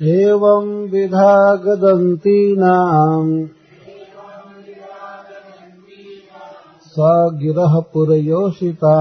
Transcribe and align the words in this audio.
एवं 0.00 0.66
विधा 0.90 1.30
गदन्तीनाम् 1.62 3.30
स 6.90 7.06
गिरः 7.40 7.74
पुरयोषिता 7.92 8.92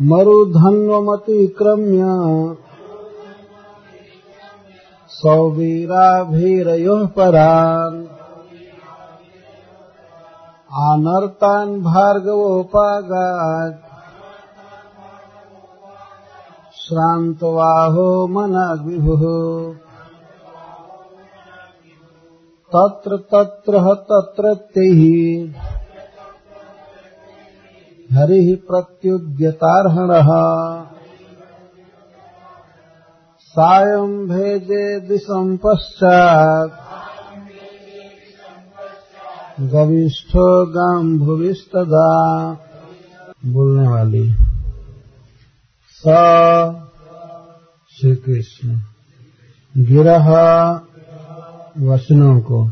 मरुधन्वमतिक्रम्य। 0.00 2.56
सौवीराभिरयोः 5.08 7.06
परान्। 7.06 8.06
आनर्तान् 10.72 11.80
भार्गवोपागात्। 11.80 13.87
श्रान्तवाहो 16.88 18.26
मनाग्विभुः 18.26 19.22
तत्र 22.76 23.16
तत्र 23.16 23.94
तत्रत्यैः 23.94 25.52
हरिः 28.12 28.56
प्रत्युद्यतार्हणः। 28.56 30.28
सायम् 33.40 34.28
भेजे 34.28 35.00
दिशम् 35.00 35.58
पश्चात्। 35.58 36.70
गविष्ठो 39.60 40.66
गाम्भुविस्तदा। 40.66 42.52
बोलने 43.46 43.88
वाली। 43.88 44.47
स 45.98 46.04
श्री 47.90 48.16
कृष्ण 48.16 48.80
गिरह 49.76 50.28
वचनों 51.78 52.40
को। 52.40 52.68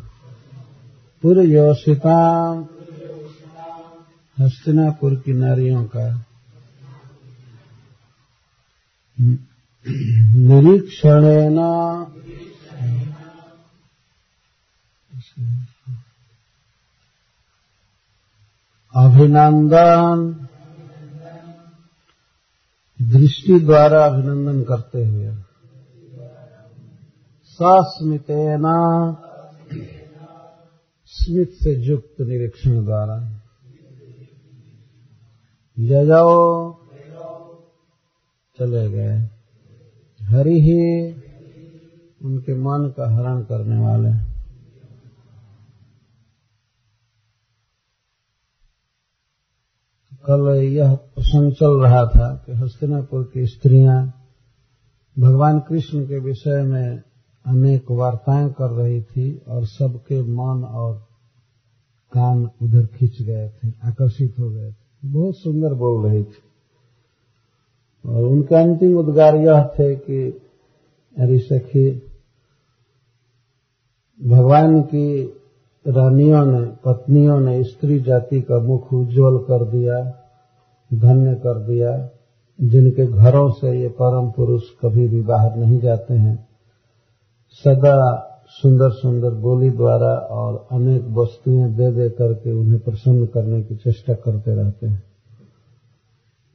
पुरयोषिता 1.23 2.19
हस्तिनापुर 4.41 5.15
की 5.15 5.33
नारियों 5.33 5.85
का। 5.85 6.25
निरीक्षणेन 10.35 11.59
अभिनंदन। 18.95 20.46
दृष्टि 23.07 23.61
द्वारा 23.61 24.07
अभिनंदन 24.07 24.63
करते 24.63 25.07
हुए। 25.09 25.35
सस्मितेना 27.45 28.77
स्मित 31.07 31.51
से 31.51 31.75
युक्त 31.75 32.21
निरीक्षण 32.21 32.85
द्वारा। 32.85 33.41
जजो 35.79 36.73
चले 38.59 38.91
गए। 38.91 39.29
हरि 40.23 40.61
ही 40.61 41.13
उनके 42.25 42.55
मन 42.55 42.95
का 42.97 43.17
हरण 43.17 43.43
करने 43.43 43.81
वाले। 43.81 44.36
कल 50.31 50.63
यह 50.63 50.95
प्रसंग 50.95 51.53
चल 51.53 51.83
रहा 51.83 52.07
था 52.07 52.43
कि 52.47 52.53
हस्तिनापुर 52.53 53.31
की 53.35 53.47
स्त्रियाँ 53.47 54.23
भगवान 55.19 55.61
कृष्ण 55.61 56.05
के 56.05 56.19
विषय 56.19 56.63
में 56.63 57.03
अनेक 57.47 57.91
वार्ताएँ 57.91 58.51
कर 58.51 58.71
रही 58.71 59.03
थी 59.03 59.43
और 59.49 59.67
सबके 59.67 60.23
मन 60.23 60.65
और 60.65 61.07
कान 62.13 62.51
उधर 62.63 62.87
खींच 62.87 63.23
गए 63.23 63.49
थे, 63.49 63.73
आकर्षित 63.85 64.35
हो 64.39 64.51
गए 64.51 64.73
थे। 64.73 65.09
बहुत 65.09 65.37
सुंदर 65.37 65.75
बोल 65.75 66.07
रही 66.07 66.25
थी। 66.25 66.43
और 68.07 68.23
उनके 68.23 68.55
अंतिम 68.55 68.97
उद्गार 68.97 69.37
यह 69.37 69.63
थे 69.63 69.97
कि, 69.97 70.41
अरे 71.19 71.39
सखी, 71.39 71.91
भगवान 74.23 74.83
की 74.83 75.33
रानियों 75.89 76.47
ने, 76.47 76.67
पत्नियों 76.85 77.41
ने 77.41 77.65
स्त्री 77.65 78.01
जाति 78.01 78.41
का 78.41 78.59
मुख 78.59 78.93
उज्ज्वल 78.93 79.39
कर 79.39 79.65
दिया, 79.65 80.13
धन्य 80.95 81.35
कर 81.35 81.59
दिया, 81.59 82.09
जिनके 82.61 83.07
घरों 83.07 83.51
से 83.51 83.81
ये 83.81 83.89
परम 83.89 84.31
पुरुष 84.31 84.63
कभी 84.85 85.09
भी 85.09 85.21
बाहर 85.21 85.57
नहीं 85.57 85.81
जाते 85.81 86.15
हैं। 86.15 86.49
सदा 87.51 88.23
सुंदर 88.49 88.91
सुंदर 88.91 89.31
बोली 89.31 89.71
द्वारा 89.71 90.15
और 90.15 90.67
अनेक 90.73 91.05
वस्तुएँ 91.09 91.73
दे 91.73 91.93
दे 91.93 92.09
करके 92.09 92.53
उन्हें 92.53 92.79
प्रसन्न 92.79 93.27
करने 93.27 93.63
की 93.63 93.77
चेष्टा 93.77 94.15
करते 94.15 94.55
रहते 94.55 94.87
हैं। 94.87 95.03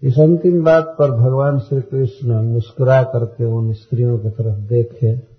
इस 0.04 0.20
अंतिम 0.20 0.64
बात 0.64 0.96
पर 1.00 1.12
भगवान 1.12 1.60
श्री 1.60 1.82
कृष्ण 1.82 2.42
मुस्कुरा 2.42 3.04
करके 3.04 3.46
उन 3.46 3.74
स्त्रियों 3.74 4.20
की 4.20 4.30
तरफ़ 4.30 4.60
देखे। 4.60 5.31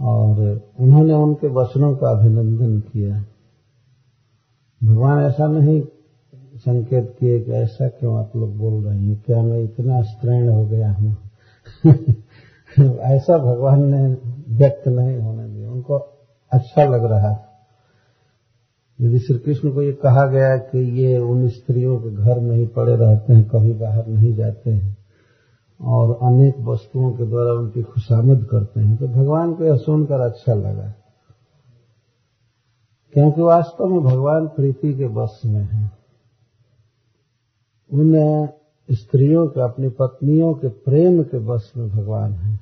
और 0.00 0.60
उन्होंने 0.80 1.12
उनके 1.12 1.48
वचनों 1.48 1.96
का 1.96 2.10
अभिनंदन 2.10 2.80
किया। 2.80 3.24
भगवान 4.84 5.24
ऐसा 5.24 5.46
नहीं 5.46 5.82
संकेत 6.56 7.16
किए 7.20 7.40
कि 7.40 7.52
ऐसा 7.52 7.88
क्यों 7.88 8.18
आप 8.18 8.32
लोग 8.36 8.56
बोल 8.56 8.84
रहे 8.84 8.98
हैं? 8.98 9.22
क्या 9.26 9.42
मैं 9.42 9.60
इतना 9.60 10.02
स्त्रीण 10.02 10.48
हो 10.48 10.66
गया 10.66 10.92
हूँ? 10.92 11.16
ऐसा 12.98 13.38
भगवान 13.38 13.94
ने 13.94 14.16
व्यक्त 14.48 14.88
नहीं 14.88 15.16
होने 15.16 15.48
दिया। 15.48 15.70
उनको 15.70 15.94
अच्छा 16.52 16.84
लग 16.84 17.04
रहा 17.04 17.44
यदि 19.00 19.18
श्री 19.18 19.38
कृष्ण 19.38 19.70
को 19.70 19.82
ये 19.82 19.92
कहा 19.92 20.26
गया 20.26 20.56
कि 20.56 20.78
ये 20.78 21.18
उन 21.18 21.48
स्त्रियों 21.48 21.98
के 21.98 22.10
घर 22.10 22.40
में 22.40 22.56
ही 22.56 22.66
पड़े 22.66 22.96
रहते 22.96 23.32
हैं, 23.32 23.48
कभी 23.48 23.72
बाहर 23.72 24.06
नहीं 24.06 24.34
जाते 24.34 24.70
हैं 24.70 24.97
और 25.80 26.18
अनेक 26.22 26.58
वस्तुओं 26.58 27.12
के 27.12 27.26
द्वारा 27.26 27.52
उनकी 27.52 27.82
खुशामद 27.82 28.44
करते 28.50 28.80
हैं। 28.80 28.96
तो 28.96 29.08
भगवान 29.08 29.54
को 29.54 29.64
यह 29.64 29.76
सुनकर 29.76 30.20
अच्छा 30.20 30.54
लगा। 30.54 30.94
क्योंकि 33.12 33.40
वास्तव 33.40 33.86
में 33.86 34.00
भगवान 34.00 34.48
प्रीति 34.48 34.94
के 34.94 35.08
बस 35.08 35.42
में 35.44 35.60
है। 35.60 35.90
उन 37.92 38.12
स्त्रियों 38.90 39.48
के, 39.48 39.60
अपनी 39.60 39.88
पत्नियों 39.88 40.54
के 40.54 40.68
प्रेम 40.68 41.22
के 41.22 41.38
बस 41.38 41.72
में 41.76 41.88
भगवान 41.88 42.32
है। 42.32 42.60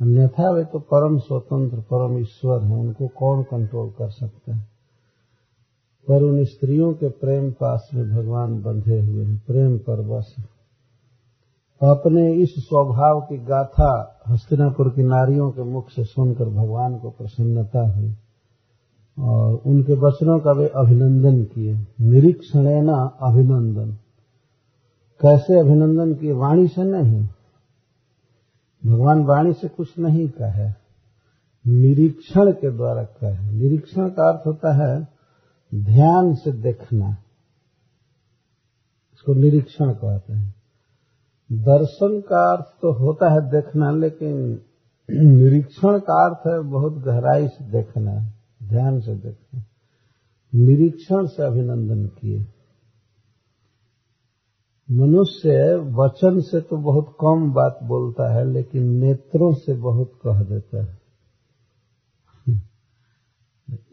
अन्यथा 0.00 0.50
वे 0.50 0.64
तो 0.64 0.78
परम 0.78 1.18
स्वतंत्र, 1.18 1.80
परम 1.80 2.18
ईश्वर 2.18 2.64
हैं। 2.64 2.76
उनको 2.76 3.08
कौन 3.08 3.42
कंट्रोल 3.42 3.90
कर 3.90 4.10
सकते 4.10 4.52
हैं? 4.52 4.68
पर 6.08 6.22
उन 6.22 6.44
स्त्रियों 6.44 6.94
के 6.94 7.08
प्रेम 7.08 7.52
पास 7.52 7.90
में 7.94 8.10
भगवान 8.10 8.62
बंधे 8.62 9.00
हुए 9.00 9.24
हैं। 9.24 9.42
प्रेम 9.46 9.78
पर 9.78 10.00
बस 10.00 10.36
अपने 11.82 12.34
इस 12.34 12.54
स्वभाव 12.58 13.20
की 13.20 13.38
गाथा 13.38 14.20
हस्तिनापुर 14.28 14.90
की 14.90 15.02
नारियों 15.02 15.50
के 15.50 15.62
मुख 15.62 15.90
से 15.90 16.04
सुनकर 16.04 16.44
भगवान 16.44 16.98
को 16.98 17.10
प्रसन्नता 17.10 17.90
हुई 17.90 18.16
और 19.18 19.54
उनके 19.54 19.92
वचनों 19.92 20.38
का 20.38 20.52
वे 20.52 20.68
अभिनंदन 20.68 21.44
किए। 21.44 21.86
निरीक्षण 22.00 22.88
अभिनंदन। 23.22 23.90
कैसे 25.20 25.60
अभिनंदन 25.60 26.14
किए? 26.14 26.32
वाणी 26.32 26.68
से 26.68 26.82
नहीं। 26.82 27.28
भगवान 28.86 29.24
वाणी 29.24 29.52
से 29.52 29.68
कुछ 29.68 29.98
नहीं 29.98 30.28
कहे। 30.28 30.70
निरीक्षण 31.70 32.52
के 32.52 32.70
द्वारा 32.70 33.04
कहे। 33.04 33.52
निरीक्षण 33.52 34.08
का 34.08 34.30
अर्थ 34.30 34.46
होता 34.46 34.72
है 34.72 35.08
ध्यान 35.74 36.34
से 36.34 36.52
देखना। 36.52 37.10
इसको 39.14 39.34
निरीक्षण 39.34 39.92
कहते 39.92 40.32
हैं। 40.32 40.55
दर्शन 41.50 42.20
का 42.20 42.52
अर्थ 42.52 42.64
तो 42.82 42.92
होता 42.92 43.32
है 43.32 43.40
देखना, 43.50 43.90
लेकिन 43.90 44.60
निरीक्षण 45.08 45.98
का 45.98 46.24
अर्थ 46.26 46.46
है 46.46 46.58
बहुत 46.70 46.92
गहराई 46.92 47.48
से 47.48 47.64
देखना, 47.70 48.14
ध्यान 48.68 49.00
से 49.00 49.14
देखना। 49.14 49.62
निरीक्षण 50.52 51.26
से 51.26 51.42
अभिनंदन 51.42 52.06
किए। 52.06 52.46
मनुष्य 54.90 55.74
वचन 55.92 56.40
से 56.40 56.60
तो 56.60 56.76
बहुत 56.76 57.16
कम 57.20 57.52
बात 57.52 57.78
बोलता 57.82 58.32
है, 58.34 58.44
लेकिन 58.52 58.82
नेत्रों 58.82 59.52
से 59.52 59.74
बहुत 59.74 60.12
कह 60.26 60.42
देता 60.42 60.82
है। 60.84 61.06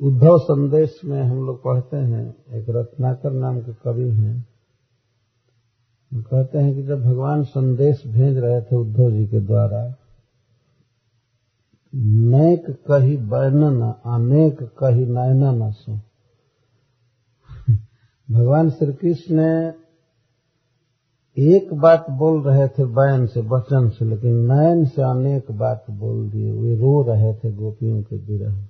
उद्धव 0.02 0.38
संदेश 0.38 1.02
में 1.06 1.22
हम 1.22 1.46
लोग 1.46 1.64
पढ़ते 1.64 1.98
हैं, 1.98 2.36
एक 2.54 2.66
रत्नाकर 2.70 3.32
नाम 3.32 3.60
के 3.60 3.74
कवि 3.74 4.10
हैं 4.10 4.53
कहते 6.22 6.58
हैं 6.58 6.76
कि 6.76 6.84
जब 6.84 7.04
भगवान 7.04 7.44
संदेश 7.44 8.04
भेज 8.08 8.38
रहे 8.38 8.62
थे 8.62 8.76
उद्धव 8.76 9.12
जी 9.12 9.28
के 9.28 9.40
द्वारा, 9.40 9.96
नैक 11.96 12.66
कही 12.70 13.18
बैनन 13.18 13.82
अनेक 14.06 14.64
कही 14.64 15.06
नयन 15.06 15.44
न 15.44 15.72
सो। 15.72 16.00
भगवान 18.32 18.70
श्री 18.70 18.94
कृष्ण 18.94 19.36
ने 19.36 19.74
एक 21.38 21.74
बात 21.74 22.06
बोल 22.10 22.44
रहे 22.44 22.68
थे 22.68 22.86
बैन 22.86 23.28
से, 23.28 23.42
वचन 23.42 23.90
से, 23.90 24.06
लेकिन 24.06 24.52
नयन 24.52 24.86
से 24.86 25.02
अनेक 25.02 25.52
बात 25.52 25.86
बोल 25.92 26.30
दिए। 26.30 26.52
वे 26.52 26.76
रो 26.76 27.04
रहे 27.04 27.34
थे 27.34 27.52
गोपियों 27.52 28.04
के 28.04 28.16
विरह। 28.16 28.68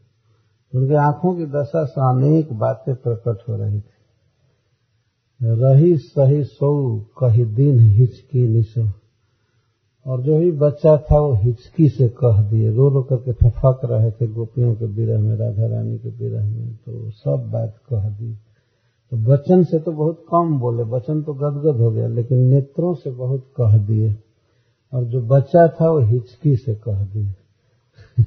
उनके 0.75 0.95
आँखों 0.95 1.35
की 1.35 1.45
दशा 1.45 1.85
से 1.85 2.01
अनेक 2.01 2.53
बातें 2.53 2.95
प्रकट 2.95 3.49
हो 3.49 3.55
रही 3.55 3.81
थी। 3.81 3.92
रही 5.43 5.97
सही 5.97 6.43
सो 6.43 6.99
कही 6.99 7.45
दिन 7.45 7.79
हिचकी 7.79 8.47
निशो 8.47 8.89
और 10.07 10.21
जो 10.21 10.39
भी 10.39 10.51
बच्चा 10.51 10.97
था, 10.97 11.19
वो 11.19 11.33
हिचकी 11.33 11.89
से 11.89 12.09
कह 12.09 12.41
दिए। 12.41 12.71
रो 12.71 12.89
रो 12.89 13.03
करके 13.03 13.31
फफक 13.31 13.81
रहे 13.85 14.11
थे 14.11 14.27
गोपियों 14.27 14.75
के 14.75 14.85
विरह 14.85 15.19
में, 15.19 15.35
राधा 15.35 15.67
रानी 15.67 15.97
के 15.97 16.09
विरह 16.09 16.45
में 16.45 16.75
तो 16.75 17.09
सब 17.09 17.49
बात 17.53 17.77
कह 17.89 18.09
दी। 18.09 18.33
तो 19.11 19.17
वचन 19.17 19.63
से 19.63 19.79
तो 19.79 19.91
बहुत 19.91 20.25
कम 20.31 20.59
बोले 20.59 20.83
वचन 20.83 21.21
तो 21.21 21.33
गदगद 21.33 21.81
हो 21.81 21.91
गया, 21.91 22.07
लेकिन 22.07 22.37
नेत्रों 22.37 22.93
से 22.93 23.11
बहुत 23.11 23.53
कह 23.57 23.77
दिए। 23.77 24.15
और 24.93 25.03
जो 25.03 25.21
बच्चा 25.21 25.67
था, 25.67 25.91
वो 25.91 25.99
हिचकी 25.99 26.55
से 26.55 26.75
कह 26.75 27.03
दिए। 27.03 27.33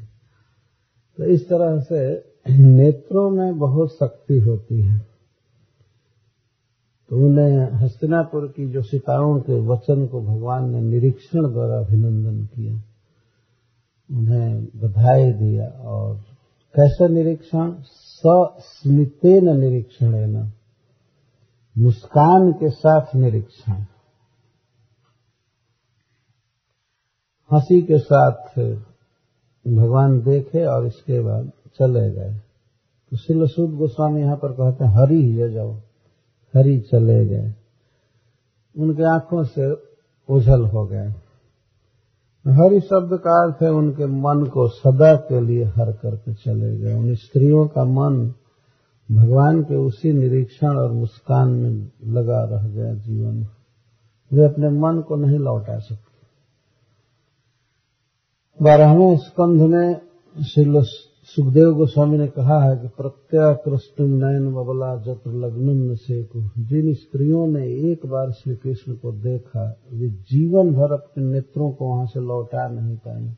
तो 1.17 1.25
इस 1.25 1.49
तरह 1.49 1.81
से 1.81 2.25
नेत्रों 2.51 3.31
में 3.31 3.59
बहुत 3.59 3.93
शक्ति 3.93 4.41
होती 4.41 4.83
है। 4.83 5.16
तो 7.11 7.17
उन्हें 7.17 7.71
हस्तिनापुर 7.73 8.47
की 8.57 8.69
जो 8.69 8.83
सिताओं 8.83 9.41
के 9.41 9.61
वचन 9.61 10.07
को 10.07 10.21
भगवान 10.23 10.71
ने 10.71 10.81
निरीक्षण 10.81 11.53
द्वारा 11.53 11.79
अभिनंदन 11.79 12.45
किया, 12.45 12.75
उन्हें 14.11 14.65
बधाई 14.65 15.33
दिया 15.33 15.69
और 15.69 16.17
कैसा 16.77 17.09
निरीक्षण? 17.09 17.75
सस्मितेन 17.81 19.59
निरीक्षण 19.59 20.15
है 20.15 20.27
न, 20.27 20.53
मुस्कान 21.79 22.53
के 22.53 22.71
साथ 22.71 23.17
निरीक्षण। 23.17 23.73
हँसी 27.53 27.83
के 27.83 27.99
साथ 27.99 28.59
भगवान 29.69 30.21
देखे 30.21 30.65
और 30.65 30.87
इसके 30.87 31.21
बाद 31.21 31.53
चले 31.75 32.11
गए। 32.11 32.35
तो 33.11 33.17
शिलसूद 33.17 33.71
गोस्वामी 33.71 34.21
यहाँ 34.21 34.37
पर 34.37 34.53
कहते 34.53 34.85
हैं, 34.85 34.93
हरी 34.93 35.23
ही 35.23 35.53
जाओ। 35.53 35.81
हरी 36.55 36.81
चले 36.81 37.27
गए। 37.27 37.55
उनके 38.79 39.03
आँखों 39.03 39.45
से 39.45 39.73
उझल 40.29 40.65
हो 40.65 40.87
गए। 40.87 41.15
हरि 42.47 42.81
शब्द 42.81 43.19
का 43.19 43.45
अर्थ 43.45 43.63
है 43.63 43.71
उनके 43.71 44.07
मन 44.07 44.47
को 44.47 44.69
सदा 44.69 45.15
के 45.15 45.41
लिए 45.41 45.65
हर 45.65 45.93
करके 45.93 46.35
चले 46.35 46.77
गए। 46.77 46.95
उन 46.95 47.15
स्त्रियों 47.15 47.67
का 47.67 47.85
मन 47.85 48.35
भगवान 49.13 49.63
के 49.63 49.75
उसी 49.75 50.13
निरीक्षण 50.13 50.77
और 50.77 50.93
मुस्कान 50.93 51.49
में 51.49 51.91
लगा 52.05 52.45
रह 52.45 52.69
गया 52.69 52.95
जीवन। 52.95 53.47
वे 54.33 54.45
अपने 54.45 54.69
मन 54.69 55.01
को 55.01 55.17
नहीं 55.17 55.39
लौटा 55.39 55.79
सकते। 55.79 56.17
बारहवें 58.65 59.17
स्कंध 59.17 59.61
में 59.61 60.01
श्री 60.43 60.65
सुखदेव 61.29 61.73
गोस्वामी 61.75 62.19
ने 62.19 62.27
कहा 62.29 62.59
है 62.65 62.77
कि 62.77 62.89
प्रत्याकृष्टुम 62.89 64.11
नयन 64.25 64.53
बबला 64.55 64.95
जत्र 64.97 65.31
लग्न 65.31 65.95
से 65.97 66.23
जिन 66.59 66.93
स्त्रियों 66.95 67.47
ने 67.47 67.67
एक 67.93 68.07
बार 68.07 68.31
श्री 68.33 68.55
कृष्ण 68.57 68.95
को 68.95 69.13
देखा, 69.13 69.65
वे 69.93 70.09
जीवन 70.09 70.73
भर 70.75 70.93
अपने 70.93 71.25
नेत्रों 71.25 71.73
को 71.73 71.89
वहाँ 71.89 72.07
से 72.07 72.21
लौटा 72.21 72.69
नहीं 72.69 72.97
पाए 72.97 73.35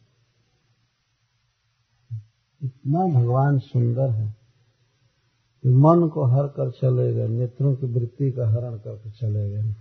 इतना 2.62 3.07
भगवान 3.07 3.59
सुंदर 3.59 4.11
है 4.11 4.28
कि 5.64 5.68
मन 5.68 6.09
को 6.09 6.25
हर 6.25 6.47
कर 6.47 6.71
चले 6.71 7.12
गए, 7.14 7.28
नेत्रों 7.28 7.75
की 7.76 7.87
वृत्ति 7.87 8.30
का 8.33 8.49
हरण 8.49 8.76
करके 8.76 9.11
चले 9.11 9.50
गए। 9.50 9.75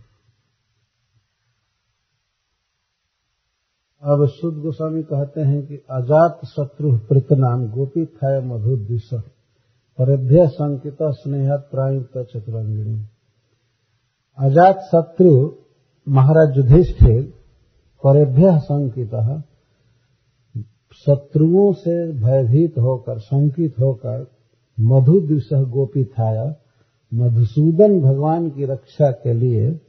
अब 4.04 4.26
शुद्ध 4.28 4.58
गोस्वामी 4.58 5.04
कहते 5.04 5.42
हैं 5.42 5.66
कि 5.68 5.76
अजात 5.90 6.40
शत्रु 6.46 6.98
प्रतनाम 6.98 7.68
गोपी 7.68 8.06
थाय 8.06 8.40
मधु 8.42 8.76
दिश। 8.78 9.10
परभ्य 9.98 10.48
संकित 10.48 10.98
स्नेहत 11.02 11.68
प्रायुक्त 11.72 12.18
चतुरंगिणी। 12.18 13.00
अजात 14.38 14.80
शत्रु 14.80 15.52
महाराज 16.08 16.58
युधिष्ठिर 16.58 17.24
परेभ्य 18.04 18.60
संकित, 18.60 19.16
शत्रुओं 20.94 21.74
से 21.74 22.12
भयभीत 22.14 22.78
होकर 22.78 23.20
संकित 23.20 23.80
होकर 23.80 24.28
मधु 24.80 25.20
दिश 25.20 25.50
गोपी 25.54 26.04
थाय। 26.06 26.56
मधुसूदन 27.14 28.02
भगवान 28.02 28.50
की 28.50 28.66
रक्षा 28.66 29.12
के 29.12 29.34
लिए 29.34 29.82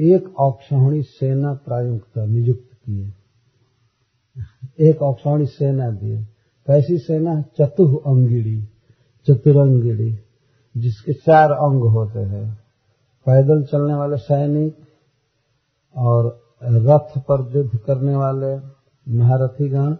एक 0.00 0.38
औक्षणी 0.38 1.02
सेना 1.02 1.54
प्रायुक्त 1.54 2.18
नियुक्त 2.18 2.70
किए। 2.74 3.12
एक 4.80 5.02
औक्षणी 5.02 5.46
सेना 5.46 5.90
दिए 5.90 6.22
कैसी 6.66 6.98
सेना 6.98 7.42
चतुह 7.42 8.02
अंगिड़ी, 8.06 8.62
चतुरंगिड़ी, 9.30 10.18
जिसके 10.76 11.12
चार 11.12 11.50
अंग 11.50 11.80
होते 11.80 12.18
हैं। 12.18 12.58
पैदल 13.26 13.62
चलने 13.62 13.94
वाले 13.94 14.16
सैनिक 14.16 14.76
और 15.96 16.40
रथ 16.64 17.18
पर 17.18 17.56
युद्ध 17.56 17.78
करने 17.78 18.16
वाले 18.16 18.56
महारथीगण, 19.18 19.92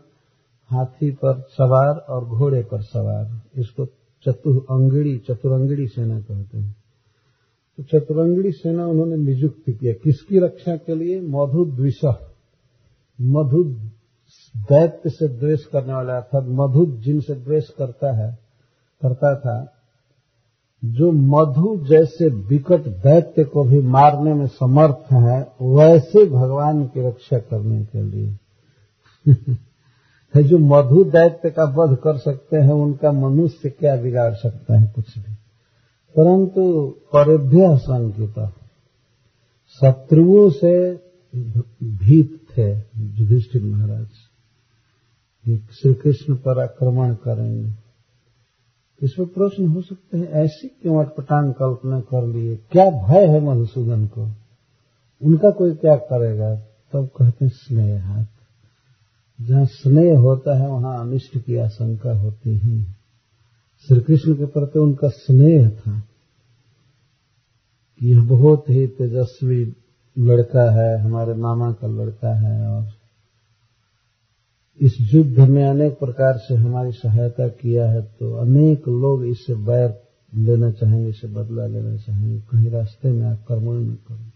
हाथी 0.67 1.11
पर 1.11 1.41
सवार 1.41 1.95
और 1.97 2.25
घोड़े 2.25 2.63
पर 2.63 2.81
सवार। 2.81 3.43
इसको 3.57 3.87
चतुह 4.25 4.59
अंगिड़ी, 4.59 5.19
चतुरंगिड़ी 5.19 5.87
सेना 5.87 6.21
कहते 6.21 6.59
हैं। 6.59 6.77
तो 7.77 7.83
चतुरंगड़ी 7.83 8.53
सेना 8.53 8.87
उन्होंने 8.87 9.17
नियुक्त 9.17 9.71
किया 9.71 9.93
किसकी 9.93 10.39
रक्षा 10.39 10.77
के 10.77 10.95
लिए? 10.95 11.21
मधु 11.21 11.65
द्विष 11.65 12.05
मधु 13.21 13.77
दैत्य 14.59 15.11
से 15.11 15.29
द्वेष 15.29 15.65
करने 15.65 15.93
वाला, 15.93 16.17
अर्थात 16.17 16.45
मधु 16.47 16.87
जिनसे 16.87 17.35
द्वेष 17.35 17.69
करता 17.69 18.13
है, 18.13 18.39
करता 19.03 19.35
था, 19.35 19.75
जो 20.85 21.13
मधु 21.13 21.85
जैसे 21.87 22.29
विकट 22.29 22.81
दैत्य 22.81 23.45
को 23.45 23.65
भी 23.65 23.81
मारने 23.81 24.35
में 24.35 24.47
समर्थ 24.47 25.13
है, 25.13 25.53
वैसे 25.63 26.27
भगवान 26.27 26.87
की 26.87 27.09
रक्षा 27.09 27.39
करने 27.39 27.85
के 27.85 28.03
लिए। 28.03 28.39
जो 30.43 30.59
मधु 30.59 31.05
दैत्य 31.05 31.51
का 31.51 31.65
वध 31.65 31.97
कर 31.97 32.17
सकते 32.17 32.57
हैं, 32.57 32.73
उनका 32.73 33.13
मनुष्य 33.13 33.71
क्या 33.71 33.97
बिगाड़ 33.97 34.35
सकता 34.35 34.81
है, 34.81 34.93
कुछ 34.95 35.19
भी। 35.19 35.35
परंतु 36.17 36.95
परिभ्य 37.17 37.79
संकित 37.79 38.51
शत्रुओं 39.69 40.51
से 40.51 40.95
भीत 41.83 42.47
थे 42.57 42.71
युधिष्ठिर 42.97 43.63
महाराज। 43.63 44.07
श्री 45.57 45.95
कृष्ण 45.95 46.35
पर 46.35 46.59
आक्रमण 46.63 47.15
करेंगे। 47.15 47.73
इसमें 49.03 49.29
प्रश्न 49.29 49.67
हो 49.67 49.83
सकते 49.83 50.19
हैं, 50.19 50.29
ऐसी 50.29 50.69
क्यों 50.69 51.05
अटपटांग 51.05 51.53
कल्पना 51.53 52.01
कर 52.01 52.27
लिए? 52.27 52.57
क्या 52.57 52.91
भय 52.91 53.27
है 53.27 53.41
मधुसूदन 53.41 54.07
को? 54.07 54.23
उनका 55.23 55.51
कोई 55.51 55.75
क्या 55.75 55.97
करेगा? 55.97 56.55
तब 56.93 57.09
कहते 57.19 57.45
हैं, 57.45 57.53
स्नेह 57.55 58.07
हाथ। 58.07 58.25
जहाँ 59.41 59.65
स्नेह 59.65 60.19
होता 60.19 60.59
है, 60.59 60.69
वहाँ 60.69 61.07
अनिष्ट 61.07 61.39
की 61.39 61.57
आशंका 61.57 62.19
होती 62.19 62.59
है। 62.59 62.83
श्री 63.89 64.01
कृष्ण 64.01 64.35
के 64.35 64.47
प्रति 64.47 64.79
उनका 64.79 65.09
स्नेह 65.09 65.71
था। 65.71 66.03
कि 68.01 68.11
यह 68.11 68.23
बहुत 68.23 68.71
ही 68.71 68.87
तेजस्वी 68.87 69.77
लड़का 70.19 70.71
है, 70.71 70.99
हमारे 70.99 71.35
मामा 71.35 71.73
का 71.73 71.87
लड़का 71.87 72.35
है, 72.35 72.69
और 72.69 72.98
इस 74.81 74.97
युद्ध 75.13 75.39
में 75.41 75.65
अनेक 75.65 75.99
प्रकार 75.99 76.37
से 76.39 76.55
हमारी 76.55 76.93
सहायता 76.93 77.49
किया 77.51 77.87
है 77.91 78.03
तो 78.03 78.33
अनेक 78.37 78.89
लोग 78.89 79.25
इससे 79.27 79.55
बैर 79.65 79.89
लेना 80.33 80.71
चाहेंगे 80.71 81.09
इससे 81.09 81.29
बदला 81.29 81.67
लेना 81.67 81.97
चाहेंगे, 81.97 82.39
कहीं 82.41 82.71
रास्ते 82.71 83.11
में 83.11 83.27
आक्रमण 83.27 83.81
न 83.81 83.95
करें। 84.09 84.33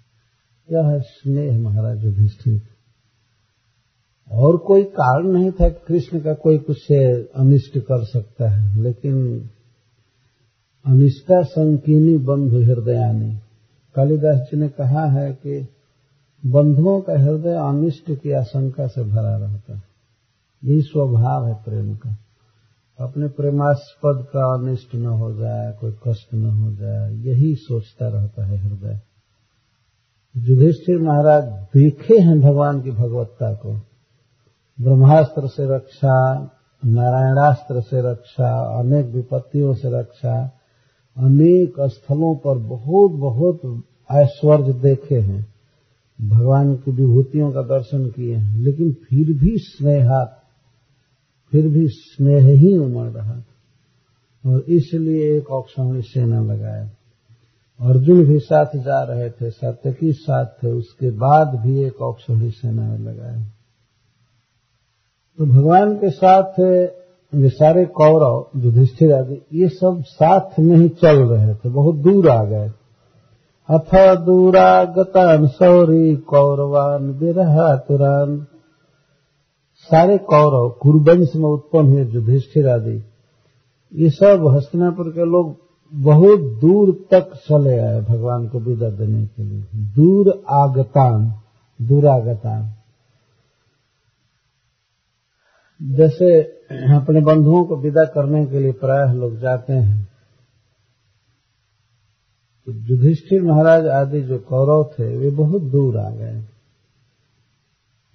यह 0.68 0.88
है 0.88 1.00
स्नेह 1.00 1.58
महाराज 1.58 2.04
युधिष्ठिर 2.04 2.60
और 4.30 4.56
कोई 4.56 4.82
कारण 4.92 5.28
नहीं 5.28 5.50
था 5.50 5.68
कृष्ण 5.68 6.20
का 6.20 6.34
कोई 6.34 6.58
कुछ 6.58 6.78
से 6.78 7.04
अनिष्ट 7.36 7.78
कर 7.80 8.04
सकता 8.04 8.48
है, 8.50 8.82
लेकिन 8.82 9.50
अनिष्टा 10.84 11.42
संकीनी 11.42 12.16
बंधु 12.24 12.62
हृदयानी। 12.64 13.32
कालिदास 13.96 14.38
जी 14.40 14.60
ने 14.60 14.68
कहा 14.70 15.04
है 15.12 15.30
कि 15.32 15.60
बंधुओं 16.42 17.00
का 17.00 17.18
हृदय 17.20 17.54
अनिष्ट 17.60 18.10
की 18.12 18.32
आशंका 18.32 18.86
से 18.86 19.02
भरा 19.04 19.36
रहता 19.36 19.76
है। 19.76 19.91
यही 20.64 20.80
स्वभाव 20.80 21.46
है 21.46 21.54
प्रेम 21.54 21.94
का। 21.94 22.16
अपने 23.00 23.28
प्रेमास्पद 23.28 24.26
का 24.32 24.58
अनिष्ट 24.58 24.94
न 24.94 25.06
हो 25.06 25.34
जाए, 25.34 25.72
कोई 25.80 25.92
कष्ट 26.08 26.34
न 26.34 26.46
हो 26.46 26.72
जाए, 26.72 27.14
यही 27.14 27.54
सोचता 27.54 28.08
रहता 28.08 28.46
है 28.46 28.56
हृदय। 28.56 29.00
युधिष्ठिर 30.36 30.98
महाराज 30.98 31.44
देखे 31.44 32.18
हैं 32.18 32.40
भगवान 32.40 32.82
की 32.82 32.90
भगवत्ता 32.90 33.54
को। 33.54 33.72
ब्रह्मास्त्र 34.80 35.46
से 35.46 35.76
रक्षा, 35.76 36.42
नारायणास्त्र 36.84 37.80
से 37.80 38.12
रक्षा, 38.12 38.80
अनेक 38.80 39.06
विपत्तियों 39.06 39.74
से 39.74 40.00
रक्षा, 40.00 40.58
अनेक 41.16 41.74
स्थलों 41.80 42.36
पर 42.36 42.58
बहुत 42.58 43.10
बहुत 43.10 43.82
ऐश्वर्य 44.12 44.72
देखे 44.72 45.20
हैं। 45.20 45.54
भगवान 46.22 46.76
की 46.76 46.90
विभूतियों 46.90 47.52
का 47.52 47.62
दर्शन 47.62 48.08
किए 48.08 48.36
हैं, 48.36 48.56
लेकिन 48.56 48.92
फिर 48.92 49.38
भी 49.38 49.58
स्नेहात 49.58 50.41
फिर 51.52 51.68
भी 51.68 51.88
स्नेह 51.88 52.46
ही 52.46 52.76
उमड़ 52.76 53.10
रहा 53.10 53.32
था। 53.32 53.44
और 54.50 54.60
इसलिए 54.60 55.36
एक 55.36 55.50
औक्षणी 55.50 56.02
सेना 56.02 56.40
लगाया। 56.40 56.90
अर्जुन 57.80 58.24
भी 58.24 58.38
साथ 58.38 58.66
जा 58.76 59.02
रहे 59.02 59.30
थे, 59.30 59.50
सत्यकी 59.50 60.12
साथ 60.12 60.46
थे, 60.46 60.68
उसके 60.68 61.10
बाद 61.10 61.48
भी 61.48 61.82
एक 61.82 62.02
औक्षणी 62.02 62.50
सेना 62.50 62.96
लगाया। 62.96 63.46
तो 65.38 65.46
भगवान 65.46 65.96
के 65.96 66.10
साथ, 66.10 66.60
ये 67.34 67.48
सारे 67.48 67.84
कौरव, 67.84 68.46
युधिष्ठिर 68.56 69.12
आदि, 69.12 69.42
ये 69.52 69.68
सब 69.68 70.02
साथ 70.06 70.60
में 70.60 70.76
ही 70.76 70.88
चल 70.88 71.16
रहे 71.16 71.54
थे, 71.54 71.68
बहुत 71.68 71.96
दूर 71.96 72.28
आ 72.28 72.44
गए। 72.44 72.70
अथ 73.70 74.16
दूरागतान 74.20 75.46
सौरी 75.46 76.16
कौरवान 76.16 77.10
विरहा 77.10 77.76
तुरान 77.76 78.46
सारे 79.88 80.18
कौरव 80.24 80.68
कुरुवंश 80.82 81.34
में 81.36 81.48
उत्पन्न 81.48 81.92
हुए 81.92 82.04
युधिष्ठिर 82.04 82.68
आदि, 82.68 83.02
ये 83.92 84.10
सब 84.10 84.46
हस्तिनापुर 84.56 85.10
के 85.10 85.24
लोग 85.26 85.56
बहुत 85.92 86.40
दूर 86.60 86.92
तक 87.10 87.32
चले 87.38 87.78
आए 87.78 88.00
भगवान 88.00 88.46
को 88.48 88.60
विदा 88.60 88.90
देने 88.90 89.24
के 89.26 89.42
लिए। 89.42 89.62
दूर 89.94 90.30
आगतान 90.50 91.26
दूरागतान 91.80 92.70
जैसे 95.80 96.30
अपने 96.96 97.20
बंधुओं 97.20 97.64
को 97.64 97.76
विदा 97.76 98.04
करने 98.04 98.44
के 98.46 98.58
लिए 98.58 98.72
प्राय 98.72 99.14
लोग 99.14 99.36
जाते 99.38 99.72
हैं 99.72 100.02
तो 102.66 102.72
युधिष्ठिर 102.72 103.42
महाराज 103.42 103.86
आदि 103.86 104.20
जो 104.22 104.38
कौरव 104.38 104.84
थे, 104.92 105.16
वे 105.16 105.30
बहुत 105.36 105.62
दूर 105.62 105.96
आ 105.98 106.10
गए। 106.10 106.42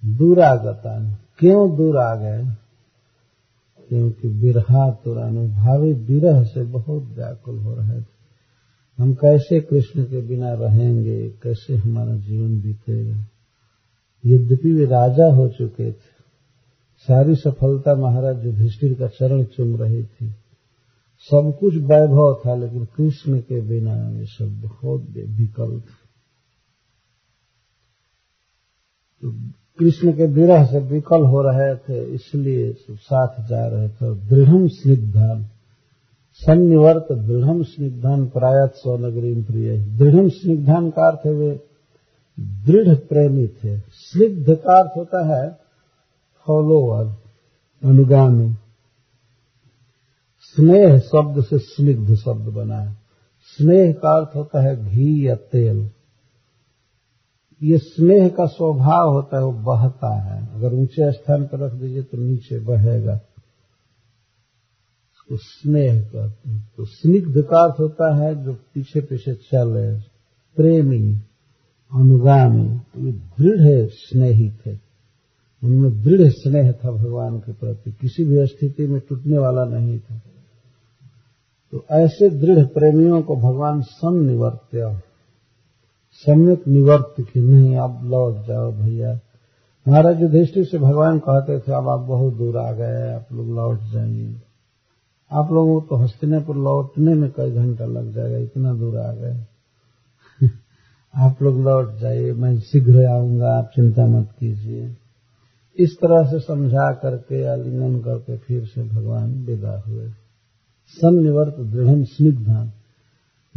दूरागतान 0.02 1.10
क्यों 1.38 1.76
दूर 1.76 1.96
आ 1.96 2.14
गए? 2.14 2.44
क्योंकि 3.88 4.28
बिरहा 4.28 4.90
तुरानुभावी 4.90 5.92
विरह 5.92 6.44
से 6.44 6.64
बहुत 6.64 7.02
व्याकुल 7.02 7.58
हो 7.58 7.74
रहे 7.74 8.00
थे। 8.00 8.18
हम 8.98 9.14
कैसे 9.14 9.60
कृष्ण 9.60 10.04
के 10.04 10.22
बिना 10.22 10.52
रहेंगे? 10.52 11.28
कैसे 11.28 11.76
हमारा 11.76 12.16
जीवन 12.16 12.60
बीतेगा? 12.60 13.26
यद्यपि 14.26 14.72
वे 14.72 14.84
राजा 14.84 15.34
हो 15.34 15.48
चुके 15.48 15.92
थे। 15.92 16.18
सारी 16.98 17.34
सफलता 17.34 17.94
महाराज 17.94 18.44
युधिष्ठिर 18.44 18.94
का 18.94 19.06
चरण 19.06 19.44
चुम 19.44 19.76
रही 19.76 20.02
थी। 20.04 20.30
सब 21.20 21.56
कुछ 21.60 21.74
वैभव 21.74 22.42
था, 22.46 22.54
लेकिन 22.54 22.84
कृष्ण 22.84 23.40
के 23.40 23.60
बिना 23.60 24.18
ये 24.18 24.24
सब 24.24 24.60
बहुत 24.60 25.00
विकल्प 25.10 25.84
तो 29.22 29.32
कृष्ण 29.78 30.12
के 30.12 30.26
विरह 30.26 30.64
से 30.64 30.78
विकल 30.78 31.22
हो 31.22 31.42
रहे 31.42 31.74
थे, 31.76 32.04
इसलिए 32.04 32.72
सब 32.72 32.96
साथ 32.96 33.48
जा 33.48 33.66
रहे 33.66 33.88
थे। 33.88 34.14
दृढ़ 34.28 34.68
स्निग्धान, 34.68 35.44
सन्निवर्त 36.40 37.12
दृढ़ 37.12 37.62
स्निग्धान 37.62 38.26
प्रायत 38.26 38.72
स्वनगरी 38.74 39.42
प्रिय। 39.42 39.76
दृढ़ 39.98 40.28
स्निग्धान 40.28 40.90
का 40.90 41.08
अर्थ 41.08 41.26
वे 41.26 41.60
दृढ़ 42.66 42.94
प्रेमी 42.94 43.46
थे। 43.46 43.78
स्निग्ध 43.78 44.54
का 44.54 44.78
अर्थ 44.78 44.90
होता 44.96 45.24
है 45.26 45.50
फॉलोअर, 46.46 47.06
अनुगामी। 47.82 48.54
स्नेह 50.56 50.98
शब्द 50.98 51.42
से 51.44 51.58
स्निग्ध 51.58 52.14
शब्द 52.14 52.48
बना 52.48 52.78
है। 52.78 52.92
स्नेह 53.48 53.92
का 53.92 54.16
अर्थ 54.16 54.36
होता 54.36 54.62
है 54.62 54.76
घी 54.84 55.28
या 55.28 55.34
तेल। 55.34 55.90
ये 57.62 57.78
स्नेह 57.78 58.28
का 58.28 58.46
स्वभाव 58.46 59.10
होता 59.10 59.38
है, 59.38 59.44
वो 59.44 59.52
बहता 59.52 60.22
है। 60.22 60.54
अगर 60.54 60.74
ऊँचे 60.74 61.12
स्थान 61.12 61.44
पर 61.44 61.58
रख 61.58 61.72
दीजिए 61.72 62.02
तो 62.02 62.18
नीचे 62.18 62.58
बहेगा। 62.58 63.14
उसको 65.12 65.36
स्नेह 65.36 66.00
कहते 66.00 66.50
हैं। 66.50 66.72
तो 66.76 66.84
स्निग्ध 66.84 67.42
का 67.42 67.64
अर्थ 67.64 67.80
होता 67.80 68.16
है 68.16 68.44
जो 68.44 68.52
पीछे 68.52 69.00
पीछे 69.00 69.34
चले। 69.34 70.00
प्रेमी, 70.56 71.14
अनुगामी 71.94 72.78
तो 72.78 73.06
ये 73.06 73.12
दृढ़ 73.12 73.88
स्नेही 73.88 74.50
थे। 74.50 74.78
उनमें 75.64 76.02
दृढ़ 76.02 76.28
स्नेह 76.28 76.72
था 76.72 76.90
भगवान 76.90 77.38
के 77.38 77.52
प्रति। 77.52 77.92
किसी 77.92 78.24
भी 78.24 78.46
स्थिति 78.46 78.86
में 78.86 79.00
टूटने 79.08 79.38
वाला 79.38 79.64
नहीं 79.64 79.98
था। 79.98 80.22
तो 81.72 81.84
ऐसे 81.90 82.30
दृढ़ 82.30 82.64
प्रेमियों 82.64 83.22
को 83.22 83.36
भगवान 83.36 83.80
सन्निवर्त्य 83.80 85.02
सम्यक 86.26 86.68
निवर्त 86.68 87.14
की 87.20 87.40
नहीं, 87.40 87.76
आप 87.76 88.00
लौट 88.04 88.46
जाओ 88.46 88.72
भैया। 88.72 89.20
महाराज 89.88 90.22
युधिष्ठिर 90.22 90.64
से 90.64 90.78
भगवान 90.78 91.18
कहते 91.18 91.58
थे, 91.58 91.72
अब 91.72 91.88
आप 91.88 92.00
बहुत 92.00 92.34
दूर 92.34 92.58
आ 92.58 92.72
गए, 92.72 93.12
आप 93.12 93.26
लोग 93.32 93.48
लौट 93.48 93.80
जाइए। 93.80 94.42
आप 95.32 95.52
लोगों 95.52 95.80
को 95.80 95.86
तो 95.86 95.96
हस्तिनापुर 95.96 96.56
लौटने 96.56 97.14
में 97.14 97.30
कई 97.30 97.50
घंटा 97.50 97.84
लग 97.84 98.14
जाएगा, 98.14 98.38
इतना 98.38 98.74
दूर 98.74 98.98
आ 98.98 99.12
गए। 99.12 99.44
आप 101.14 101.42
लोग 101.42 101.60
लौट 101.60 101.96
जाइए, 101.96 102.32
मैं 102.32 102.58
शीघ्र 102.58 103.06
आऊँगा, 103.06 103.58
आप 103.58 103.70
चिंता 103.74 104.06
मत 104.06 104.28
कीजिए। 104.40 104.96
इस 105.78 105.96
तरह 105.96 106.30
से 106.30 106.40
समझा 106.40 106.92
करके, 106.92 107.44
आलिंगन 107.44 108.00
करके 108.00 108.36
फिर 108.36 108.64
से 108.64 108.82
भगवान 108.82 109.32
विदा 109.32 109.82
हुए। 109.86 110.08
सन्निवर्त 110.88 111.54
दृढ़ 111.58 112.04
स्निग्धान 112.04 112.72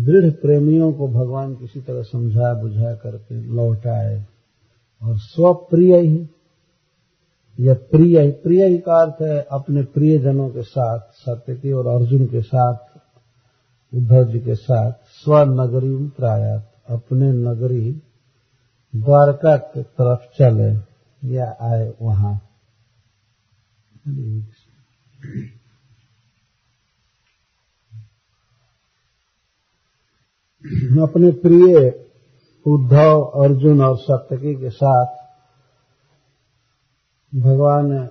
दृढ़ 0.06 0.32
प्रेमियों 0.32 0.94
को 0.94 1.08
भगवान 1.08 1.56
किसी 1.56 1.82
तरह 1.82 2.02
समझा 2.02 2.54
बुझा 2.62 2.96
करके 2.96 3.36
लौटाए 3.36 4.26
और 5.02 5.18
स्वप्रिय 5.18 5.98
ही 5.98 6.30
यह 7.60 7.74
प्रिय 7.74 8.22
ही 8.22 8.32
प्रिय 8.32 8.66
ही 8.66 8.78
का 8.78 9.02
अर्थ 9.02 9.22
है 9.22 9.48
अपने 9.52 9.84
प्रियजनों 9.84 10.50
के 10.50 10.62
साथ, 10.62 11.00
सत्यकी 11.00 11.72
और 11.72 11.88
अर्जुन 11.88 12.26
के 12.26 12.42
साथ, 12.42 12.76
उद्धव 13.94 14.32
जी 14.32 14.40
के 14.40 14.56
साथ, 14.56 14.92
स्वनगरी 14.92 16.08
प्रायात 16.08 16.72
अपने 16.90 17.32
नगरी 17.32 18.02
द्वारका 18.96 19.58
की 19.58 19.84
तरफ़ 19.84 20.38
चले, 20.38 20.92
या 21.34 21.58
आए 21.62 21.94
वहाँ। 22.02 22.42
अपने 31.02 31.32
प्रिय 31.32 32.06
उद्धव, 32.68 33.22
अर्जुन 33.22 33.82
और 33.82 33.98
सप्तकी 33.98 34.56
के 34.56 34.70
साथ 34.70 35.06
भगवान 37.36 38.10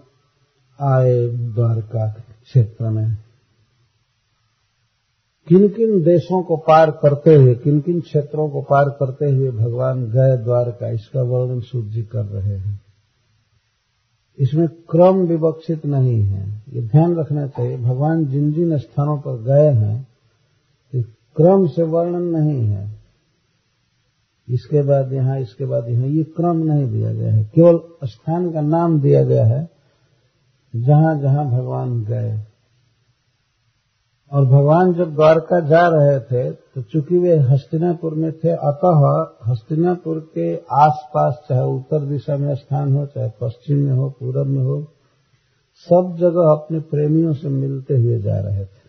आए 0.80 1.26
द्वारका 1.28 2.08
क्षेत्र 2.44 2.90
में। 2.90 3.16
किन 5.48 5.68
किन 5.68 6.02
देशों 6.02 6.42
को 6.42 6.56
पार 6.56 6.90
करते 6.90 7.34
हुए 7.34 7.54
किन 7.54 7.80
किन 7.80 8.00
क्षेत्रों 8.00 8.50
को 8.50 8.62
पार 8.62 8.88
करते 8.88 9.30
हुए 9.30 9.50
भगवान 9.50 10.04
गए 10.04 10.36
द्वारका? 10.36 10.88
इसका 10.88 11.22
वर्णन 11.22 11.60
सूर्य 11.60 11.88
जी 11.88 12.02
कर 12.02 12.24
रहे 12.24 12.56
हैं। 12.56 12.80
इसमें 14.38 14.68
क्रम 14.68 15.16
विवक्षित 15.16 15.86
नहीं 15.86 16.22
है। 16.22 16.62
ये 16.68 16.82
ध्यान 16.82 17.16
रखना 17.16 17.46
चाहिए, 17.46 17.76
भगवान 17.76 18.26
जिन 18.26 18.52
जिन 18.52 18.78
स्थानों 18.78 19.18
पर 19.18 19.42
गए 19.42 19.68
हैं 19.68 20.09
क्रम 21.40 21.66
से 21.66 21.82
वर्णन 21.82 22.22
नहीं 22.36 22.64
है। 22.64 22.88
इसके 24.48 24.82
बाद 24.82 25.12
यहाँ, 25.12 25.38
इसके 25.40 25.64
बाद 25.64 25.88
यहाँ, 25.88 26.06
ये 26.06 26.22
क्रम 26.36 26.56
नहीं 26.64 26.86
दिया 26.90 27.12
गया 27.12 27.32
है। 27.32 27.44
केवल 27.44 27.80
स्थान 28.04 28.50
का 28.52 28.60
नाम 28.60 29.00
दिया 29.00 29.24
गया 29.24 29.44
है, 29.46 29.68
जहाँ 30.74 31.18
जहाँ 31.20 31.44
भगवान 31.50 32.02
गए। 32.04 32.38
और 34.32 34.44
भगवान 34.46 34.92
जब 34.94 35.14
द्वारका 35.14 35.58
जा 35.60 35.86
रहे 35.88 36.18
थे 36.20 36.50
तो 36.50 36.82
चूँकि 36.82 37.18
वे 37.18 37.36
हस्तिनापुर 37.44 38.14
में 38.14 38.30
थे, 38.32 38.50
अतः 38.50 39.00
हस्तिनापुर 39.46 40.18
के 40.34 40.54
आसपास, 40.56 41.40
चाहे 41.48 41.64
उत्तर 41.68 42.04
दिशा 42.06 42.36
में 42.36 42.54
स्थान 42.54 42.96
हो, 42.96 43.06
चाहे 43.06 43.30
पश्चिम 43.40 43.78
में 43.78 43.92
हो, 43.92 44.08
पूरब 44.10 44.46
में 44.46 44.62
हो, 44.62 44.80
सब 45.88 46.16
जगह 46.18 46.50
अपने 46.50 46.78
प्रेमियों 46.80 47.32
से 47.32 47.48
मिलते 47.48 47.96
हुए 47.96 48.20
जा 48.20 48.38
रहे 48.40 48.64
थे। 48.64 48.79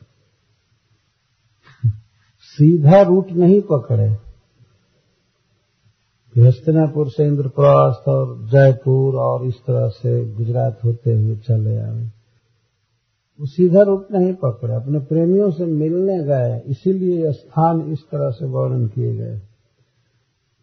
सीधा 2.52 3.02
रूट 3.02 3.32
नहीं 3.32 3.62
पकड़े। 3.62 4.10
हस्तिनापुर 6.42 7.10
से 7.10 7.28
इंद्रप्रस्थ 7.28 8.08
और 8.08 8.48
जयपुर 8.48 9.16
और 9.16 9.46
इस 9.46 9.56
तरह 9.56 9.88
से 9.88 10.34
गुजरात 10.34 10.80
होते 10.86 11.14
हुए 11.14 11.36
चले 11.36 11.78
आए। 11.78 12.06
वो 13.40 13.46
सीधा 13.46 13.82
रूट 13.82 14.12
नहीं 14.12 14.34
पकड़े, 14.34 14.74
अपने 14.74 15.00
प्रेमियों 15.00 15.52
से 15.52 15.66
मिलने 15.66 16.24
गए, 16.24 16.62
इसीलिए 16.66 17.32
स्थान 17.32 17.82
इस 17.82 18.00
तरह 18.00 18.30
से 18.30 18.46
वर्णन 18.46 18.88
किए 18.88 19.16
गए। 19.16 19.40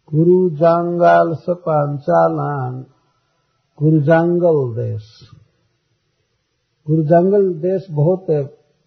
कुरु 0.07 0.49
जांगाल 0.49 1.33
स 1.33 1.45
पांचालान 1.49 2.85
कुरुजांगल 3.75 4.83
देश। 4.83 5.03
कुरुजांगल 6.85 7.53
देश 7.53 7.87
बहुत 7.91 8.25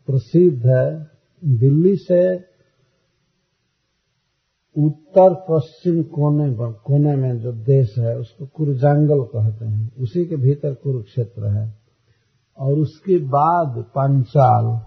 प्रसिद्ध 0.06 0.66
है। 0.66 1.12
दिल्ली 1.44 1.96
से 1.96 2.51
उत्तर 4.78 5.34
पश्चिम 5.34 6.02
कोने 6.02 6.72
कोने 6.72 7.16
में 7.16 7.38
जो 7.38 7.52
देश 7.52 7.98
है, 7.98 8.18
उसको 8.18 8.46
कुरुजांगल 8.46 9.20
कहते 9.20 9.64
हैं। 9.64 9.96
उसी 9.96 10.26
के 10.26 10.36
भीतर 10.36 10.74
कुरुक्षेत्र 10.74 11.46
है। 11.46 11.74
और 12.58 12.72
उसके 12.72 13.18
बाद 13.18 13.82
पंचाल। 13.82 14.78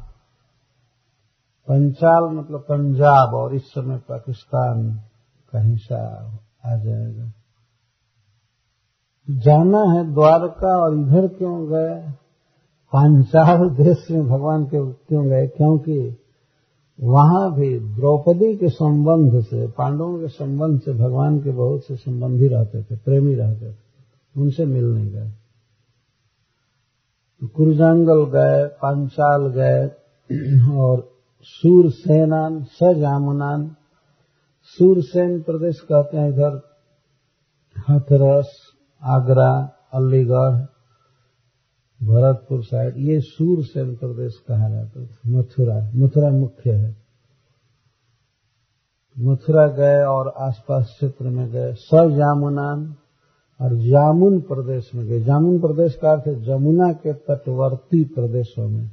पंचाल 1.68 2.38
मतलब 2.38 2.60
पंजाब 2.60 3.34
और 3.34 3.56
इस 3.56 3.62
समय 3.62 3.98
पाकिस्तान 3.98 5.00
का 5.52 5.60
हिस्सा 5.60 6.32
आ 6.66 6.76
जाएगा। 6.76 7.32
जाना 9.30 9.82
है 9.82 10.14
द्वारका 10.14 10.86
और 10.86 11.00
इधर 11.00 11.28
क्यों 11.28 11.68
गए? 11.68 12.12
पांचाल 12.94 13.70
देश 13.70 14.08
में 14.12 14.28
भगवान 14.28 14.66
के 14.66 14.92
क्यों 14.92 15.26
गए? 15.26 15.48
क्योंकि 15.48 16.25
वहाँ 17.02 17.56
भी 17.56 17.80
द्रौपदी 17.80 18.56
के 18.56 18.70
संबंध 18.70 19.44
से, 19.44 19.68
पांडवों 19.68 20.20
के 20.20 20.28
संबंध 20.28 20.80
से, 20.80 20.94
भगवान 20.94 21.40
के 21.40 21.52
बहुत 21.52 21.86
से 21.86 21.96
संबंधी 21.96 22.48
रहते 22.48 22.84
थे, 22.84 22.96
प्रेमी 22.96 23.36
रहते 23.36 23.72
थे, 23.72 23.76
उनसे 24.38 24.66
मिलने 24.66 25.06
गए। 25.06 25.32
कुरजांगल 27.48 28.26
गए, 28.26 28.66
पांचाल 28.66 29.48
गए, 29.48 29.88
और 30.78 31.10
सूरसेनान, 31.44 32.64
सजामुनान, 32.64 33.76
सूरसेन 34.64 35.42
प्रदेश 35.42 35.80
कहते 35.80 36.18
हैं 36.18 36.30
इधर, 36.30 36.62
हथरस, 37.90 38.58
आगरा, 39.04 39.72
अलीगढ़ 39.94 40.75
भरतपुर 42.02 42.64
साइड, 42.64 42.94
ये 42.98 43.20
सूरसेन 43.20 43.96
प्रदेश 43.96 44.34
कहा 44.48 44.70
जाता 44.70 45.00
है, 45.02 45.10
मथुरा 45.28 45.92
मथुरा 45.96 46.30
मुख्य 46.30 46.72
है। 46.72 46.96
मथुरा 49.20 49.68
गए 49.68 50.04
और 50.04 50.34
आसपास 50.38 50.84
क्षेत्र 50.86 51.26
में 51.26 51.48
गए 51.52 51.74
सजामुनान 51.74 52.96
और 53.60 53.76
जामुन 53.76 54.40
प्रदेश 54.42 54.92
में 54.96 55.06
गए। 55.06 55.22
जामुन 55.22 55.60
प्रदेश 55.60 55.96
का 55.96 56.12
अर्थ 56.12 56.30
जमुना 56.40 56.92
के 56.94 57.14
तटवर्ती 57.14 58.04
प्रदेशों 58.04 58.68
में। 58.70 58.92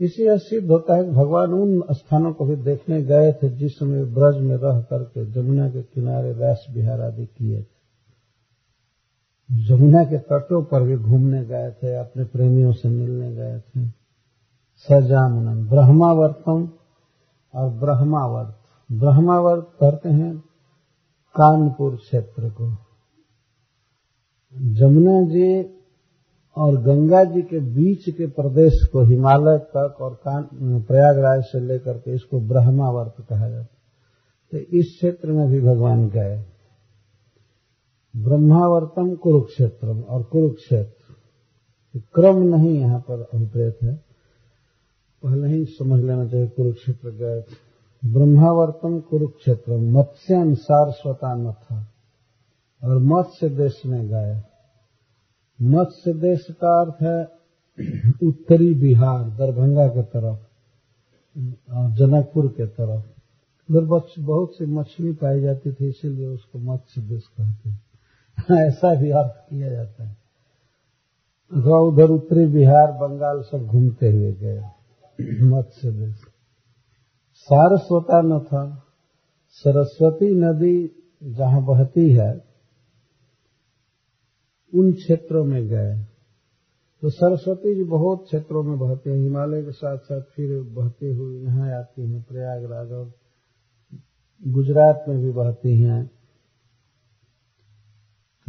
इसी 0.00 0.24
सिद्ध 0.28 0.70
होता 0.70 0.96
है 0.96 1.04
कि 1.04 1.10
भगवान 1.10 1.52
उन 1.52 1.82
स्थानों 1.92 2.32
को 2.32 2.44
भी 2.44 2.56
देखने 2.56 3.02
गए 3.02 3.32
थे 3.32 3.48
जिस 3.48 3.72
समय 3.72 4.04
ब्रज 4.04 4.42
में 4.42 4.56
रह 4.56 4.80
करके 4.80 5.24
जमुना 5.32 5.68
के 5.70 5.82
किनारे 5.82 6.32
रैस 6.32 6.66
बिहार 6.74 7.00
आदि 7.00 7.26
किए 7.26 7.62
थे। 7.62 7.75
जमुना 9.50 10.02
के 10.04 10.18
तटों 10.20 10.62
पर 10.62 10.82
भी 10.82 10.96
घूमने 10.96 11.44
गए 11.44 11.70
थे, 11.72 11.94
अपने 11.96 12.24
प्रेमियों 12.24 12.72
से 12.72 12.88
मिलने 12.88 13.34
गए 13.34 13.58
थे। 13.58 13.86
सजामुनन 14.88 15.66
ब्रह्मावर्तम 15.66 16.68
और 17.54 17.68
ब्रह्मावर्त। 17.74 18.56
ब्रह्मावर्त 18.90 19.68
कहते 19.80 20.08
हैं 20.08 20.36
कानपुर 21.34 21.96
क्षेत्र 21.96 22.50
को। 22.50 22.70
जमुना 24.74 25.20
जी 25.22 25.48
और 26.56 26.76
गंगा 26.82 27.22
जी 27.24 27.42
के 27.42 27.58
बीच 27.60 28.04
के 28.10 28.26
प्रदेश 28.26 28.84
को 28.92 29.02
हिमालय 29.02 29.58
तक 29.76 29.96
और 30.00 30.18
प्रयागराज 30.82 31.42
से 31.42 31.60
लेकर 31.60 31.98
के 31.98 32.14
इसको 32.14 32.40
ब्रह्मावर्त 32.40 33.26
कहा 33.28 33.48
जाता 33.48 33.74
तो 34.52 34.58
इस 34.58 34.94
क्षेत्र 34.96 35.32
में 35.32 35.48
भी 35.48 35.60
भगवान 35.60 36.08
गए। 36.08 36.36
ब्रह्मावर्तम 38.16 39.14
कुरुक्षेत्रम 39.14 40.00
और 40.00 40.22
कुरुक्षेत्र। 40.22 41.14
क्रम 42.14 42.36
नहीं 42.36 42.78
यहाँ 42.80 43.00
पर 43.00 43.28
अभिप्रेत 43.34 43.78
है। 43.82 43.94
पहले 45.22 45.48
ही 45.48 45.64
समझ 45.64 46.02
लेना 46.04 46.26
चाहिए 46.28 46.48
कुरुक्षेत्र 46.48 47.10
गए 47.10 47.44
ब्रह्मावर्तम 48.02 49.00
कुरुक्षेत्र 49.00 49.76
मत्स्य 49.76 50.34
अनुसार 50.34 50.90
स्वता 50.90 51.34
न 51.34 51.52
था। 51.52 51.86
और 52.84 52.98
मत्स्य 52.98 53.48
देश 53.48 53.82
में 53.86 54.08
गए 54.08 54.42
मत्स्य 55.62 56.12
देश 56.12 56.46
का 56.50 56.80
अर्थ 56.80 57.02
है 57.02 57.24
उत्तरी 58.28 58.74
बिहार, 58.74 59.30
दरभंगा 59.30 59.86
के 59.88 60.02
तरफ़ 60.02 60.38
जनकपुर 61.96 62.48
के 62.48 62.66
तरफ़। 62.66 63.04
उधर 63.70 63.84
बहुत 64.20 64.54
सी 64.54 64.66
मछली 64.66 65.12
पाई 65.12 65.40
जाती 65.40 65.72
थी, 65.72 65.88
इसीलिए 65.88 66.26
उसको 66.26 66.58
मत्स्य 66.58 67.00
देश 67.00 67.26
कहते 67.26 67.68
हैं। 67.70 67.85
ऐसा 68.50 68.94
भी 68.94 69.10
अर्थ 69.10 69.50
किया 69.50 69.70
जाता 69.70 70.04
है। 70.04 70.16
अथवा 71.52 71.78
उधर 71.78 72.10
उत्तरी 72.10 72.46
बिहार, 72.46 72.92
बंगाल 72.92 73.42
सब 73.42 73.66
घूमते 73.66 74.06
हुए 74.06 74.32
गए। 74.32 74.60
मत्स्य 75.42 75.90
देश 75.90 76.16
सारस्वता 77.34 78.20
न 78.20 78.40
था। 78.40 78.82
सरस्वती 79.50 80.34
नदी 80.34 81.02
जहाँ 81.22 81.64
बहती 81.64 82.10
है, 82.10 82.44
उन 84.74 84.92
क्षेत्रों 84.92 85.44
में 85.44 85.68
गए। 85.68 86.04
तो 87.02 87.10
सरस्वती 87.10 87.74
जी 87.74 87.84
बहुत 87.84 88.24
क्षेत्रों 88.24 88.62
में 88.62 88.78
बहते 88.78 89.10
हैं। 89.10 89.16
हिमालय 89.16 89.62
के 89.62 89.72
साथ 89.72 89.98
साथ 89.98 90.20
फिर 90.20 90.62
बहते 90.62 91.06
हुए 91.06 91.40
यहाँ 91.40 91.78
आती 91.78 92.10
हैं 92.10 92.22
प्रयागराज 92.22 92.92
और 92.92 93.12
गुजरात 94.46 95.04
में 95.08 95.18
भी 95.18 95.30
बहती 95.30 95.82
हैं। 95.82 96.15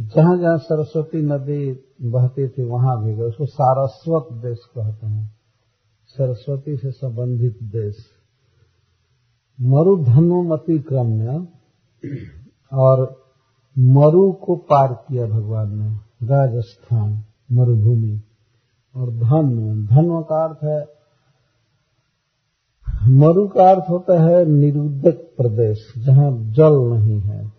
जहाँ 0.00 0.38
जहाँ 0.38 0.58
सरस्वती 0.58 1.22
नदी 1.22 1.84
बहती 2.02 2.48
थी, 2.48 2.64
वहाँ 2.64 3.04
भी 3.04 3.14
गए। 3.14 3.22
उसको 3.22 3.46
सारस्वत 3.46 4.26
देश 4.32 4.58
कहते 4.74 5.06
हैं। 5.06 5.36
सरस्वती 6.06 6.76
से 6.76 6.90
संबंधित 6.90 7.58
देश। 7.62 7.96
मरुधनु 9.60 10.52
अतिक्रम्य 10.52 11.48
और 12.72 13.22
मरु 13.78 14.32
को 14.32 14.56
पार 14.56 15.04
किया 15.08 15.26
भगवान 15.26 15.78
ने। 15.78 15.90
राजस्थान, 16.26 17.24
मरुभूमि 17.52 18.22
और 18.96 19.10
धन। 19.10 19.86
धन 19.86 20.22
का 20.22 20.44
अर्थ 20.44 20.64
है, 20.64 20.98
मरु 23.10 23.48
का 23.48 23.70
अर्थ 23.70 23.84
होता 23.90 24.22
है 24.22 24.44
निरुद्धक 24.44 25.34
प्रदेश, 25.36 25.94
जहाँ 25.98 26.30
जल 26.32 26.72
नहीं 26.72 27.20
है। 27.20 27.57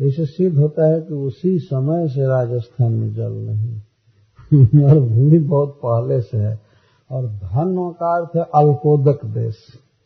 इसे 0.00 0.26
सिद्ध 0.26 0.58
होता 0.58 0.86
है 0.86 1.00
कि 1.00 1.14
उसी 1.14 1.58
समय 1.58 2.08
से 2.08 2.26
राजस्थान 2.26 2.92
में 2.92 3.14
जल 3.14 3.32
नहीं 3.32 3.80
और 4.84 5.00
भूमि 5.00 5.38
बहुत 5.38 5.80
पहले 5.86 6.20
से 6.20 6.38
है। 6.38 6.60
और 7.10 7.26
धन 7.26 7.94
का 8.00 8.18
अर्थ 8.18 8.36
है 8.36 8.42
अल्पोदक 8.42 9.24
देश, 9.24 9.56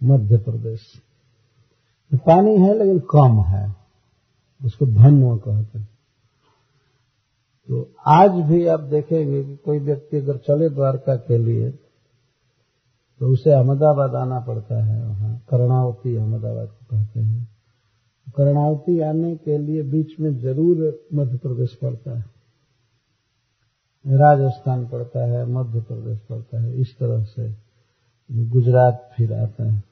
मध्य 0.04 0.36
प्रदेश। 0.36 0.80
पानी 2.14 2.56
है 2.56 2.78
लेकिन 2.78 2.98
कम 2.98 3.42
है। 3.42 3.76
उसको 4.64 4.86
धन्व 4.86 5.36
कहते 5.36 5.78
हैं। 5.78 5.88
तो 7.68 7.90
आज 8.06 8.30
भी 8.30 8.66
आप 8.66 8.80
देखेंगे 8.80 9.44
कि 9.44 9.56
कोई 9.56 9.78
व्यक्ति 9.78 10.16
अगर 10.16 10.36
चले 10.36 10.68
द्वारका 10.68 11.16
के 11.16 11.38
लिए 11.38 11.70
तो 13.20 13.28
उसे 13.28 13.52
अहमदाबाद 13.52 14.14
आना 14.14 14.40
पड़ता 14.40 14.84
है 14.84 15.06
वहाँ। 15.06 15.38
कर्णावती 15.50 16.16
अहमदाबाद 16.16 16.68
को 16.68 16.86
कहते 16.90 17.20
हैं। 17.20 17.59
कर्णावती 18.36 19.00
आने 19.00 19.36
के 19.36 19.58
लिए 19.58 19.82
बीच 19.82 20.20
में 20.20 20.38
ज़रूर 20.38 21.08
मध्य 21.14 21.36
प्रदेश 21.38 21.78
पड़ता 21.82 22.18
है। 22.18 22.24
राजस्थान 24.06 24.86
पड़ता 24.86 25.24
है 25.26 25.46
मध्य 25.46 25.80
प्रदेश 25.80 26.18
पड़ता 26.18 26.62
है, 26.62 26.80
इस 26.80 26.98
तरह 26.98 27.24
से 27.24 27.54
गुजरात 28.48 29.10
फिर 29.16 29.32
आता 29.32 29.72
है। 29.72 29.82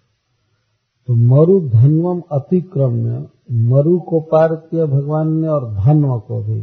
तो 1.08 1.14
मरु 1.14 1.68
धनवम 1.68 2.22
अतिक्रम्य, 2.32 3.28
मरु 3.52 3.98
को 4.00 4.20
पार 4.20 4.54
किया 4.54 4.86
भगवान 4.86 5.32
ने 5.32 5.48
और 5.48 5.74
धनव 5.74 6.20
को 6.20 6.42
भी। 6.42 6.60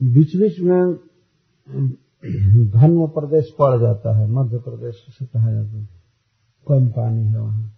बीच 0.00 0.36
बीच 0.36 0.60
में, 0.60 0.94
धन्व 2.70 3.06
प्रदेश 3.06 3.50
पड़ 3.58 3.80
जाता 3.80 4.16
है 4.18 4.26
मध्य 4.30 4.58
प्रदेश 4.58 4.94
से 5.10 5.26
कहा 5.26 5.52
जाता 5.52 5.78
है। 5.78 5.88
कम 6.68 6.88
पानी 6.88 7.24
है 7.24 7.40
वहाँ। 7.40 7.77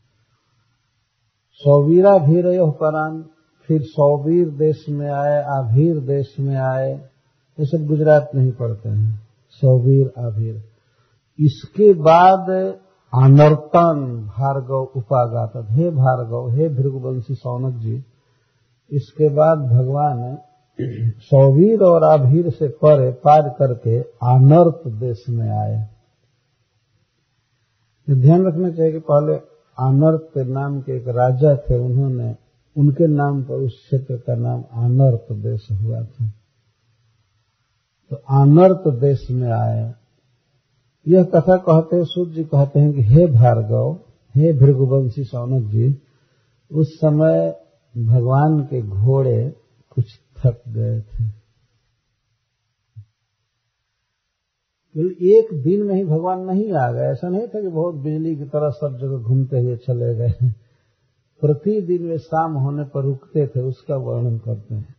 सौवीरा 1.60 2.18
भी 2.18 2.42
भीर 2.42 2.70
परान, 2.70 3.24
फिर 3.66 3.82
सौवीर 3.82 4.48
देश 4.48 4.84
में 4.88 5.10
आए, 5.10 5.42
आभीर 5.42 5.98
देश 5.98 6.36
में 6.40 6.56
आए, 6.56 6.92
ये 7.60 7.66
सब 7.66 7.86
गुजरात 7.86 8.30
में 8.34 8.44
ही 8.44 8.50
पढ़ते 8.50 8.88
हैं। 8.88 9.22
सौवीर, 9.50 10.12
आभीर। 10.18 10.54
इसके 11.40 11.92
बाद 11.92 12.50
अनर्तन 13.14 14.24
भार्गव 14.26 14.92
उपागात 14.96 15.52
हे 15.70 15.90
भार्गव, 15.90 16.50
हे 16.50 16.68
भृगुवंशी 16.68 17.34
सौनक 17.34 17.74
जी, 17.74 18.04
इसके 18.92 19.28
बाद 19.28 19.58
भगवान 19.58 20.38
सौवीर 21.20 21.80
और 21.80 22.04
आभीर 22.04 22.50
से 22.50 22.68
परे 22.68 23.10
पार 23.10 23.48
करके 23.48 24.00
आनर्त 24.22 24.82
देश 24.86 25.24
में 25.28 25.50
आए। 25.50 25.88
ध्यान 28.10 28.46
रखना 28.46 28.70
चाहिए 28.70 28.92
कि 28.92 28.98
पहले 28.98 29.49
आनर्त 29.80 30.38
नाम 30.38 30.80
के 30.80 30.96
एक 30.96 31.08
राजा 31.08 31.56
थे 31.56 31.78
उन्होंने, 31.78 32.36
उनके 32.76 33.06
नाम 33.06 33.42
पर 33.42 33.54
उस 33.54 33.82
क्षेत्र 33.84 34.16
का 34.16 34.34
नाम 34.34 34.64
आनर्त 34.72 35.26
देश 35.32 35.68
हुआ 35.72 36.02
था। 36.02 36.32
तो 38.10 38.22
आनर्त 38.30 38.82
देश 38.86 39.30
में 39.30 39.50
आए। 39.50 39.94
यह 41.08 41.24
कथा 41.24 41.56
कहते 41.56 41.96
हैं 41.96 42.04
सूर्य 42.04 42.32
जी 42.32 42.44
कहते 42.44 42.80
हैं 42.80 42.92
कि 42.92 43.02
हे 43.02 43.26
भार्गव, 43.26 43.98
हे 44.34 44.52
भृगुवंशी 44.52 45.24
सौनक 45.24 45.70
जी, 45.70 46.02
उस 46.72 46.96
समय 46.96 47.56
भगवान 47.98 48.60
के 48.60 48.82
घोड़े 48.82 49.54
कुछ 49.90 50.04
थक 50.38 50.62
गए 50.68 51.00
थे। 51.00 51.39
एक 54.98 55.62
दिन 55.62 55.82
में 55.82 55.94
ही 55.94 56.04
भगवान 56.04 56.40
नहीं 56.40 56.72
आ 56.72 56.92
गए। 56.92 57.10
ऐसा 57.12 57.28
नहीं 57.28 57.48
था 57.48 57.60
कि 57.60 57.68
बहुत 57.68 57.94
बिजली 57.94 58.36
की 58.36 58.44
तरह 58.44 58.70
सब 58.70 58.98
जगह 59.00 59.16
घूमते 59.16 59.60
हुए 59.60 59.76
चले 59.76 60.14
गए। 60.14 60.50
प्रतिदिन 61.40 62.08
वे 62.08 62.18
शाम 62.18 62.52
होने 62.52 62.84
पर 62.84 63.04
रुकते 63.04 63.46
थे, 63.46 63.60
उसका 63.60 63.96
वर्णन 63.96 64.38
करते 64.38 64.74
हैं। 64.74 64.94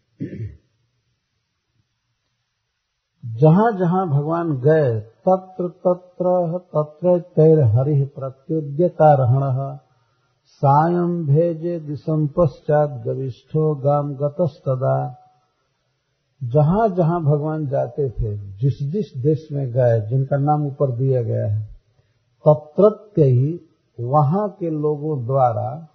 जहाँ 3.25 3.71
जहाँ 3.71 4.09
भगवान 4.09 4.57
गए, 4.57 4.99
तत्र 4.99 5.67
तत्र 5.67 6.57
तत्र 6.57 7.19
तैर 7.19 7.59
हरि 7.59 8.05
प्रत्युद्यतारहण 8.05 9.77
सायं 10.45 11.25
भेजे 11.25 11.79
दिशम 11.79 12.27
पश्चात 12.27 13.03
गविष्ठो 13.07 13.75
गाम 13.75 14.15
गतस्तदा। 14.15 15.20
जहाँ 16.43 16.89
जहाँ 16.89 17.23
भगवान 17.23 17.67
जाते 17.67 18.09
थे, 18.09 18.37
जिस 18.37 18.91
जिस 18.91 19.17
देश 19.17 19.47
में 19.51 19.71
गए, 19.71 20.01
जिनका 20.01 20.37
नाम 20.37 20.67
ऊपर 20.67 20.91
दिया 20.91 21.21
गया 21.21 21.47
है, 21.47 21.65
तत्रत्य 22.47 23.23
ही 23.23 23.61
वहाँ 23.99 24.49
के 24.59 24.69
लोगों 24.69 25.25
द्वारा 25.25 25.87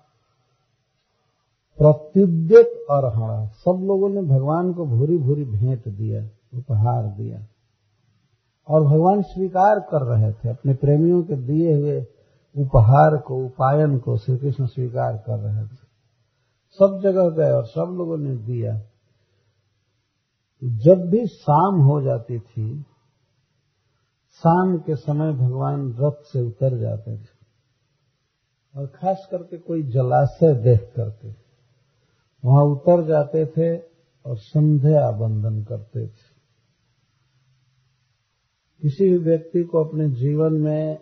प्रत्युद्यत 1.79 2.67
अर्हण 2.91 3.47
सब 3.47 3.81
लोगों 3.85 4.09
ने 4.09 4.23
भगवान 4.23 4.73
को 4.73 4.87
भूरी 4.87 5.19
भूरी 5.19 5.45
भेंट 5.45 5.89
दिया, 5.89 6.23
उपहार 6.59 7.03
दिया। 7.03 7.47
और 8.69 8.85
भगवान 8.85 9.23
स्वीकार 9.23 9.81
कर 9.81 10.03
रहे 10.03 10.33
थे, 10.33 10.49
अपने 10.49 10.75
प्रेमियों 10.75 11.23
के 11.23 11.37
दिए 11.37 11.75
हुए 11.75 12.07
उपहार 12.57 13.17
को, 13.17 13.37
उपायन 13.45 13.99
को 13.99 14.17
श्री 14.17 14.37
कृष्ण 14.37 14.67
स्वीकार 14.67 15.17
कर 15.17 15.39
रहे 15.39 15.65
थे। 15.65 15.87
सब 16.73 17.01
जगह 17.03 17.29
गए 17.29 17.51
और 17.51 17.65
सब 17.65 17.95
लोगों 17.99 18.19
ने 18.19 18.37
दिया। 18.37 18.81
जब 20.65 21.09
भी 21.11 21.27
शाम 21.27 21.81
हो 21.81 22.01
जाती 22.03 22.39
थी, 22.39 22.83
शाम 24.43 24.77
के 24.79 24.97
समय 24.97 25.33
भगवान 25.33 25.95
रथ 25.99 26.23
से 26.25 26.41
उतर 26.41 26.79
जाते 26.79 27.17
थे। 27.17 27.35
और 28.75 28.87
खास 28.87 29.29
करके 29.31 29.59
कोई 29.59 29.83
जलाशय 29.83 30.55
देख 30.55 30.81
करके, 30.97 31.29
वहाँ 32.45 32.65
उतर 32.65 33.07
जाते 33.07 33.45
थे 33.47 33.77
और 34.25 34.37
संध्या 34.37 35.11
बंधन 35.11 35.63
करते 35.65 36.07
थे। 36.07 36.35
किसी 38.83 39.09
भी 39.09 39.19
व्यक्ति 39.19 39.63
को 39.63 39.85
अपने 39.85 40.09
जीवन 40.11 40.53
में 40.53 40.99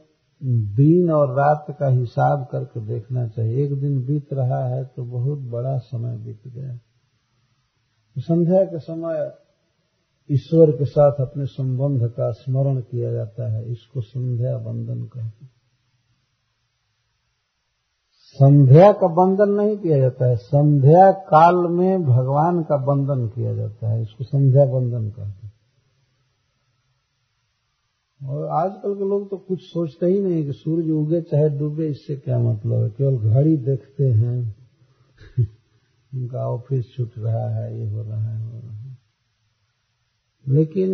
दिन 0.75 1.11
और 1.11 1.35
रात 1.37 1.67
का 1.71 1.88
हिसाब 1.88 2.47
करके 2.53 2.81
देखना 2.81 3.27
चाहिए। 3.29 3.64
एक 3.64 3.81
दिन 3.81 4.05
बीत 4.07 4.33
रहा 4.33 4.64
है 4.67 4.85
तो 4.85 5.05
बहुत 5.05 5.38
बड़ा 5.38 5.77
समय 5.79 6.17
बीत 6.19 6.49
गया। 6.49 6.77
संध्या 8.17 8.64
के 8.64 8.79
समय 8.79 9.44
ईश्वर 10.31 10.71
के 10.71 10.85
साथ 10.85 11.13
अपने 11.13 11.45
संबंध 11.45 12.11
का 12.11 12.31
स्मरण 12.31 12.81
किया 12.81 13.13
जाता 13.13 13.53
है, 13.53 13.73
इसको 13.73 14.01
संध्या 14.01 14.59
बंधन 14.59 15.03
कहते 15.03 15.45
हैं। 15.45 15.51
संध्या 18.21 18.93
का 18.93 19.07
बंधन 19.07 19.53
नहीं 19.53 19.77
किया 19.77 19.99
जाता 19.99 20.27
है, 20.27 20.37
संध्या 20.37 21.13
काल 21.13 21.71
में 21.71 22.05
भगवान 22.05 22.63
का 22.63 22.77
बंधन 22.77 23.29
किया 23.29 23.55
जाता 23.55 23.91
है, 23.91 24.03
इसको 24.03 24.25
संध्या 24.25 24.65
बंधन 24.65 25.11
कहते 25.11 25.47
हैं। 25.47 25.55
और 28.29 28.47
आजकल 28.47 28.95
के 28.95 29.01
लोग 29.01 29.31
तो 29.31 29.37
कुछ 29.37 29.61
सोचते 29.61 30.07
ही 30.07 30.21
नहीं 30.21 30.47
कि 30.47 30.53
सूरज 30.53 30.91
उगे 30.91 31.23
चाहे 31.23 31.49
डूबे, 31.49 31.87
इससे 31.87 32.17
क्या 32.17 32.39
मतलब 32.39 32.83
है? 32.83 32.91
केवल 32.91 33.17
घड़ी 33.31 33.57
देखते 33.57 34.05
हैं, 34.05 34.57
उनका 36.15 36.49
ऑफ़िस 36.49 36.95
छूट 36.97 37.11
रहा 37.19 37.55
है, 37.55 37.81
ये 37.81 37.91
हो 37.91 38.03
रहा 38.03 38.31
है 38.31 38.53
हो 38.53 38.59
रहा 38.59 38.73
है। 38.73 38.84
लेकिन 40.49 40.93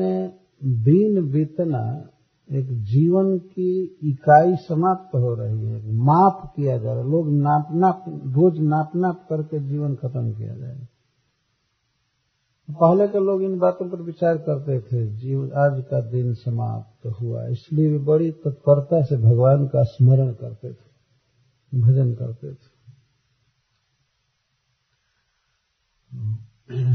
दिन 0.85 1.31
बीतना 1.31 2.09
एक 2.51 2.69
जीवन 2.85 3.39
की 3.39 3.99
इकाई 4.03 4.55
समाप्त 4.57 5.15
हो 5.15 5.35
रही 5.35 5.67
है 5.67 5.93
माप 5.93 6.53
किया 6.57 6.79
जा 6.79 6.93
रहा 6.93 7.03
है। 7.05 7.11
लोग 7.11 7.31
नाप 7.33 7.69
नाप, 7.73 8.05
रोज 8.09 8.59
नाप 8.59 8.93
नाप 8.97 9.27
करके 9.31 9.61
जीवन 9.61 9.95
खत्म 9.95 10.33
किया 10.33 10.57
जाएगा 10.57 10.87
पहले 12.69 13.07
के 13.09 13.19
लोग 13.19 13.43
इन 13.43 13.59
बातों 13.59 13.89
पर 13.91 14.03
विचार 14.03 14.37
करते 14.39 14.81
थे, 14.81 15.07
जीव, 15.17 15.45
आज 15.45 15.85
का 15.85 16.01
दिन 16.01 16.35
समाप्त 16.35 17.07
हुआ। 17.21 17.47
इसलिए 17.47 17.91
वे 17.93 17.99
बड़ी 17.99 18.31
तत्परता 18.31 19.03
से 19.03 19.17
भगवान 19.17 19.67
का 19.67 19.83
स्मरण 19.83 20.33
करते 20.33 20.73
थे, 20.73 21.81
भजन 21.81 22.15
करते 22.15 22.53
थे। 22.55 22.69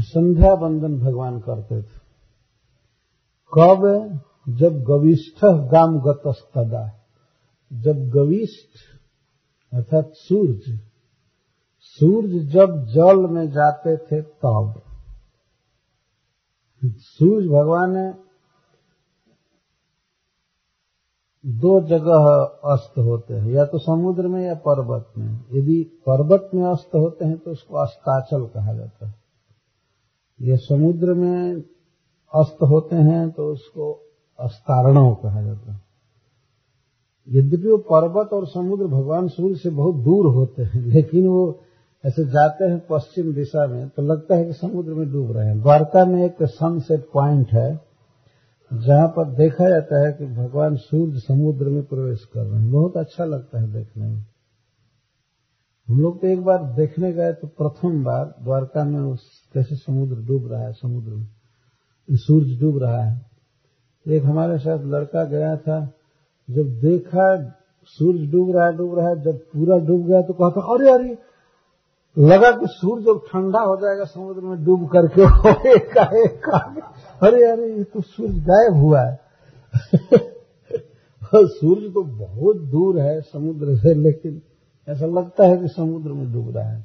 संध्या 0.00 0.54
बंदन 0.54 0.98
भगवान 0.98 1.38
करते 1.40 1.82
थे। 1.82 2.05
कब? 3.52 4.20
जब 4.48 4.82
गविष्ठ 4.82 5.44
गाम 5.44 6.00
गतस्तदा। 6.00 7.06
जब 7.72 8.08
गविष्ठ, 8.10 8.78
अर्थात 9.74 10.12
सूर्य। 10.14 10.80
सूर्य 11.80 12.38
जब 12.38 12.86
जल 12.86 13.16
में 13.16 13.50
जाते 13.50 13.96
थे 13.96 14.22
तब। 14.22 14.82
सूर्य 16.84 17.48
भगवान 17.48 17.96
ने 17.96 18.14
दो 21.46 21.80
जगह 21.80 22.44
अस्त 22.72 22.98
होते 22.98 23.34
हैं, 23.34 23.50
या 23.50 23.64
तो 23.64 23.78
समुद्र 23.78 24.28
में 24.28 24.46
या 24.46 24.54
पर्वत 24.54 25.12
में। 25.18 25.44
यदि 25.52 25.82
पर्वत 25.82 26.50
में 26.54 26.64
अस्त 26.64 26.90
होते 26.94 27.24
हैं 27.24 27.38
तो 27.38 27.50
उसको 27.50 27.76
अस्ताचल 27.76 28.46
कहा 28.46 28.74
जाता 28.74 29.06
है। 29.06 29.14
यह 30.40 30.56
समुद्र 30.56 31.14
में 31.14 31.75
अस्त 32.32 32.62
होते 32.62 32.96
हैं 32.96 33.28
तो 33.30 33.46
उसको 33.52 33.92
अस्तारणव 34.38 35.14
कहा 35.14 35.42
जाता 35.42 35.72
है। 35.72 35.80
यद्यपि 37.28 37.68
वो 37.68 37.76
पर्वत 37.84 38.32
और 38.32 38.46
समुद्र 38.48 38.86
भगवान 38.86 39.28
सूर्य 39.28 39.56
से 39.56 39.70
बहुत 39.70 39.94
दूर 40.04 40.26
होते 40.34 40.62
हैं, 40.62 40.82
लेकिन 40.84 41.26
वो 41.26 41.60
ऐसे 42.04 42.24
जाते 42.24 42.64
हैं 42.64 42.78
पश्चिम 42.90 43.32
दिशा 43.34 43.66
में 43.66 43.88
तो 43.88 44.02
लगता 44.02 44.36
है 44.36 44.44
कि 44.44 44.52
समुद्र 44.52 44.94
में 44.94 45.10
डूब 45.12 45.32
रहे 45.32 45.46
हैं। 45.46 45.60
द्वारका 45.60 46.04
में 46.04 46.24
एक 46.24 46.42
सनसेट 46.42 47.08
पॉइंट 47.14 47.52
है, 47.52 47.70
जहाँ 48.70 49.08
पर 49.08 49.30
देखा 49.34 49.68
जाता 49.68 50.06
है 50.06 50.12
कि 50.12 50.26
भगवान 50.26 50.76
सूर्य 50.76 51.20
समुद्र 51.20 51.68
में 51.68 51.82
प्रवेश 51.84 52.24
कर 52.24 52.40
रहे 52.40 52.60
हैं। 52.60 52.70
बहुत 52.72 52.96
अच्छा 52.96 53.24
लगता 53.24 53.60
है 53.60 53.72
देखने 53.72 54.06
में। 54.06 54.24
हम 55.88 56.00
लोग 56.00 56.20
तो 56.20 56.26
एक 56.26 56.42
बार 56.44 56.64
देखने 56.74 57.12
गए 57.12 57.32
तो 57.32 57.46
प्रथम 57.48 58.02
बार 58.04 58.34
द्वारका 58.44 58.84
में 58.84 59.00
उस 59.00 59.26
कैसे 59.54 59.76
समुद्र 59.76 60.16
डूब 60.22 60.52
रहा 60.52 60.62
है, 60.62 60.72
समुद्र 60.72 61.10
में। 61.10 61.26
सूर्य 62.10 62.58
डूब 62.60 62.82
रहा 62.82 63.02
है। 63.02 63.26
एक 64.08 64.24
हमारे 64.24 64.58
साथ 64.58 64.78
लड़का 64.84 65.24
गया 65.24 65.56
था, 65.56 65.92
जब 66.50 66.80
देखा 66.80 67.50
सूर्य 67.84 68.26
डूब 68.26 68.56
रहा 68.56 68.66
है, 68.66 68.76
डूब 68.76 68.98
रहा 68.98 69.08
है, 69.08 69.22
जब 69.22 69.38
पूरा 69.38 69.78
डूब 69.78 70.06
गया 70.06 70.22
तो 70.22 70.32
कहता, 70.32 70.60
अरे 70.60 70.90
अरे! 70.90 71.18
लगा 72.18 72.50
कि 72.50 72.66
सूर्य 72.68 73.02
जब 73.02 73.20
ठंडा 73.26 73.60
हो 73.60 73.76
जाएगा, 73.76 74.04
समुद्र 74.04 74.40
में 74.40 74.64
डूब 74.64 74.88
करके, 74.88 75.22
एक 75.74 75.98
अरे 77.22 77.44
अरे, 77.44 77.76
ये 77.76 77.84
तो 77.84 78.00
सूर्य 78.00 78.40
गायब 78.40 78.74
हुआ 78.74 79.00
है। 79.00 79.20
सूर्य 81.34 81.88
तो 81.88 82.02
बहुत 82.02 82.56
दूर 82.56 83.00
है 83.00 83.20
समुद्र 83.20 83.76
से, 83.76 83.94
लेकिन 83.94 84.42
ऐसा 84.88 85.06
लगता 85.06 85.44
है 85.44 85.56
कि 85.56 85.68
समुद्र 85.68 86.10
में 86.12 86.32
डूब 86.32 86.56
रहा 86.56 86.68
है। 86.68 86.84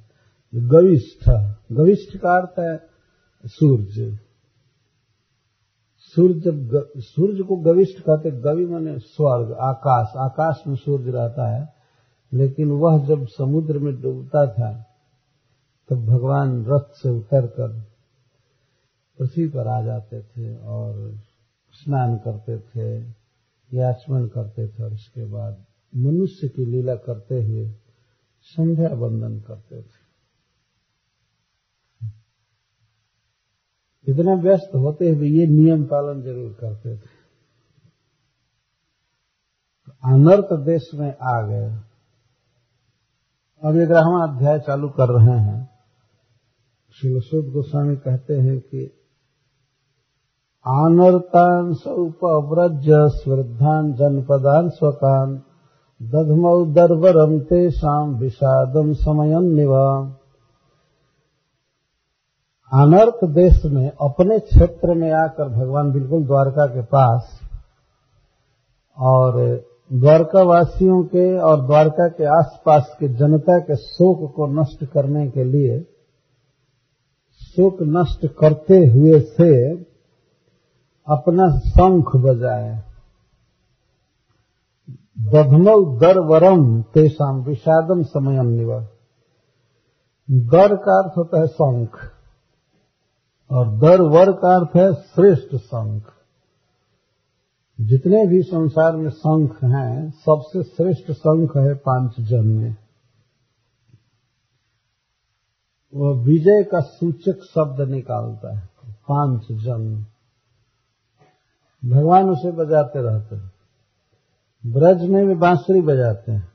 गविष्ठ 0.56 1.30
गविष्ठ 1.72 2.18
का 2.18 2.38
अर्थ 2.38 2.60
है 2.60 2.84
सूर्य 3.46 4.20
सूर्य 6.16 6.40
जब 6.40 6.84
सूर्य 6.98 7.44
को 7.44 7.56
गविष्ठ 7.56 8.00
कहते 8.00 8.32
गवि 8.32 8.66
माने 8.66 9.00
स्वर्ग, 9.00 9.52
आकाश 9.52 10.14
आकाश 10.18 10.64
में 10.68 10.76
सूर्य 10.76 11.12
रहता 11.12 11.58
है, 11.58 11.74
लेकिन 12.34 12.72
वह 12.72 13.06
जब 13.06 13.26
समुद्र 13.26 13.80
में 13.80 14.02
डूबता 14.02 14.46
था, 14.48 14.86
तब 15.90 16.06
भगवान 16.06 16.66
रथ 16.68 16.94
से 16.94 17.10
उतरकर 17.10 17.82
पृथ्वी 19.20 19.48
पर 19.48 19.68
आ 19.68 19.82
जाते 19.82 20.22
थे 20.22 20.58
और 20.58 21.16
स्नान 21.74 22.18
करते 22.18 22.60
थे 22.60 23.00
याचमन 23.72 24.28
करते 24.28 24.68
थे 24.68 24.84
और 24.84 24.94
उसके 24.94 25.26
बाद 25.26 25.66
मनुष्य 25.96 26.48
की 26.48 26.66
लीला 26.66 26.96
करते 26.96 27.36
हुए 27.44 27.72
संध्या 28.44 28.90
बंदन 28.90 29.40
करते 29.40 29.82
थे। 29.82 30.01
इतना 34.08 34.34
व्यस्त 34.34 34.76
होते 34.76 35.10
हुए 35.10 35.28
ये 35.28 35.48
नियम 35.48 35.84
पालन 35.84 36.22
ज़रूर 36.22 36.58
करते 36.62 36.98
थे। 36.98 37.22
अनर्थ 40.04 40.54
देश 40.66 40.90
में 40.96 41.16
आ 41.24 41.42
गए। 41.42 41.70
अब 43.64 43.74
ग्यारहवा 43.74 44.24
अध्याय 44.24 44.60
चालू 44.60 44.90
कर 44.90 45.10
रहे 45.10 45.40
हैं। 45.40 45.70
शिवसुद 47.02 47.46
गोस्वामी 47.46 47.96
कहते 47.96 48.34
हैं 48.34 48.60
कि 48.60 48.98
आनर्तान 50.68 51.70
उपव्रज 51.88 52.90
स्वृद्धान 52.92 53.94
जनपदान 53.94 54.70
स्वकान 54.70 55.42
दधमौ 56.02 56.66
दर्वरम 56.66 57.40
तेषाम 57.40 58.16
विषादम 58.16 58.94
समयन 58.94 59.44
निवा 59.44 60.18
अनर्थ 62.74 63.26
देश 63.26 63.66
में, 63.66 63.92
अपने 64.02 64.40
क्षेत्र 64.40 64.94
में 64.94 65.12
आकर 65.12 65.50
भगवान 65.50 65.92
बिल्कुल 65.92 66.26
द्वारका 66.26 66.66
के 66.66 66.82
पास 66.82 67.42
और 68.98 69.34
द्वारका 69.94 70.44
वासियों 70.44 71.04
के 71.04 71.38
और 71.38 71.66
द्वारका 71.66 72.08
के 72.08 72.26
आसपास 72.26 72.96
के 73.00 73.08
जनता 73.08 73.60
के 73.60 73.76
शोक 73.76 74.36
को 74.36 74.48
नष्ट 74.48 74.86
करने 74.86 75.30
के 75.30 75.44
लिए, 75.44 75.80
शोक 77.42 77.78
नष्ट 77.82 78.26
करते 78.26 78.88
हुए 78.88 79.20
से 79.20 79.72
अपना 81.08 81.60
शंख 81.60 82.16
बजाए। 82.16 82.84
दधमौ 85.20 86.00
दरवरम 86.00 86.82
तेषाम 86.82 87.44
विषादम 87.44 88.04
समयम 88.04 88.46
निवा। 88.46 88.80
दर 90.32 90.76
का 90.76 91.04
अर्थ 91.04 91.18
होता 91.18 91.40
है 91.40 91.48
शंख। 91.48 92.12
और 93.52 93.80
दर 93.80 94.02
वर 94.02 94.32
का 94.32 94.56
अर्थ 94.56 94.76
है 94.76 94.94
श्रेष्ठ 94.94 95.56
शंख 95.56 96.14
जितने 97.82 98.28
भी 98.28 98.42
संसार 98.42 98.96
में 98.96 99.10
शंख 99.10 99.64
हैं, 99.64 100.12
सबसे 100.12 100.64
श्रेष्ठ 100.64 101.12
शंख 101.12 101.58
है 101.58 101.74
पाँच 101.74 102.16
में 102.34 102.76
वह 105.96 106.24
विजय 106.24 106.64
का 106.64 106.80
सूचक 106.80 107.44
शब्द 107.44 107.90
निकालता 107.90 108.58
है, 108.58 108.70
पाँच 108.86 109.42
जन 109.52 110.06
भगवान 111.86 112.30
उसे 112.30 112.52
बजाते 112.52 113.02
रहते 113.02 113.36
हैं। 113.36 113.52
ब्रज 114.66 115.10
में 115.10 115.28
भी 115.28 115.36
बांसुरी 115.36 115.82
बजाते 115.82 116.32
हैं। 116.32 116.52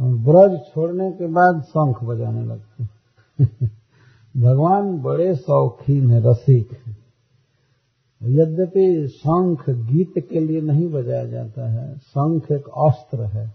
और 0.00 0.14
ब्रज 0.14 0.60
छोड़ने 0.74 1.12
के 1.12 1.26
बाद 1.26 1.62
शंख 1.62 2.04
बजाने 2.04 2.44
लगते 2.44 2.84
हैं। 2.84 2.90
भगवान 4.36 4.98
बड़े 4.98 5.34
शौकीन 5.36 6.10
है 6.10 6.20
रसिक 6.22 6.72
है। 6.76 6.96
यद्यपि 8.20 9.06
शंख 9.08 9.68
गीत 9.70 10.12
के 10.30 10.40
लिए 10.40 10.60
नहीं 10.60 10.88
बजाया 10.90 11.24
जाता 11.24 11.68
है, 11.70 11.96
शंख 11.98 12.50
एक 12.52 12.68
अस्त्र 12.78 13.24
है। 13.26 13.46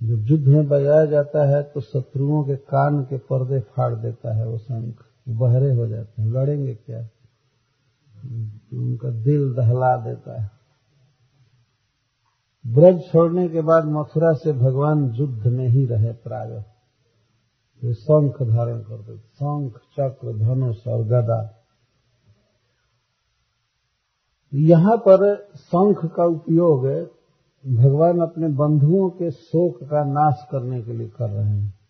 जब 0.00 0.26
युद्ध 0.26 0.46
में 0.46 0.68
बजाया 0.68 1.04
जाता 1.04 1.48
है 1.48 1.62
तो 1.62 1.80
शत्रुओं 1.80 2.42
के 2.44 2.56
कान 2.56 3.02
के 3.04 3.16
पर्दे 3.18 3.60
फाड़ 3.60 3.94
देता 3.94 4.34
है 4.36 4.46
वो 4.48 4.58
शंख 4.58 5.04
बहरे 5.28 5.74
हो 5.74 5.86
जाते 5.86 6.22
हैं, 6.22 6.30
लड़ेंगे 6.30 6.74
क्या? 6.76 7.00
उनका 8.74 9.10
दिल 9.22 9.52
दहला 9.54 9.96
देता 9.96 10.40
है। 10.42 10.50
ब्रज 12.64 13.00
छोड़ने 13.02 13.48
के 13.48 13.60
बाद 13.60 13.84
मथुरा 13.88 14.32
से 14.34 14.52
भगवान 14.52 15.04
युद्ध 15.14 15.46
में 15.46 15.66
ही 15.68 15.84
रहे 15.86 16.12
प्राय 16.24 16.62
शंख 17.84 18.42
धारण 18.42 18.78
करते 18.78 19.16
शंख, 19.16 19.76
चक्र, 19.76 20.38
धनुष 20.38 20.86
और 20.86 21.04
गदा। 21.04 21.56
यहाँ 24.54 24.96
पर 24.96 25.48
शंख 25.56 26.06
का 26.06 26.24
उपयोग 26.24 26.86
भगवान 27.76 28.20
अपने 28.20 28.48
बंधुओं 28.48 29.10
के 29.10 29.30
शोक 29.30 29.76
का 29.82 30.04
नाश 30.04 30.46
करने 30.50 30.82
के 30.82 30.92
लिए 30.92 31.08
कर 31.08 31.30
रहे 31.30 31.50
हैं। 31.50 31.80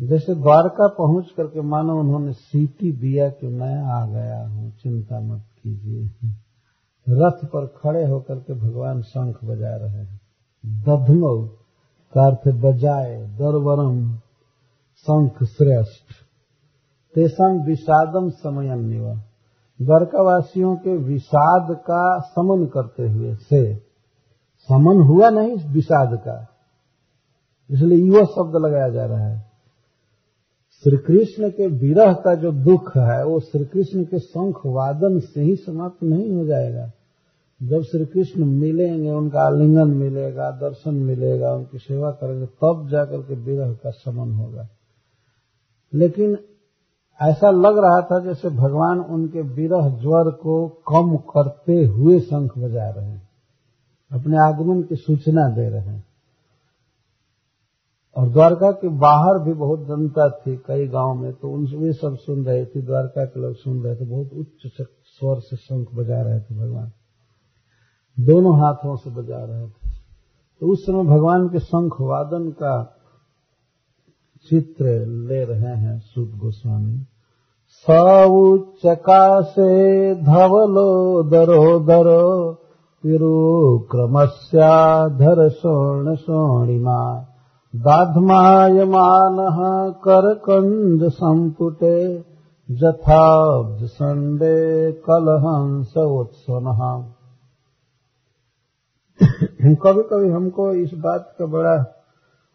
जैसे 0.00 0.34
द्वारका 0.34 0.88
पहुँच 0.88 1.30
करके 1.36 1.60
मानो 1.60 2.00
उन्होंने 2.00 2.32
सीटी 2.32 2.92
दिया 2.92 3.28
कि 3.28 3.46
मैं 3.46 3.76
आ 3.76 4.06
गया 4.06 4.48
हूँ, 4.48 4.72
चिंता 4.82 5.20
मत 5.20 5.42
कीजिए। 5.62 6.10
रथ 7.08 7.44
पर 7.44 7.66
खड़े 7.66 8.06
होकर 8.06 8.34
के 8.34 8.54
भगवान 8.54 9.02
शंख 9.02 9.44
बजा 9.44 9.76
रहे 9.76 10.04
हैं। 10.04 10.20
दधनो, 10.66 11.46
का 12.14 12.26
अर्थ 12.26 12.54
बजाए, 12.54 13.26
दरवरम। 13.26 14.18
शंख 15.00 15.42
श्रेष्ठ। 15.42 16.14
तेसम 17.14 17.64
विषादम 17.66 18.30
समयन 18.30 18.84
निवा। 18.84 19.14
द्वारकावासियों 19.82 20.76
के 20.76 20.96
विषाद 20.96 21.76
का 21.76 22.18
समन 22.18 22.66
करते 22.66 23.08
हुए 23.08 23.34
से। 23.34 23.74
समन 24.58 25.00
हुआ 25.00 25.30
नहीं 25.30 25.56
विषाद 25.72 26.18
का। 26.18 26.46
इसलिए 27.70 27.98
युवा 27.98 28.24
शब्द 28.24 28.66
लगाया 28.66 28.88
जा 28.88 29.04
रहा 29.04 29.26
है। 29.26 29.50
श्री 30.72 30.96
कृष्ण 30.96 31.50
के 31.50 31.66
विरह 31.66 32.12
का 32.12 32.34
जो 32.34 32.52
दुख 32.52 32.96
है, 32.96 33.24
वो 33.24 33.40
श्री 33.40 33.64
कृष्ण 33.64 34.04
के 34.04 34.18
शंख 34.18 34.54
वादन 34.66 35.18
से 35.18 35.42
ही 35.42 35.56
समाप्त 35.56 36.02
नहीं 36.02 36.32
हो 36.32 36.44
जाएगा। 36.44 36.90
जब 37.62 37.82
श्री 37.82 38.06
कृष्ण 38.06 38.44
मिलेंगे, 38.44 39.10
उनका 39.10 39.40
आलिंगन 39.40 39.90
मिलेगा, 39.90 40.50
दर्शन 40.50 40.94
मिलेगा, 40.94 41.52
उनकी 41.52 41.78
सेवा 41.78 42.10
करेंगे, 42.10 42.46
तब 42.46 42.88
जाकर 42.90 43.22
के 43.22 43.34
विरह 43.34 43.72
का 43.72 43.90
समन 43.90 44.32
होगा। 44.32 44.68
लेकिन 45.92 46.38
ऐसा 47.20 47.50
लग 47.50 47.78
रहा 47.78 48.00
था 48.02 48.18
जैसे 48.24 48.48
भगवान 48.50 49.00
उनके 49.00 49.42
विरह 49.54 49.88
ज्वर 49.96 50.30
को 50.36 50.68
कम 50.88 51.16
करते 51.30 51.84
हुए 51.86 52.20
शंख 52.20 52.58
बजा 52.58 52.88
रहे 52.90 53.06
हैं, 53.06 53.28
अपने 54.10 54.38
आगमन 54.38 54.82
की 54.82 54.96
सूचना 54.96 55.48
दे 55.48 55.68
रहे 55.68 55.80
हैं। 55.80 56.04
और 58.16 58.28
द्वारका 58.28 58.70
के 58.72 58.88
बाहर 58.98 59.38
भी 59.38 59.52
बहुत 59.52 59.86
जनता 59.86 60.28
थी, 60.30 60.56
कई 60.66 60.86
गाँव 60.88 61.14
में 61.14 61.32
तो 61.32 61.50
उनसे 61.50 61.92
सब 61.92 62.16
सुन 62.16 62.44
रहे 62.44 62.64
थे, 62.64 62.80
द्वारका 62.82 63.24
के 63.24 63.40
लोग 63.40 63.54
सुन 63.54 63.82
रहे 63.82 63.96
थे, 63.96 64.04
बहुत 64.04 64.32
उच्च 64.34 64.82
स्वर 65.06 65.40
से 65.40 65.56
शंख 65.56 65.94
बजा 65.94 66.20
रहे 66.22 66.40
थे 66.40 66.58
भगवान। 66.58 66.90
दोनों 68.18 68.56
हाथों 68.56 68.96
से 68.96 69.10
बजा 69.10 69.44
रहे 69.44 69.66
थे। 69.66 69.90
तो 70.62 70.72
उस 70.72 70.82
समय 70.82 71.04
भगवान 71.06 71.48
के 71.48 71.58
शंख 71.58 72.00
वादन 72.00 72.50
का 72.52 72.99
चित्र 74.48 75.06
ले 75.06 75.44
रहे 75.44 75.60
हैं 75.60 75.98
सुद 75.98 76.38
गोस्वामी। 76.38 77.06
सौचकाशे 77.86 80.14
धवलो 80.14 81.22
दरो 81.22 81.78
दरो 81.78 82.52
तिरुक्रमस्याधर 83.04 85.48
शोण 85.48 86.16
शोणिमा 86.16 87.26
दाध्मायमानः 87.76 89.90
संडे 93.86 94.92
कलहंस 94.92 95.96
उत्सवनः 95.96 97.04
कभी 99.82 100.02
कभी 100.02 100.28
हमको 100.28 100.72
इस 100.72 100.94
बात 100.94 101.34
का 101.38 101.46
बड़ा 101.46 101.99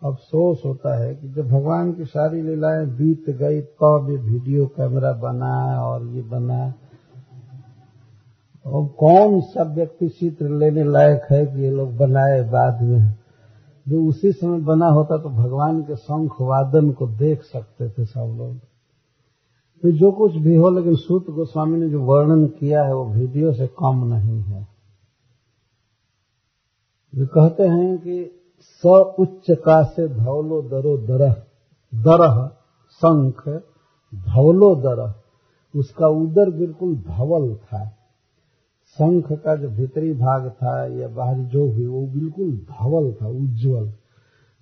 अफसोस 0.06 0.62
होता 0.66 1.04
है 1.04 1.16
कि 1.16 1.30
जब 1.30 1.48
भगवान 1.50 1.94
की 1.94 2.06
सारी 2.06 2.42
लीलाएँ 2.42 2.86
बीत 2.86 3.30
गई, 3.30 3.62
तब 3.62 4.08
ये 4.10 4.18
वीडियो 4.18 4.68
कैमरा 4.68 5.14
बना 5.14 5.84
और 5.84 6.08
ये 6.08 6.22
बना। 6.22 6.74
और 8.66 8.88
कौन 8.88 9.42
सा 9.42 9.64
व्यक्ति 9.64 10.10
चित्र 10.10 10.50
लेने 10.50 10.84
लायक 10.84 11.22
है 11.32 11.46
कि 11.46 11.62
ये 11.62 11.72
लोग 11.72 11.98
बनाए 11.98 12.50
बाद 12.50 12.82
में? 12.82 13.16
जो 13.88 14.06
उसी 14.06 14.32
समय 14.32 14.60
बना 14.60 14.88
होता 14.88 15.18
तो 15.18 15.30
भगवान 15.30 15.82
के 15.82 15.96
शंख 15.96 16.32
वादन 16.42 16.92
को 16.92 17.08
देख 17.08 17.44
सकते 17.44 17.90
थे 17.90 18.06
सब 18.06 18.36
लोग। 18.38 18.58
तो 19.82 19.92
जो 19.92 20.12
कुछ 20.12 20.36
भी 20.36 20.56
हो, 20.56 20.70
लेकिन 20.70 20.96
सूत 20.96 21.30
गोस्वामी 21.30 21.80
ने 21.80 21.90
जो 21.90 22.02
वर्णन 22.02 22.46
किया 22.48 22.84
है, 22.84 22.96
वो 22.96 23.06
वीडियो 23.06 23.54
से 23.54 23.68
कम 23.68 24.14
नहीं 24.14 24.42
है। 24.42 24.68
जो 27.16 27.28
कहते 27.28 27.64
हैं 27.64 27.98
कि 27.98 28.42
उच्च 28.94 29.46
का 29.52 29.84
से 29.84 30.08
धौलो 30.08 30.62
दरो 30.62 30.98
दरह। 30.98 31.34
दरह, 31.96 32.52
शंख 32.92 33.50
धौलो 34.16 34.76
दरह। 34.76 35.14
उसका 35.80 36.08
उदर 36.08 36.52
बिल्कुल 36.52 36.96
धवल 36.96 37.56
था। 37.56 37.86
शंख 38.86 39.32
का 39.32 39.56
जो 39.56 39.70
भीतरी 39.70 40.14
भाग 40.14 40.50
था 40.50 40.86
या 40.88 41.08
बाहरी 41.08 41.46
जो 41.46 41.70
भी 41.72 41.88
वो 41.88 42.08
बिल्कुल 42.08 42.52
धवल 42.52 43.14
था, 43.14 43.28
उज्जवल। 43.28 43.92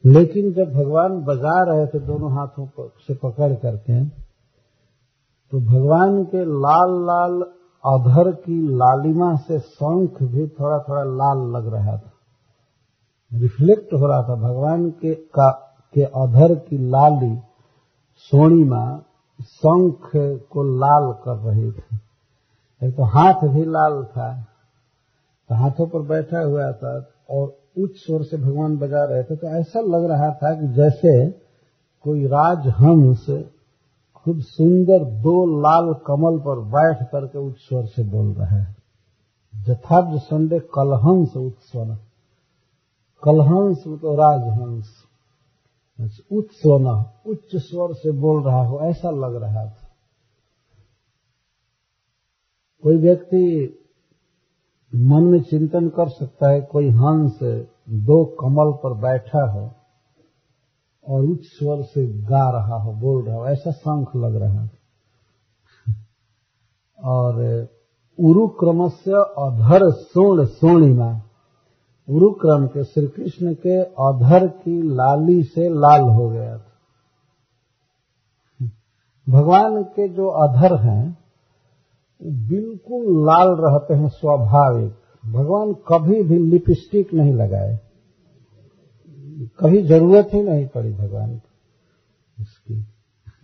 लेकिन 0.06 0.54
जब 0.54 0.74
भगवान 0.74 1.22
बजा 1.22 1.64
रहे 1.64 1.88
थे 1.88 2.00
दोनों 2.00 2.32
हाथों 2.32 2.68
से 3.08 3.14
पकड़ 3.14 3.54
करके 3.54 4.06
तो 5.52 5.60
भगवान 5.60 6.24
के 6.24 6.46
लाल 6.46 6.92
लाल 7.06 7.42
अधर 7.86 8.32
की 8.32 8.68
लालिमा 8.68 9.36
से 9.36 9.60
शंख 9.60 10.24
भी 10.24 10.48
थोड़ा 10.48 10.80
थोड़ा 10.80 11.04
लाल 11.04 11.38
लग 11.38 11.74
रहा 11.74 11.98
था। 11.98 12.13
रिफ्लेक्ट 13.34 13.94
हो 13.94 14.08
रहा 14.08 14.22
था 14.24 14.36
भगवान 14.36 14.90
के 14.90 15.14
का, 15.14 15.52
के 15.96 16.02
अधर 16.02 16.56
की 16.56 16.78
लाली 16.78 17.36
सोनी 18.16 18.64
सोणिमा 18.64 19.04
शंख 19.40 20.12
को 20.50 20.64
लाल 20.80 21.12
कर 21.14 21.36
रही 21.38 21.72
थी। 21.72 22.00
एक 22.82 22.96
तो 22.96 23.04
हाथ 23.04 23.48
भी 23.48 23.66
लाल 23.66 24.04
था 24.04 24.28
तो 25.50 25.56
हाथों 25.56 25.88
पर 25.88 26.02
बैठा 26.02 26.40
हुआ 26.40 26.72
था 26.72 26.94
और 27.30 27.48
उच्च 27.78 27.96
स्वर 27.96 28.24
से 28.24 28.38
भगवान 28.38 28.78
बजा 28.78 29.04
रहे 29.04 29.24
थे। 29.24 29.36
तो 29.36 29.48
ऐसा 29.48 29.80
लग 29.80 30.06
रहा 30.10 30.30
था 30.34 30.54
कि 30.62 30.68
जैसे 30.68 31.30
कोई 32.06 32.26
राजहंस 32.26 33.26
खुद 34.26 34.40
सुंदर 34.40 35.04
दो 35.22 35.62
लाल 35.62 35.94
कमल 36.08 36.40
पर 36.40 36.60
बैठ 36.60 37.04
करके 37.04 37.40
उच्च 37.40 37.58
स्वर 37.58 37.86
से 37.86 38.04
बोल 38.04 38.34
रहा 38.34 38.58
है। 38.58 38.76
जथाब्ज 39.54 40.20
संडे 40.20 40.60
कलहंस 40.60 41.38
उत्स्वर 41.38 41.98
कलहंस 43.24 43.80
तो 43.80 44.16
राजहंस। 44.16 45.04
उच्च 46.32 46.52
सोना 46.52 47.22
उच्च 47.28 47.56
स्वर 47.56 47.94
से 47.94 48.12
बोल 48.12 48.44
रहा 48.44 48.66
हो, 48.66 48.80
ऐसा 48.80 49.10
लग 49.10 49.36
रहा 49.36 49.66
था। 49.66 49.90
कोई 52.84 52.98
व्यक्ति 52.98 53.76
मन 54.96 55.24
में 55.24 55.42
चिंतन 55.42 55.90
कर 55.90 56.10
सकता 56.10 56.50
है, 56.50 56.62
कोई 56.62 56.90
हंस 56.90 57.40
दो 57.90 58.26
कमल 58.26 58.72
पर 58.72 58.94
बैठा 58.94 59.52
हो 59.52 59.72
और 61.08 61.24
उच्च 61.24 61.44
स्वर 61.44 61.82
से 61.82 62.08
गा 62.08 62.50
रहा 62.50 62.76
हो, 62.76 62.94
बोल 62.94 63.24
रहा 63.24 63.36
हो, 63.36 63.46
ऐसा 63.46 63.72
शंख 63.72 64.16
लग 64.16 64.36
रहा 64.36 64.68
था। 64.68 64.78
और 67.04 67.36
उरुक्रम 68.20 68.90
से 68.90 69.12
अधर 69.22 69.92
सोण 69.92 70.46
सोणिमा। 70.46 71.22
उरुक्रम 72.10 72.68
के 72.68 72.84
श्री 72.84 73.08
कृष्ण 73.08 73.54
के 73.54 73.84
अधर 73.84 74.48
की 74.48 74.82
लाली 74.82 75.44
से 75.44 75.70
लाल 75.70 76.02
हो 76.02 76.30
गया 76.30 76.58
था। 76.58 76.70
भगवान 79.30 79.84
के 79.84 80.10
जो 80.10 80.28
अधर 80.28 80.76
हैं 80.76 81.18
बिल्कुल 82.24 83.26
लाल 83.26 83.48
रहते 83.50 83.94
हैं 83.94 84.10
स्वाभाविक। 84.10 84.96
भगवान 85.26 85.74
कभी 85.74 86.24
भी 86.24 86.38
लिपस्टिक 86.38 87.14
नहीं 87.14 87.34
लगाए। 87.34 87.80
कभी 89.60 89.82
ज़रूरत 89.84 90.30
ही 90.34 90.44
नहीं 90.44 90.68
पड़ी 90.68 90.94
भगवान 90.94 91.38
को। 91.38 91.50
इसकी। 92.40 92.86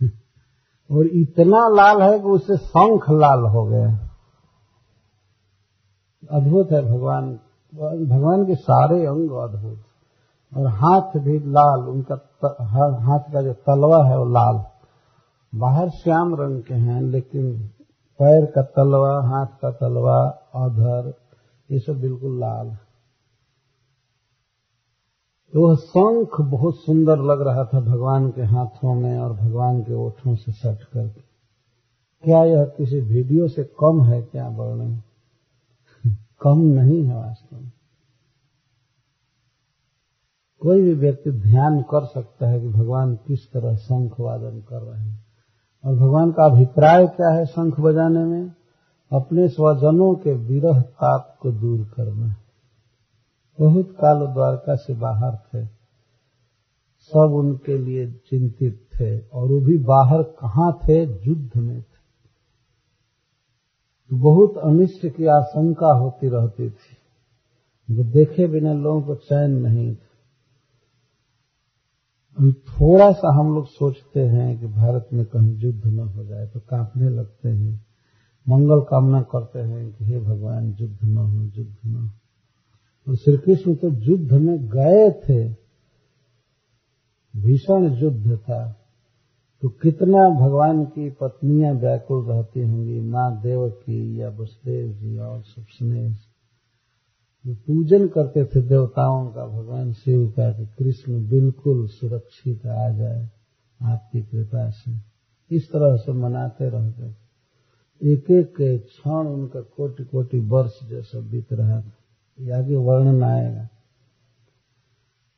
और 0.96 1.06
इतना 1.06 1.68
लाल 1.68 2.02
है 2.02 2.18
कि 2.18 2.24
उससे 2.24 2.56
शंख 2.56 3.10
लाल 3.10 3.40
हो 3.40 3.64
गया। 3.64 4.10
अद्भुत 6.30 6.72
है 6.72 6.82
भगवान 6.82 7.40
भगवान 7.74 8.44
के 8.46 8.54
सारे 8.54 9.04
अंग 9.06 9.30
अद्भुत 9.30 9.78
और 10.56 10.66
हाथ 10.66 11.18
भी 11.20 11.38
लाल 11.38 11.88
उनका 11.88 12.16
त, 12.16 12.56
हाथ 13.00 13.32
का 13.32 13.42
जो 13.42 13.52
तलवा 13.52 14.04
है 14.06 14.18
वो 14.18 14.24
लाल। 14.24 14.64
बाहर 15.52 15.88
श्याम 15.90 16.34
रंग 16.34 16.62
के 16.62 16.74
हैं 16.74 17.02
लेकिन 17.02 17.52
पैर 18.20 18.46
का 18.46 18.62
तलवा 18.62 19.12
हाथ 19.22 19.46
का 19.46 19.70
तलवा 19.70 20.18
अधर 20.54 21.12
ये 21.70 21.78
सब 21.78 22.00
बिल्कुल 22.00 22.40
लाल 22.40 22.76
तो 25.52 25.68
वह 25.68 25.74
शंख 25.74 26.40
बहुत 26.40 26.74
सुंदर 26.76 27.18
लग 27.18 27.40
रहा 27.40 27.64
था 27.64 27.80
भगवान 27.80 28.30
के 28.30 28.42
हाथों 28.42 28.94
में 28.94 29.18
और 29.18 29.32
भगवान 29.32 29.80
के 29.82 29.94
ओठों 29.94 30.34
से 30.34 30.52
सट 30.52 30.84
करके। 30.84 31.20
क्या 32.24 32.44
यह 32.44 32.64
किसी 32.64 33.00
वीडियो 33.00 33.48
से 33.48 33.64
कम 33.64 34.02
है 34.02 34.22
क्या 34.22 34.48
वर्णन? 34.48 35.02
कम 36.40 36.58
नहीं 36.58 37.04
है 37.04 37.16
वास्तव 37.16 37.56
में। 37.56 37.72
कोई 40.60 40.82
भी 40.82 40.94
व्यक्ति 40.94 41.30
ध्यान 41.30 41.82
कर 41.82 42.04
सकता 42.04 42.48
है 42.48 42.60
कि 42.60 42.68
भगवान 42.68 43.16
किस 43.16 43.52
तरह 43.52 43.76
शंख 43.76 44.20
वादन 44.20 44.60
कर 44.60 44.82
रहे 44.82 45.02
हैं। 45.02 45.26
और 45.84 45.96
भगवान 45.96 46.30
का 46.30 46.44
अभिप्राय 46.44 47.06
क्या 47.06 47.28
है 47.28 47.46
शंख 47.46 47.80
बजाने 47.80 48.24
में? 48.24 48.52
अपने 49.12 49.48
स्वजनों 49.48 50.14
के 50.14 50.32
विरह 50.32 50.80
ताप 50.80 51.36
को 51.40 51.52
दूर 51.52 51.84
करना। 51.96 52.36
बहुत 53.60 53.90
काल 53.90 54.26
द्वारका 54.26 54.74
से 54.74 54.94
बाहर 54.94 55.36
थे। 55.36 55.66
सब 57.00 57.32
उनके 57.34 57.78
लिए 57.78 58.12
चिंतित 58.12 58.88
थे। 59.00 59.18
और 59.18 59.48
वो 59.48 59.60
भी 59.60 59.78
बाहर 59.78 60.22
कहाँ 60.22 60.78
थे? 60.88 61.28
युद्ध 61.28 61.60
में 61.60 61.84
बहुत 64.12 64.58
अनिष्ट 64.58 65.06
की 65.06 65.26
आशंका 65.26 65.92
होती 65.92 66.28
रहती 66.28 66.70
थी। 66.70 66.96
वो 67.94 68.04
देखे 68.04 68.46
बिना 68.46 68.72
लोगों 68.72 69.02
को 69.02 69.14
चैन 69.14 69.50
नहीं 69.50 69.94
था। 69.94 70.06
थोड़ा 72.52 73.12
सा 73.12 73.40
हम 73.40 73.54
लोग 73.54 73.66
सोचते 73.66 74.20
हैं 74.20 74.60
कि 74.60 74.66
भारत 74.66 75.08
में 75.12 75.26
कहीं 75.26 75.56
युद्ध 75.56 75.86
न 75.86 75.98
हो 75.98 76.24
जाए 76.24 76.46
तो 76.46 76.60
कांपने 76.60 77.08
लगते 77.08 77.48
हैं। 77.48 77.86
मंगल 78.48 78.80
कामना 78.80 79.22
करते 79.22 79.58
हैं 79.58 79.92
कि 79.92 80.04
हे 80.04 80.20
भगवान, 80.20 80.76
युद्ध 80.80 80.98
न 81.04 81.16
हो, 81.16 81.42
युद्ध 81.44 81.76
न 81.86 81.94
हो। 81.94 82.10
और 83.08 83.16
श्री 83.16 83.36
कृष्ण 83.36 83.74
तो 83.74 83.88
युद्ध 83.88 84.32
में 84.32 84.68
गए 84.68 85.10
थे। 85.10 85.48
भीषण 87.36 87.94
युद्ध 87.94 88.36
था। 88.36 88.79
तो 89.62 89.68
कितना 89.68 90.28
भगवान 90.28 90.84
की 90.84 91.10
पत्नियाँ 91.10 91.74
व्याकुल 91.74 92.24
रहती 92.24 92.60
होंगी, 92.60 93.00
माँ 93.00 93.42
देव 93.42 93.70
की 93.70 94.20
या 94.20 94.28
वसुदेव 94.28 94.92
जी 94.92 95.18
और 95.18 95.42
सब 95.42 95.62
स्नेह। 95.62 96.16
वो 97.46 97.54
पूजन 97.54 98.08
करते 98.08 98.44
थे 98.44 98.60
देवताओं 98.62 99.26
का, 99.26 99.46
भगवान 99.46 99.92
शिव 99.92 100.30
का, 100.36 100.52
कि 100.52 100.66
कृष्ण 100.66 101.28
बिल्कुल 101.28 101.86
सुरक्षित 101.88 102.66
आ 102.66 102.88
जाए, 102.90 103.30
आपकी 103.82 104.22
कृपा 104.22 104.70
से। 104.70 105.10
इस 105.56 105.72
तरह 105.72 105.96
से 105.96 106.12
मनाते 106.12 106.68
रहते। 106.68 107.02
एक 108.12 108.30
एक 108.30 108.54
क्षण 108.86 109.26
उनका 109.26 109.60
कोटि 109.60 110.04
कोटि 110.04 110.38
वर्ष 110.38 110.88
जैसा 110.88 111.20
बीत 111.20 111.52
रहा 111.52 111.80
था। 111.80 111.92
ये 112.40 112.50
आगे 112.50 112.76
वर्णन 112.76 113.22
आएगा। 113.22 113.68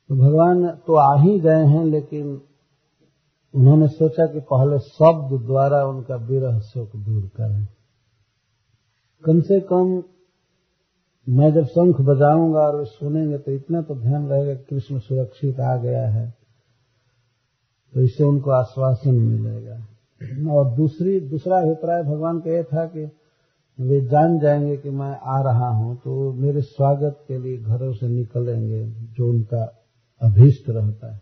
तो 0.09 0.15
भगवान 0.15 0.69
तो 0.71 0.95
आ 0.95 1.21
ही 1.21 1.39
गए 1.39 1.65
हैं, 1.65 1.85
लेकिन 1.85 2.41
उन्होंने 3.53 3.87
सोचा 3.87 4.25
कि 4.25 4.39
पहले 4.51 4.79
शब्द 4.79 5.45
द्वारा 5.45 5.83
उनका 5.85 6.15
विरह 6.27 6.59
शोक 6.61 6.95
दूर 6.97 7.23
करें। 7.37 7.65
कम 9.23 9.39
से 9.41 9.59
कम 9.61 10.01
मैं 11.27 11.51
जब 11.53 11.65
शंख 11.65 12.01
बजाऊँगा 12.01 12.59
और 12.59 12.75
वे 12.75 12.85
सुनेंगे 12.85 13.37
तो 13.37 13.51
इतना 13.51 13.81
तो 13.81 13.95
ध्यान 13.95 14.27
रहेगा 14.27 14.53
कि 14.53 14.63
कृष्ण 14.65 14.99
सुरक्षित 14.99 15.59
आ 15.61 15.75
गया 15.77 16.07
है 16.09 16.25
तो 17.93 18.01
इससे 18.01 18.23
उनको 18.23 18.51
आश्वासन 18.51 19.15
मिलेगा। 19.15 19.75
और 20.51 20.69
दूसरी, 20.75 21.19
दूसरा 21.21 21.57
अभिप्राय 21.57 22.03
भगवान 22.03 22.39
का 22.39 22.51
यह 22.51 22.63
था 22.63 22.85
कि 22.85 23.03
वे 23.79 23.99
जान 24.07 24.39
जाएँगे 24.39 24.77
कि 24.77 24.89
मैं 24.91 25.11
आ 25.27 25.41
रहा 25.43 25.69
हूँ 25.69 25.95
तो 25.97 26.31
मेरे 26.33 26.61
स्वागत 26.63 27.23
के 27.27 27.37
लिए 27.37 27.57
घरों 27.57 27.91
से 27.93 28.07
निकलेंगे 28.07 28.85
जो 29.13 29.29
उनका 29.29 29.63
अभीष्ट 30.21 30.69
रहता 30.69 31.13
है। 31.13 31.21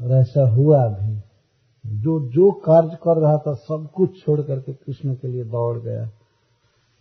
और 0.00 0.10
ऐसा 0.10 0.48
हुआ 0.48 0.88
भी। 0.88 1.20
जो 1.86 2.28
जो 2.28 2.50
कार्य 2.50 2.88
कर 2.88 3.20
रहा 3.20 3.38
था, 3.38 3.52
सब 3.52 3.88
कुछ 3.94 4.24
छोड़ 4.24 4.40
करके 4.40 4.72
कृष्ण 4.72 5.14
के 5.14 5.28
लिए 5.28 5.44
दौड़ 5.44 5.78
गया। 5.78 6.10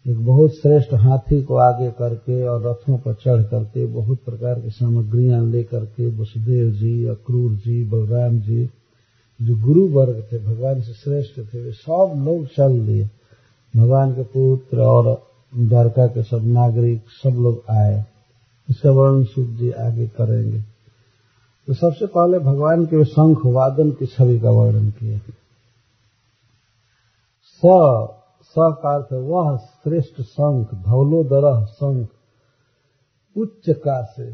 एक 0.08 0.26
बहुत 0.26 0.52
श्रेष्ठ 0.52 0.94
हाथी 0.94 1.44
को 1.44 1.56
आगे 1.56 1.92
करके 1.92 2.48
और 2.48 2.64
रथों 2.64 2.98
पर 2.98 3.14
चढ़ 3.14 3.44
करके 3.44 3.86
बहुत 3.86 4.18
प्रकार 4.26 4.60
की 4.60 4.70
सामग्रियाँ 4.70 5.46
लेकर 5.46 5.86
के 5.86 6.08
वसुदेव 6.18 6.72
जी, 6.72 7.06
अक्रूर 7.06 7.52
जी, 7.52 7.84
बलराम 7.84 8.39
जी, 8.39 8.70
जो 9.42 9.56
गुरु 9.56 9.88
वर्ग 9.88 10.28
थे, 10.32 10.39
भगवान 10.39 10.82
से 10.82 10.94
श्रेष्ठ 10.94 11.54
थे, 11.54 11.64
वे 11.64 11.72
सब 11.72 12.24
लोग 12.26 12.46
चल 12.46 12.86
दिए 12.86 13.10
भगवान 13.78 14.14
के 14.14 14.24
पुत्र 14.24 14.80
और 14.80 15.24
द्वारका 15.58 16.08
के 16.08 16.24
सब 16.24 16.42
नागरिक, 16.44 17.02
सब 17.24 17.30
लोग 17.30 17.64
आए। 17.70 18.06
इसका 18.70 18.92
वर्णन 18.92 19.24
सुख 19.24 19.48
जी 19.48 19.72
आगे 19.72 20.08
करेंगे। 20.08 20.71
तो 21.72 21.76
सबसे 21.76 22.06
पहले 22.06 22.40
भगवान 22.40 22.86
के 22.86 23.04
शंख 23.06 23.46
वादन 23.46 23.92
की 23.92 24.06
छवि 24.06 24.40
का 24.40 24.50
वर्णन 24.50 24.90
किए 24.92 25.18
स 27.48 27.62
स 28.44 28.54
का 28.58 28.96
अर्थ 28.96 29.14
वह 29.14 29.58
श्रेष्ठ 29.58 30.22
शंख 30.22 30.74
धौलोदरह 30.74 31.64
शंख, 31.66 32.08
उच्च 33.36 33.70
का 33.70 34.04
से 34.04 34.28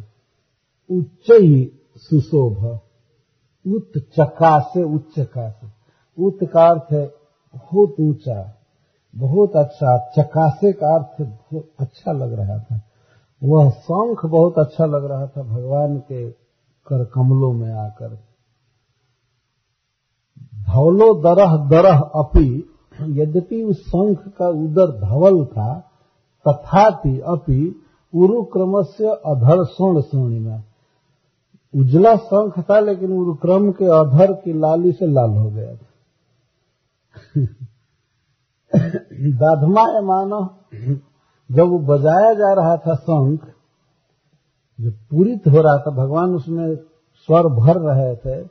उच्च 0.90 1.32
ही 1.32 1.72
सुशोभ, 1.98 2.80
उत 3.66 3.92
चका 3.98 4.60
से 4.60 4.84
उच्च 4.84 5.20
का 5.20 5.50
से 5.50 5.68
उत 6.18 6.40
का 6.44 6.68
अर्थ 6.68 6.92
है, 6.94 7.06
बहुत 7.56 7.96
ऊँचा, 8.00 8.54
बहुत 9.16 9.52
अच्छा 9.56 9.98
चकासे 10.18 10.72
का 10.74 10.96
अर्थ 10.96 11.22
बहुत 11.22 11.70
अच्छा 11.80 12.12
लग 12.12 12.34
रहा 12.34 12.60
था। 12.60 12.82
वह 13.44 13.70
शंख 13.70 14.26
बहुत 14.26 14.54
अच्छा 14.58 14.86
लग 14.86 15.06
रहा 15.06 15.28
था 15.28 15.44
भगवान 15.44 15.98
के 16.00 16.47
कर 16.88 17.04
कमलों 17.06 17.54
में 17.54 17.72
आकर। 17.74 18.16
धवलो 20.64 21.14
दरह 21.22 21.56
दरह 21.70 22.00
अपी, 22.16 22.50
यद्यपि 23.02 23.64
उस 23.64 23.82
शंख 23.82 24.28
का 24.28 24.48
उदर 24.48 24.92
धवल 25.00 25.46
था, 25.46 25.74
तथापि 26.46 27.20
अपि 27.28 27.60
उरुक्रम 28.14 28.82
से 28.84 29.08
अधर 29.08 29.64
स्वर्ण 29.64 30.02
स्वर्णिमा 30.02 30.64
उजला 31.74 32.16
शंख 32.16 32.60
था, 32.60 32.80
लेकिन 32.80 33.12
उरुक्रम 33.12 33.72
के 33.72 33.86
अधर 33.86 34.34
की 34.34 34.54
लाली 34.54 34.92
से 34.92 35.08
लाल 35.08 35.30
हो 35.30 35.50
गया 35.50 35.76
था। 35.76 35.86
दाधमा 39.36 39.84
मानो, 40.02 40.42
जब 41.50 41.70
बजाया 41.86 42.34
जा 42.34 42.54
रहा 42.54 42.76
था 42.78 42.96
शंख 42.96 43.46
जो 44.80 44.92
पूरित 45.10 45.48
हो 45.48 45.62
रहा 45.62 45.78
था, 45.78 45.92
भगवान 45.94 46.30
उसमें 46.32 46.76
स्वर 47.16 47.48
भर 47.56 47.80
रहे 47.82 48.16
थे 48.16 48.44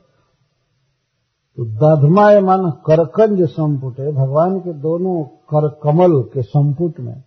तो 1.57 1.65
दधमाय 1.65 2.39
मन 2.41 2.71
करकंज 2.85 3.41
संपुटे, 3.49 4.11
भगवान 4.11 4.59
के 4.59 4.73
दोनों 4.73 5.23
कर 5.51 5.67
कमल 5.83 6.21
के 6.33 6.41
संपुट 6.41 6.99
में। 6.99 7.23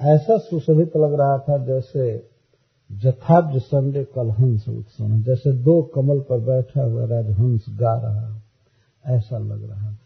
ऐसा 0.00 0.36
सुशोभित 0.38 0.96
लग 0.96 1.14
रहा 1.14 1.38
था 1.38 1.58
जैसे 1.64 2.06
जथाब्ज 2.90 3.58
संडे 3.58 4.04
कलहंस 4.14 4.68
उत्सव 4.68 5.18
जैसे 5.22 5.52
दो 5.62 5.82
कमल 5.94 6.20
पर 6.20 6.40
बैठा 6.40 6.82
हुआ 6.82 7.04
राजहंस 7.06 7.64
गा 7.70 7.94
रहा 7.98 9.16
ऐसा 9.16 9.38
लग 9.38 9.68
रहा 9.70 9.92
था। 9.92 10.04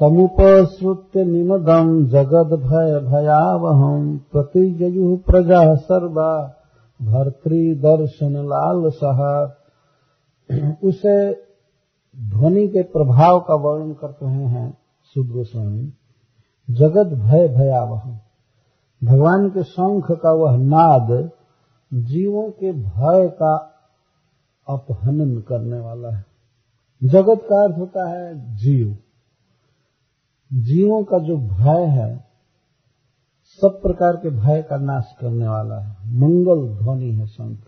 तमुपश्रुत्य 0.00 1.24
निमदम 1.24 2.06
जगद 2.06 2.50
भय 2.62 3.00
भयावहम 3.10 4.20
प्रतिजयु 4.32 5.16
प्रजा 5.16 5.74
सर्वा 5.74 6.54
भर्तृ 7.02 7.74
दर्शन 7.74 8.36
लाल 8.36 8.90
सहा 8.90 9.56
उसे 10.84 11.32
ध्वनि 12.28 12.68
के 12.68 12.82
प्रभाव 12.82 13.40
का 13.40 13.54
वर्णन 13.54 13.92
कर 13.92 14.18
रहे 14.22 14.44
हैं 14.44 14.78
सुद 15.14 15.26
गोस्वामी 15.26 15.92
जगत 16.70 17.06
भय 17.06 17.48
भयावह। 17.48 18.18
भगवान 19.04 19.48
के 19.50 19.62
शंख 19.62 20.10
का 20.10 20.32
वह 20.32 20.56
नाद 20.56 21.30
जीवों 21.94 22.50
के 22.50 22.72
भय 22.72 23.28
का 23.28 23.56
अपहनन 24.68 25.40
करने 25.40 25.80
वाला 25.80 26.16
है। 26.16 26.24
जगत 27.04 27.40
का 27.50 27.64
अर्थ 27.64 27.78
होता 27.78 28.08
है 28.08 28.56
जीव। 28.56 28.96
जीवों 30.52 31.04
का 31.04 31.18
जो 31.18 31.36
भय 31.36 31.86
है, 31.86 32.24
सब 33.46 33.80
प्रकार 33.82 34.16
के 34.16 34.30
भय 34.30 34.62
का 34.62 34.76
नाश 34.76 35.14
करने 35.20 35.48
वाला 35.48 35.78
है। 35.78 36.18
मंगल 36.18 36.84
ध्वनि 36.84 37.12
है 37.12 37.26
शंख। 37.26 37.58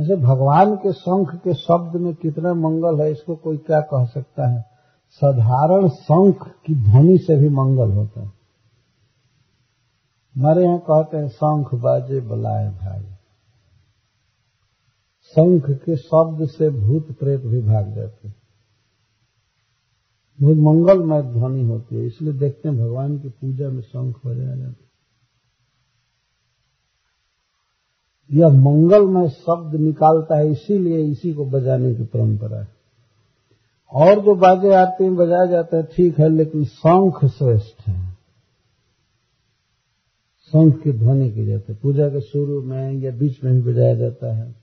ऐसे 0.00 0.16
भगवान 0.16 0.76
के 0.76 0.92
शंख 0.92 1.34
के 1.34 1.54
शब्द 1.54 1.96
में 1.96 2.14
कितना 2.14 2.54
मंगल 2.54 3.00
है, 3.00 3.10
इसको 3.12 3.36
कोई 3.36 3.56
क्या 3.56 3.80
कह 3.80 4.04
सकता 4.04 4.48
है? 4.48 4.64
साधारण 5.10 5.88
शंख 5.88 6.54
की 6.66 6.74
ध्वनि 6.74 7.18
से 7.18 7.36
भी 7.36 7.48
मंगल 7.48 7.92
होता 7.92 8.20
है। 8.20 8.32
हमारे 10.36 10.64
यहाँ 10.64 10.78
कहते 10.78 11.16
हैं, 11.16 11.28
शंख 11.28 11.74
बाजे 11.74 12.20
बुलाए 12.20 12.68
भाई। 12.68 13.02
शंख 15.22 15.70
के 15.70 15.96
शब्द 15.96 16.48
से 16.48 16.70
भूत 16.70 17.06
प्रेत 17.18 17.40
भी 17.40 17.60
भाग 17.60 17.94
जाते 17.94 18.28
हैं। 18.28 18.41
बहुत 20.42 20.56
मंगलमय 20.56 21.22
ध्वनि 21.22 21.62
होती 21.62 21.96
है, 21.96 22.06
इसलिए 22.06 22.32
देखते 22.32 22.68
हैं 22.68 22.78
भगवान 22.78 23.18
की 23.18 23.28
पूजा 23.28 23.68
में 23.68 23.82
शंख 23.82 24.20
बजाया 24.26 24.56
जाता 24.56 24.70
है। 24.70 24.92
यह 28.38 28.48
मंगलमय 28.48 29.28
शब्द 29.28 29.80
निकालता 29.80 30.36
है, 30.36 30.50
इसीलिए 30.50 30.98
इसी 30.98 31.32
को 31.32 31.44
बजाने 31.44 31.94
की 31.94 32.04
परंपरा 32.04 32.58
है। 32.58 32.68
और 33.92 34.24
जो 34.24 34.34
बाजे 34.34 34.74
आरती 34.74 35.04
में 35.04 35.16
बजाया 35.16 35.46
जाता 35.46 35.76
है, 35.76 35.82
ठीक 35.82 36.18
है, 36.18 36.28
लेकिन 36.28 36.64
शंख 36.64 37.24
श्रेष्ठ 37.24 37.88
है। 37.88 38.12
शंख 40.46 40.82
की 40.82 40.92
ध्वनि 40.92 41.30
की 41.30 41.46
जाती 41.46 41.72
है। 41.72 41.78
पूजा 41.82 42.08
के 42.08 42.20
शुरू 42.20 42.62
में 42.62 42.92
या 42.92 43.10
बीच 43.10 43.44
में 43.44 43.54
भी 43.54 43.72
बजाया 43.72 43.94
जाता 43.94 44.36
है। 44.36 44.61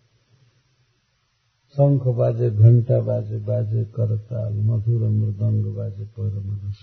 शंख 1.75 2.07
बाजे 2.07 2.49
घंटा 2.49 2.99
बाजे 2.99 3.37
बाजे 3.37 3.83
करताल, 3.85 4.53
मधुर 4.53 5.09
मृदंग 5.09 5.65
बाजे 5.75 6.05
पर 6.05 6.39
मधुस 6.39 6.79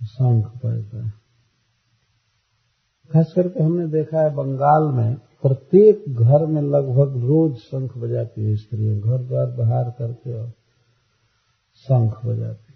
शंख 0.00 0.44
बजता 0.64 1.04
है 1.06 1.12
खास 3.10 3.32
करके 3.36 3.62
हमने 3.62 3.86
देखा 3.86 4.20
है 4.20 4.34
बंगाल 4.34 4.92
में 4.94 5.14
प्रत्येक 5.42 6.04
घर 6.08 6.46
में 6.46 6.62
लगभग 6.62 7.16
रोज 7.24 7.56
शंख 7.56 7.96
बजाती 7.98 8.44
है 8.44 8.56
स्त्रियाँ। 8.56 8.98
घर 8.98 9.18
द्वार 9.18 9.46
बाहर 9.46 9.90
करके 9.90 10.32
और 10.32 10.50
शंख 11.76 12.24
बजाती 12.26 12.70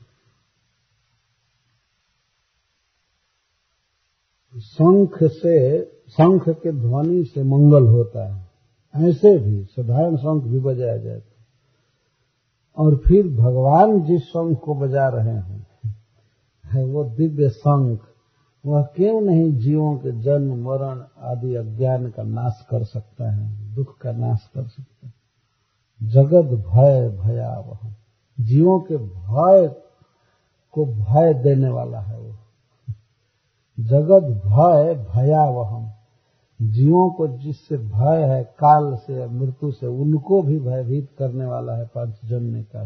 शंख 4.55 5.19
से, 5.23 5.85
शंख 6.09 6.49
के 6.49 6.73
ध्वनि 6.73 7.25
से 7.25 7.43
मंगल 7.43 7.87
होता 7.87 8.25
है। 8.27 8.54
ऐसे 8.97 9.39
भी 9.39 9.65
साधारण 9.65 10.17
शंख 10.17 10.43
भी 10.43 10.61
बजाया 10.61 10.97
जाए 10.97 11.23
और 12.79 12.97
फिर 12.97 13.29
भगवान 13.29 14.03
जिस 14.03 14.23
शंख 14.23 14.59
को 14.59 14.75
बजा 14.75 15.09
रहे 15.09 15.35
हैं, 15.35 15.67
है 16.65 16.85
वो 16.85 17.05
दिव्य 17.05 17.49
शंख 17.49 18.01
वह 18.67 18.83
क्यों 18.83 19.21
नहीं 19.21 19.59
जीवों 19.59 19.97
के 19.97 20.13
जन्म, 20.13 20.69
मरण 20.69 21.05
आदि 21.19 21.55
अज्ञान 21.55 22.11
का 22.11 22.23
नाश 22.23 22.67
कर 22.71 22.85
सकता 22.85 23.31
है, 23.31 23.75
दुख 23.75 23.99
का 23.99 24.13
नाश 24.13 24.51
कर 24.55 24.67
सकता 24.67 25.07
है? 25.07 25.15
जगत 26.03 26.45
भय 26.45 27.09
भयावह, 27.09 27.95
जीवों 28.41 28.81
के 28.81 28.97
भय 28.97 29.77
को 30.73 30.87
भय 30.87 31.35
देने 31.35 31.69
वाला 31.69 32.01
है 32.01 32.19
वो। 32.21 32.35
जगत 33.81 34.23
भय 34.47 34.95
भयावहम 35.15 35.94
जीवों 36.71 37.11
को 37.11 37.29
जिससे 37.29 37.77
भय 37.77 38.23
है, 38.23 38.45
काल 38.45 38.97
से 38.97 39.27
मृत्यु 39.27 39.73
से, 39.73 39.87
उनको 39.87 40.43
भी 40.43 40.61
भयभीत 40.61 41.11
करने 41.19 41.47
वाला 41.47 41.73
है 41.73 41.87
पंचजन्य 41.87 42.63
का 42.63 42.85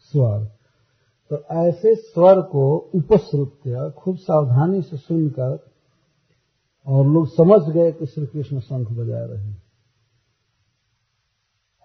स्वर। 0.00 0.44
तो 1.30 1.54
ऐसे 1.54 1.94
स्वर 1.94 2.40
को 2.40 2.76
उपश्रुत्य 2.94 3.92
खूब 3.98 4.16
सावधानी 4.16 4.82
से 4.82 4.96
सुनकर, 4.96 5.66
और 6.86 7.06
लोग 7.06 7.26
समझ 7.26 7.74
गए 7.74 7.92
कि 7.92 8.06
श्री 8.06 8.26
कृष्ण 8.26 8.60
शंख 8.60 8.92
बजा 8.92 9.18
रहे 9.18 9.44
हैं। 9.44 9.62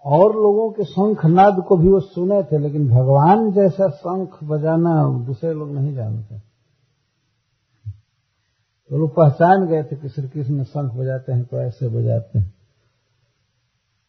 और 0.04 0.34
लोगों 0.34 0.70
के 0.70 0.84
शंख 0.84 1.26
नाद 1.26 1.64
को 1.68 1.76
भी 1.76 1.88
वो 1.88 2.00
सुने 2.00 2.42
थे, 2.42 2.58
लेकिन 2.58 2.88
भगवान 2.88 3.52
जैसा 3.52 3.88
शंख 3.88 4.44
बजाना 4.44 5.24
दूसरे 5.26 5.52
लोग 5.52 5.70
नहीं 5.70 5.94
जानते। 5.94 6.51
तो 8.92 8.98
लोग 8.98 9.14
पहचान 9.14 9.66
गए 9.66 9.82
थे 9.82 9.96
कि 9.96 10.08
श्री 10.08 10.28
कृष्ण 10.28 10.64
शंख 10.64 10.92
बजाते 10.92 11.32
हैं 11.32 11.44
तो 11.44 11.58
ऐसे 11.58 11.88
बजाते 11.88 12.38
हैं। 12.38 12.54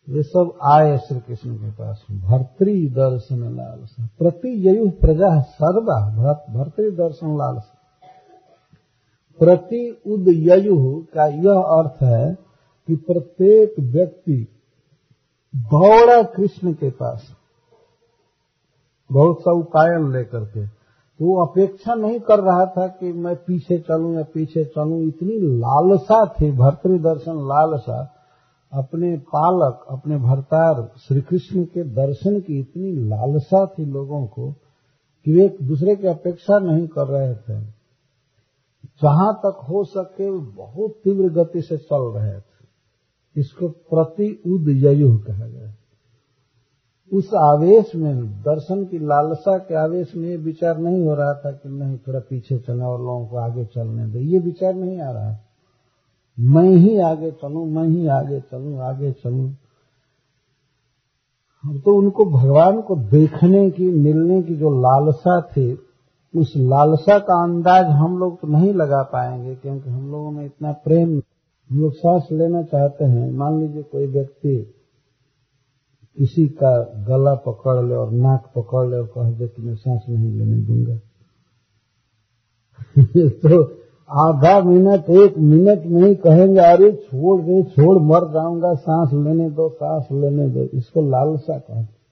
ये 0.10 0.24
सब 0.24 0.58
आए 0.64 0.98
श्री 0.98 1.20
कृष्ण 1.20 1.56
के 1.56 1.72
पास। 1.72 2.06
भर्तृ 2.12 2.90
दर्शन 2.90 3.56
लालसा। 3.56 4.10
प्रति 4.20 4.68
ययु 4.68 4.90
प्रजा 4.90 5.42
सर्वा। 5.42 6.00
भर्तृ 6.54 6.92
दर्शन 6.92 7.38
लालसा। 7.38 7.78
प्रति 9.40 10.02
उदयु 10.08 11.06
का 11.14 11.26
यह 11.26 11.62
अर्थ 11.80 12.04
है 12.04 12.36
कि 12.88 12.96
प्रत्येक 12.96 13.76
व्यक्ति 13.80 14.48
दौड़ा 15.56 16.24
कृष्ण 16.24 16.74
के 16.74 16.90
पास 16.90 17.36
बहुत 19.12 19.42
सा 19.42 19.52
उपायन 19.52 20.12
लेकर 20.12 20.46
के 20.46 20.83
तो 21.20 21.26
वो 21.26 21.45
अपेक्षा 21.45 21.93
नहीं 21.95 22.20
कर 22.20 22.39
रहा 22.39 22.66
था 22.66 22.88
कि 22.88 23.11
मैं 23.14 23.36
पीछे 23.36 23.78
चलूँ 23.80 24.16
या 24.16 24.24
पीछे 24.24 24.66
चलूँ। 24.66 25.01
इतनी 25.03 25.38
लालसा 25.59 26.26
थी, 26.26 26.51
भर्तृ 26.51 26.99
दर्शन 26.99 27.36
लालसा। 27.36 28.16
अपने 28.74 29.18
पालक, 29.18 29.86
अपने 29.89 30.18
भरतार 30.18 30.91
श्री 30.97 31.22
कृष्ण 31.22 31.64
के 31.64 31.84
दर्शन 31.84 32.39
की 32.39 32.59
इतनी 32.59 32.91
लालसा 32.91 33.66
थी 33.66 33.86
लोगों 33.86 34.26
को 34.26 34.51
कि 35.26 35.34
वे 35.34 35.45
एक 35.45 35.57
दूसरे 35.61 35.95
की 35.95 36.07
अपेक्षा 36.07 36.59
नहीं 36.59 36.88
कर 36.88 37.07
रहे 37.07 37.34
थे। 37.36 37.61
जहाँ 39.03 39.34
तक 39.34 39.66
हो 39.70 39.84
सके 39.84 40.32
बहुत 40.32 40.91
तीव्र 41.03 41.30
गति 41.30 41.61
से 41.61 41.78
चल 41.78 42.11
रहे 42.16 42.39
थे। 42.39 42.53
इसको 43.38 43.68
प्रति 43.68 44.41
उदयु 44.47 45.18
कहा 45.18 45.47
गया 45.47 45.72
उस 47.14 47.30
आवेश 47.34 47.95
में, 47.95 48.28
दर्शन 48.41 48.86
की 48.86 48.99
लालसा 48.99 49.57
के 49.57 49.76
आवेश 49.76 50.16
में 50.16 50.30
ये 50.30 50.38
विचार 50.38 50.78
नहीं 50.78 51.07
हो 51.07 51.16
रहा 51.16 51.34
था 51.34 51.51
कि 51.51 51.70
नहीं, 51.70 51.97
थोड़ा 51.97 52.20
पीछे 52.20 52.57
चले 52.59 52.84
और 52.84 52.99
लोगों 52.99 53.28
को 53.28 53.38
आगे 53.38 53.66
चलने 53.66 54.05
दे। 54.05 54.20
ये 54.20 54.39
विचार 54.39 54.74
नहीं 54.74 55.01
आ 55.01 55.11
रहा। 55.11 55.38
मैं 56.39 56.70
ही 56.70 56.99
आगे 56.99 57.32
चलूँ, 57.32 57.66
मैं 57.66 57.88
ही 57.88 58.07
आगे 58.07 58.39
चलूँ 58.39 58.80
आगे 58.80 59.11
चलूँ। 59.11 59.57
हम 61.64 61.80
तो 61.80 61.95
उनको, 61.95 62.26
भगवान 62.26 62.82
को 62.82 62.95
देखने 62.95 63.70
की, 63.70 63.91
मिलने 63.91 64.41
की 64.41 64.55
जो 64.55 64.70
लालसा 64.70 65.41
थी, 65.41 65.80
उस 66.36 66.53
लालसा 66.57 67.20
का 67.20 67.43
अंदाज 67.43 67.86
हम 67.86 68.18
लोग 68.18 68.41
तो 68.41 68.47
नहीं 68.47 68.74
लगा 68.74 69.03
पाएँगे, 69.03 69.55
क्योंकि 69.55 69.89
हम 69.89 70.11
लोगों 70.11 70.32
में 70.32 70.45
इतना 70.45 70.72
प्रेम, 70.72 71.22
हम 71.70 71.82
लोग 71.82 71.93
सांस 71.93 72.28
लेना 72.32 72.64
चाहते 72.64 73.05
हैं। 73.05 73.32
मान 73.32 73.59
लीजिए 73.59 73.84
कोई 73.84 74.07
व्यक्ति 74.07 74.74
किसी 76.18 76.47
का 76.47 77.03
गला 77.07 77.36
पकड़ 77.36 77.86
ले 77.86 77.95
और 77.95 78.11
नाक 78.11 78.51
पकड़ 78.55 78.89
ले 78.89 78.97
और 78.97 79.05
कह 79.05 79.32
दे 79.32 79.47
कि 79.47 79.61
मैं 79.61 79.76
सांस 79.76 80.01
नहीं 80.09 80.34
लेने 80.34 80.57
दूँगा। 80.57 80.95
तो 83.30 83.64
आधा 84.09 84.61
मिनट, 84.61 85.09
एक 85.09 85.38
मिनट 85.38 85.86
नहीं 85.86 86.16
कहेंगे, 86.16 86.59
अरे 86.59 86.91
छोड़ 86.91 87.41
दे, 87.41 87.64
छोड़, 87.64 87.97
मर 88.01 88.34
जाऊँगा, 88.34 88.74
सांस 88.74 89.09
लेने 89.14 89.49
दो, 89.49 89.70
सांस 89.70 90.07
लेने 90.11 90.49
दो। 90.49 90.59
इसको 90.59 91.01
लालसा 91.01 91.57
कहते 91.57 92.03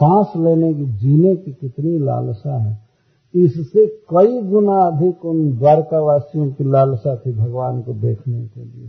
सांस 0.00 0.26
लेने 0.36 0.74
की, 0.74 0.86
जीने 0.86 1.36
की 1.36 1.52
कितनी 1.52 1.98
लालसा 1.98 2.58
है। 2.58 2.88
इससे 3.34 3.86
कई 3.86 4.42
गुना 4.42 4.72
अधिक 4.72 5.24
उन 5.24 5.58
द्वारकावासियों 5.58 6.52
की 6.52 6.64
लालसा 6.64 7.16
थी 7.16 7.32
भगवान 7.32 7.82
को 7.82 7.92
देखने 7.92 8.46
के 8.46 8.64
लिए। 8.64 8.88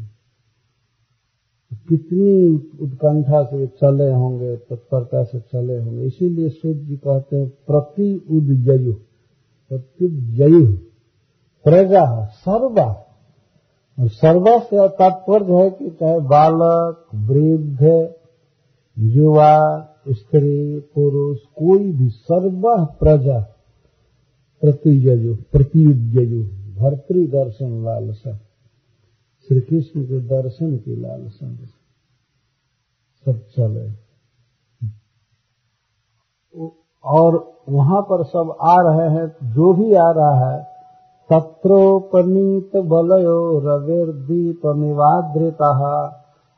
कितनी 1.73 2.55
उत्कंठा 2.81 3.43
से 3.43 3.67
चले 3.67 4.11
होंगे, 4.11 4.55
तत्परता 4.55 5.23
से 5.23 5.39
चले 5.39 5.77
होंगे। 5.77 6.05
इसीलिए 6.05 6.49
सूर्य 6.49 6.79
जी 6.79 6.97
कहते 6.97 7.37
हैं, 7.37 7.49
प्रति 7.49 8.27
उदयु 8.31 8.93
प्रत्युजयु 9.69 10.73
प्रजा, 11.63 12.25
सर्वा। 12.25 13.05
और 13.99 14.07
सर्वा 14.07 14.59
से 14.59 14.87
तात्पर्य 14.89 15.53
है 15.53 15.69
कि 15.69 15.89
चाहे 15.89 16.19
बालक, 16.19 17.05
वृद्ध, 17.15 18.09
युवा, 18.99 19.85
स्त्री, 20.09 20.79
पुरुष, 20.79 21.37
कोई 21.39 21.91
भी 21.91 22.09
सर्व 22.09 22.85
प्रजा 22.99 23.39
प्रतिजयु 24.61 25.35
प्रतियुजयु 25.35 26.43
भर्तृ 26.75 27.27
दर्शन 27.27 27.85
लालसा। 27.85 28.39
श्री 29.49 29.59
कृष्ण 29.61 30.03
के 30.03 30.19
दर्शन 30.19 30.77
की 30.77 30.95
लालसा 31.01 31.55
सब 33.25 33.39
चले। 33.57 33.89
और 37.03 37.53
वहाँ 37.69 38.01
पर 38.01 38.23
सब 38.23 38.57
आ 38.61 38.75
रहे 38.79 39.09
हैं, 39.09 39.27
जो 39.43 39.73
भी 39.73 39.93
आ 39.93 40.11
रहा 40.11 40.51
है, 40.51 40.63
तत्रोपनीत 41.29 42.71
बलयो 42.75 43.59
रविर्दीप 43.59 44.61
निवाद्रिता। 44.65 45.71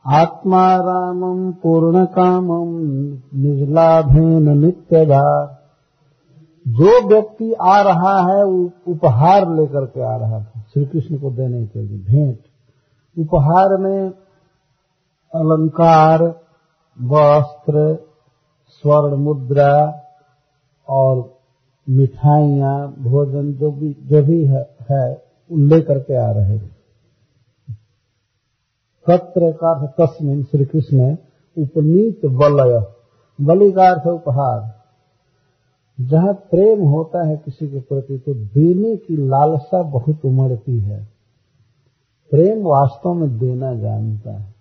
आत्मा 0.06 0.76
रामम 0.76 1.52
पूर्ण 1.52 2.04
कामम 2.04 2.78
निजलाभेन 3.34 4.58
नित्यदा 4.58 5.24
जो 6.68 7.08
व्यक्ति 7.08 7.52
आ 7.52 7.80
रहा 7.80 8.16
है 8.20 8.44
वो 8.44 8.70
उपहार 8.88 9.54
लेकर 9.54 9.86
के 9.86 10.00
आ 10.00 10.16
रहा 10.16 10.40
था, 10.40 10.64
श्री 10.72 10.86
कृष्ण 10.86 11.18
को 11.18 11.30
देने 11.30 11.66
के 11.66 11.82
लिए 11.82 11.98
भेंट। 11.98 12.38
उपहार 13.16 13.76
में 13.78 14.10
अलंकार 15.32 16.22
वस्त्र 16.98 17.94
स्वर्ण 18.68 19.16
मुद्रा 19.16 19.74
और 20.88 21.40
मिठाइयाँ 21.88 22.88
भोजन 22.98 23.52
जो 23.52 23.70
भी 23.70 23.92
जो 24.02 24.22
भी 24.22 24.44
है, 24.44 24.62
है 24.90 25.22
लेकर 25.50 25.98
के 25.98 26.16
आ 26.16 26.30
रहे 26.30 26.58
थे 26.58 26.70
तत्र 29.06 29.52
का 29.52 29.86
तस्मिन 29.86 30.42
श्री 30.44 30.64
कृष्ण 30.64 31.16
उपनीत 31.56 32.26
बलय 32.26 32.80
बलि 33.38 33.72
का 33.72 33.88
अर्थ 33.90 34.06
उपहार। 34.06 34.60
जहाँ 35.98 36.32
प्रेम 36.50 36.82
होता 36.82 37.26
है 37.28 37.36
किसी 37.36 37.68
के 37.68 37.80
प्रति 37.80 38.18
तो 38.18 38.34
देने 38.34 38.96
की 38.96 39.16
लालसा 39.16 39.82
बहुत 39.82 40.24
उमड़ती 40.24 40.78
है। 40.80 41.08
प्रेम 42.32 42.62
वास्तव 42.62 43.14
में 43.14 43.38
देना 43.38 43.74
जानता 43.74 44.32
है। 44.32 44.54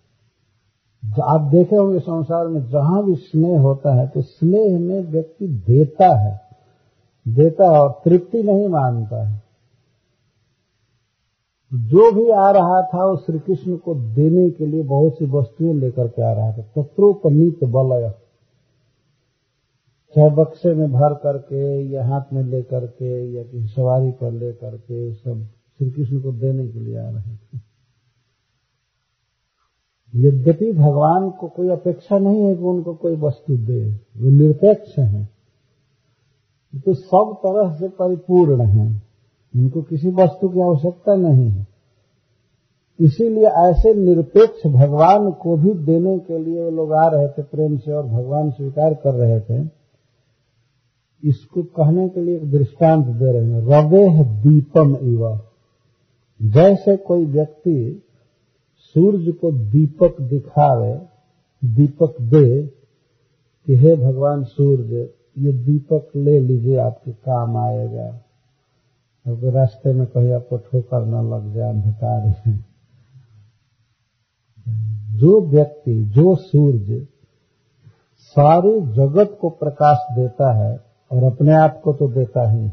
आप 1.23 1.41
देखे 1.41 1.75
होंगे 1.75 1.99
संसार 1.99 2.47
में, 2.47 2.69
जहाँ 2.69 3.05
भी 3.05 3.15
स्नेह 3.15 3.59
होता 3.59 3.95
है 3.95 4.07
तो 4.07 4.21
स्नेह 4.21 4.79
में 4.79 5.11
व्यक्ति 5.11 5.47
देता 5.47 6.19
है। 6.19 6.41
देता 7.27 7.63
है 7.63 7.79
और 7.79 8.01
तृप्ति 8.05 8.43
नहीं 8.43 8.67
मानता 8.67 9.27
है। 9.27 9.41
जो 11.73 12.11
भी 12.11 12.29
आ 12.29 12.51
रहा 12.51 12.81
था, 12.81 13.05
वो 13.05 13.17
श्री 13.17 13.39
कृष्ण 13.39 13.77
को 13.77 13.95
देने 13.95 14.49
के 14.49 14.65
लिए 14.65 14.83
बहुत 14.83 15.13
सी 15.13 15.25
वस्तुएँ 15.25 15.73
लेकर 15.73 16.07
के 16.07 16.21
आ 16.21 16.33
रहा 16.33 16.51
था। 16.51 16.61
तत्रोपनीत 16.61 17.63
बलय। 17.63 18.13
चाहे 20.15 20.29
बक्से 20.29 20.73
में 20.73 20.91
भर 20.91 21.13
करके, 21.13 21.89
या 21.89 22.05
हाथ 22.05 22.33
में 22.33 22.43
लेकर 22.43 22.87
के, 22.87 23.31
या 23.31 23.43
किसी 23.43 23.67
सवारी 23.67 24.11
पर 24.11 24.31
लेकर 24.31 24.77
के, 24.77 25.13
सब। 25.13 25.47
श्री 25.81 25.91
कृष्ण 25.91 26.21
को 26.21 26.31
देने 26.31 26.67
के 26.67 26.79
लिए 26.79 26.97
आ 26.97 27.09
रहे 27.09 27.35
थे। 27.35 27.59
यद्यपि 30.15 30.73
भगवान 30.73 31.29
को 31.29 31.47
कोई 31.47 31.69
अपेक्षा 31.69 32.17
नहीं 32.17 32.41
है 32.41 32.55
कि 32.55 32.63
उनको 32.63 32.93
कोई 32.93 33.15
वस्तु 33.15 33.57
दे, 33.57 33.99
वे 34.17 34.31
निरपेक्ष 34.31 34.99
हैं। 34.99 35.29
तो 36.75 36.93
सब 36.93 37.37
तरह 37.37 37.75
से 37.75 37.87
परिपूर्ण 37.87 38.61
हैं। 38.61 39.03
उनको 39.55 39.81
किसी 39.81 40.11
वस्तु 40.11 40.49
की 40.49 40.61
आवश्यकता 40.61 41.15
नहीं 41.15 41.49
है। 41.49 41.67
इसीलिए 42.99 43.45
ऐसे 43.45 43.93
निरपेक्ष 43.93 44.67
भगवान 44.67 45.31
को 45.31 45.57
भी 45.57 45.73
देने 45.73 46.19
के 46.19 46.39
लिए 46.39 46.63
वो 46.63 46.71
लोग 46.71 46.93
आ 46.93 47.07
रहे 47.07 47.27
थे 47.27 47.43
प्रेम 47.43 47.77
से 47.77 47.91
और 47.91 48.07
भगवान 48.07 48.51
स्वीकार 48.51 48.93
कर 48.93 49.13
रहे 49.13 49.39
थे। 49.39 49.69
इसको 51.23 51.63
कहने 51.63 52.09
के 52.09 52.21
लिए 52.21 52.35
एक 52.35 52.51
दृष्टांत 52.51 53.05
दे 53.05 53.31
रहे 53.31 53.51
हैं। 53.51 53.61
रवे 53.61 54.23
दीपम 54.23 54.95
इव। 54.95 55.39
जैसे 56.41 56.97
कोई 56.97 57.25
व्यक्ति 57.25 58.01
सूर्य 58.77 59.31
को 59.31 59.51
दीपक 59.51 60.21
दिखावे, 60.21 60.93
दीपक 61.65 62.21
दे 62.21 62.67
कि 63.67 63.75
हे 63.75 63.95
भगवान 63.95 64.43
सूर्य 64.43 65.13
ये 65.37 65.53
दीपक 65.53 66.11
ले 66.15 66.39
लीजिए, 66.39 66.77
आपके 66.77 67.11
काम 67.11 67.57
आएगा। 67.57 68.21
अगर 69.27 69.51
रास्ते 69.51 69.93
में 69.93 70.07
कहीं 70.07 70.33
आपको 70.33 70.57
ठोकर 70.57 71.05
न 71.05 71.33
लग 71.33 71.53
जाए, 71.53 71.69
अंधकार 71.69 72.41
में 72.47 72.59
जो 75.17 75.41
व्यक्ति, 75.41 76.03
जो 76.03 76.35
सूर्य 76.35 77.07
सारे 78.19 78.81
जगत 78.81 79.37
को 79.41 79.49
प्रकाश 79.49 79.97
देता 80.11 80.53
है 80.53 80.79
और 81.11 81.23
अपने 81.23 81.53
आप 81.53 81.81
को 81.83 81.93
तो 81.93 82.07
देता 82.07 82.51
ही। 82.51 82.71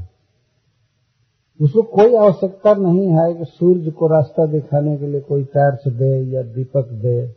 उसको 1.61 1.83
कोई 1.83 2.15
आवश्यकता 2.15 2.75
नहीं 2.75 3.07
है 3.07 3.35
कि 3.35 3.45
सूर्य 3.45 3.91
को 3.91 4.07
रास्ता 4.07 4.47
दिखाने 4.47 4.97
के 4.97 5.07
लिए 5.07 5.21
कोई 5.21 5.45
टार्च 5.45 5.89
दे 5.89 6.25
या 6.25 6.43
दीपक 6.43 6.89
दे। 6.89 7.35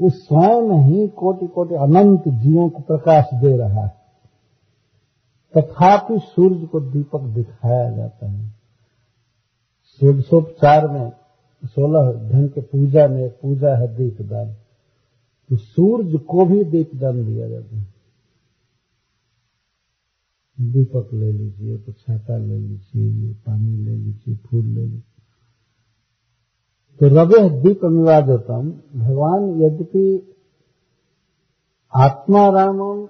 वो 0.00 0.10
स्वयं 0.10 0.82
ही 0.82 1.08
कोटि 1.08 1.46
कोटि 1.46 1.74
अनंत 1.74 2.28
जीवों 2.28 2.68
को 2.68 2.82
प्रकाश 2.82 3.24
दे 3.34 3.56
रहा 3.56 3.82
है। 3.82 3.98
तथापि 5.56 6.18
सूर्य 6.18 6.66
को 6.66 6.80
दीपक 6.80 7.20
दिखाया 7.20 7.90
जाता 7.90 8.30
है। 8.30 8.48
षोडशोपचार 10.00 10.88
में 10.88 11.12
सोलह 11.64 12.30
ढंग 12.30 12.48
के 12.48 12.60
पूजा 12.60 13.08
में 13.08 13.30
पूजा 13.30 13.76
है 13.76 13.96
दीपदान। 13.96 14.52
तो 15.48 15.56
सूर्य 15.56 16.18
को 16.18 16.44
भी 16.44 16.64
दीपदान 16.64 17.24
दिया 17.24 17.48
जाता 17.48 17.76
है। 17.76 17.97
दीपक 20.60 21.10
ले 21.14 21.32
लीजिए 21.32 21.76
तो 21.78 21.92
छाता 21.92 22.38
ले 22.38 22.58
लीजिए, 22.58 23.26
ये 23.26 23.32
पानी 23.32 23.76
ले 23.76 23.96
लीजिए, 23.96 24.36
फूल 24.36 24.64
ले 24.66 24.82
लीजिए। 24.82 25.02
तो 27.00 27.06
रवे 27.06 27.50
दीप 27.50 27.84
अनिवार्यतम 27.84 28.72
भगवान 29.00 29.62
यद्यपि 29.62 30.34
आत्मा 31.96 32.48
रामम, 32.48 33.08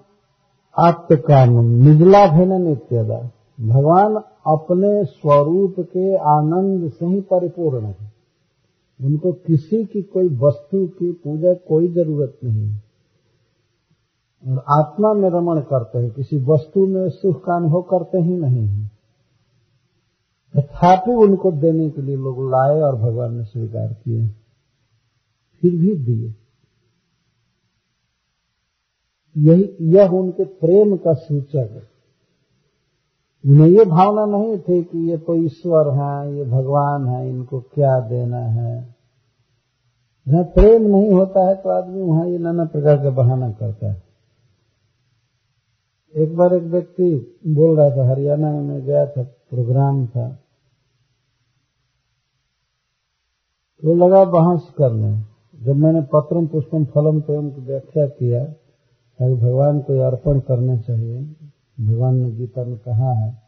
आत्मकामम 0.78 1.70
निजला 1.70 2.26
भेन 2.26 2.62
नित्यदा 2.62 3.30
भगवान 3.60 4.14
अपने 4.46 5.04
स्वरूप 5.04 5.74
के 5.80 6.16
आनंद 6.16 6.90
से 6.92 7.06
ही 7.06 7.20
परिपूर्ण 7.20 7.84
है। 7.84 8.12
उनको 9.00 9.32
किसी 9.32 9.84
की 9.84 10.02
कोई 10.02 10.28
वस्तु 10.28 10.86
की 10.86 11.12
पूजा 11.12 11.54
कोई 11.54 11.88
ज़रूरत 11.88 12.38
नहीं। 12.44 12.76
और 14.46 14.64
आत्मा 14.78 15.12
में 15.12 15.30
रमण 15.30 15.60
करते 15.60 15.98
हैं, 15.98 16.10
किसी 16.10 16.36
वस्तु 16.36 16.86
में 16.86 17.10
सुख 17.10 17.44
का 17.44 17.56
अनुभव 17.56 17.82
करते 17.82 18.18
ही 18.18 18.36
नहीं 18.36 18.66
है। 18.66 18.90
तथापि 20.56 21.10
उनको 21.10 21.52
देने 21.52 21.90
के 21.90 22.02
लिए 22.02 22.16
लोग 22.16 22.50
लाए 22.50 22.80
और 22.80 22.96
भगवान 22.96 23.34
ने 23.34 23.44
स्वीकार 23.44 23.92
किए। 23.92 24.28
फिर 25.60 25.76
भी 25.76 25.96
दिए। 25.96 26.34
यही, 29.36 29.76
यह 29.80 30.08
उनके 30.08 30.44
प्रेम 30.44 30.96
का 30.96 31.12
सूचक 31.12 31.56
है। 31.56 31.88
उन्हें 33.46 33.68
ये 33.68 33.84
भावना 33.84 34.24
नहीं 34.24 34.58
थी 34.58 34.82
कि 34.82 35.10
ये 35.10 35.16
तो 35.16 35.34
ईश्वर 35.34 35.88
है, 35.90 36.36
ये 36.36 36.44
भगवान 36.44 37.06
है, 37.06 37.30
इनको 37.30 37.60
क्या 37.60 38.00
देना 38.00 38.38
है। 38.38 38.94
जहाँ 40.28 40.44
प्रेम 40.44 40.82
नहीं 40.82 41.10
होता 41.10 41.48
है 41.48 41.54
तो 41.54 41.68
आदमी 41.68 42.02
वहाँ 42.02 42.26
ये 42.26 42.38
नाना 42.38 42.64
प्रकार 42.64 42.96
का 42.96 43.10
बहाना 43.10 43.50
करता 43.50 43.92
है। 43.92 44.07
एक 46.16 46.36
बार 46.36 46.54
एक 46.54 46.62
व्यक्ति 46.62 47.40
बोल 47.46 47.76
रहा 47.76 47.90
था, 47.90 48.10
हरियाणा 48.10 48.52
में 48.52 48.60
मैं 48.60 48.84
गया 48.84 49.06
था, 49.06 49.22
प्रोग्राम 49.22 50.06
था। 50.06 50.28
तो 53.82 53.94
लगा 53.94 54.24
बहस 54.24 54.72
करने। 54.78 55.22
जब 55.64 55.76
मैंने 55.76 56.00
पत्रम 56.00 56.46
पुष्पम 56.46 56.84
फलम 56.84 57.20
प्रेम 57.20 57.50
की 57.50 57.60
व्याख्या 57.60 58.06
किया 58.06 58.44
ताकि 59.18 59.34
भगवान 59.34 59.80
को 59.80 59.98
अर्पण 60.00 60.40
करना 60.40 60.76
चाहिए। 60.76 61.22
भगवान 61.80 62.16
ने 62.16 62.30
गीता 62.30 62.64
में 62.64 62.78
कहा 62.78 63.12
है, 63.12 63.42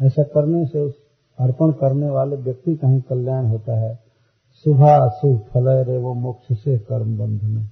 ऐसा 0.00 0.22
करने 0.22 0.66
से 0.66 0.80
उस 0.80 0.94
अर्पण 1.38 1.72
करने 1.72 2.10
वाले 2.10 2.36
व्यक्ति 2.36 2.76
का 2.76 2.88
ही 2.88 3.00
कल्याण 3.00 3.46
होता 3.46 3.80
है। 3.80 3.98
शुभ 4.64 4.82
अशुभ 4.82 5.38
फल 5.38 5.68
रे 5.68 5.98
वो 5.98 6.14
मोक्ष 6.14 6.58
से 6.58 6.78
कर्म 6.78 7.18
बंधन। 7.18 7.68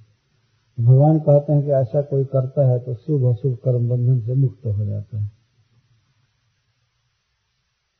भगवान 0.77 1.19
कहते 1.19 1.53
हैं 1.53 1.63
कि 1.63 1.71
ऐसा 1.71 2.01
कोई 2.01 2.23
करता 2.23 2.67
है 2.67 2.79
तो 2.79 2.93
शुभ 2.95 3.25
अशुभ 3.25 3.55
कर्म 3.55 3.87
बंधन 3.89 4.19
से 4.19 4.33
मुक्त 4.33 4.65
हो 4.65 4.85
जाता 4.85 5.17
है। 5.17 5.31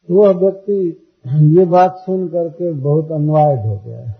तो 0.10 0.14
वह 0.14 0.32
व्यक्ति 0.32 0.80
ये 1.58 1.66
बात 1.66 1.98
सुन 1.98 2.28
करके 2.28 2.72
बहुत 2.72 3.12
अनवाइड 3.12 3.60
हो 3.60 3.78
गया 3.86 4.14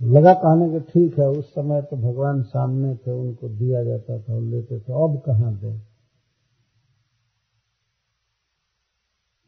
लगा 0.00 0.32
कहने 0.34 0.68
के 0.70 0.80
ठीक 0.80 1.18
है, 1.18 1.28
उस 1.28 1.44
समय 1.54 1.82
तो 1.82 1.96
भगवान 1.96 2.42
सामने 2.42 2.94
थे, 2.96 3.10
उनको 3.10 3.48
दिया 3.48 3.82
जाता 3.84 4.18
था, 4.18 4.38
लेते 4.38 4.78
थे, 4.78 4.92
अब 5.04 5.22
कहाँ 5.26 5.54
दे? 5.54 5.93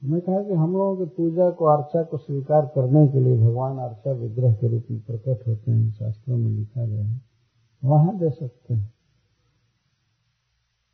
मैं 0.05 0.21
कहा 0.21 0.43
कि 0.43 0.53
हम 0.53 0.73
लोगों 0.73 0.97
की 0.97 1.05
पूजा 1.17 1.51
को, 1.51 1.65
अर्चा 1.65 2.03
को 2.03 2.17
स्वीकार 2.17 2.67
करने 2.75 3.07
के 3.09 3.21
लिए 3.21 3.39
भगवान 3.39 3.79
अर्चा 3.79 4.13
विग्रह 4.13 4.53
के 4.55 4.69
रूप 4.69 4.85
में 4.91 5.01
प्रकट 5.01 5.47
होते 5.49 5.71
हैं, 5.71 5.91
शास्त्रों 5.91 6.37
में 6.37 6.51
लिखा 6.51 6.85
गया 6.87 7.05
है। 7.05 7.21
वहाँ 7.85 8.19
दे 8.19 8.31
सकते 8.31 8.75
हैं। 8.75 8.93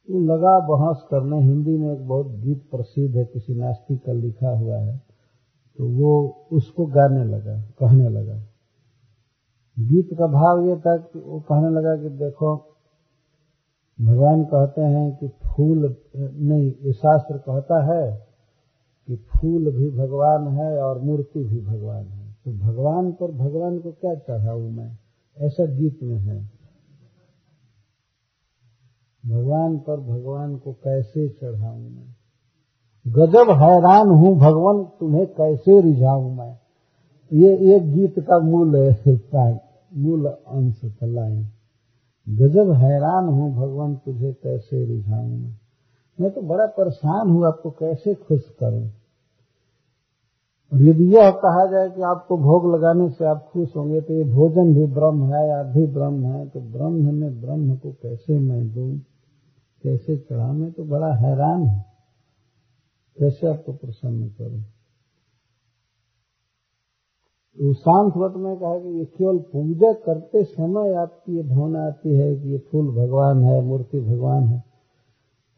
तो 0.09 0.21
लगा 0.21 0.59
बहस 0.61 1.03
करने, 1.11 1.41
हिंदी 1.41 1.77
में 1.79 1.93
एक 1.93 2.07
बहुत 2.09 2.31
गीत 2.31 2.63
प्रसिद्ध 2.71 3.17
है, 3.17 3.25
किसी 3.25 3.55
नास्तिक 3.55 4.05
का 4.05 4.13
लिखा 4.13 4.51
हुआ 4.51 4.79
है 4.79 5.01
तो 5.79 5.89
वो 5.89 6.47
उसको 6.53 6.87
गाने 6.87 7.25
लगा, 7.25 7.61
कहने 7.79 8.09
लगा। 8.09 8.35
गीत 9.79 10.09
का 10.19 10.27
भाव 10.27 10.67
ये 10.69 10.77
था 10.77 10.97
कि 10.97 11.19
वो 11.19 11.41
कहने 11.41 11.69
लगा 11.71 11.97
कि 11.97 12.09
देखो, 12.09 12.57
भगवान 13.99 14.45
कहते 14.45 14.81
हैं 14.81 15.17
कि 15.17 15.29
फूल, 15.29 15.97
नहीं, 16.17 16.73
ये 16.83 16.93
शास्त्र 16.93 17.39
कहता 17.39 17.83
है 17.85 18.32
कि 19.07 19.17
फूल 19.17 19.71
भी 19.71 19.91
भगवान 19.91 20.49
है 20.49 20.83
और 20.83 20.99
मूर्ति 20.99 21.45
भी 21.45 21.61
भगवान 21.61 22.05
है। 22.05 22.37
तो 22.45 22.53
भगवान 22.53 23.13
पर 23.13 23.31
भगवान 23.31 23.79
को 23.79 23.93
क्या 23.93 24.15
चढ़ाऊ 24.15 24.61
मैं? 24.61 24.99
ऐसा 25.39 25.65
गीत 25.65 25.99
में 26.03 26.19
है। 26.19 26.51
भगवान 29.27 29.79
पर 29.79 30.01
भगवान 30.01 30.57
को 30.57 30.73
कैसे 30.73 31.29
चढ़ाऊ 31.29 31.79
मैं? 31.79 32.17
गजब 33.09 33.51
हैरान 33.51 34.09
हूँ 34.09 34.39
भगवान, 34.39 34.85
तुम्हें 35.01 35.27
कैसे 35.27 35.81
रिझाऊ 35.81 36.31
मैं? 36.31 36.59
ये 37.33 37.77
एक 37.77 37.93
गीत 37.93 38.15
का 38.19 38.39
मूल 38.39 38.95
मूल 39.95 40.27
अंश 40.27 40.81
लाइन। 41.03 41.47
गजब 42.29 42.73
हैरान 42.73 43.25
हूँ 43.25 43.55
भगवान, 43.55 43.95
तुझे 43.95 44.33
कैसे 44.33 44.85
रिझाऊ 44.85 45.27
मैं? 45.27 45.62
मैं 46.23 46.31
तो 46.31 46.43
बड़ा 46.43 46.67
परेशान 46.67 47.31
हूँ 47.31 47.47
आपको 47.47 47.71
कैसे 47.71 48.15
खुश 48.15 48.49
करूँ? 48.61 48.89
और 50.73 50.83
यदि 50.83 51.05
यह 51.15 51.31
कहा 51.31 51.65
जाए 51.67 51.89
कि 51.91 52.03
आपको 52.03 52.37
भोग 52.39 52.75
लगाने 52.75 53.09
से 53.09 53.25
आप 53.25 53.49
खुश 53.53 53.77
होंगे 53.77 54.01
तो 54.01 54.15
ये 54.15 54.25
भोजन 54.25 54.75
भी 54.75 54.87
ब्रह्म 54.95 55.33
है, 55.35 55.51
आप 55.51 55.67
भी 55.67 55.87
ब्रह्म 55.87 56.25
है 56.25 56.49
तो 56.49 56.61
ब्रह्म 56.61 57.15
में 57.15 57.41
ब्रह्म 57.41 57.77
को 57.77 57.93
कैसे 57.93 58.39
मैं 58.39 58.73
दूँ? 58.75 58.99
कैसे 59.85 60.17
चढ़ा 60.17 60.53
मैं 60.53 60.71
तो 60.73 60.85
बड़ा 60.85 61.15
हैरान 61.15 61.61
हूँ। 61.61 61.85
कैसे 63.17 63.47
आपको 63.47 63.73
प्रसन्न 63.73 64.29
करूँ? 64.29 64.63
तो 67.59 67.73
वत 68.21 68.37
में 68.37 68.57
कहा 68.57 68.79
कि 68.79 68.99
ये 68.99 69.05
केवल 69.05 69.39
पूजा 69.39 69.93
करते 69.93 70.45
समय 70.45 70.95
आपकी 70.95 71.37
ये 71.37 71.43
भावना 71.43 71.87
आती 71.87 72.15
है 72.15 72.35
कि 72.37 72.49
ये 72.49 72.59
फूल 72.59 72.87
भगवान 72.97 73.43
है, 73.43 73.63
मूर्ति 73.63 74.01
भगवान 74.01 74.45
है। 74.45 74.72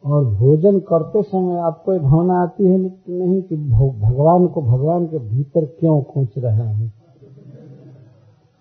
और 0.04 0.24
भोजन 0.24 0.78
करते 0.78 1.22
समय 1.22 1.58
आपको 1.58 1.92
ये 1.92 1.98
भावना 1.98 2.42
आती 2.42 2.64
है 2.64 2.78
नहीं 3.08 3.42
कि 3.42 3.56
भगवान 3.56 4.46
को, 4.46 4.62
भगवान 4.62 5.06
के 5.06 5.18
भीतर 5.18 5.64
क्यों 5.64 6.02
खोच 6.02 6.28
रहा 6.38 6.70
हूँ? 6.74 6.92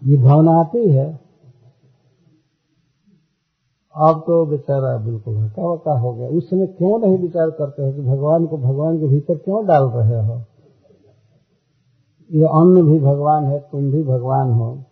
ये 0.04 0.18
भावना 0.18 0.52
आती 0.52 0.89
है। 0.89 1.20
आप 3.96 4.24
तो 4.28 4.46
बेचारा 4.46 4.98
बिल्कुल 4.98 5.38
हका 5.38 5.68
वका 5.68 6.00
हो 6.00 6.14
गया। 6.14 6.30
उस 6.30 6.50
समय 6.50 6.68
क्यों 6.68 7.00
नहीं 7.00 7.18
विचार 7.18 7.50
करते 7.50 7.86
हो 7.86 7.94
कि 7.94 8.02
भगवान 8.02 8.46
को, 8.46 8.58
भगवान 8.58 9.00
के 9.00 9.08
भीतर 9.08 9.38
क्यों 9.38 9.66
डाल 9.66 9.84
रहे 9.84 10.28
हो? 10.28 10.41
ये 12.32 12.44
अन्न 12.44 12.86
भी 12.86 13.00
भगवान 13.00 13.46
है, 13.46 13.60
तुम 13.60 13.91
भी 13.91 14.04
भगवान 14.04 14.52
हो। 14.52 14.84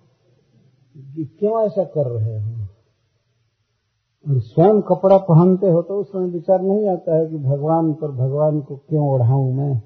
क्यों 1.18 1.66
ऐसा 1.66 1.84
कर 1.84 2.08
रहे 2.08 2.40
हो? 2.40 2.61
और 4.30 4.40
स्वयं 4.40 4.82
कपड़ा 4.82 5.18
पहनते 5.18 5.70
हो 5.70 5.82
तो 5.82 5.94
उस 5.96 6.08
समय 6.12 6.28
विचार 6.28 6.62
नहीं 6.62 6.90
आता 6.90 7.16
है 7.16 7.28
कि 7.28 7.38
भगवान 7.38 7.94
पर 7.94 8.12
भगवान 8.12 8.62
को 8.62 8.76
क्यों 8.76 9.10
ओढ़ाऊं 9.10 9.54
मैं? 9.54 9.82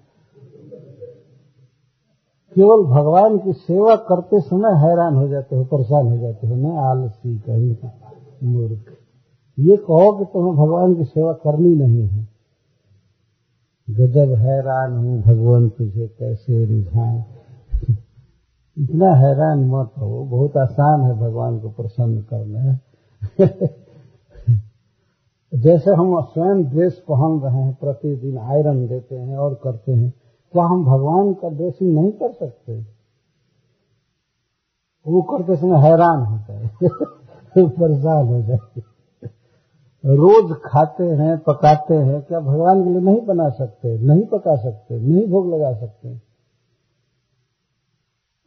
केवल 2.56 2.84
भगवान 2.84 3.38
की 3.38 3.54
सेवा 3.54 3.96
करते 3.96 4.40
समय 4.40 4.70
हैरान 4.70 5.16
हो 5.16 5.28
जाते 5.28 5.56
हो, 5.56 5.64
परेशान 5.64 6.08
हो 6.08 6.18
जाते 6.18 6.48
हो, 6.48 6.56
मैं 6.56 6.78
आलसी 6.78 7.38
कहीं 7.38 7.76
मूर्ख। 8.44 8.98
ये 9.60 9.78
कहो 9.78 10.18
कि 10.18 10.26
तुम्हें 10.26 10.56
भगवान 10.56 10.96
की 10.96 11.04
सेवा 11.04 11.34
करनी 11.34 11.76
नहीं 11.76 12.08
है। 12.08 12.28
गजब 13.90 14.34
हैरान 14.34 14.94
हूँ, 14.94 15.22
भगवान 15.22 15.70
तुझे 15.70 16.08
कैसे 16.08 16.66
रिझाए? 16.66 17.26
इतना 18.78 19.16
हैरान 19.16 19.60
मत 19.70 19.92
हो, 20.02 20.26
बहुत 20.26 20.58
आसान 20.58 21.02
है 21.02 21.20
भगवान 21.20 21.60
को 21.60 21.70
प्रसन्न 21.70 22.22
करना। 22.22 22.80
जैसे 25.56 25.92
हम 25.92 26.22
स्वयं 26.22 26.64
ड्रेस 26.64 27.04
पहन 27.12 27.40
रहे 27.40 27.62
हैं, 27.62 27.74
प्रतिदिन 27.74 28.38
आयरन 28.38 28.88
देते 28.88 29.16
हैं 29.16 29.38
और 29.38 29.54
करते 29.64 29.92
हैं 29.92 30.14
क्या 30.54 30.64
हम 30.64 30.86
भगवान 30.86 31.34
का 31.34 31.50
ड्रेसिंग 31.50 31.94
नहीं 31.94 32.12
कर 32.12 32.32
सकते। 32.32 32.86
वो 35.08 35.22
करते 35.22 35.56
समय 35.56 35.78
हैरान 35.78 36.20
है 36.20 36.70
परेशान 37.68 38.28
हो 38.28 38.42
जाते 38.42 38.82
रोज 40.06 40.56
खाते 40.66 41.04
हैं, 41.04 41.38
पकाते 41.38 41.94
हैं, 41.94 42.22
क्या 42.22 42.40
भगवान 42.40 42.84
के 42.84 42.90
लिए 42.90 43.00
नहीं 43.00 43.26
बना 43.26 43.50
सकते? 43.50 44.00
नहीं 44.00 44.26
पका 44.26 44.56
सकते, 44.56 45.00
नहीं 45.00 45.28
भोग 45.28 45.54
लगा 45.54 45.74
सकते। 45.74 46.10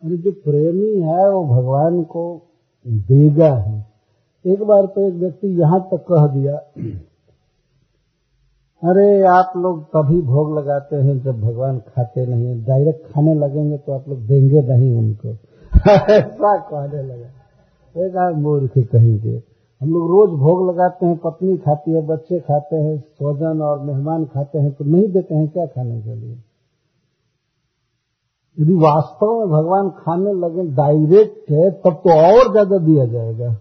अरे 0.03 0.17
जो 0.17 0.33
प्रेमी 0.33 1.01
है, 1.01 1.31
वो 1.31 1.45
भगवान 1.45 2.03
को 2.03 2.43
देगा 2.87 3.55
है। 3.55 3.87
एक 4.45 4.63
बार 4.63 4.87
तो 4.87 5.07
एक 5.09 5.15
व्यक्ति 5.15 5.49
यहाँ 5.61 5.81
तक 5.91 6.05
कह 6.09 6.27
दिया, 6.35 6.57
अरे 8.83 9.07
आप 9.29 9.53
लोग 9.57 9.83
तभी 9.87 10.21
भोग 10.25 10.57
लगाते 10.59 10.97
हैं 10.97 11.19
जब 11.23 11.41
भगवान 11.41 11.79
खाते 11.89 12.27
नहीं 12.27 12.63
डायरेक्ट 12.65 13.13
खाने 13.13 13.35
लगेंगे 13.35 13.77
तो 13.79 13.93
आप 13.93 14.09
लोग 14.09 14.19
देंगे 14.27 14.63
नहीं 14.69 14.93
उनको। 14.95 15.29
ऐसा 15.91 16.57
कहने 16.61 17.03
लगा। 17.03 17.29
एक 17.95 18.37
मूर्ख 18.37 18.79
कहेंगे 18.87 19.43
हम 19.81 19.91
लोग 19.91 20.11
रोज 20.11 20.31
भोग 20.41 20.69
लगाते 20.69 21.07
हैं, 21.07 21.17
पत्नी 21.17 21.57
खाती 21.57 21.93
है, 21.93 22.07
बच्चे 22.07 22.39
खाते 22.41 22.77
हैं, 22.77 22.99
स्वजन 22.99 23.61
और 23.63 23.81
मेहमान 23.81 24.25
खाते 24.25 24.59
हैं 24.59 24.73
तो 24.73 24.85
नहीं 24.85 25.09
देते 25.09 25.35
हैं 25.35 25.49
क्या 25.49 25.67
खाने 25.67 26.01
के 26.01 26.15
लिए? 26.15 26.37
यदि 28.57 28.75
वास्तव 28.77 29.39
में 29.39 29.49
भगवान 29.51 29.91
खाने 29.99 30.33
लगे 30.37 30.63
डायरेक्ट 30.75 31.51
है, 31.51 31.71
तब 31.71 32.01
तो 32.05 32.11
और 32.13 32.51
ज़्यादा 32.53 32.79
दिया 32.79 33.05
जाएगा। 33.07 33.57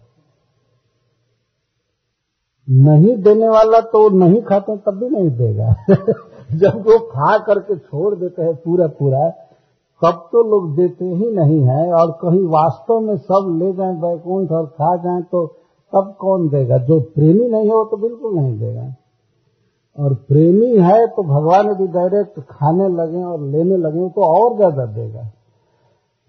नहीं 2.67 3.15
देने 3.17 3.49
वाला 3.49 3.79
तो 3.81 4.09
नहीं 4.09 4.41
खाते, 4.41 4.75
तब 4.77 4.99
भी 4.99 5.09
नहीं 5.09 5.29
देगा। 5.37 5.75
जब 6.57 6.77
वो 6.87 6.97
खा 6.99 7.37
करके 7.37 7.75
छोड़ 7.77 8.15
देते 8.15 8.41
हैं 8.41 8.55
पूरा 8.55 8.87
पूरा 8.87 9.29
तब 10.01 10.27
तो 10.31 10.41
लोग 10.43 10.75
देते 10.75 11.05
ही 11.05 11.31
नहीं 11.31 11.61
है 11.61 11.91
और 11.93 12.11
कहीं 12.21 12.43
वास्तव 12.47 12.99
में 12.99 13.15
सब 13.17 13.47
ले 13.59 13.71
जाए, 13.73 13.93
बैकुंठ 13.93 14.51
और 14.51 14.65
खा 14.65 14.95
जाए 14.95 15.21
तो 15.21 15.45
तब 15.93 16.15
कौन 16.19 16.47
देगा? 16.49 16.77
जो 16.77 16.99
प्रेमी 16.99 17.47
नहीं 17.49 17.69
हो 17.69 17.83
तो 17.85 17.97
बिल्कुल 17.97 18.35
नहीं 18.35 18.57
देगा। 18.59 18.93
और 19.97 20.13
प्रेमी 20.13 20.77
है 20.77 21.07
तो 21.07 21.23
भगवान 21.23 21.69
यदि 21.71 21.87
डायरेक्ट 21.87 22.39
खाने 22.39 22.87
लगे 22.89 23.23
और 23.23 23.41
लेने 23.43 23.77
लगे 23.77 24.09
तो 24.09 24.23
और 24.23 24.55
ज़्यादा 24.55 24.85
देगा। 24.85 25.29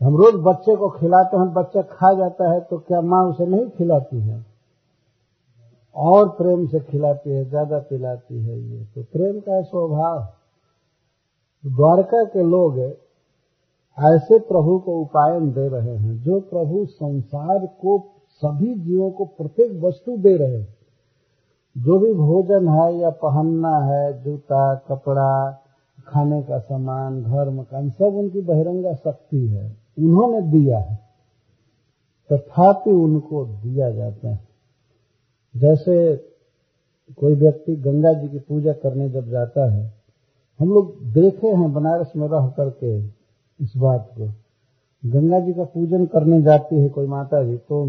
हम 0.00 0.16
रोज 0.16 0.34
बच्चे 0.44 0.76
को 0.76 0.88
खिलाते 0.90 1.36
हैं, 1.36 1.52
बच्चा 1.54 1.82
खा 1.82 2.12
जाता 2.14 2.52
है 2.52 2.60
तो 2.60 2.78
क्या 2.78 3.00
माँ 3.00 3.24
उसे 3.24 3.46
नहीं 3.46 3.68
खिलाती 3.68 4.20
है? 4.20 4.47
और 5.98 6.28
प्रेम 6.28 6.66
से 6.66 6.80
खिलाती 6.80 7.30
है, 7.30 7.48
ज़्यादा 7.48 7.78
पिलाती 7.78 8.42
है 8.42 8.60
ये। 8.60 8.84
तो 8.84 9.02
प्रेम 9.02 9.40
का 9.40 9.62
स्वभाव, 9.62 10.26
द्वारका 11.66 12.24
के 12.24 12.42
लोग 12.42 12.78
ऐसे 13.98 14.38
प्रभु 14.38 14.78
को 14.78 15.00
उपायन 15.00 15.52
दे 15.52 15.68
रहे 15.68 15.96
हैं, 15.96 16.22
जो 16.22 16.40
प्रभु 16.40 16.86
संसार 16.86 17.66
को, 17.66 18.14
सभी 18.42 18.74
जीवों 18.74 19.10
को 19.10 19.24
प्रत्येक 19.24 19.80
वस्तु 19.84 20.16
दे 20.16 20.36
रहे 20.36 20.58
हैं। 20.58 20.78
जो 21.78 21.98
भी 21.98 22.14
भोजन 22.14 22.68
है 22.68 22.98
या 22.98 23.10
पहनना 23.10 23.78
है, 23.78 24.24
जूता, 24.24 24.74
कपड़ा, 24.74 25.64
खाने 26.06 26.42
का 26.42 26.58
सामान, 26.58 27.22
घर, 27.22 27.50
मकान, 27.50 27.90
सब 27.90 28.04
उनकी 28.04 28.40
बहिरंगा 28.40 28.94
शक्ति 28.94 29.46
है। 29.48 29.76
उन्होंने 29.98 30.40
दिया 30.42 30.78
है। 30.78 30.98
तथापि 32.32 32.90
उनको 32.90 33.44
दिया 33.44 33.90
जाता 33.90 34.28
है। 34.28 34.47
जैसे 35.54 36.16
कोई 37.18 37.34
व्यक्ति 37.34 37.76
गंगा 37.76 38.12
जी 38.12 38.28
की 38.28 38.38
पूजा 38.38 38.72
करने 38.72 39.08
जब 39.10 39.30
जाता 39.30 39.70
है, 39.72 39.94
हम 40.60 40.68
लोग 40.68 41.04
देखे 41.04 41.48
हैं 41.48 41.72
बनारस 41.72 42.12
में 42.16 42.28
रह 42.28 42.48
करके 42.48 42.98
इस 43.60 43.72
बात 43.76 44.10
को। 44.18 44.26
गंगा 45.10 45.40
जी 45.40 45.52
का 45.52 45.64
पूजन 45.64 46.06
करने 46.06 46.42
जाती 46.42 46.80
है 46.80 46.88
कोई 46.88 47.06
माता 47.06 47.44
जी 47.44 47.56
तो 47.56 47.86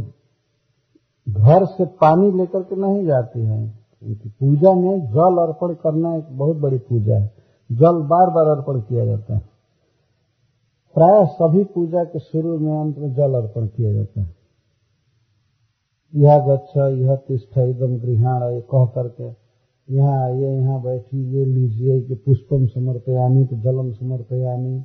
घर 1.29 1.65
से 1.65 1.85
पानी 1.85 2.31
लेकर 2.31 2.63
के 2.63 2.75
नहीं 2.75 3.05
जाती 3.05 3.45
है। 3.45 3.79
उनकी 4.03 4.29
पूजा 4.29 4.73
में 4.73 4.99
जल 5.11 5.37
अर्पण 5.37 5.73
करना 5.73 6.15
एक 6.15 6.25
बहुत 6.31 6.57
बड़ी 6.57 6.77
पूजा 6.77 7.17
है। 7.17 7.31
जल 7.71 8.01
बार 8.01 8.29
बार 8.29 8.47
अर्पण 8.47 8.81
किया 8.81 9.05
जाता 9.05 9.33
है। 9.33 9.41
प्राय 10.95 11.25
सभी 11.25 11.63
पूजा 11.63 12.03
के 12.03 12.19
शुरू 12.19 12.57
में 12.59 12.79
अंत 12.81 12.97
में 12.97 13.13
जल 13.13 13.33
अर्पण 13.33 13.67
किया 13.67 13.93
जाता 13.93 14.21
है। 14.21 14.38
यह 16.13 16.37
गच्छ 16.45 16.77
यह 16.77 17.15
तिष्ठ 17.17 17.57
एकदम 17.57 17.97
गृहाण, 17.99 18.43
ये 18.43 18.61
कह 18.71 18.85
करके, 18.95 19.27
यहाँ 19.87 20.23
आइए, 20.23 20.49
यहाँ 20.51 20.81
बैठी 20.83 21.23
ये 21.35 21.45
लीजिए 21.45 21.99
कि 22.01 22.15
पुष्पम 22.15 22.65
समर्पयानी 22.67 23.45
तो 23.45 23.55
जलम 23.57 23.91
समर्पयानी 23.91 24.79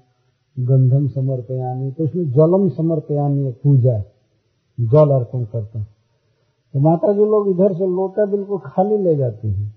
गंधम 0.56 1.06
समर्पयानी 1.08 1.90
तो 1.90 2.04
उसमें 2.04 2.30
जलम 2.32 2.68
समर्पयानी 2.70 3.50
पूजा 3.64 3.98
जल 4.78 5.10
अर्पण 5.10 5.44
करता 5.44 5.82
तो 5.82 6.80
माता 6.80 7.12
जी 7.12 7.24
लोग 7.24 7.48
इधर 7.50 7.74
से 7.74 7.86
लोटा 7.86 8.24
बिल्कुल 8.26 8.58
खाली 8.66 8.96
ले 8.98 9.14
जाती 9.16 9.48
हैं, 9.48 9.74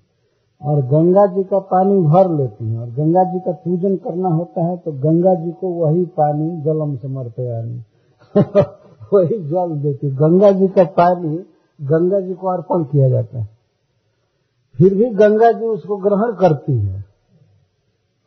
और 0.62 0.82
गंगा 0.88 1.26
जी 1.28 1.44
का 1.44 1.60
पानी 1.72 2.00
भर 2.04 2.32
लेती 2.38 2.66
हैं, 2.66 2.80
और 2.80 2.90
गंगा 2.92 3.24
जी 3.24 3.40
का 3.40 3.52
पूजन 3.64 3.96
करना 4.06 4.30
होता 4.30 4.66
है 4.66 4.78
तो 4.78 4.92
गंगा 5.04 5.34
जी 5.36 5.52
को 5.52 5.70
वही 5.76 6.06
पानी 6.18 6.50
जलम 6.64 6.96
समर्पयानी 6.98 7.84
वही 9.14 9.40
जल 9.40 9.80
देती 9.82 10.10
गंगा 10.10 10.52
जी 10.52 10.68
का 10.68 10.84
पानी 10.84 11.38
गंगा 11.82 12.20
जी 12.20 12.34
को 12.34 12.48
अर्पण 12.48 12.84
किया 12.84 13.10
जाता 13.10 13.40
है। 13.40 13.50
फिर 14.78 14.96
भी 14.96 15.06
गंगा 15.06 15.52
जी 15.52 15.66
उसको 15.66 15.98
ग्रहण 15.98 16.36
करती 16.36 16.80
है। 16.80 17.06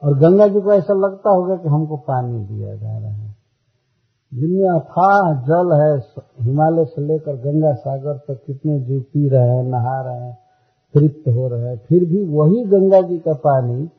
और 0.03 0.19
गंगा 0.19 0.49
जी 0.49 0.61
को 0.61 0.73
ऐसा 0.73 0.95
लगता 0.95 1.31
होगा 1.31 1.57
कि 1.57 1.69
हमको 1.69 1.97
पानी 1.97 2.45
दिया 2.45 2.77
जा 2.77 2.99
रहा 2.99 3.11
है। 3.11 3.37
जिनमें 4.35 4.69
अथाह 4.69 5.43
जल 5.43 5.73
है, 5.73 6.03
हिमालय 6.41 6.85
से 6.85 7.03
लेकर 7.03 7.33
गंगा 7.33 7.73
सागर 7.73 8.13
तक 8.13 8.41
कितने 8.47 8.81
जीव 8.81 9.01
पी 9.01 9.29
रहे 9.29 9.49
हैं, 9.49 9.65
नहा 9.65 10.01
रहे 10.01 10.21
हैं, 10.21 10.39
तृप्त 10.95 11.29
हो 11.29 11.49
रहे 11.49 11.61
हैं, 11.61 11.81
फिर 11.89 12.05
भी 12.05 12.25
वही 12.25 12.65
गंगा 12.65 13.01
जी 13.01 13.19
का 13.19 13.33
पानी 13.33 13.91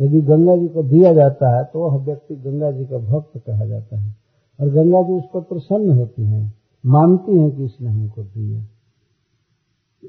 यदि 0.00 0.20
गंगा 0.20 0.56
जी 0.56 0.68
को 0.68 0.82
दिया 0.82 1.12
जाता 1.12 1.56
है 1.56 1.64
तो 1.64 1.80
वह 1.80 2.04
व्यक्ति 2.04 2.36
गंगा 2.36 2.70
जी 2.70 2.84
का 2.84 2.98
भक्त 2.98 3.38
कहा 3.38 3.66
जाता 3.66 3.96
है। 3.96 4.17
और 4.60 4.68
गंगा 4.68 5.02
जी 5.02 5.12
उस 5.12 5.24
पर 5.34 5.40
प्रसन्न 5.40 5.98
होती 5.98 6.22
हैं, 6.22 6.54
मानती 6.86 7.38
हैं 7.38 7.50
कि 7.56 7.64
इसने 7.64 7.90
हमको 7.90 8.22
दिया। 8.22 8.64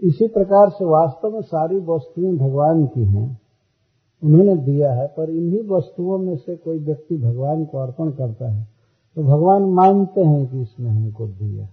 इसी 0.04 0.28
प्रकार 0.28 0.70
से 0.70 0.86
वास्तव 0.86 1.34
में 1.34 1.42
सारी 1.42 1.80
वस्तुएँ 1.80 2.38
भगवान 2.38 2.86
की 2.86 3.04
हैं, 3.04 3.40
उन्होंने 4.24 4.56
दिया 4.56 4.94
है, 4.94 5.08
पर 5.08 5.30
इन्हीं 5.30 5.62
वस्तुओं 5.70 6.18
में 6.18 6.36
से 6.38 6.56
कोई 6.56 6.80
व्यक्ति 6.80 7.18
भगवान 7.18 7.66
को 7.66 7.78
अर्पण 7.78 8.12
करता 8.12 8.52
है 8.52 8.68
तो 9.16 9.24
भगवान 9.24 9.64
मानते 9.64 10.22
हैं 10.22 10.48
कि 10.48 10.62
इसने 10.62 10.90
हमको 10.90 11.28
दिया। 11.28 11.68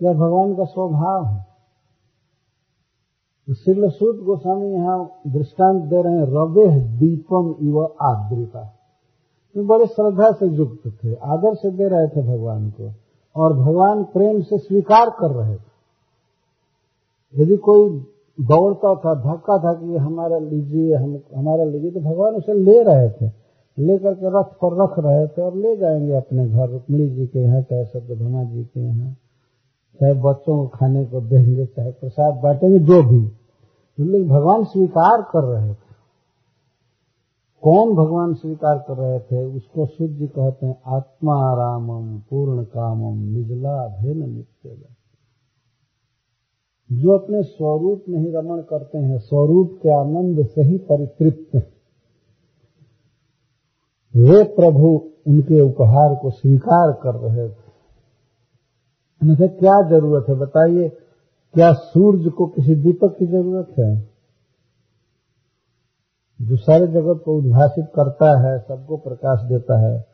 यह 0.00 0.12
भगवान 0.12 0.54
का 0.54 0.64
स्वभाव 0.64 1.24
है। 1.24 1.46
तो 3.48 4.12
गोस्वामी 4.24 4.72
यहाँ 4.72 5.20
दृष्टांत 5.26 5.82
दे 5.82 6.02
रहे 6.02 6.12
हैं 6.12 6.26
रवे 6.26 6.80
दीपम 6.98 7.54
इव 7.62 7.84
आद्रिता। 8.02 8.79
तो 9.54 9.64
बड़े 9.64 9.86
श्रद्धा 9.86 10.32
से 10.32 10.46
युक्त 10.46 10.92
थे, 11.04 11.14
आदर 11.14 11.54
से 11.54 11.70
दे 11.70 11.88
रहे 11.88 12.08
थे 12.08 12.22
भगवान 12.22 12.70
को, 12.70 12.92
और 13.36 13.52
भगवान 13.52 14.04
प्रेम 14.04 14.40
से 14.40 14.58
स्वीकार 14.58 15.10
कर 15.10 15.30
रहे 15.30 15.56
थे। 15.56 15.70
यदि 17.42 17.56
कोई 17.56 17.88
दौड़ता 18.40 18.94
था, 18.94 19.14
धक्का 19.14 19.58
था 19.58 19.72
कि 19.74 19.96
हमारा 19.96 20.38
लीजिए, 20.38 20.94
हम, 20.94 21.20
हमारा 21.36 21.64
लीजिए 21.64 21.90
तो 21.90 22.00
भगवान 22.00 22.34
उसे 22.34 22.52
ले 22.52 22.82
रहे 22.82 23.10
थे, 23.10 23.32
लेकर 23.78 24.14
के 24.14 24.40
रथ 24.40 24.44
पर 24.44 24.82
रख 24.82 24.98
रहे 24.98 25.26
थे 25.26 25.42
और 25.42 25.54
ले 25.54 25.76
जाएँगे 25.76 26.12
अपने 26.12 26.48
घर, 26.48 26.68
रुक्मणी 26.68 27.08
जी 27.08 27.26
के 27.26 27.38
यहाँ, 27.38 27.62
चाहे 27.62 27.84
सत्यभमा 27.84 28.44
जी 28.44 28.64
के 28.64 28.80
यहाँ, 28.80 29.12
चाहे 30.00 30.14
बच्चों 30.14 30.56
को 30.56 30.66
खाने 30.66 31.04
को 31.04 31.20
देंगे, 31.20 31.66
चाहे 31.66 31.90
प्रसाद 31.90 32.34
बांटेंगे, 32.34 32.78
जो 32.78 33.02
भी। 33.02 33.32
लेकिन 34.00 34.28
भगवान 34.28 34.64
स्वीकार 34.64 35.22
कर 35.22 35.44
रहे 35.44 35.74
थे। 35.74 35.89
कौन 37.62 37.94
भगवान 37.94 38.34
स्वीकार 38.34 38.78
कर 38.78 38.96
रहे 38.96 39.18
थे, 39.20 39.44
उसको 39.44 39.86
शुद्ध 39.86 40.28
कहते 40.36 40.66
हैं, 40.66 40.82
आत्मा 40.86 41.54
रामम 41.54 42.18
पूर्ण 42.18 42.64
कामम 42.64 43.18
निजला 43.18 43.88
भेन 43.88 44.30
नित्य 44.30 44.84
जो 46.92 47.18
अपने 47.18 47.42
स्वरूप 47.42 48.04
में 48.08 48.20
ही 48.20 48.30
रमण 48.30 48.60
करते 48.60 48.98
हैं, 48.98 49.18
स्वरूप 49.18 49.80
के 49.82 50.00
आनंद 50.00 50.46
से 50.46 50.62
ही 50.62 50.78
परितृप्त 50.78 51.56
वे 54.16 54.44
प्रभु 54.44 55.10
उनके 55.26 55.60
उपहार 55.60 56.14
को 56.14 56.30
स्वीकार 56.30 56.92
कर 56.92 57.14
रहे 57.14 57.48
थे। 57.48 57.70
उनसे 59.22 59.48
क्या 59.48 59.88
ज़रूरत 59.88 60.26
है? 60.28 60.34
बताइए, 60.34 60.88
क्या 61.54 61.72
सूर्य 61.72 62.30
को 62.30 62.46
किसी 62.46 62.74
दीपक 62.74 63.16
की 63.18 63.26
ज़रूरत 63.26 63.74
है? 63.78 64.09
जो 66.40 66.56
सारे 66.56 66.86
जगत 66.86 67.22
को 67.24 67.38
उद्भाषित 67.38 67.86
करता 67.96 68.40
है, 68.40 68.58
सबको 68.58 68.96
प्रकाश 68.96 69.48
देता 69.48 69.78
है, 69.78 70.06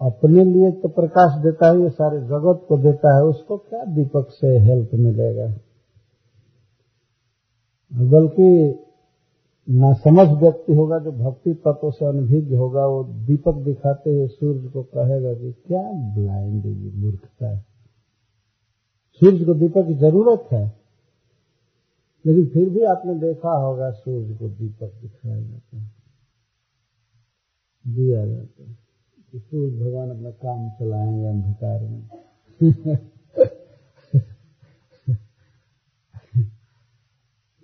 अपने 0.00 0.44
लिए 0.44 0.70
तो 0.72 0.88
प्रकाश 0.88 1.42
देता 1.42 1.66
है, 1.66 1.80
ये 1.80 1.90
सारे 1.90 2.20
जगत 2.20 2.66
को 2.68 2.78
देता 2.78 3.16
है, 3.16 3.22
उसको 3.22 3.56
क्या 3.56 3.84
दीपक 3.84 4.26
से 4.30 4.58
हेल्प 4.58 4.90
मिलेगा? 4.94 5.54
बल्कि 7.92 8.78
ना 9.70 9.92
समझ 9.92 10.28
व्यक्ति 10.28 10.74
होगा, 10.74 10.98
जो 10.98 11.12
भक्ति 11.12 11.54
तत्व 11.54 11.90
से 11.90 12.06
अनभिज्ञ 12.06 12.56
होगा, 12.56 12.86
वो 12.86 13.04
दीपक 13.04 13.54
दिखाते 13.54 14.10
हुए 14.10 14.26
सूर्य 14.26 14.68
को 14.68 14.82
कहेगा 14.82 15.34
कि 15.34 15.52
क्या 15.52 15.82
ब्लाइंड 15.92 16.94
मूर्खता 16.94 17.50
है। 17.50 17.64
सूर्य 19.12 19.44
को 19.44 19.54
दीपक 19.54 19.86
की 19.86 19.94
ज़रूरत 19.94 20.48
है। 20.52 20.79
लेकिन 22.26 22.46
फिर 22.46 22.70
भी 22.70 22.82
आपने 22.82 23.14
देखा 23.14 23.50
होगा 23.50 23.90
सूर्य 23.90 24.34
को 24.34 24.48
दीपक 24.48 24.92
दिखाया 25.02 25.40
जाता 25.40 25.76
है। 25.76 25.92
दिया 27.86 28.26
जाता 28.26 28.62
है 28.62 28.78
कि 29.32 29.38
सूर्य 29.38 29.84
भगवान 29.84 30.10
अपना 30.10 30.30
काम 30.30 30.70
चलाएँगे 30.70 31.26
अंधकार 31.26 31.80
में। 31.82 32.08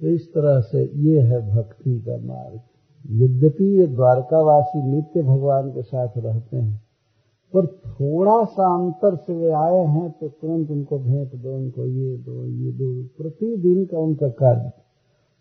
तो 0.01 0.07
इस 0.07 0.35
तरह 0.35 0.61
से 0.61 0.93
ये 0.95 1.21
है 1.21 1.51
भक्ति 1.51 2.01
का 2.01 2.17
मार्ग। 2.17 2.61
यद्यपि 3.11 3.65
ये 3.65 3.87
द्वारकावासी 3.87 4.83
नित्य 4.83 5.23
भगवान 5.23 5.71
के 5.71 5.83
साथ 5.83 6.09
रहते 6.17 6.57
हैं 6.57 6.86
पर 7.55 7.67
थोड़ा 7.67 8.45
सा 8.45 8.75
अंतर 8.75 9.17
से 9.17 9.35
वे 9.35 9.51
आए 9.51 9.85
हैं 9.87 10.11
तो 10.11 10.29
तुरंत 10.29 10.71
उनको 10.71 10.99
भेंट 10.99 11.35
दो, 11.35 11.55
उनको 11.57 11.87
ये 11.87 12.17
दो 12.17 12.47
ये 12.47 12.73
दो। 12.73 13.03
प्रतिदिन 13.19 13.85
का 13.87 13.99
उनका 13.99 14.29
कार्य। 14.29 14.73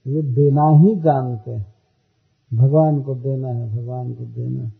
वे 0.06 0.22
देना 0.22 0.70
ही 0.70 0.96
जानते 0.96 1.52
हैं। 1.52 1.74
भगवान 2.54 3.02
को 3.02 3.16
देना 3.16 3.48
है, 3.48 3.78
भगवान 3.78 4.14
को 4.14 4.26
देना 4.26 4.64
है। 4.64 4.74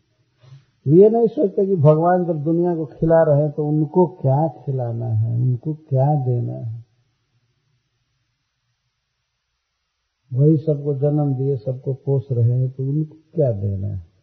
ये 0.88 1.10
नहीं 1.10 1.28
सोचते 1.28 1.66
कि 1.66 1.76
भगवान 1.76 2.26
जब 2.26 2.44
दुनिया 2.44 2.76
को 2.76 2.86
खिला 2.86 3.24
रहे 3.24 3.42
हैं 3.42 3.52
तो 3.52 3.68
उनको 3.68 4.08
क्या 4.08 4.48
खिलाना 4.48 5.06
है, 5.06 5.36
उनको 5.42 5.74
क्या 5.74 6.26
देना 6.26 6.54
है। 6.54 6.86
वही 10.34 10.58
सबको 10.58 10.94
जन्म 10.96 11.34
दिए, 11.36 11.58
सबको 11.58 11.94
पोस 11.94 12.28
रहे 12.32 12.52
हैं 12.52 12.72
तो 12.72 12.84
उनको 12.84 13.16
क्या 13.36 13.52
देना 13.52 13.88
है? 13.88 14.15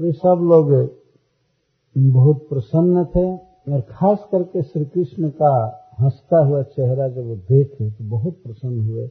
वे 0.00 0.12
सब 0.12 0.40
लोग 0.42 0.70
बहुत 2.12 2.46
प्रसन्न 2.48 3.04
थे 3.04 3.26
और 3.72 3.80
खास 3.80 4.28
करके 4.32 4.62
श्री 4.62 4.84
कृष्ण 4.84 5.28
का 5.30 5.54
हंसता 6.00 6.44
हुआ 6.44 6.62
चेहरा 6.62 7.08
जब 7.08 7.26
वो 7.26 7.36
देखे 7.36 7.90
तो 7.90 8.04
बहुत 8.04 8.34
प्रसन्न 8.34 8.80
हुए 8.80 9.08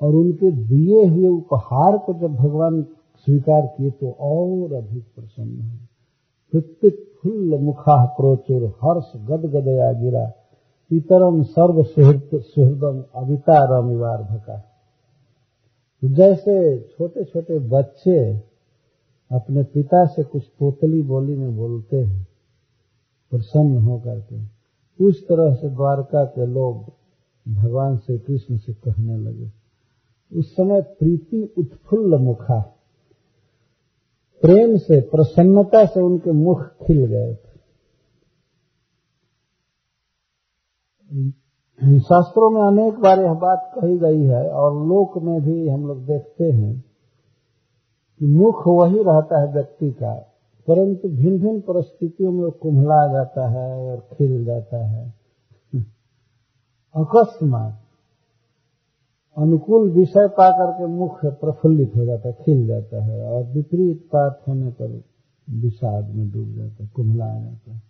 और 0.00 0.14
उनके 0.14 0.50
दिए 0.50 1.04
हुए 1.06 1.28
उपहार 1.28 1.98
को 1.98 2.14
जब 2.14 2.34
भगवान 2.34 2.82
स्वीकार 3.26 3.66
किए 3.66 3.90
तो 3.90 4.10
और 4.20 4.72
अधिक 4.74 5.02
प्रसन्न 5.16 5.60
हुए। 5.60 5.86
प्रत्येक 6.52 7.12
फुल्ल 7.22 7.58
मुखा 7.58 8.04
प्रोचुर, 8.06 8.62
हर्ष 8.84 9.12
गद 9.16 9.46
गदया 9.50 9.92
गिरा 9.92 10.26
पितरम 10.90 11.42
सर्व 11.42 11.82
सुहृदम 11.82 13.04
अविता 13.14 13.58
रमिवार 13.70 14.22
भका 14.22 14.62
जैसे 16.04 16.56
छोटे 16.80 17.24
छोटे 17.24 17.58
बच्चे 17.58 18.18
अपने 19.34 19.62
पिता 19.62 20.06
से 20.06 20.22
कुछ 20.22 20.42
तोतली 20.42 21.02
बोली 21.02 21.36
में 21.36 21.56
बोलते 21.56 21.96
हैं, 21.96 22.26
प्रसन्न 23.30 23.78
होकर 23.78 24.20
के। 24.20 24.54
उस 25.04 25.24
तरह 25.28 25.54
से 25.54 25.68
द्वारका 25.68 26.24
के 26.24 26.46
लोग 26.46 26.92
भगवान 27.54 27.96
श्री 27.96 28.18
कृष्ण 28.18 28.56
से 28.56 28.72
कहने 28.72 29.16
लगे। 29.16 29.50
उस 30.38 30.52
समय 30.52 30.82
प्रीति 30.82 31.54
उत्फुल्ल 31.58 32.18
मुखा। 32.18 32.60
प्रेम 34.42 34.76
से, 34.76 35.00
प्रसन्नता 35.00 35.84
से 35.84 36.00
उनके 36.00 36.32
मुख 36.32 36.62
खिल 36.62 37.06
गए 37.06 37.34
थे। 37.34 37.54
शास्त्रों 42.00 42.50
में 42.50 42.62
अनेक 42.62 42.94
बार 42.94 43.20
यह 43.20 43.34
बात 43.34 43.72
कही 43.74 43.98
गई 43.98 44.22
है 44.22 44.50
और 44.50 44.86
लोक 44.86 45.18
में 45.18 45.40
भी 45.42 45.68
हम 45.68 45.86
लोग 45.86 46.06
देखते 46.06 46.44
हैं 46.44 46.93
मुख 48.20 48.62
वही 48.68 49.02
रहता 49.02 49.40
है 49.40 49.52
व्यक्ति 49.52 49.90
का, 49.92 50.14
परंतु 50.68 51.08
भिन्न 51.08 51.38
भिन्न 51.38 51.60
परिस्थितियों 51.60 52.32
में 52.32 52.42
वो 52.44 52.50
कुम्हला 52.50 53.06
जाता 53.12 53.48
है 53.48 53.72
और 53.80 53.96
खिल 54.12 54.44
जाता 54.44 54.84
है। 54.86 55.12
अकस्मात 56.94 57.80
अनुकूल 59.36 59.90
विषय 59.90 60.28
पा 60.28 60.50
करके 60.50 60.86
मुख 60.86 61.24
प्रफुल्लित 61.24 61.96
हो 61.96 62.04
जाता 62.04 62.28
है, 62.28 62.34
खिल 62.34 62.66
जाता 62.66 63.02
है 63.04 63.22
और 63.22 63.44
विपरीत 63.44 64.08
बात 64.12 64.42
होने 64.48 64.70
पर 64.70 65.02
विषाद 65.48 66.08
में 66.08 66.30
डूब 66.30 66.54
जाता 66.56 66.82
है, 66.84 66.90
कुम्हला 66.94 67.26
जाता 67.34 67.72
है। 67.72 67.82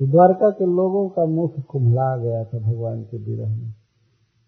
तो 0.00 0.06
द्वारका 0.06 0.50
के 0.50 0.66
लोगों 0.66 1.08
का 1.08 1.24
मुख 1.26 1.60
कुम्हला 1.62 2.16
गया 2.16 2.44
था 2.44 2.58
भगवान 2.60 3.02
के 3.02 3.18
विरह 3.18 3.48
में, 3.48 3.74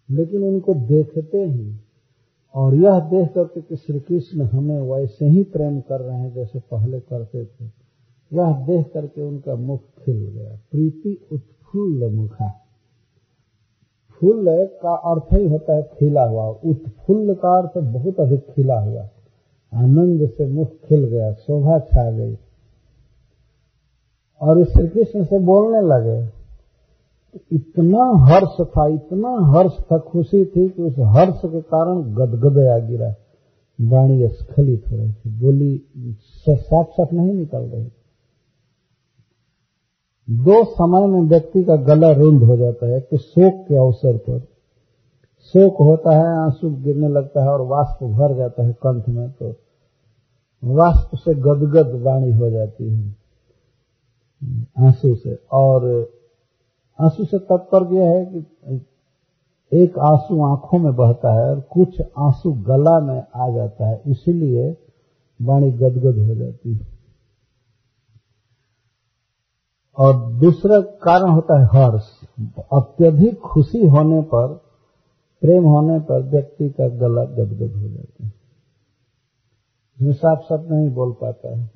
लेकिन 0.09 0.43
उनको 0.43 0.73
देखते 0.73 1.37
ही 1.37 1.71
और 2.55 2.75
यह 2.75 2.99
देख 2.99 3.33
करके 3.33 3.61
कि 3.61 3.75
श्री 3.75 3.99
कृष्ण 3.99 4.41
हमें 4.41 4.81
वैसे 4.81 5.25
ही 5.25 5.43
प्रेम 5.43 5.81
कर 5.81 6.01
रहे 6.01 6.17
हैं 6.17 6.33
जैसे 6.33 6.59
पहले 6.59 6.99
करते 6.99 7.45
थे। 7.45 7.65
यह 8.33 8.65
देख 8.65 8.91
करके 8.93 9.21
उनका 9.21 9.55
मुख 9.55 9.81
खिल 10.05 10.27
गया। 10.27 10.59
प्रीति 10.71 11.27
उत्फुल्ल 11.31 12.11
मुखा 12.11 12.59
फूल 14.19 14.69
का 14.81 14.95
अर्थ 14.95 15.33
ही 15.33 15.47
होता 15.47 15.75
है 15.75 15.83
खिला 15.83 16.23
हुआ। 16.23 16.45
उत्फुल्ल 16.47 17.33
का 17.33 17.57
अर्थ 17.61 17.77
बहुत 17.77 18.19
अधिक 18.19 18.39
खिला 18.39 18.79
हुआ। 18.79 19.09
आनंद 19.73 20.29
से 20.29 20.47
मुख 20.47 20.67
खिल 20.67 21.05
गया, 21.05 21.33
शोभा 21.33 21.79
छा 21.79 22.11
गई। 22.11 22.37
और 24.41 24.63
श्री 24.63 24.87
कृष्ण 24.87 25.23
से 25.23 25.39
बोलने 25.39 25.81
लगे 25.81 26.42
इतना 27.51 28.25
हर्ष 28.25 28.61
था, 28.61 28.87
इतना 28.87 29.29
हर्ष 29.51 29.77
था, 29.81 29.97
खुशी 29.97 30.45
थी 30.45 30.69
कि 30.69 30.81
उस 30.81 30.95
हर्ष 30.99 31.41
के 31.45 31.61
कारण 31.61 32.01
गदगदया 32.15 32.77
गिरा। 32.79 33.13
वाणी 33.81 34.27
स्खलित 34.27 34.83
हो 34.91 34.97
रही 34.97 35.13
थी। 35.13 35.29
बोली 35.39 35.81
साफ़ 36.57 36.87
साफ़ 36.87 37.13
नहीं 37.13 37.33
निकल 37.33 37.57
रही। 37.57 37.91
दो 40.29 40.63
समय 40.65 41.07
में 41.07 41.21
व्यक्ति 41.21 41.63
का 41.63 41.75
गला 41.75 42.11
रुंध 42.11 42.43
हो 42.43 42.57
जाता 42.57 42.87
है, 42.87 42.99
कि 43.01 43.17
शोक 43.17 43.65
के 43.67 43.75
अवसर 43.75 44.17
पर। 44.17 44.39
शोक 45.43 45.75
होता 45.81 46.11
है, 46.17 46.27
आँसू 46.37 46.69
गिरने 46.69 47.07
लगता 47.07 47.43
है 47.43 47.49
और 47.49 47.61
वाष्प 47.61 48.03
भर 48.03 48.35
जाता 48.35 48.63
है 48.63 48.73
कंठ 48.73 49.09
में 49.09 49.29
तो 49.31 49.55
वाष्प 50.63 51.09
से 51.15 51.33
गदगद 51.33 52.01
वाणी 52.01 52.31
हो 52.31 52.49
जाती 52.49 52.89
है, 52.89 53.15
आँसू 54.79 55.15
से। 55.15 55.39
और 55.51 56.09
आँसू 57.01 57.25
से 57.25 57.39
तात्पर्य 57.39 57.95
यह 57.95 58.09
है 58.09 58.25
कि 58.25 58.85
एक 59.73 59.99
आँसू 59.99 60.45
आँखों 60.45 60.79
में 60.79 60.95
बहता 60.95 61.33
है 61.33 61.49
और 61.49 61.59
कुछ 61.59 62.01
आँसू 62.01 62.53
गला 62.53 62.99
में 62.99 63.23
आ 63.35 63.49
जाता 63.49 63.87
है, 63.87 64.01
इसीलिए 64.07 64.77
वाणी 65.41 65.71
गदगद 65.71 66.17
हो 66.17 66.35
जाती 66.35 66.73
है। 66.73 66.87
और 69.97 70.31
दूसरा 70.31 70.81
कारण 70.81 71.29
होता 71.29 71.59
है 71.59 71.65
हर्ष। 71.65 72.03
अत्यधिक 72.73 73.39
खुशी 73.39 73.87
होने 73.87 74.21
पर, 74.21 74.47
प्रेम 75.41 75.63
होने 75.63 75.99
पर 75.99 76.21
व्यक्ति 76.21 76.69
का 76.69 76.87
गला 76.87 77.25
गदगद 77.25 77.75
हो 77.75 77.89
जाता 77.89 78.25
है। 78.25 78.33
इसमें 79.97 80.13
साफ़ 80.13 80.39
साफ़ 80.41 80.61
नहीं 80.61 80.89
बोल 80.89 81.11
पाता 81.11 81.57
है। 81.57 81.71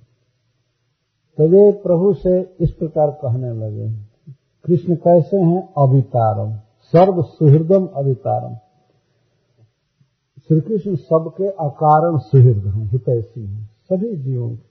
तो 1.37 1.47
वे 1.47 1.71
प्रभु 1.71 2.13
से 2.13 2.55
इस 2.59 2.71
प्रकार 2.71 3.11
कहने 3.11 3.53
लगे 3.53 4.06
कृष्ण 4.67 4.95
कैसे 4.95 5.37
हैं? 5.37 5.73
अवितारम। 5.77 6.55
सर्व 6.81 7.21
सुहृदम 7.21 7.87
अवितारम। 7.95 8.55
श्री 10.39 10.61
कृष्ण 10.61 10.95
सबके 10.95 11.47
अकारण 11.47 12.17
सुहृद 12.17 12.67
हैं, 12.67 12.89
हितैषी 12.89 13.45
हैं, 13.45 13.65
सभी 13.65 14.15
जीवों 14.15 14.49
के। 14.49 14.67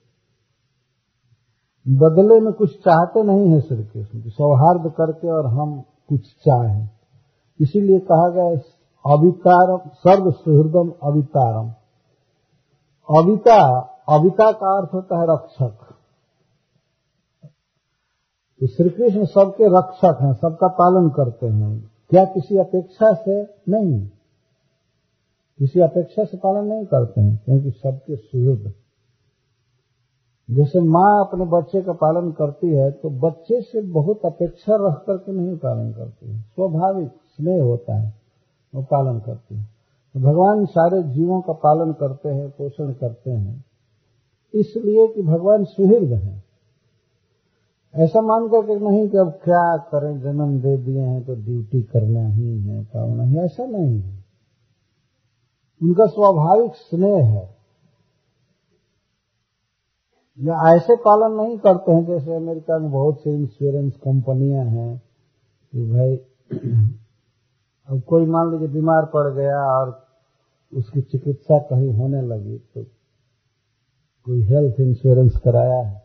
बदले 1.95 2.39
में 2.39 2.53
कुछ 2.53 2.79
चाहते 2.79 3.23
नहीं 3.23 3.51
है 3.51 3.61
श्री 3.61 3.83
कृष्ण 3.83 4.29
सौहार्द 4.29 4.91
करके 4.91 5.31
और 5.31 5.45
हम 5.45 5.81
कुछ 5.81 6.21
चाहें। 6.21 6.89
इसीलिए 7.61 7.99
कहा 7.99 8.29
गया 8.29 8.49
अवितारम 9.13 9.79
सर्व 9.87 10.31
सुहृदम 10.31 10.93
अवितारम। 11.03 11.69
अविता 13.17 13.79
अविता 14.09 14.51
का 14.51 14.77
अर्थ 14.77 14.93
होता 14.93 15.19
है 15.19 15.27
रक्षक। 15.29 15.86
तो 18.61 18.67
श्री 18.67 18.89
कृष्ण 18.89 19.25
सबके 19.25 19.79
रक्षक 19.79 20.17
हैं, 20.21 20.33
सबका 20.33 20.67
पालन 20.67 21.09
करते 21.09 21.47
हैं। 21.47 21.91
क्या 22.09 22.25
किसी 22.25 22.57
अपेक्षा 22.57 23.13
से? 23.13 23.43
नहीं। 23.69 24.09
किसी 25.59 25.79
अपेक्षा 25.79 26.23
से 26.23 26.37
पालन 26.37 26.67
नहीं 26.67 26.85
करते 26.85 27.21
हैं, 27.21 27.41
क्योंकि 27.45 27.71
सबके 27.71 28.15
सुहृद 28.15 28.73
जैसे 30.51 30.79
माँ 30.79 31.27
अपने 31.27 31.45
बच्चे 31.45 31.81
का 31.81 31.93
पालन 31.93 32.31
करती 32.31 32.67
है 32.67 32.91
तो 32.91 33.09
बच्चे 33.09 33.61
से 33.61 33.81
बहुत 33.81 34.19
अपेक्षा 34.25 34.75
रख 34.75 35.03
करके 35.07 35.31
नहीं 35.31 35.57
पालन 35.57 35.91
करती 35.91 36.31
है। 36.31 36.41
स्वाभाविक 36.41 37.09
स्नेह 37.09 37.63
होता 37.63 37.95
है, 37.95 38.13
वो 38.75 38.81
पालन 38.81 39.19
करती 39.19 39.55
है। 39.55 39.63
तो 40.13 40.19
भगवान 40.19 40.65
सारे 40.65 41.03
जीवों 41.03 41.41
का 41.41 41.53
पालन 41.53 41.93
करते 41.93 42.29
हैं, 42.29 42.49
पोषण 42.49 42.93
करते 42.93 43.31
हैं। 43.31 43.65
इसलिए 44.53 45.07
कि 45.07 45.21
भगवान 45.21 45.63
सुहृद 45.63 46.13
हैं। 46.13 46.46
ऐसा 47.97 48.21
मान 48.21 48.47
करके 48.47 48.79
नहीं 48.79 49.09
कि 49.09 49.17
अब 49.17 49.29
क्या 49.29 49.77
करें, 49.77 50.21
जन्म 50.21 50.59
दे 50.59 50.77
दिए 50.77 51.01
हैं 51.01 51.23
तो 51.23 51.35
ड्यूटी 51.35 51.81
करना 51.81 52.27
ही 52.27 52.59
है, 52.61 52.83
पालना 52.83 53.23
ही 53.23 53.37
ऐसा 53.37 53.65
नहीं 53.65 54.01
है। 54.01 54.25
उनका 55.83 56.05
स्वाभाविक 56.05 56.71
स्नेह 56.75 57.25
है। 57.25 57.57
या 60.39 60.75
ऐसे 60.75 60.95
पालन 60.95 61.35
नहीं 61.35 61.57
करते 61.57 61.91
हैं, 61.91 62.05
जैसे 62.05 62.35
अमेरिका 62.35 62.79
में 62.79 62.91
बहुत 62.91 63.19
सी 63.19 63.29
इंश्योरेंस 63.29 63.93
कंपनियाँ 63.95 64.65
हैं 64.65 65.01
कि 65.71 65.91
भाई, 65.91 66.15
अब 67.87 68.01
कोई 68.01 68.25
मान 68.25 68.51
लीजिए 68.51 68.67
बीमार 68.67 69.05
पड़ 69.05 69.33
गया 69.33 69.79
और 69.79 70.07
उसकी 70.73 71.01
चिकित्सा 71.01 71.59
कहीं 71.59 71.93
होने 71.93 72.21
लगी 72.21 72.57
तो 72.57 72.83
कोई 74.25 74.43
हेल्थ 74.43 74.79
इंश्योरेंस 74.79 75.37
कराया 75.37 75.87
है, 75.87 76.03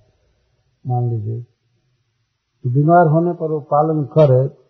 मान 0.87 1.11
लीजिए। 1.11 1.47
बीमार 2.67 3.07
होने 3.07 3.33
पर 3.33 3.47
वो 3.47 3.61
पालन 3.61 4.05
करे। 4.05 4.63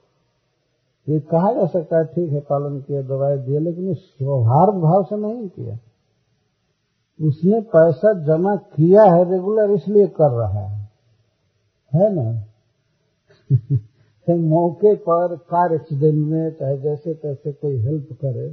ये 1.13 1.21
कहा 1.21 1.53
जा 1.53 1.67
सकता 1.67 1.99
है, 1.99 2.05
ठीक 2.05 2.33
है, 2.33 2.41
पालन 2.41 2.81
किया, 2.81 3.03
दवाई 3.03 3.37
दिया, 3.37 3.61
लेकिन 3.61 3.95
सौहार्द 3.95 4.75
भाव 4.75 5.05
से 5.05 5.17
नहीं 5.17 5.49
किया। 5.49 5.79
उसने 7.29 7.61
पैसा 7.61 8.25
जमा 8.25 8.57
किया 8.57 9.03
है 9.03 9.31
रेगुलर 9.31 9.71
इसलिए 9.71 10.07
कर 10.07 10.31
रहा 10.31 10.61
है। 10.61 10.91
है 11.95 12.15
ना? 12.15 12.45
तो 14.27 14.37
मौके 14.37 14.95
पर 14.95 15.37
कार 15.37 15.75
एक्सीडेंट 15.75 16.15
में 16.15 16.51
चाहे 16.51 16.79
जैसे 16.79 17.15
तैसे 17.15 17.53
कोई 17.53 17.77
हेल्प 17.77 18.09
करे। 18.13 18.49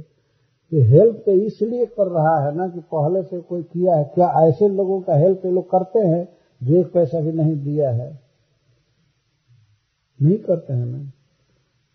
तो 0.70 0.82
हेल्प 0.82 1.22
तो 1.26 1.32
इसलिए 1.32 1.86
कर 1.86 2.06
रहा 2.06 2.38
है 2.38 2.54
ना 2.54 2.68
कि 2.68 2.80
पहले 2.80 3.22
से 3.22 3.40
कोई 3.40 3.62
किया 3.62 3.96
है। 3.96 4.04
क्या 4.04 4.48
ऐसे 4.48 4.68
लोगों 4.68 5.00
का 5.00 5.14
हेल्प 5.14 5.44
ये 5.44 5.52
लोग 5.52 5.70
करते 5.70 5.98
हैं 5.98 6.28
जो 6.62 6.76
एक 6.76 6.92
पैसा 6.92 7.20
भी 7.20 7.32
नहीं 7.32 7.64
दिया 7.64 7.90
है? 7.90 8.29
नहीं 10.22 10.38
करते 10.38 10.72
हैं 10.72 10.86
ना। 10.86 11.12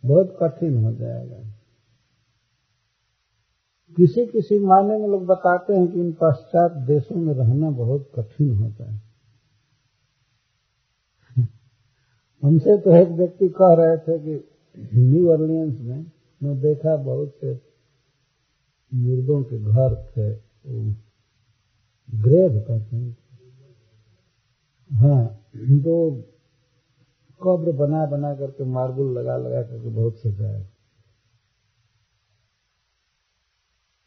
बहुत 0.06 0.38
कठिन 0.44 0.84
हो 0.84 0.92
जाएगा। 0.94 1.38
किसी 3.98 4.26
किसी 4.26 4.60
मायने 4.60 4.98
में 4.98 5.08
लोग 5.08 5.26
बताते 5.26 5.74
हैं 5.74 5.88
कि 5.88 6.00
इन 6.00 6.12
पश्चात 6.12 6.72
देशों 6.72 7.16
में 7.16 7.34
रहना 7.34 7.70
बहुत 7.70 8.12
कठिन 8.16 8.58
होता 8.58 8.92
है। 8.92 9.06
हमसे 12.44 12.78
तो 12.78 12.96
एक 12.96 13.08
व्यक्ति 13.08 13.50
कह 13.50 13.74
रहे 13.74 13.98
थे 13.98 14.20
कि 14.20 14.50
न्यू 14.94 15.32
ऑर्लियंस 15.32 15.80
में 15.82 16.12
मैं 16.44 16.62
देखा 16.62 16.96
बहुत 16.98 17.34
से 17.42 17.62
मुर्दों 18.94 19.44
के 19.44 19.60
घर 19.60 19.96
थे 19.96 20.34
ग्रेव 22.18 22.60
कहते 22.62 22.96
हैं। 22.96 23.18
हाँ 24.92 25.26
तो 25.82 26.22
कब्र 27.44 27.72
बना 27.72 28.06
बना 28.06 28.36
करके 28.36 28.64
मार्बल 28.64 29.04
लगा 29.04 29.38
लगा 29.38 29.62
करके 29.62 29.90
बहुत 29.90 30.18
सजाए 30.18 30.68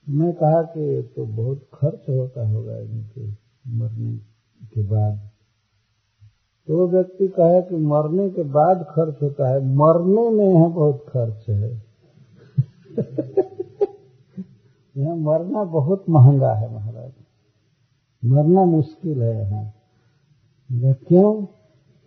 मैं 0.08 0.32
कहा 0.32 0.62
कि 0.62 1.12
तो 1.16 1.26
बहुत 1.26 1.68
खर्च 1.74 2.08
होता 2.08 2.48
होगा 2.48 2.78
इनके 2.78 3.30
मरने 3.66 4.16
के 4.66 4.82
बाद। 4.82 5.30
तो 6.66 6.88
व्यक्ति 6.88 7.28
कहे 7.28 7.62
कि 7.62 7.76
मरने 7.76 8.30
के 8.30 8.42
बाद 8.42 8.86
खर्च 8.90 9.22
होता 9.22 9.48
है। 9.48 9.60
मरने 9.60 10.30
में 10.30 10.54
यहाँ 10.54 10.72
बहुत 10.72 11.04
खर्च 11.08 11.48
है। 11.48 11.82
यहाँ 14.96 15.16
मरना 15.16 15.64
बहुत 15.64 16.04
महँगा 16.08 16.54
है 16.54 16.74
महाराज। 16.74 17.12
मरना 18.24 18.64
मुश्किल 18.64 19.22
है 19.22 19.40
यहाँ। 19.40 19.72
क्यों? 20.94 21.46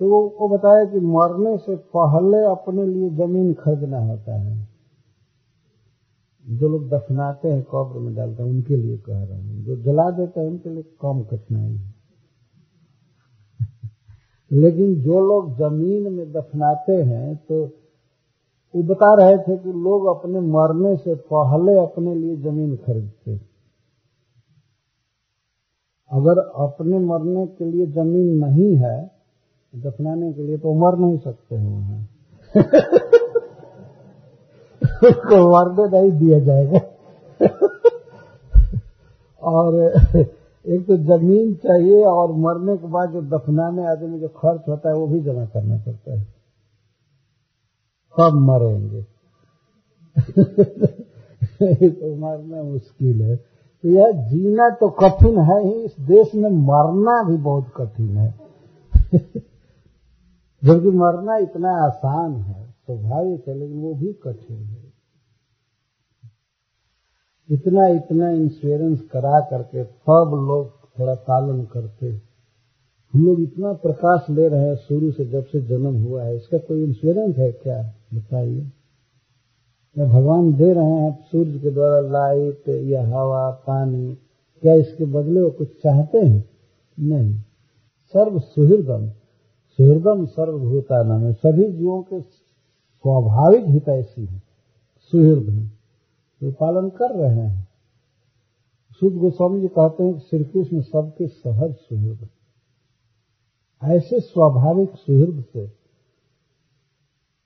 तो 0.01 0.07
वो, 0.09 0.47
बताया 0.47 0.85
कि 0.85 0.99
मरने 0.99 1.57
से 1.57 1.75
पहले 1.75 2.37
अपने 2.45 2.85
लिए 2.85 3.09
ज़मीन 3.09 3.53
खरीदना 3.53 3.99
होता 3.99 4.35
है। 4.35 4.67
जो 6.45 6.69
लोग 6.69 6.89
दफनाते 6.89 7.49
हैं 7.49 7.63
कब्र 7.63 7.99
में 7.99 8.15
डालते 8.15 8.43
हैं 8.43 8.49
उनके 8.49 8.75
लिए 8.75 8.97
कह 8.97 9.23
रहा 9.23 9.37
हूँ। 9.37 9.63
जो 9.63 9.75
जला 9.75 10.11
देते 10.11 10.39
हैं 10.39 10.47
उनके 10.47 10.69
लिए 10.69 10.83
कम 11.01 11.23
कठिनाई 11.23 11.71
है। 11.71 11.93
लेकिन 14.61 14.95
जो 15.01 15.21
लोग 15.21 15.57
ज़मीन 15.57 16.13
में 16.13 16.31
दफनाते 16.31 16.93
हैं 16.93 17.35
तो 17.35 17.63
वो 18.75 18.83
बता 18.83 19.13
रहे 19.13 19.37
थे 19.37 19.57
कि 19.57 19.69
लोग 19.69 20.05
अपने 20.05 20.39
मरने 20.39 20.97
से 20.97 21.15
पहले 21.15 21.79
अपने 21.79 22.15
लिए 22.15 22.35
ज़मीन 22.35 22.75
खरीदते 22.75 23.41
अगर 26.11 26.37
अपने 26.39 26.99
मरने 26.99 27.47
के 27.47 27.65
लिए 27.65 27.85
ज़मीन 27.85 28.45
नहीं 28.45 28.75
है 28.75 29.20
दफनाने 29.75 30.33
के 30.33 30.43
लिए 30.43 30.57
तो 30.57 30.73
मर 30.73 30.97
नहीं 30.97 31.17
सकते 31.17 31.55
हैं 31.55 31.77
वहाँ। 31.77 32.07
उसको 35.09 35.51
मरने 35.51 36.11
दिया 36.11 36.39
जाएगा। 36.39 36.79
और 39.43 39.75
एक 40.67 40.85
तो 40.87 40.97
ज़मीन 40.97 41.55
चाहिए 41.55 42.03
और 42.03 42.31
मरने 42.31 42.77
के 42.77 42.87
बाद 42.87 43.09
जो 43.09 43.21
दफनाने 43.21 43.87
आदमी 43.87 44.19
जो 44.19 44.27
खर्च 44.27 44.61
होता 44.69 44.89
है 44.89 44.95
वो 44.95 45.07
भी 45.07 45.19
जमा 45.19 45.45
करना 45.45 45.77
पड़ता 45.77 46.11
है। 46.13 46.23
सब 48.19 48.31
मरेंगे। 48.33 49.05
तो 51.89 52.15
मरना 52.15 52.63
मुश्किल 52.63 53.21
है। 53.21 53.35
तो 53.83 53.89
यह 53.89 54.11
जीना 54.11 54.69
तो 54.69 54.89
कठिन 54.89 55.39
है 55.39 55.63
ही, 55.63 55.73
इस 55.73 55.95
देश 55.99 56.35
में 56.35 56.49
मरना 56.49 57.23
भी 57.23 57.37
बहुत 57.37 57.65
कठिन 57.77 58.17
है। 58.17 58.41
जबकि 60.63 60.87
मरना 60.87 61.37
इतना 61.37 61.71
आसान 61.71 62.35
है 62.35 62.71
स्वाभाविक 62.71 63.47
है, 63.47 63.55
लेकिन 63.55 63.77
वो 63.77 63.93
भी 63.93 64.13
कठिन 64.13 64.57
है। 64.57 64.93
इतना 67.49 67.87
इतना 67.87 68.29
इंश्योरेंस 68.29 69.01
करा 69.01 69.39
करके 69.39 69.83
सब 69.83 70.31
लोग 70.33 70.99
थोड़ा 70.99 71.15
पालन 71.15 71.65
करते 71.65 72.21
हम 73.13 73.25
लोग 73.25 73.39
इतना 73.39 73.73
प्रकाश 73.73 74.25
ले 74.29 74.47
रहे 74.47 74.67
हैं 74.67 74.75
शुरू 74.75 75.11
से 75.11 75.25
जब 75.25 75.45
से 75.45 75.61
जन्म 75.61 76.03
हुआ 76.03 76.23
है। 76.23 76.35
इसका 76.35 76.57
कोई 76.57 76.83
इंश्योरेंस 76.83 77.37
है 77.37 77.51
क्या? 77.51 77.93
बताइए। 78.13 78.71
या 79.97 80.05
भगवान 80.05 80.53
दे 80.53 80.73
रहे 80.73 80.85
हैं 80.85 81.25
सूर्य 81.31 81.59
के 81.59 81.71
द्वारा 81.71 81.99
लाइट 81.99 82.69
या 82.69 83.07
हवा, 83.07 83.51
पानी, 83.51 84.17
क्या 84.61 84.73
इसके 84.73 85.05
बदले 85.05 85.41
वो 85.41 85.49
कुछ 85.49 85.67
चाहते 85.67 86.17
हैं? 86.17 86.49
नहीं। 86.99 87.35
सर्व 88.13 88.39
सुहृदम 88.39 89.09
सुहृदम 89.77 90.25
सर्वभूता 90.25 91.03
नाम 91.03 91.21
है। 91.21 91.33
सभी 91.33 91.71
जीवों 91.71 92.01
के 92.01 92.21
स्वाभाविक 92.21 93.65
हितैषी 93.65 94.25
है। 94.25 94.43
सुहृद 95.11 95.49
है। 95.49 95.71
वे 96.43 96.51
पालन 96.51 96.89
कर 96.89 97.17
रहे 97.17 97.35
हैं। 97.35 97.67
शुद्ध 98.99 99.17
गोस्वामी 99.17 99.61
जी 99.61 99.67
कहते 99.67 100.03
हैं 100.03 100.13
कि 100.13 100.19
श्री 100.19 100.43
कृष्ण 100.43 100.81
सबके 100.81 101.27
सहज 101.27 101.73
सुहृद 101.73 102.27
ऐसे 103.83 104.19
स्वाभाविक 104.19 104.89
सुहृद 104.95 105.43
से 105.53 105.81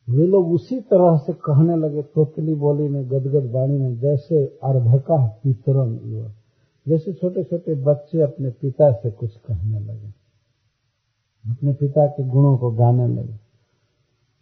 वे 0.10 0.28
लोग 0.28 0.52
उसी 0.52 0.82
तरह 0.82 1.18
से 1.18 1.34
कहने 1.34 1.76
लगे, 1.76 2.02
तोतली 2.02 2.56
बोली 2.56 2.88
में, 2.88 3.12
गदगद 3.12 3.52
वाणी 3.52 3.78
में, 3.78 4.00
जैसे 4.00 4.46
अर्भका 4.46 5.28
पितरम 5.44 5.98
जैसे 6.88 7.14
छोटे 7.14 7.44
छोटे 7.44 7.76
बच्चे 7.76 8.22
अपने 8.22 8.50
पिता 8.50 8.92
से 8.92 9.12
कुछ 9.12 9.38
कहने 9.38 9.80
लगे। 9.80 10.15
अपने 11.50 11.74
पिता 11.74 12.08
के 12.08 12.30
गुणों 12.30 12.58
को 12.58 12.72
गाने 12.72 13.08
लगे। 13.08 13.40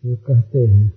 वे 0.06 0.16
कहते 0.16 0.60
हैं 0.60 0.94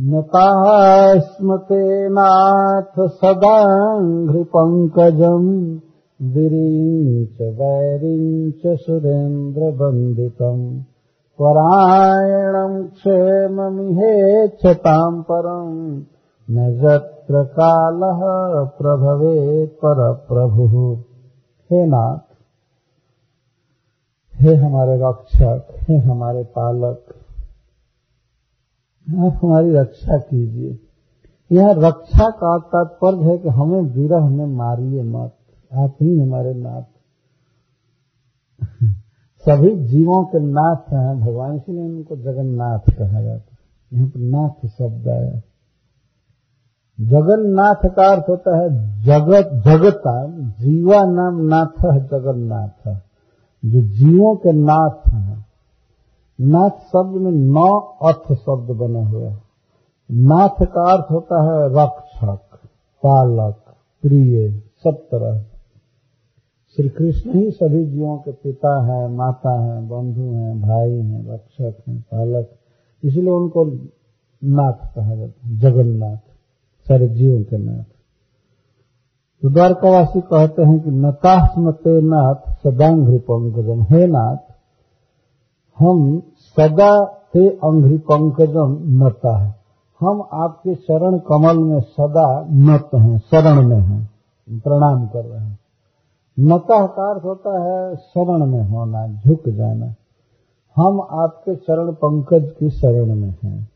नता 0.00 1.18
स्मते 1.18 2.08
नाथ 2.08 3.08
सदाघ्रिपङ्कजम् 3.08 5.78
वीरीञ्च 6.22 7.42
वैरीञ्च 7.42 8.62
सुरेन्द्रवन्दितम् 8.66 10.82
परायणम् 11.40 12.88
क्षेममिहेच्छताम् 12.88 15.22
परम् 15.22 16.02
न 16.50 16.74
यत्र 16.74 17.44
कालः 17.44 18.64
प्रभवेत् 18.64 19.84
परप्रभुः। 19.84 21.02
हे 21.72 21.86
नाथ 21.86 22.31
हे 24.34 24.54
हमारे 24.54 24.96
रक्षक, 24.96 25.66
हे 25.90 25.96
हमारे 25.96 26.44
पालक, 26.44 27.04
आप 29.10 29.40
हमारी 29.44 29.70
रक्षा 29.70 30.18
कीजिए। 30.18 30.78
यह 31.52 31.70
रक्षा 31.70 32.30
का 32.30 32.58
तात्पर्य 32.58 33.24
है 33.24 33.38
कि 33.38 33.48
हमें 33.48 33.80
विरह 33.80 34.28
में 34.28 34.46
मारिए 34.46 35.02
मत। 35.02 35.36
आप 35.74 35.96
ही 36.02 36.18
हमारे 36.18 36.54
नाथ। 36.54 36.82
सभी 39.48 39.86
जीवों 39.86 40.24
के 40.24 40.38
नाथ 40.38 40.94
हैं। 40.94 41.20
भगवान 41.20 41.58
श्री 41.58 41.74
ने 41.74 41.82
उनको 41.82 42.16
जगन्नाथ 42.16 42.78
कहा 42.78 43.22
जाता 43.22 43.48
है। 43.52 43.58
यहाँ 43.92 44.08
पर 44.08 44.20
नाथ 44.20 44.68
शब्द 44.68 45.08
आया। 45.08 45.40
जगन्नाथ 47.00 47.90
का 47.94 48.12
अर्थ 48.12 48.24
होता 48.28 48.58
है 48.58 48.68
जगत, 49.04 49.50
जगता। 49.64 50.28
जीवा 50.50 51.02
नाम 51.04 51.40
नाथ 51.40 51.92
है, 51.92 52.04
जगन्नाथ 52.04 52.88
जो 53.64 53.80
जीवों 53.80 54.36
के 54.36 54.52
नाथ 54.52 55.08
हैं। 55.08 55.46
नाथ 56.40 56.70
शब्द 56.70 57.16
में 57.16 57.32
नौ 57.32 57.78
अर्थ 58.02 58.32
शब्द 58.32 58.70
बने 58.70 59.04
हुए 59.04 59.26
हैं। 59.26 59.42
नाथ 60.10 60.66
का 60.66 60.92
अर्थ 60.92 61.06
होता 61.10 61.42
है 61.42 61.68
रक्षक, 61.68 62.58
पालक, 63.02 63.74
प्रिय, 64.02 64.50
सब 64.84 64.90
तरह। 64.90 65.44
श्री 66.76 66.88
कृष्ण 66.88 67.34
ही 67.34 67.50
सभी 67.50 67.86
जीवों 67.86 68.18
के 68.18 68.32
पिता 68.32 68.84
है, 68.84 69.08
माता 69.08 69.60
है, 69.60 69.88
बंधु 69.88 70.20
हैं, 70.20 70.60
भाई 70.60 70.90
हैं, 70.90 71.32
रक्षक 71.32 71.88
हैं, 71.88 72.00
पालक। 72.00 72.50
इसलिए 73.04 73.30
उनको 73.30 73.64
नाथ 74.44 74.94
कहा 74.94 75.14
जाता 75.14 75.48
है, 75.48 75.58
जगन्नाथ, 75.58 76.16
सारे 76.88 77.08
जीवों 77.08 77.42
के 77.42 77.58
नाथ। 77.58 77.91
तो 79.42 79.50
द्वारकावासी 79.50 80.20
कहते 80.20 80.62
हैं 80.62 80.80
कि 80.80 80.90
नतास्मते 80.90 82.02
नाथ 82.02 82.34
सदांघ्रि 82.34 83.18
पंकजम 83.18 83.82
हे 83.82 84.06
नाथ, 84.06 84.36
हम 85.78 86.22
सदा 86.38 87.04
ते 87.04 87.48
अंघ्रि 87.48 87.98
पंकजम 87.98 88.78
नता 88.82 89.36
है। 89.36 89.54
हम 90.00 90.28
आपके 90.32 90.74
चरण 90.74 91.18
कमल 91.18 91.58
में 91.58 91.80
सदा 91.80 92.46
नत 92.50 92.90
हैं, 92.94 93.18
शरण 93.18 93.68
में 93.68 93.80
हैं, 93.80 94.10
प्रणाम 94.50 95.06
कर 95.06 95.24
रहे 95.24 95.40
हैं। 95.40 95.58
नतः 96.40 96.86
का 96.86 97.12
अर्थ 97.12 97.24
होता 97.24 97.62
है 97.62 97.96
शरण 97.96 98.46
में 98.46 98.68
होना, 98.68 99.06
झुक 99.06 99.48
जाना। 99.48 99.94
हम 100.76 101.00
आपके 101.00 101.56
चरण 101.56 101.92
पंकज 101.92 102.52
की 102.60 102.70
शरण 102.70 103.14
में 103.14 103.34
हैं। 103.44 103.68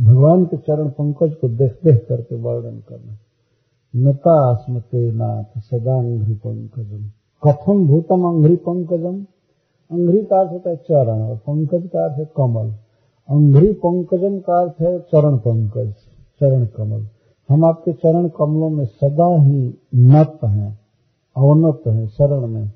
भगवान 0.00 0.44
के 0.44 0.56
चरण 0.56 0.88
पंकज 0.88 1.34
को 1.34 1.48
देख 1.48 1.78
देख 1.84 2.06
करके 2.08 2.36
वर्णन 2.36 2.78
करना। 2.88 3.16
नता 3.96 4.54
स्मते 4.54 5.12
नाथ 5.12 5.60
सदा 5.60 5.98
अंघ्रि 5.98 6.34
पंकजम 6.34 7.10
कथम 7.42 7.86
भूतम 7.86 8.22
अंघ्रि 8.24 8.56
पंकजम 8.56 9.22
अंघ्रि 9.90 10.24
का 10.24 10.40
अर्थ 10.40 10.52
होता 10.52 10.70
है 10.70 10.76
चरण 10.76 11.22
और 11.22 11.36
पंकज 11.36 11.88
का 11.92 12.04
अर्थ 12.04 12.18
है 12.18 12.30
कमल। 12.36 12.70
अंघ्रि 13.28 13.72
पंकजम 13.72 14.38
का 14.38 14.60
अर्थ 14.60 14.80
है 14.80 14.98
चरण 14.98 15.36
पंकज 15.36 15.92
चरण 16.40 16.66
कमल 16.66 17.06
हम 17.50 17.64
आपके 17.64 17.92
चरण 17.92 18.28
कमलों 18.28 18.70
में 18.70 18.84
सदा 18.84 19.42
ही 19.42 19.74
नत 19.94 20.38
हैं, 20.44 20.80
अवनत 21.36 21.82
हैं 21.86 22.06
शरण 22.08 22.46
में। 22.46 22.72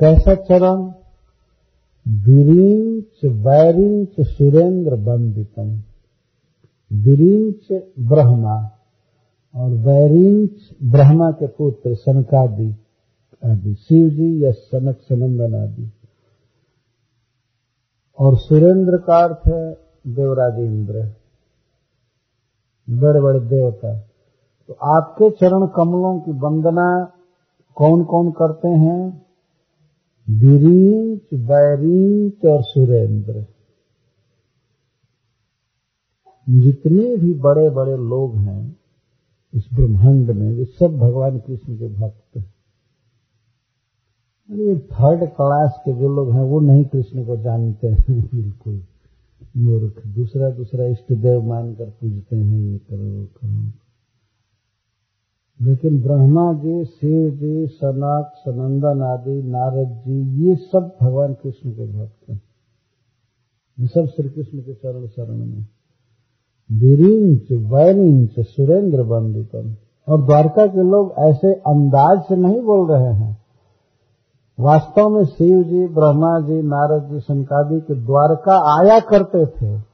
कैसा 0.00 0.34
चरण? 0.34 0.92
विरींच, 2.08 3.24
वैरिंच 3.24 4.26
सुरेंद्र 4.26 4.96
बंदितम। 4.96 5.80
विरींच 6.92 7.82
ब्रह्मा। 7.98 8.70
और 9.54 9.70
वैरिंच 9.70 10.50
ब्रह्मा 10.82 11.30
के 11.30 11.46
पुत्र 11.46 11.94
सनकादि 11.94 12.74
आदि 13.44 13.74
शिव 13.74 14.08
जी 14.08 14.44
या 14.44 14.50
सनक 14.50 14.96
सनंदन 14.96 15.54
आदि। 15.54 15.92
और 18.18 18.36
सुरेंद्र 18.36 18.96
का 18.96 19.24
अर्थ 19.24 19.48
है 19.48 19.72
देवराज 20.14 20.58
इंद्र 20.58 21.14
बड़े 22.90 23.20
बड़े 23.20 23.40
देवता। 23.40 23.98
तो 24.68 24.74
आपके 24.74 25.30
चरण 25.30 25.66
कमलों 25.66 26.20
की 26.20 26.30
वंदना 26.30 27.12
कौन 27.76 28.04
कौन 28.04 28.30
करते 28.30 28.68
हैं? 28.68 29.26
विरीच 30.30 31.34
वैरीच 31.34 32.44
और 32.44 32.62
सुरेंद्र। 32.62 33.46
जितने 36.48 37.16
भी 37.16 37.34
बड़े 37.34 37.70
बड़े 37.70 37.96
लोग 37.96 38.36
हैं 38.36 38.79
इस 39.54 39.68
ब्रह्मांड 39.74 40.30
में 40.30 40.52
वे 40.52 40.64
सब 40.64 40.96
भगवान 40.96 41.38
कृष्ण 41.38 41.78
के 41.78 41.88
भक्त 41.88 42.36
हैं। 42.36 42.54
अरे 44.50 44.78
थर्ड 44.78 45.20
क्लास 45.20 45.82
के 45.84 45.92
जो 45.92 46.16
लोग 46.16 46.32
हैं, 46.32 46.42
वो 46.42 46.60
नहीं 46.60 46.84
कृष्ण 46.84 47.26
को 47.26 47.36
जानते 47.36 47.88
हैं। 47.88 48.04
बिल्कुल 48.10 48.86
मूर्ख। 49.56 50.06
दूसरा 50.06 50.50
दूसरा 50.50 50.84
इष्ट 50.84 51.12
देव 51.12 51.42
मानकर 51.42 51.90
पूजते 51.90 52.36
हैं, 52.36 52.60
ये 52.60 52.78
करो 52.78 53.24
करो। 53.24 53.72
लेकिन 55.66 56.02
ब्रह्मा 56.02 56.52
जी, 56.52 56.84
शिव 56.84 57.30
जी 57.30 57.66
सनक 57.66 58.32
सनंदन 58.36 59.02
आदि, 59.02 59.42
नारद 59.42 59.88
जी, 59.88 60.44
ये 60.44 60.56
सब 60.56 60.96
भगवान 61.00 61.34
कृष्ण 61.34 61.72
के 61.72 61.86
भक्त 61.86 62.30
हैं। 62.30 62.42
ये 63.80 63.86
सब 63.86 64.06
श्री 64.06 64.28
कृष्ण 64.28 64.58
के 64.58 64.74
चरण 64.74 65.06
शरण 65.06 65.46
में। 65.46 65.66
विरिंच 66.72 67.72
वैरिंच 67.72 68.46
सुरेंद्र 68.46 69.02
बंदितम 69.02 69.76
और 70.12 70.26
द्वारका 70.26 70.66
के 70.66 70.90
लोग 70.90 71.14
ऐसे 71.18 71.52
अंदाज 71.52 72.22
से 72.22 72.36
नहीं 72.36 72.62
बोल 72.62 72.90
रहे 72.90 73.12
हैं। 73.12 73.38
वास्तव 74.60 75.08
में 75.08 75.24
शिव 75.24 75.62
जी 75.62 75.86
ब्रह्मा 75.86 76.40
जी 76.40 76.62
नारद 76.62 77.12
जी 77.12 77.20
शंकादि 77.20 77.80
के 77.80 77.94
द्वारका 77.94 78.82
आया 78.82 79.00
करते 79.00 79.46
थे। 79.46 79.90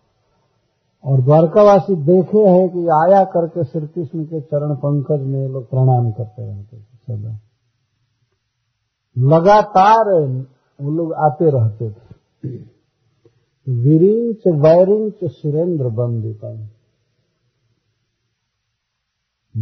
और 1.04 1.20
द्वारकावासी 1.20 1.96
देखे 1.96 2.38
हैं 2.38 2.68
कि 2.68 2.78
आया 2.78 3.24
करके 3.24 3.64
श्री 3.64 3.86
कृष्ण 3.86 4.24
के 4.24 4.40
चरण 4.40 4.74
पंकज 4.74 5.20
में 5.20 5.48
लोग 5.48 5.70
प्रणाम 5.70 6.10
करते 6.10 6.46
रहते 6.46 6.76
थे 6.76 6.82
सदा। 6.82 7.38
लगातार 9.18 10.26
वो 10.80 10.90
लोग 10.90 11.12
आते 11.12 11.50
रहते 11.50 11.90
थे। 11.90 12.75
विरिंच 13.68 14.60
वैरिंच 14.60 15.30
सुरेंद्र 15.30 15.88
बंदितम। 15.88 16.68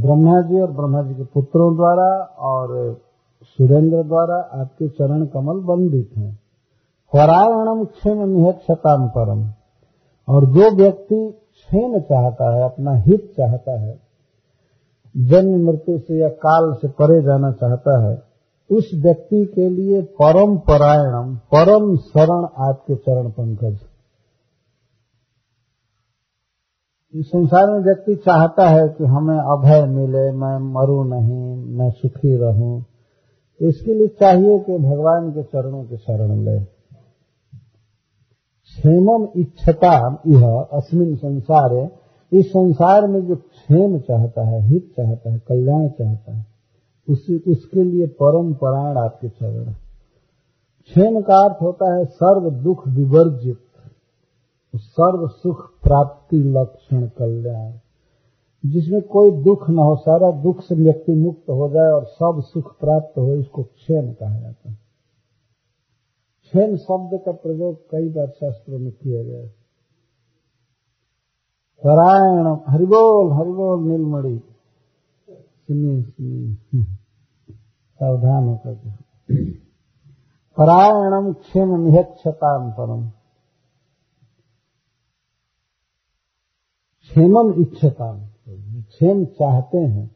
ब्रह्मा 0.00 0.40
जी 0.40 0.60
और 0.60 0.70
ब्रह्मा 0.70 1.02
जी 1.02 1.14
के 1.14 1.24
पुत्रों 1.24 1.76
द्वारा 1.76 2.24
और 2.38 3.00
सुरेंद्र 3.42 4.02
द्वारा 4.02 4.36
आपके 4.36 4.88
चरण 4.88 5.26
कमल 5.26 5.60
बंदित 5.60 6.10
हैं। 6.16 6.40
परायणम 7.12 7.84
क्षेम 7.84 8.28
निहक्षताम 8.28 9.08
परम। 9.08 9.50
और 10.28 10.46
जो 10.46 10.76
व्यक्ति 10.76 11.30
क्षेम 11.52 12.00
चाहता 12.00 12.56
है, 12.56 12.64
अपना 12.64 12.92
हित 12.92 13.32
चाहता 13.36 13.80
है, 13.80 14.00
जन्म 15.16 15.66
मृत्यु 15.66 15.98
से 15.98 16.18
या 16.18 16.28
काल 16.28 16.72
से 16.74 16.88
परे 16.88 17.22
जाना 17.22 17.52
चाहता 17.52 18.02
है, 18.02 18.22
उस 18.70 18.90
व्यक्ति 18.94 19.44
के 19.44 19.68
लिए 19.68 20.02
परम 20.02 20.56
परायणम, 20.56 21.36
परम 21.36 21.96
शरण 21.96 22.68
आपके 22.68 22.94
चरण 22.94 23.30
पंकज। 23.30 23.78
इस 27.14 27.26
संसार 27.26 27.70
में 27.70 27.80
व्यक्ति 27.80 28.14
चाहता 28.14 28.68
है 28.68 28.88
कि 28.88 29.04
हमें 29.04 29.38
अभय 29.38 29.86
मिले 29.86 30.32
मैं 30.32 30.72
मरू 30.72 31.04
नहीं 31.04 31.56
मैं 31.56 31.90
सुखी 31.90 32.36
रहूँ। 32.36 32.84
इसके 33.60 33.94
लिए 33.94 34.08
चाहिए 34.08 34.58
कि 34.58 34.78
भगवान 34.78 35.30
के 35.30 35.42
चरणों 35.42 35.84
के 35.84 35.96
शरण 35.96 36.44
ले। 36.44 36.60
क्षेमम 38.64 39.28
इच्छता 39.36 40.20
यह 40.26 40.60
अस्मिन 40.72 41.16
संसार। 41.16 41.74
है 41.74 42.04
इस 42.32 42.48
संसार 42.48 43.06
में 43.06 43.26
जो 43.26 43.36
क्षेम 43.36 43.98
चाहता 43.98 44.48
है 44.48 44.60
हित 44.62 44.92
चाहता 44.96 45.32
है 45.32 45.38
कल्याण 45.48 45.88
चाहता 45.88 46.36
है 46.36 46.46
उस, 47.08 47.26
उसके 47.48 47.84
लिए 47.84 48.06
परम 48.06 48.54
परायण 48.54 48.96
आपके 48.96 49.28
चरण 49.28 49.72
क्षेम 50.82 51.20
का 51.20 51.44
अर्थ 51.44 51.62
होता 51.62 51.98
है 51.98 52.04
सर्व 52.04 52.50
दुख 52.50 52.88
विवर्जित। 52.88 53.58
सर्व 54.76 55.28
सुख 55.28 55.80
प्राप्ति 55.82 56.36
लक्षण 56.36 57.06
कल्याण। 57.06 57.72
जिसमें 58.70 59.02
कोई 59.02 59.30
दुख 59.30 59.70
न 59.70 59.78
हो, 59.78 59.96
सारा 59.96 60.30
दुख 60.30 60.60
से 60.60 60.74
व्यक्ति 60.74 61.12
मुक्त 61.12 61.50
हो 61.50 61.68
जाए 61.68 61.90
और 61.92 62.04
सब 62.04 62.42
सुख 62.46 62.78
प्राप्त 62.80 63.18
हो, 63.18 63.34
इसको 63.34 63.62
क्षेम 63.62 64.12
कहा 64.12 64.40
जाता 64.40 64.70
है। 64.70 64.78
क्षेम 66.42 66.76
शब्द 66.76 67.20
का 67.26 67.32
प्रयोग 67.32 67.90
कई 67.90 68.08
बार 68.08 68.26
शास्त्रों 68.26 68.78
में 68.78 68.92
किया 68.92 69.22
गया 69.22 69.46
परायण, 71.86 72.56
हरिबोल 72.68 73.32
हरिबोल 73.32 73.88
नीलमणि। 73.88 74.40
सुनिए 75.30 76.02
सुनिए। 76.02 76.54
सावधान 77.94 78.48
होकर 78.48 78.74
परायणम 80.56 81.32
क्षेम 81.32 81.80
निहक्षताम 81.80 82.70
परम 82.70 83.23
क्षेमम 87.10 87.52
इच्छता 87.62 88.12
क्षेम 88.46 89.24
चाहते 89.24 89.78
हैं 89.78 90.10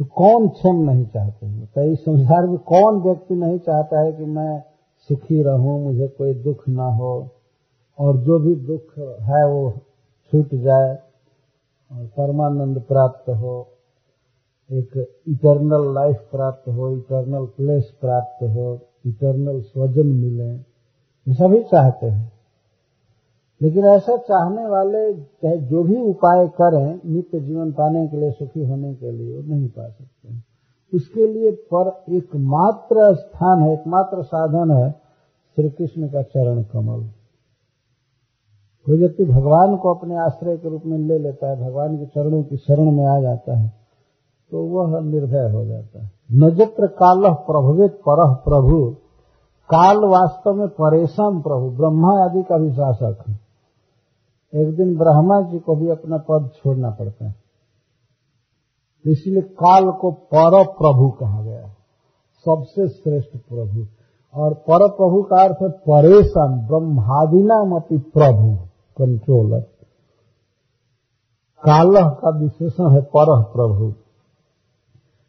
तो 0.00 0.04
कौन 0.06 0.48
क्षेम 0.48 0.76
नहीं 0.82 1.04
चाहते 1.06 1.46
हैं? 1.46 1.66
तो 1.66 1.82
इस 1.82 1.98
संसार 2.00 2.46
में 2.46 2.58
कौन 2.68 3.00
व्यक्ति 3.02 3.34
नहीं 3.34 3.58
चाहता 3.58 4.00
है 4.00 4.12
कि 4.12 4.24
मैं 4.26 4.62
सुखी 5.10 5.42
रहूँ, 5.42 5.82
मुझे 5.82 6.08
कोई 6.08 6.34
दुख 6.44 6.68
ना 6.68 6.86
हो, 6.96 7.12
और 7.98 8.16
जो 8.18 8.38
भी 8.38 8.54
दुख 8.66 8.98
है 9.22 9.44
वो 9.48 9.70
छूट 10.32 10.54
जाए 10.56 10.90
और 11.90 12.06
परमानंद 12.16 12.80
प्राप्त 12.82 13.30
हो, 13.30 13.56
एक 14.70 14.96
इटर्नल 15.28 15.92
लाइफ 15.94 16.28
प्राप्त 16.30 16.68
हो 16.68 16.90
इटर्नल 16.92 17.46
प्लेस 17.56 17.90
प्राप्त 18.00 18.42
हो 18.44 18.78
इटर्नल 19.06 19.60
स्वजन 19.62 20.06
मिले, 20.08 20.50
ये 21.26 21.34
सभी 21.34 21.62
चाहते 21.64 22.06
हैं। 22.06 22.32
लेकिन 23.64 23.84
ऐसा 23.86 24.16
चाहने 24.18 24.66
वाले 24.66 25.02
चाहे 25.14 25.56
जो 25.58 25.82
भी 25.82 26.00
उपाय 26.02 26.46
करें, 26.54 27.00
नित्य 27.06 27.40
जीवन 27.40 27.70
पाने 27.72 28.06
के 28.08 28.16
लिए, 28.16 28.30
सुखी 28.30 28.64
होने 28.64 28.94
के 28.94 29.10
लिए 29.10 29.36
वो 29.36 29.42
नहीं 29.44 29.68
पा 29.68 29.88
सकते 29.88 30.42
उसके 30.92 31.26
लिए 31.26 31.50
पर 31.74 31.88
एकमात्र 32.12 33.14
स्थान 33.14 33.62
है, 33.62 33.72
एकमात्र 33.72 34.22
साधन 34.22 34.70
है 34.72 34.90
श्री 34.90 35.70
कृष्ण 35.70 36.08
का 36.08 36.22
चरण 36.24 36.62
कमल। 36.62 37.00
कोई 38.86 38.98
व्यक्ति 38.98 39.24
भगवान 39.24 39.76
को 39.76 39.94
अपने 39.94 40.16
आश्रय 40.16 40.56
के 40.56 40.68
रूप 40.68 40.82
में 40.86 40.98
ले 40.98 41.18
लेता 41.18 41.50
है, 41.50 41.56
भगवान 41.60 41.96
के 41.98 42.06
चरणों 42.06 42.42
की 42.42 42.56
शरण 42.56 42.90
में 42.90 43.06
आ 43.06 43.20
जाता 43.20 43.56
है 43.58 43.72
तो 44.52 44.64
वह 44.64 45.00
निर्भय 45.00 45.50
हो 45.52 45.64
जाता 45.64 46.02
है। 46.02 46.10
नजत्र 46.32 46.86
काल 46.94 47.22
प्रभवित 47.46 47.92
पर 48.08 48.22
प्रभु, 48.44 48.84
काल 49.70 50.04
वास्तव 50.06 50.54
में 50.54 50.68
परेशान 50.68 51.40
प्रभु, 51.42 51.70
ब्रह्मा 51.70 52.12
आदि 52.24 52.42
का 52.42 52.58
भी 52.58 52.70
शासक 52.72 53.24
है। 53.28 53.43
एक 54.54 54.74
दिन 54.76 54.96
ब्रह्मा 54.98 55.40
जी 55.42 55.58
को 55.58 55.74
भी 55.76 55.88
अपना 55.88 56.16
पद 56.28 56.50
छोड़ना 56.56 56.90
पड़ता 56.90 57.26
है। 57.28 57.34
इसलिए 59.04 59.42
काल 59.42 59.90
को 59.92 60.10
पर 60.34 60.62
प्रभु 60.72 61.08
कहा 61.10 61.42
गया 61.42 61.68
सबसे 62.46 62.88
श्रेष्ठ 62.88 63.36
प्रभु। 63.38 63.86
और 64.34 64.54
पर 64.68 64.88
प्रभु 64.90 65.22
का 65.22 65.42
अर्थ 65.42 65.62
है 65.62 65.68
परेशान 65.88 66.54
ब्रह्मादिनाम 66.66 67.74
अपनी 67.76 67.98
प्रभु 68.14 68.54
कंट्रोलर 68.96 69.60
काल 71.62 71.92
का 72.14 72.30
विशेषण 72.38 72.90
है 72.90 73.00
पर 73.16 73.30
प्रभु 73.52 73.92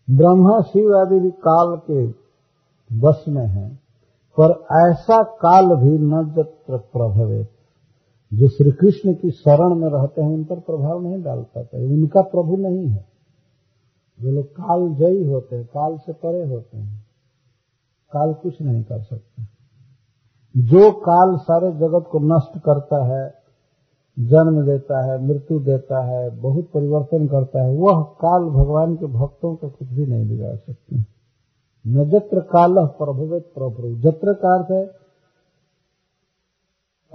ब्रह्मा 0.07 0.59
शिव 0.61 0.95
आदि 0.97 1.19
भी 1.19 1.31
काल 1.41 1.75
के 1.89 2.05
वश 2.89 3.23
में 3.27 3.45
है, 3.45 3.67
पर 4.37 4.51
ऐसा 4.79 5.21
काल 5.23 5.75
भी 5.75 5.97
न 5.99 6.23
जत्र 6.35 6.77
प्रभवे 6.77 7.43
जो 8.35 8.47
श्री 8.47 8.71
कृष्ण 8.71 9.13
की 9.13 9.31
शरण 9.31 9.75
में 9.75 9.89
रहते 9.89 10.21
हैं, 10.21 10.33
उन 10.33 10.43
पर 10.43 10.59
प्रभाव 10.59 11.03
नहीं 11.03 11.23
डाल 11.23 11.39
पाते। 11.39 11.85
उनका 11.85 12.21
प्रभु 12.21 12.55
नहीं 12.55 12.87
है। 12.87 13.05
जो 14.21 14.31
लोग 14.31 14.45
काल 14.45 14.95
जयी 14.95 15.23
होते 15.23 15.55
हैं, 15.55 15.65
काल 15.65 15.97
से 15.97 16.13
परे 16.13 16.49
होते 16.49 16.77
हैं, 16.77 17.05
काल 18.11 18.33
कुछ 18.33 18.61
नहीं 18.61 18.83
कर 18.83 19.01
सकते। 19.01 19.43
जो 20.57 20.91
काल 20.91 21.37
सारे 21.37 21.71
जगत 21.71 22.05
को 22.11 22.19
नष्ट 22.19 22.59
करता 22.59 23.05
है, 23.05 23.33
जन्म 24.19 24.65
देता 24.65 25.05
है, 25.05 25.27
मृत्यु 25.27 25.59
देता 25.59 26.05
है, 26.05 26.29
बहुत 26.41 26.65
परिवर्तन 26.73 27.27
करता 27.27 27.63
है, 27.63 27.77
वह 27.77 28.03
काल 28.03 28.43
भगवान 28.43 28.95
के 28.95 29.05
भक्तों 29.05 29.55
का 29.55 29.67
कुछ 29.67 29.87
भी 29.87 30.05
नहीं 30.05 30.29
बिगाड़ 30.29 30.55
सकते। 30.55 30.95
न 31.87 32.09
जत्र 32.09 32.39
काल 32.39 32.85
प्रभुवित 32.85 33.43
प्रभु। 33.43 33.95
जत्र 33.99 34.33
का 34.33 34.57
अर्थ 34.57 34.71
है 34.71 35.04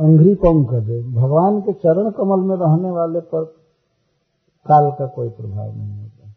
अंग्री 0.01 0.35
दे? 0.81 1.03
भगवान 1.03 1.61
के 1.61 1.73
चरण 1.73 2.11
कमल 2.11 2.41
में 2.41 2.57
रहने 2.57 2.91
वाले 2.91 3.21
पर 3.21 3.45
काल 4.67 4.91
का 4.91 5.07
कोई 5.07 5.29
प्रभाव 5.29 5.77
नहीं 5.77 6.03
होता। 6.03 6.29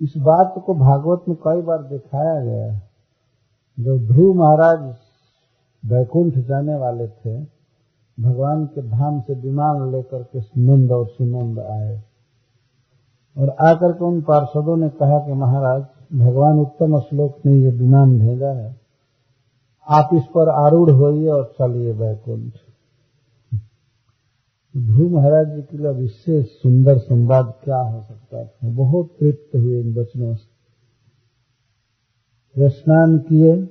इस 0.00 0.14
बात 0.16 0.62
को 0.66 0.74
भागवत 0.74 1.24
में 1.28 1.36
कई 1.36 1.62
बार 1.62 1.82
दिखाया 1.82 2.44
गया 2.44 2.80
जब 3.80 4.06
ध्रुव 4.06 4.34
महाराज 4.34 4.96
वैकुंठ 5.84 6.34
जाने 6.34 6.74
वाले 6.74 7.08
थे, 7.08 7.46
भगवान 8.20 8.66
के 8.66 8.82
धाम 8.82 9.20
से 9.20 9.34
विमान 9.34 9.92
लेकर 9.92 10.22
के 10.22 10.40
नंद 10.60 10.92
और 10.92 11.06
सुनंद 11.06 11.58
आए। 11.58 12.02
और 13.38 13.48
आकर 13.48 13.92
के 13.92 14.04
उन 14.04 14.22
पार्षदों 14.22 14.76
ने 14.76 14.88
कहा 14.88 15.26
कि 15.26 15.32
महाराज, 15.32 15.82
भगवान 16.14 16.58
उत्तम 16.58 17.00
श्लोक 17.00 17.38
ने 17.46 17.52
ये 17.52 17.70
विमान 17.70 18.18
भेजा 18.18 18.48
है। 18.48 18.83
आप 19.88 20.10
इस 20.14 20.22
पर 20.22 20.48
आरूढ़ 20.48 20.90
होइए 20.90 21.28
और 21.28 21.54
चलिए 21.60 21.92
वैकुंठ 21.92 22.52
ध्रुव 24.76 25.10
महाराज 25.10 25.46
जी 25.46 25.62
के 25.62 25.76
लिए 25.76 26.04
इससे 26.04 26.42
सुंदर 26.42 26.98
संवाद 26.98 27.54
क्या 27.64 27.76
हो 27.76 28.02
सकता 28.02 28.44
था 28.44 28.68
बहुत 28.68 29.16
तृप्त 29.20 29.56
हुए 29.56 29.80
इन 29.80 29.94
वचनों 29.94 30.34
से। 30.34 30.54
स्नान 32.68 33.18
किए। 33.18 33.64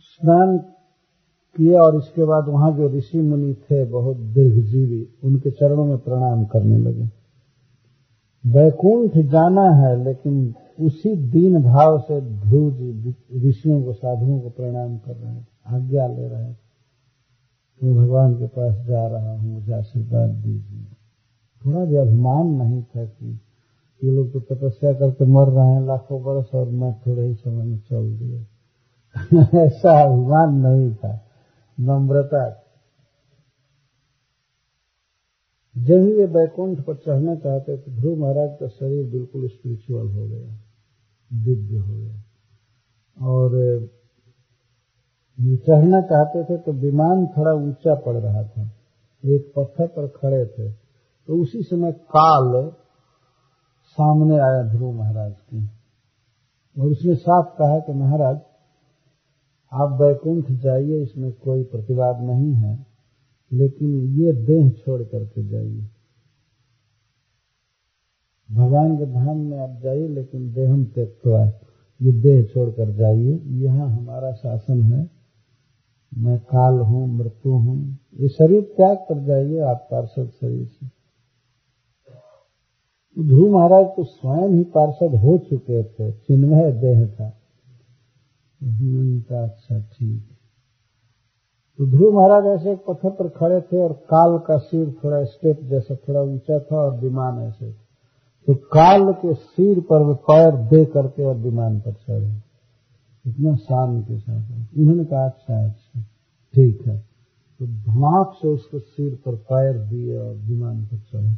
स्नान 0.00 0.58
किए 1.56 1.78
और 1.78 1.96
इसके 1.96 2.24
बाद 2.24 2.48
वहाँ 2.48 2.72
जो 2.72 2.88
ऋषि 2.88 3.20
मुनि 3.20 3.54
थे, 3.54 3.84
बहुत 3.84 4.16
दीर्घजीवी, 4.16 5.08
उनके 5.24 5.50
चरणों 5.50 5.84
में 5.84 5.98
प्रणाम 5.98 6.44
करने 6.44 6.78
लगे। 6.78 7.10
वैकुंठ 8.46 9.16
जाना 9.16 9.70
है, 9.70 10.04
लेकिन 10.04 10.54
उसी 10.80 11.16
दीन 11.16 11.62
भाव 11.62 11.98
से 12.00 12.20
ध्रुव 12.20 12.70
जी 12.72 13.14
ऋषियों 13.48 13.82
को, 13.82 13.92
साधुओं 13.92 14.40
को 14.40 14.50
प्रणाम 14.50 14.98
कर 14.98 15.16
रहे 15.16 15.32
हैं, 15.32 15.48
आज्ञा 15.66 16.06
ले 16.06 16.28
रहे 16.28 16.44
हैं। 16.44 16.58
मैं 17.82 17.94
भगवान 17.94 18.34
के 18.34 18.46
पास 18.46 18.86
जा 18.86 19.06
रहा 19.06 19.32
हूँ, 19.32 19.52
मुझे 19.52 19.72
आशीर्वाद 19.72 20.30
दीजिए। 20.30 20.84
थोड़ा 21.64 21.84
भी 21.84 21.96
अभिमान 21.96 22.46
नहीं 22.46 22.82
था 22.82 23.04
कि 23.04 23.40
ये 24.04 24.10
लोग 24.10 24.32
तो 24.32 24.40
तपस्या 24.40 24.92
करके 24.92 25.24
मर 25.24 25.48
रहे 25.48 25.66
हैं 25.66 25.86
लाखों 25.86 26.22
बरस 26.22 26.50
और 26.54 26.68
मैं 26.68 27.00
थोड़े 27.06 27.26
ही 27.26 27.34
समय 27.34 27.64
में 27.64 27.78
चल 27.78 28.16
दिए 28.16 28.46
ऐसा 29.66 30.02
अभिमान 30.04 30.54
नहीं 30.54 30.94
था, 30.94 31.24
नम्रता 31.80 32.62
जब 35.76 35.94
ही 35.94 36.14
वे 36.14 36.26
बैकुंठ 36.26 36.80
पर 36.80 36.94
चढ़ना 36.94 37.34
चाहते 37.34 37.76
तो 37.76 37.92
ध्रुव 37.92 38.18
महाराज 38.18 38.56
का 38.60 38.66
शरीर 38.66 39.10
बिल्कुल 39.10 39.48
स्पिरिचुअल 39.48 40.06
हो 40.06 40.28
गया। 40.28 40.65
दिव्य 41.32 41.76
हो 41.76 41.98
गया। 41.98 42.22
और 43.26 43.50
चढ़ना 45.40 46.00
चाहते 46.00 46.44
थे 46.44 46.58
तो 46.58 46.72
विमान 46.72 47.26
थोड़ा 47.26 47.52
ऊँचा 47.52 47.94
पड़ 47.94 48.16
रहा 48.16 48.42
था। 48.42 48.72
एक 49.24 49.52
पत्थर 49.56 49.86
पर 49.86 50.06
खड़े 50.08 50.46
थे। 50.46 50.72
तो 51.26 51.42
उसी 51.42 51.62
समय 51.62 51.92
काल 51.92 52.72
सामने 53.82 54.38
आया 54.38 54.62
ध्रुव 54.62 54.92
महाराज 54.92 55.32
की। 55.32 55.66
और 56.78 56.86
उसने 56.86 57.14
साफ़ 57.14 57.46
कहा 57.58 57.78
कि 57.78 57.92
महाराज, 57.92 58.40
आप 59.72 59.98
वैकुंठ 60.02 60.44
जाइए, 60.50 61.02
इसमें 61.02 61.32
कोई 61.32 61.64
प्रतिवाद 61.64 62.20
नहीं 62.20 62.52
है, 62.52 62.86
लेकिन 63.52 63.88
ये 64.02 64.32
देह 64.32 64.70
छोड़ 64.70 65.02
करके 65.02 65.48
जाइए। 65.48 65.90
भगवान 68.50 68.96
के 68.98 69.06
धाम 69.06 69.36
में 69.36 69.58
आप 69.58 69.80
जाइए, 69.82 70.08
लेकिन 70.08 70.52
देहम 70.52 70.84
त्यक्वा 70.84 71.44
ये 72.02 72.12
देह 72.12 72.42
छोड़कर 72.44 72.90
जाइए। 72.90 73.40
यहाँ 73.64 73.88
हमारा 73.88 74.32
शासन 74.32 74.82
है। 74.82 75.10
मैं 76.18 76.38
काल 76.38 76.74
हूँ, 76.74 77.06
मृत्यु 77.08 77.52
हूँ। 77.52 77.98
ये 78.20 78.28
शरीर 78.28 78.62
त्याग 78.62 78.96
कर 78.96 79.24
जाइए 79.24 79.58
आप 79.60 79.88
पार्षद 79.90 80.30
शरीर 80.40 80.66
से। 80.66 80.86
ध्रुव 83.28 83.52
महाराज 83.52 83.86
तो 83.86 84.04
स्वयं 84.04 84.48
ही 84.48 84.64
पार्षद 84.64 85.14
हो 85.14 85.38
चुके 85.38 85.82
थे। 85.82 86.12
चिन्मय 86.12 86.72
देह 86.72 87.06
था। 87.06 87.32
का 88.60 89.42
अच्छा 89.42 89.80
ठीक। 89.80 90.22
तो 91.78 91.86
ध्रुव 91.86 92.16
महाराज 92.16 92.46
ऐसे 92.46 92.76
पत्थर 92.76 93.10
पर 93.10 93.28
खड़े 93.28 93.60
थे 93.60 93.82
और 93.82 93.92
काल 93.92 94.38
का 94.38 94.58
सिर 94.58 94.94
थोड़ा 95.04 95.24
स्टेप 95.24 95.60
जैसा 95.62 95.94
थोड़ा 95.94 96.20
ऊँचा 96.20 96.58
था 96.58 96.76
और 96.76 96.96
विमान 97.00 97.42
ऐसे 97.42 97.85
तो 98.46 98.54
काल 98.54 99.12
के 99.12 99.34
सिर 99.34 99.80
पर 99.80 100.14
पैर 100.14 100.56
दे 100.56 100.84
करके 100.84 101.24
और 101.24 101.34
विमान 101.34 101.80
पर 101.80 101.92
चढ़े। 101.92 102.42
इतना 103.26 103.56
शान 103.56 104.02
के 104.02 104.18
साथ 104.18 104.78
उन्होंने 104.78 105.04
कहा 105.04 105.24
अच्छा 105.24 105.66
अच्छा 105.66 106.00
ठीक 106.54 106.86
है। 106.86 106.98
तो 107.60 107.66
धमाक 107.66 108.32
से 108.42 108.48
उसके 108.48 108.78
सिर 108.78 109.14
पर 109.14 109.34
पैर 109.34 109.78
दिए 109.78 110.18
और 110.18 110.34
विमान 110.34 110.84
पर 110.84 110.98
चढ़े। 110.98 111.36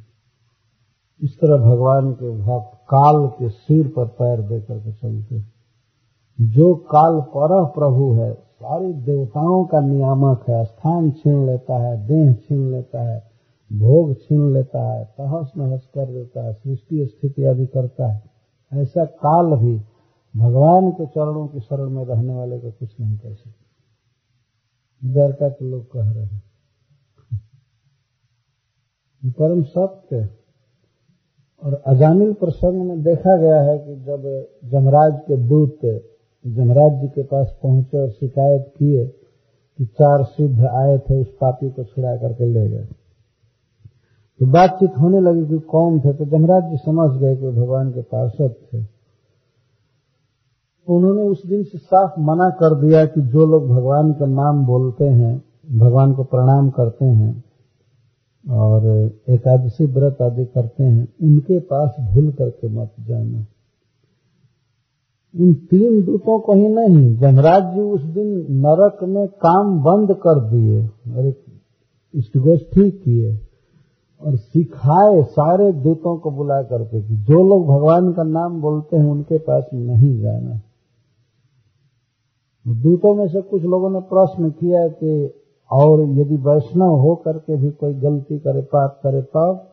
इस 1.23 1.35
तरह 1.35 1.57
भगवान 1.57 2.13
के 2.13 2.31
भक्त 2.31 2.79
काल 2.95 3.29
के 3.29 3.49
सिर 3.49 3.89
पर 3.89 4.07
पैर 4.07 4.41
दे 4.41 4.61
करके 4.61 4.93
चलते। 4.93 5.43
जो 6.41 6.75
काल 6.75 7.21
पर 7.21 7.65
प्रभु 7.65 8.13
है, 8.13 8.33
सारी 8.35 8.93
देवताओं 8.93 9.65
का 9.65 9.81
नियामक 9.81 10.45
है, 10.49 10.65
स्थान 10.65 11.11
छीन 11.11 11.47
लेता 11.47 11.79
है, 11.79 12.07
देह 12.07 12.33
छीन 12.33 12.71
लेता 12.71 13.03
है। 13.03 13.28
भोग 13.73 14.15
छीन 14.15 14.53
लेता 14.53 14.93
है 14.93 15.05
तहस 15.05 15.53
नहस 15.57 15.87
कर 15.95 16.07
देता 16.07 16.47
है, 16.47 16.53
सृष्टि 16.53 17.07
स्थिति 17.07 17.45
आदि 17.45 17.67
करता 17.67 18.13
है। 18.13 18.23
ऐसा 18.73 19.05
काल 19.05 19.57
भी 19.57 19.77
भगवान 20.37 20.91
के 20.91 21.07
चरणों 21.07 21.47
की 21.49 21.61
शरण 21.61 21.91
में 21.91 22.05
रहने 22.05 22.35
वाले 22.35 22.59
को 22.59 22.71
कुछ 22.71 23.01
नहीं 23.01 23.19
कर 23.19 23.35
सकते। 23.35 25.13
द्वारका 25.13 25.49
तो 25.49 25.65
लोग 25.65 25.93
कह 25.93 26.11
रहे 26.11 26.25
हैं। 26.25 26.43
परम 29.25 29.63
सत्य 29.63 30.29
और 31.63 31.83
अजामिल 31.87 32.33
प्रसंग 32.33 32.89
में 32.89 33.03
देखा 33.03 33.37
गया 33.37 33.61
है 33.63 33.79
कि 33.79 33.97
जब 33.97 34.47
जमराज 34.65 35.21
के 35.29 35.37
दूत 35.37 35.79
जमराज 36.47 37.01
जी 37.01 37.09
के 37.09 37.23
पास 37.23 37.59
पहुँचे 37.63 37.99
और 37.99 38.11
शिकायत 38.11 38.73
किए 38.77 39.07
कि 39.79 39.85
चार 39.87 40.25
सिद्ध 40.25 40.65
आए 40.65 40.99
थे, 40.99 41.21
उस 41.21 41.29
पापी 41.29 41.71
को 41.71 41.85
छुड़ा 41.85 42.17
करके 42.17 42.47
ले 42.47 42.69
गए। 42.69 42.89
तो 44.41 44.47
बातचीत 44.47 44.91
होने 45.01 45.21
लगी 45.21 45.47
कि 45.47 45.59
कौन 45.59 46.01
थे? 46.01 46.13
तो 46.13 46.25
जमराज 46.25 46.71
जी 46.71 46.77
समझ 46.77 47.21
गए 47.21 47.37
कि 47.37 47.51
भगवान 47.51 47.91
के 47.91 48.03
पार्षद 48.03 48.55
थे। 48.75 48.99
उन्होंने 50.89 51.23
उस 51.23 51.47
दिन 51.47 51.63
से 51.63 51.79
साफ़ 51.79 52.21
मना 52.21 52.51
कर 52.51 52.81
दिया 52.81 53.07
कि 53.07 53.21
जो 53.21 53.47
लोग 53.47 53.69
भगवान 53.69 54.13
का 54.13 54.27
नाम 54.27 54.67
बोलते 54.67 55.05
हैं, 55.05 55.45
भगवान 55.79 56.13
को 56.13 56.25
प्रणाम 56.25 56.71
करते 56.71 57.05
हैं 57.05 57.45
और 58.51 58.87
एकादशी 59.29 59.87
व्रत 59.87 60.23
आदि 60.23 60.45
करते 60.45 60.85
हैं, 60.85 61.09
उनके 61.23 61.61
पास 61.61 61.97
भूल 62.01 62.33
करके 62.33 62.69
मत 62.69 62.93
जाना। 63.01 63.47
इन 65.37 65.55
तीन 65.55 66.05
दूतों 66.05 66.41
को 66.41 66.55
ही 66.55 66.69
नहीं 66.69 67.17
जमराज 67.17 67.75
जी 67.75 67.81
उस 67.81 68.03
दिन 68.03 68.47
नरक 68.51 68.99
में 69.03 69.29
काम 69.29 69.81
बंद 69.83 70.15
कर 70.15 70.41
दिए 70.41 70.87
और 70.87 71.27
एक 71.27 71.45
इष्टगोष्ठी 72.15 72.91
किए। 72.91 73.48
और 74.23 74.37
सिखाए 74.37 75.23
सारे 75.23 75.73
दूतों 75.73 76.19
को 76.19 76.31
बुला 76.31 76.63
करके 76.63 77.03
कि 77.03 77.17
जो 77.17 77.49
लोग 77.49 77.67
भगवान 77.67 78.13
का 78.13 78.23
नाम 78.23 78.61
बोलते 78.61 78.97
हैं, 78.97 79.05
उनके 79.05 79.39
पास 79.39 79.71
नहीं 79.75 80.21
जाना। 80.21 80.61
दूतों 82.69 83.15
में 83.15 83.29
से 83.29 83.41
कुछ 83.43 83.63
लोगों 83.63 83.91
ने 83.91 84.01
प्रश्न 84.01 84.51
किया 84.51 84.89
कि, 84.89 85.35
और 85.73 86.03
यदि 86.03 86.37
वैष्णव 86.37 86.91
हो 86.91 87.15
करके 87.15 87.57
भी 87.57 87.71
कोई 87.71 87.95
गलती 87.95 88.39
करे, 88.39 88.63
पाप 88.63 89.01
करे 89.03 89.23
तब 89.23 89.65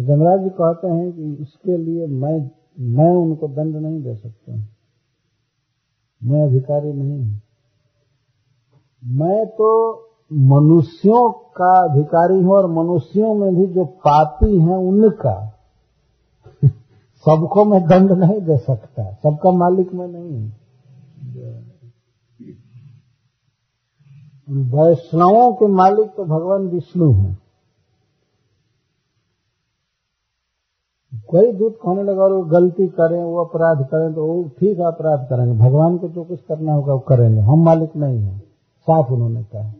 जमराज 0.00 0.40
जी 0.40 0.50
कहते 0.50 0.88
हैं 0.88 1.12
कि 1.12 1.42
इसके 1.42 1.76
लिए 1.76 2.06
मैं 2.06 2.50
मैं 2.80 3.16
उनको 3.16 3.48
दंड 3.48 3.76
नहीं 3.76 4.02
दे 4.02 4.14
सकता। 4.14 4.52
मैं 6.24 6.42
अधिकारी 6.48 6.92
नहीं 6.92 7.24
हूँ। 7.24 7.40
मैं 9.04 9.46
तो 9.46 9.94
मनुष्यों 10.32 11.30
का 11.32 11.92
अधिकारी 11.92 12.42
हूँ 12.42 12.52
और 12.52 12.66
मनुष्यों 12.66 13.34
में 13.34 13.56
भी 13.56 13.66
जो 13.66 13.84
पापी 13.84 14.60
हैं 14.60 14.76
उनका, 14.76 15.58
सबको 17.16 17.64
मैं 17.64 17.86
दंड 17.86 18.12
नहीं 18.12 18.40
दे 18.40 18.56
सकता, 18.56 19.12
सबका 19.12 19.50
मालिक 19.50 19.94
मैं 19.94 20.08
नहीं 20.08 20.50
वैष्णवों 24.52 25.52
के 25.52 25.66
मालिक 25.66 26.06
तो 26.06 26.24
भगवान 26.24 26.62
विष्णु 26.62 27.12
हैं। 27.12 27.38
कोई 31.28 31.52
दूध 31.52 31.72
खाने 31.72 32.02
लगा 32.02 32.22
और 32.22 32.32
वो 32.32 32.42
गलती 32.42 32.88
करें, 32.88 33.24
वो 33.24 33.44
अपराध 33.44 33.86
करें 33.86 34.14
तो 34.14 34.26
वो 34.26 34.44
ठीक 34.44 34.80
अपराध 34.80 35.26
करेंगे। 35.30 35.58
भगवान 35.58 35.98
को 35.98 36.08
जो 36.08 36.24
कुछ 36.24 36.40
करना 36.40 36.72
होगा 36.72 36.92
वो 36.92 36.98
करेंगे। 36.98 37.40
हम 37.40 37.64
मालिक 37.64 37.96
नहीं 37.96 38.18
हैं। 38.18 38.38
साफ़ 38.80 39.12
उन्होंने 39.12 39.42
कहा। 39.42 39.74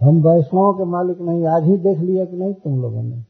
हम 0.00 0.16
वैष्णवों 0.16 0.72
के 0.74 0.84
मालिक 0.84 1.20
नहीं, 1.20 1.46
आज 1.46 1.64
ही 1.64 1.76
देख 1.76 1.98
लिया 1.98 2.24
कि 2.24 2.36
नहीं 2.36 2.54
तुम 2.54 2.82
लोगों 2.82 3.02
ने? 3.02 3.24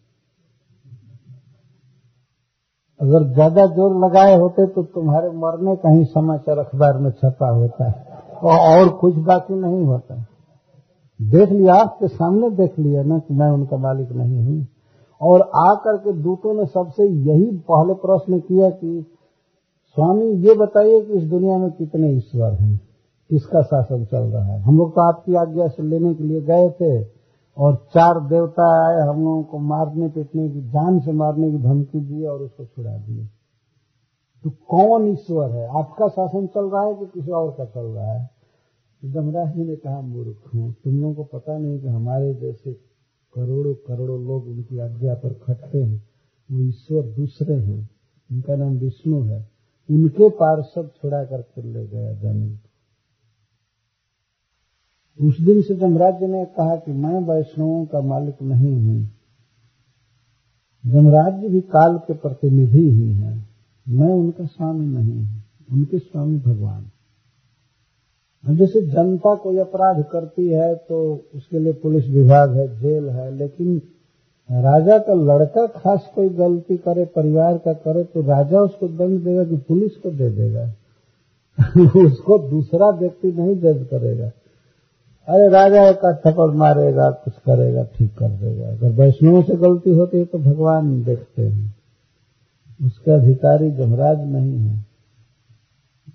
अगर 3.00 3.24
ज़्यादा 3.34 3.66
ज़ोर 3.66 4.04
लगाए 4.04 4.36
होते 4.36 4.66
तो 4.66 4.82
तुम्हारे 4.82 5.30
मरने 5.30 5.76
का 5.76 5.90
ही 5.90 6.04
समाचार 6.04 6.58
अखबार 6.58 6.98
में 6.98 7.10
छपा 7.10 7.50
होता 7.50 7.88
है 7.88 8.04
और 8.42 8.88
कुछ 8.88 9.14
बाकी 9.14 9.54
नहीं 9.54 9.84
होता। 9.84 10.26
देख 11.22 11.48
लिया, 11.48 11.74
आपके 11.74 12.08
सामने 12.08 12.50
देख 12.50 12.78
लिया 12.78 13.02
ना 13.02 13.18
कि 13.18 13.34
मैं 13.34 13.50
उनका 13.50 13.76
मालिक 13.76 14.12
नहीं 14.12 14.44
हूँ। 14.44 14.66
और 15.20 15.40
आकर 15.40 15.96
के 15.96 16.12
दूतों 16.12 16.54
ने 16.54 16.66
सबसे 16.66 17.06
यही 17.06 17.46
पहले 17.70 17.94
प्रश्न 17.94 18.40
किया 18.40 18.70
कि, 18.70 19.06
स्वामी, 19.96 20.26
ये 20.26 20.54
बताइए 20.54 21.00
कि 21.00 21.12
इस 21.12 21.24
दुनिया 21.24 21.58
में 21.58 21.70
कितने 21.70 22.10
ईश्वर 22.10 22.52
हैं? 22.52 22.87
किसका 23.30 23.62
शासन 23.62 24.04
चल 24.04 24.18
रहा 24.18 24.46
है। 24.46 24.60
हम 24.60 24.78
लोग 24.78 24.90
तो 24.90 25.00
आपकी 25.00 25.34
आज्ञा 25.34 25.68
से 25.68 25.82
लेने 25.82 26.14
के 26.14 26.24
लिए 26.24 26.40
गए 26.40 26.70
थे 26.70 27.04
और 27.58 27.76
चार 27.76 28.28
देवता 28.28 28.86
आए, 28.86 29.08
हम 29.08 29.24
लोगों 29.24 29.42
को 29.42 29.58
मारने, 29.58 30.08
पीटने 30.08 30.48
की, 30.48 30.60
जान 30.60 31.00
से 31.00 31.12
मारने 31.12 31.50
की 31.50 31.58
धमकी 31.58 32.00
दी 32.00 32.24
और 32.24 32.40
उसको 32.40 32.64
छुड़ा 32.64 32.96
दिए। 32.96 33.26
तो 34.44 34.50
कौन 34.50 35.08
ईश्वर 35.08 35.50
है? 35.50 35.68
आपका 35.78 36.08
शासन 36.08 36.46
चल 36.46 36.70
रहा 36.70 36.82
है 36.82 36.94
कि 36.94 37.06
किसी 37.06 37.30
और 37.30 37.50
का 37.50 37.64
चल 37.64 37.86
रहा 37.86 38.12
है? 38.12 38.30
जमराज 39.04 39.54
जी 39.54 39.64
ने 39.64 39.76
कहा, 39.76 40.00
मूर्ख 40.00 40.54
हूँ। 40.54 40.74
तुम 40.84 41.00
लोगों 41.00 41.14
को 41.14 41.24
पता 41.24 41.58
नहीं 41.58 41.80
कि 41.80 41.88
हमारे 41.88 42.34
जैसे 42.34 42.72
करोड़ों 43.34 43.74
करोड़ों 43.74 44.20
लोग 44.20 44.46
उनकी 44.46 44.78
आज्ञा 44.78 45.14
पर 45.14 45.32
खटते 45.32 45.82
हैं। 45.82 46.04
वो 46.52 46.58
ईश्वर 46.60 47.02
दूसरे 47.02 47.54
हैं। 47.54 47.90
उनका 48.30 48.56
नाम 48.56 48.76
विष्णु 48.76 49.22
है। 49.22 49.48
उनके 49.90 50.28
पार्षद 50.28 50.90
छुड़ा 50.96 51.24
करके 51.24 51.62
ले 51.62 51.86
गया 51.86 52.12
ज़मीन 52.12 52.58
उस 55.20 55.40
दिन 55.40 55.62
से 55.62 55.74
जमराज 55.74 56.22
ने 56.22 56.44
कहा 56.44 56.76
कि 56.76 56.92
मैं 56.92 57.20
वैष्णवों 57.20 57.84
का 57.86 58.00
मालिक 58.00 58.42
नहीं 58.42 58.74
हूँ। 58.74 59.10
जमराज 60.86 61.34
भी 61.34 61.60
काल 61.60 61.98
के 61.98 62.14
प्रतिनिधि 62.14 62.90
ही 62.90 63.12
हैं। 63.12 63.48
मैं 63.88 64.12
उनका 64.14 64.44
स्वामी 64.44 64.86
नहीं 64.86 65.24
हूँ, 65.24 65.44
उनके 65.72 65.98
स्वामी 65.98 66.38
भगवान। 66.38 66.90
जैसे 68.46 68.86
जनता 68.86 69.34
कोई 69.34 69.58
अपराध 69.58 70.04
करती 70.12 70.48
है 70.48 70.74
तो 70.74 71.24
उसके 71.34 71.58
लिए 71.58 71.72
पुलिस 71.72 72.08
विभाग 72.08 72.56
है, 72.56 72.80
जेल 72.80 73.08
है, 73.08 73.34
लेकिन 73.34 73.82
राजा 74.50 74.98
का 74.98 75.14
लड़का 75.14 75.66
खास 75.66 76.10
कोई 76.14 76.28
गलती 76.28 76.76
करे, 76.76 77.04
परिवार 77.04 77.58
का 77.58 77.72
करे 77.72 78.04
तो 78.04 78.20
राजा 78.20 78.60
उसको 78.60 78.88
दंड 78.88 79.24
देगा 79.24 79.44
कि 79.44 79.56
पुलिस 79.56 79.96
को 79.96 80.10
दे 80.10 80.30
देगा। 80.30 80.74
उसको 82.06 82.50
दूसरा 82.50 82.90
व्यक्ति 82.90 83.32
नहीं 83.32 83.56
जज 83.56 83.86
करेगा। 83.90 84.30
अरे 85.28 85.48
राजा 85.48 85.88
एक 85.88 86.04
थप्पड़ 86.18 86.50
मारेगा, 86.50 87.10
कुछ 87.10 87.34
करेगा, 87.38 87.82
ठीक 87.84 88.12
कर 88.18 88.28
देगा। 88.28 88.68
अगर 88.68 88.92
वैष्णव 88.92 89.42
से 89.42 89.56
गलती 89.56 89.90
होती 89.90 90.18
है 90.18 90.24
तो 90.24 90.38
भगवान 90.38 91.02
देखते 91.04 91.42
हैं। 91.42 91.74
उसके 92.80 93.10
अधिकारी 93.10 93.70
जमराज 93.70 94.20
नहीं 94.26 94.58
है, 94.58 94.76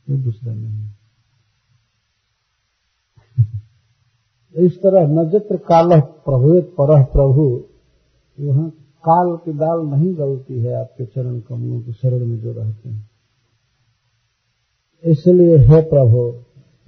कोई 0.07 0.17
दूसरा 0.17 0.53
नहीं 0.53 0.89
इस 4.65 4.77
तरह 4.77 5.07
नजत्र 5.13 5.57
काल 5.57 5.99
प्रभु 5.99 6.61
पर 6.77 7.03
प्रभु 7.03 7.45
वहाँ 8.37 8.69
काल 9.03 9.35
की 9.35 9.53
दाल 9.53 9.79
नहीं 9.85 10.13
गलती 10.17 10.59
है 10.59 10.73
आपके 10.73 11.05
चरण 11.05 11.39
कमलों 11.39 11.79
के 11.81 11.93
शरण 11.93 12.25
में 12.25 12.39
जो 12.39 12.51
रहते 12.51 12.89
हैं। 12.89 13.09
इसलिए 15.03 15.57
हे 15.57 15.81
प्रभु 15.81 16.21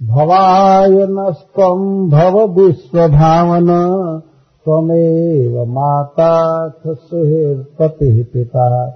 भवाय 0.02 1.06
नस्तम 1.10 2.08
भव 2.10 2.60
विश्व 2.60 2.98
भावन 2.98 3.66
तमेव 4.68 5.64
माता 5.64 6.68
सुहृद 6.68 7.66
पति 7.78 8.30
पिता 8.32 8.90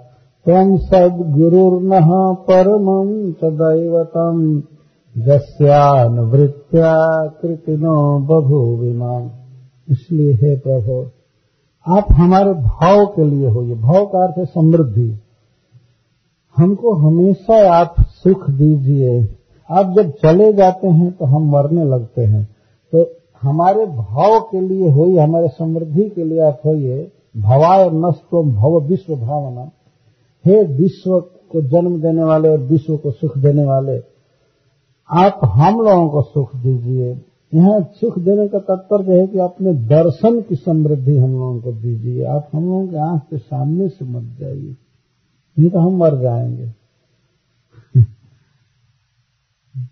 तम 0.47 0.77
सदगुरुर्न 0.77 1.91
परम 2.51 3.33
च 3.33 3.39
दैवतम 3.45 4.63
जस्यानुवृत्या 5.19 6.95
कृतिनो 7.27 8.19
बभूविमान 8.19 9.31
इसलिए 9.91 10.35
हे 10.35 10.57
प्रभु, 10.57 11.07
आप 11.95 12.07
हमारे 12.13 12.53
भाव 12.53 13.07
के 13.07 13.25
लिए 13.25 13.49
हो, 13.49 13.63
ये 13.63 13.75
भाव 13.75 14.07
का 14.07 14.25
अर्थ 14.25 14.39
है 14.39 14.45
समृद्धि। 14.45 15.19
हमको 16.57 16.95
हमेशा 16.95 17.75
आप 17.75 17.95
सुख 18.01 18.51
दीजिए। 18.51 19.40
आप 19.71 19.93
जब 19.97 20.11
चले 20.23 20.53
जाते 20.53 20.89
हैं 20.89 21.11
तो 21.13 21.25
हम 21.27 21.51
मरने 21.51 21.85
लगते 21.87 22.25
हैं। 22.25 22.45
तो 22.93 23.11
हमारे 23.43 23.87
भाव 23.87 24.39
के 24.43 24.61
लिए 24.61 24.91
होइए 24.91 25.19
हमारे 25.19 25.49
समृद्धि 25.49 26.09
के 26.09 26.25
लिए 26.25 26.41
आप 26.43 26.61
होइए, 26.67 27.11
भवाय 27.37 27.89
नष्ट 27.91 28.35
भव 28.35 28.81
विश्व 28.81 29.15
भावना। 29.17 29.71
हे 30.45 30.63
विश्व 30.75 31.19
को 31.21 31.61
जन्म 31.63 32.01
देने 32.01 32.25
वाले 32.25 32.49
और 32.49 32.59
विश्व 32.65 32.97
को 32.97 33.11
सुख 33.11 33.39
देने 33.39 33.65
वाले, 33.65 33.99
आप 35.11 35.41
हम 35.45 35.81
लोगों 35.81 36.09
को 36.09 36.23
सुख 36.25 36.55
दीजिए। 36.57 37.19
यहाँ 37.53 37.81
सुख 37.95 38.19
देने 38.19 38.47
का 38.49 38.59
तात्पर्य 38.61 39.21
है 39.21 39.27
कि 39.27 39.39
अपने 39.39 39.73
दर्शन 39.87 40.41
की 40.41 40.55
समृद्धि 40.57 41.17
हम 41.17 41.31
लोगों 41.31 41.61
को 41.61 41.73
दीजिए। 41.73 42.25
आप 42.25 42.49
हम 42.53 42.65
लोगों 42.65 42.87
के 42.87 42.97
आँख 43.03 43.23
के 43.23 43.39
सामने 43.39 43.89
से 43.89 44.05
मत 44.05 44.37
जाइए, 44.41 44.77
नहीं 45.57 45.71
तो 45.71 45.79
हम 45.79 45.97
मर 45.97 46.21
जाएँगे। 46.21 46.69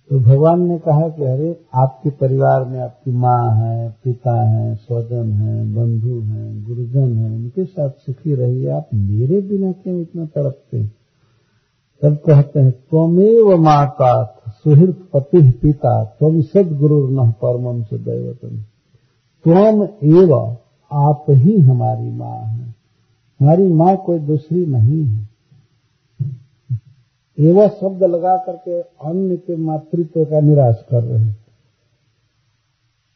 तो 0.09 0.21
भगवान 0.21 0.61
ने 0.61 0.79
कहा 0.79 1.09
कि 1.09 1.23
अरे, 1.23 1.61
आपके 1.75 2.11
परिवार 2.11 2.65
में 2.65 2.81
आपकी 2.81 3.11
माँ 3.11 3.57
है, 3.57 3.97
पिता 4.05 4.51
है, 4.51 4.75
स्वजन 4.75 5.33
है, 5.33 5.75
बंधु 5.75 6.21
हैं, 6.21 6.65
गुरुजन 6.65 7.17
हैं, 7.17 7.31
उनके 7.31 7.65
साथ 7.65 7.91
सुखी 7.91 8.35
रहिए, 8.35 8.69
आप 8.69 8.89
मेरे 8.95 9.41
बिना 9.41 9.73
क्यों 9.73 10.01
इतना 10.01 10.25
तड़पते? 10.25 10.99
तब 12.03 12.15
कहते 12.15 12.61
हैं, 12.61 12.71
त्वमेव 12.71 13.57
माता 13.57 14.41
सुहृद 14.49 14.97
पति 15.15 15.51
पिता 15.51 16.05
तुम 16.05 16.41
सदगुरु 16.41 17.09
न 17.09 17.31
परमम 17.31 17.83
से 17.83 17.99
दैवतम। 17.99 18.57
तुम 19.45 19.85
एव 20.03 20.57
आप 20.93 21.25
ही 21.29 21.61
हमारी 21.61 22.11
माँ 22.11 22.43
है। 22.43 22.75
हमारी 23.41 23.73
माँ 23.73 23.97
कोई 23.97 24.19
दूसरी 24.19 24.67
नहीं 24.67 25.05
है। 25.05 25.29
एवं 27.41 27.69
शब्द 27.69 28.05
लगा 28.05 28.37
करके 28.37 28.81
अन्य 28.81 29.37
के 29.37 29.57
मातृत्व 29.57 30.25
का 30.25 30.41
निराश 30.41 30.85
कर 30.91 31.03
रहे 31.03 31.25
हैं। 31.25 31.47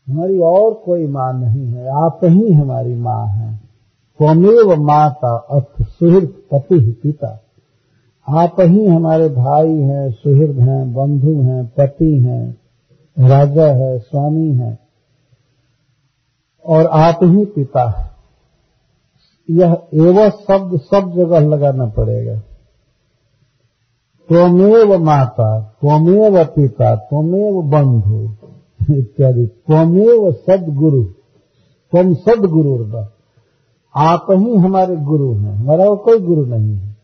हमारी 0.08 0.38
और 0.38 0.74
कोई 0.74 1.06
माँ 1.06 1.32
नहीं 1.32 1.66
है, 1.66 1.88
आप 1.88 2.20
ही 2.24 2.52
हमारी 2.52 2.94
माँ 2.94 3.26
है। 3.26 3.60
त्वमेव 4.18 4.82
माता 4.82 5.36
अर्थ 5.36 5.88
सुहृद 5.88 6.42
पति 6.52 7.00
पिता। 7.02 7.42
आप 8.28 8.56
ही 8.60 8.86
हमारे 8.86 9.28
भाई 9.28 9.76
हैं, 9.76 10.10
सुहृद 10.10 10.60
हैं, 10.60 10.94
बंधु 10.94 11.42
हैं, 11.42 11.72
पति 11.78 12.18
हैं, 12.20 12.60
राजा 13.18 13.66
है, 13.66 13.98
स्वामी 13.98 14.54
है। 14.54 14.78
और 16.66 16.86
आप 16.86 17.18
ही 17.22 17.44
पिता 17.44 17.90
है। 17.90 18.10
यह 19.50 19.82
एवं 19.94 20.30
शब्द 20.30 20.80
सब 20.80 21.12
जगह 21.16 21.38
लगाना 21.38 21.86
पड़ेगा। 21.86 22.40
त्वमेव 24.32 24.98
माता, 24.98 25.60
त्वमेव 25.60 26.44
पिता, 26.44 26.94
त्वमेव 26.94 27.62
बंधु, 27.62 28.34
इत्यादि। 28.94 29.46
त्वमेव 29.46 30.32
सदगुरु। 30.32 31.04
तुम 31.92 32.14
सदगुरु 32.14 33.04
आप 33.96 34.26
ही 34.30 34.56
हमारे 34.56 34.96
गुरु 34.96 35.32
हैं। 35.32 35.54
हमारा 35.54 35.86
कोई 35.94 36.18
गुरु 36.18 36.44
नहीं 36.44 36.76
है। 36.76 36.96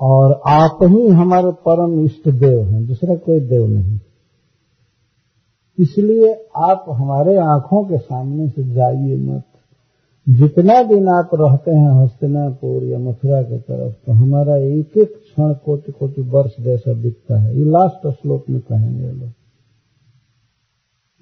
और 0.00 0.40
आप 0.46 0.78
ही 0.82 1.08
हमारे 1.08 1.50
परम 1.50 2.04
इष्ट 2.04 2.28
देव 2.28 2.62
हैं। 2.62 2.86
दूसरा 2.86 3.14
कोई 3.14 3.40
देव 3.40 3.66
नहीं। 3.66 4.00
इसलिए 5.78 6.48
आप 6.56 6.84
हमारे 6.88 7.36
आँखों 7.36 7.84
के 7.84 7.98
सामने 7.98 8.48
से 8.48 8.64
जाइए 8.64 9.16
मत। 9.16 9.42
जितना 10.28 10.82
दिन 10.82 11.08
आप 11.08 11.30
रहते 11.34 11.70
हैं 11.70 12.04
हस्तिनापुर 12.04 12.84
या 12.84 12.98
मथुरा 12.98 13.42
की 13.42 13.58
तरफ़ 13.58 13.92
तो 14.06 14.12
हमारा 14.12 14.56
एक 14.56 14.98
एक 14.98 15.08
क्षण 15.08 15.52
कोटि 15.52 15.92
कोटि 15.92 16.22
वर्ष 16.22 16.50
जैसा 16.60 16.94
दिखता 16.94 17.40
है। 17.40 17.58
ये 17.58 17.64
लास्ट 17.64 18.10
श्लोक 18.10 18.44
में 18.50 18.60
कहेंगे 18.60 19.12
लोग। 19.12 19.30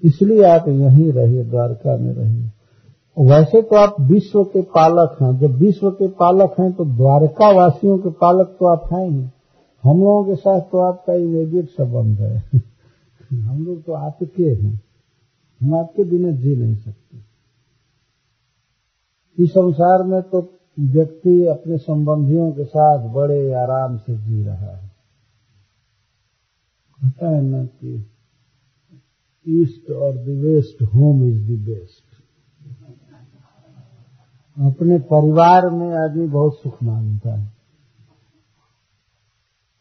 इसलिए 0.05 0.43
आप 0.43 0.69
यहीं 0.69 1.13
रहिए, 1.13 1.45
द्वारका 1.45 1.97
में 1.97 2.13
रहिए। 2.13 2.51
वैसे 3.19 3.63
तो 3.63 3.77
आप 3.77 3.97
विश्व 4.01 4.45
के 4.45 4.63
पालक 4.63 5.17
हैं। 5.23 5.39
जब 5.39 5.51
विश्व 5.51 5.91
के 5.91 6.09
पालक 6.09 6.55
हैं 6.61 6.73
तो 6.73 6.85
द्वारका 6.85 7.51
वासियों 7.51 7.99
के 7.99 8.11
पालक 8.11 8.47
तो 8.47 8.67
आप 8.67 8.83
हैं 8.93 9.11
ही। 9.11 9.29
हम 9.85 10.01
लोगों 10.01 10.25
के 10.25 10.35
साथ 10.35 10.61
तो 10.61 10.79
आपका 10.79 11.15
इमीडिएट 11.15 11.69
संबंध 11.69 12.21
है। 12.21 12.43
हम 13.39 13.67
लोग 13.67 13.85
तो 13.85 13.93
आपके 13.93 14.43
हैं। 14.43 14.81
हम 15.63 15.75
आपके 15.75 16.05
बिना 16.05 16.31
जी 16.31 16.57
नहीं 16.57 16.77
सकते। 16.77 17.24
इस 19.39 19.51
संसार 19.51 20.03
में 20.03 20.23
तो 20.23 20.53
व्यक्ति 20.81 21.47
अपने 21.47 21.79
संबंधियों 21.79 22.53
के 22.53 22.65
साथ 22.65 23.09
बड़े 23.09 23.53
आराम 23.53 23.97
से 23.97 24.17
जी 24.17 24.45
रहा 24.45 24.77
है। 24.77 24.91
कहता 27.03 27.29
है 27.29 27.43
ना 27.43 27.65
कि 27.65 28.07
ईस्ट 29.49 29.91
और 29.91 30.13
the 30.13 30.29
west, 30.29 30.83
home 30.83 31.25
is 31.25 31.53
the 31.53 31.67
best. 31.67 32.05
अपने 34.61 34.99
परिवार 34.99 35.71
में 35.71 35.91
आदमी 35.91 36.27
बहुत 36.27 36.55
सुख 36.55 36.83
मानता 36.83 37.35
है। 37.35 37.55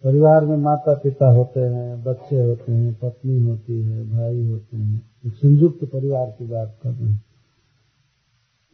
परिवार 0.04 0.46
में 0.46 0.58
माता 0.58 0.94
पिता 0.94 1.32
होते 1.32 1.60
हैं, 1.60 2.04
बच्चे 2.04 2.44
होते 2.44 2.72
हैं, 2.72 2.94
पत्नी 2.94 3.40
होती 3.40 3.84
है, 3.84 4.10
भाई 4.10 4.48
होते 4.48 4.78
हैं। 4.78 5.12
एक 5.26 5.34
संयुक्त 5.34 5.86
परिवार 5.86 6.26
की 6.26 6.46
बात 6.46 6.80
कर 6.84 6.90
रहे 6.90 7.12
हैं। 7.12 7.33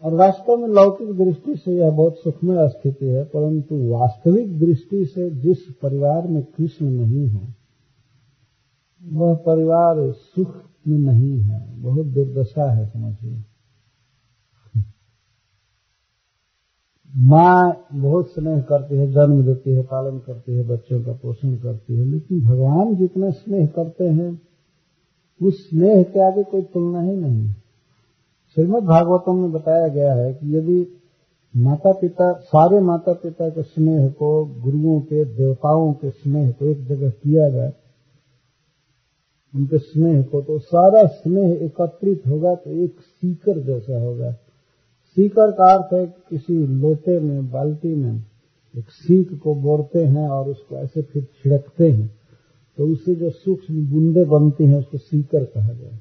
और 0.03 0.13
वास्तव 0.13 0.57
में 0.57 0.67
लौकिक 0.67 1.11
दृष्टि 1.17 1.55
से 1.55 1.77
यह 1.77 1.91
बहुत 1.91 2.17
सुखमय 2.17 2.67
स्थिति 2.67 3.05
है, 3.05 3.23
परंतु 3.23 3.75
वास्तविक 3.89 4.59
दृष्टि 4.59 5.05
से 5.05 5.29
जिस 5.29 5.57
परिवार 5.81 6.27
में 6.27 6.43
कृष्ण 6.43 6.85
नहीं 6.85 7.29
है, 7.29 7.55
वह 9.03 9.35
परिवार 9.35 10.11
सुख 10.11 10.55
में 10.87 10.97
नहीं 10.97 11.39
है। 11.39 11.81
बहुत 11.81 12.05
दुर्दशा 12.05 12.71
है, 12.71 12.85
समझिए। 12.85 13.43
माँ 17.15 17.87
बहुत 17.93 18.27
स्नेह 18.27 18.61
करती 18.61 18.95
है, 18.95 19.11
जन्म 19.11 19.43
देती 19.43 19.71
है, 19.71 19.83
पालन 19.83 20.19
करती 20.19 20.53
है, 20.53 20.67
बच्चों 20.67 21.03
का 21.03 21.13
पोषण 21.13 21.55
करती 21.55 21.97
है, 21.97 22.05
लेकिन 22.05 22.41
भगवान 22.41 22.95
जितना 22.95 23.29
स्नेह 23.29 23.67
करते 23.67 24.03
हैं, 24.03 24.41
उस 25.41 25.69
स्नेह 25.69 26.03
के 26.03 26.19
आगे 26.19 26.43
कोई 26.43 26.61
तुलना 26.61 27.01
ही 27.01 27.15
नहीं। 27.15 27.53
श्रीमद 28.57 28.83
भागवतम 28.83 29.35
में 29.35 29.51
बताया 29.51 29.87
गया 29.87 30.13
है 30.13 30.33
कि 30.33 30.55
यदि 30.57 30.85
माता 31.53 31.91
पिता 31.91 32.31
सारे 32.33 32.79
माता 32.79 33.13
पिता 33.13 33.49
के 33.49 33.63
स्नेह 33.63 34.07
को, 34.09 34.45
गुरुओं 34.61 34.99
के, 35.01 35.23
देवताओं 35.25 35.93
के 35.93 36.09
स्नेह 36.09 36.51
को 36.51 36.65
एक 36.65 36.85
जगह 36.87 37.09
किया 37.09 37.49
जाए, 37.49 37.73
उनके 39.53 39.77
स्नेह 39.77 40.21
को 40.23 40.41
तो 40.41 40.57
सारा 40.59 41.05
स्नेह 41.05 41.63
एकत्रित 41.65 42.23
होगा 42.27 42.55
तो 42.55 42.71
एक 42.73 42.99
सीकर 42.99 43.59
जैसा 43.59 44.01
होगा। 44.01 44.31
सीकर 45.17 45.51
का 45.51 45.71
अर्थ 45.73 45.93
है 45.93 46.05
किसी 46.29 46.57
लोटे 46.67 47.19
में, 47.19 47.49
बाल्टी 47.51 47.95
में, 47.95 48.23
एक 48.75 48.89
सीक 48.89 49.39
को 49.39 49.55
बोरते 49.55 50.03
हैं 50.05 50.27
और 50.29 50.49
उसको 50.49 50.75
ऐसे 50.75 51.01
फिर 51.01 51.23
छिड़कते 51.23 51.89
हैं। 51.91 52.07
तो 52.77 52.87
उससे 52.87 53.15
जो 53.15 53.29
सूक्ष्म 53.29 53.85
बूंदे 53.91 54.23
बनती 54.25 54.65
हैं, 54.65 54.77
उसको 54.79 54.97
सीकर 54.97 55.43
कहा 55.45 55.69
तो 55.69 55.91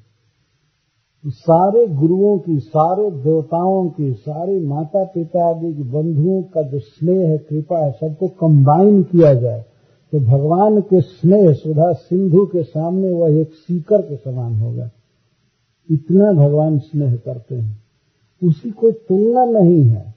सारे 1.27 1.87
गुरुओं 1.87 2.39
की, 2.39 2.59
सारे 2.59 3.11
देवताओं 3.11 3.89
की, 3.89 4.13
सारे 4.13 4.59
माता 4.59 5.03
पिता 5.03 5.49
आदि 5.49 5.73
की, 5.73 5.83
बंधुओं 5.83 6.41
का 6.41 6.61
जो 6.61 6.79
स्नेह 6.79 7.29
है, 7.29 7.37
कृपा 7.37 7.85
है, 7.85 7.91
सबको 7.91 8.27
कंबाइन 8.27 9.03
किया 9.03 9.33
जाए। 9.33 9.65
तो 10.11 10.19
भगवान 10.19 10.81
के 10.81 11.01
स्नेह, 11.01 11.53
सुधा 11.53 11.93
सिंधु 11.93 12.45
के 12.45 12.63
सामने 12.63 13.11
वह 13.11 13.41
एक 13.41 13.53
सीकर 13.53 14.01
के 14.01 14.15
समान 14.15 14.55
होगा। 14.55 14.89
इतना 15.91 16.31
भगवान 16.31 16.79
स्नेह 16.79 17.15
करते 17.15 17.55
हैं। 17.55 17.83
उसकी 18.43 18.71
कोई 18.71 18.91
तुलना 18.91 19.45
नहीं 19.45 19.83
है। 19.83 20.13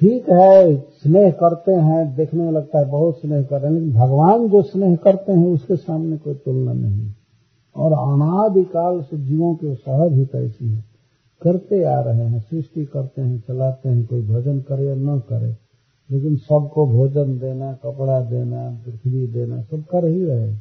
ठीक 0.00 0.30
है, 0.30 0.76
स्नेह 0.76 1.30
करते 1.30 1.72
हैं, 1.72 2.16
देखने 2.16 2.44
में 2.44 2.52
लगता 2.52 2.78
है 2.78 2.90
बहुत 2.90 3.20
स्नेह 3.20 3.42
कर 3.42 3.60
रहे 3.60 3.72
हैं, 3.72 3.80
लेकिन 3.80 4.00
भगवान 4.00 4.48
जो 4.48 4.62
स्नेह 4.62 4.96
करते 4.96 5.32
हैं, 5.32 5.46
उसके 5.46 5.76
सामने 5.76 6.16
कोई 6.16 6.34
तुलना 6.34 6.72
नहीं 6.72 7.12
और 7.76 7.92
अनादिकाल 7.92 9.02
से 9.02 9.18
जीवों 9.18 9.54
के 9.54 9.74
सहज 9.74 10.12
ही 10.12 10.28
ऐसी 10.34 10.68
है। 10.68 10.84
करते 11.42 11.82
आ 11.82 12.00
रहे 12.00 12.24
हैं, 12.24 12.40
सृष्टि 12.40 12.84
करते 12.84 13.22
हैं, 13.22 13.44
चलाते 13.48 13.88
हैं, 13.88 14.06
कोई 14.06 14.22
भजन 14.22 14.60
करे 14.60 14.86
या 14.86 14.94
न 14.94 15.18
करे। 15.18 15.56
लेकिन 16.10 16.36
सबको 16.36 16.86
भोजन 16.86 17.38
देना, 17.38 17.72
कपड़ा 17.72 18.20
देना, 18.20 18.70
पृथ्वी 18.86 19.26
देना, 19.26 19.62
सब 19.62 19.84
कर 19.90 20.04
ही 20.04 20.24
रहे 20.24 20.54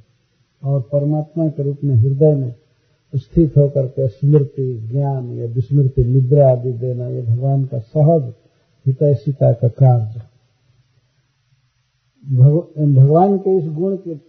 और 0.64 0.82
परमात्मा 0.82 1.48
के 1.48 1.64
रूप 1.64 1.78
में 1.84 1.96
हृदय 1.96 2.36
में 2.36 2.56
स्थित 3.16 3.58
होकर 3.58 3.88
के 3.88 4.08
स्मृति, 4.08 4.88
ज्ञान, 4.92 5.32
या 5.32 5.46
विस्मृति, 5.46 6.04
निद्रा 6.04 6.52
आदि 6.52 6.72
देना, 6.72 7.08
ये 7.08 7.22
भगवान 7.22 7.66
का 7.66 7.80
सहज 7.80 8.34
हितैषिता 8.86 9.54
का 9.54 9.68
कार्य। 9.68 10.22
भगवान 12.96 13.38
के 13.38 13.58
इस 13.58 13.72
गुण 13.72 13.96
की 13.96 14.29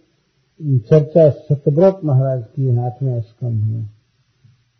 चर्चा 0.59 1.29
सत्यव्रत 1.29 1.99
महाराज 2.05 2.43
की 2.55 2.65
है 2.65 2.85
आठवें 2.85 3.21
स्कंध 3.21 3.63
में। 3.63 3.85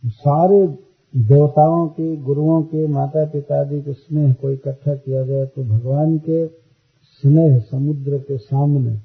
सारे 0.03 0.68
देवताओं 1.14 1.88
के, 1.88 2.15
गुरुओं 2.18 2.61
के 2.64 2.85
माता 2.88 3.26
पिता 3.26 3.60
आदि 3.61 3.81
के 3.81 3.93
स्नेह 3.93 4.34
को 4.34 4.52
इकट्ठा 4.52 4.93
किया 4.95 5.26
जाए 5.26 5.45
तो 5.45 5.64
भगवान 5.64 6.18
के 6.18 6.45
स्नेह 6.48 7.60
समुद्र 7.60 8.18
के 8.19 8.38
सामने 8.38 8.98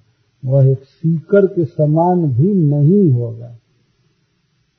वह 0.44 0.70
एक 0.70 0.84
सीकर 0.84 1.46
के 1.46 1.64
समान 1.64 2.32
भी 2.32 2.52
नहीं 2.54 3.10
होगा। 3.10 3.56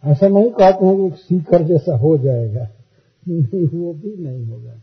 ऐसा 0.03 0.27
नहीं 0.27 0.49
कहते 0.51 0.85
हैं 0.85 0.97
कि 0.97 1.05
एक 1.07 1.15
सीकर 1.15 1.63
जैसा 1.63 1.97
हो 1.97 2.17
जाएगा। 2.17 2.67
नहीं, 3.27 3.67
वो 3.67 3.93
भी 3.93 4.15
नहीं 4.17 4.45
होगा। 4.45 4.81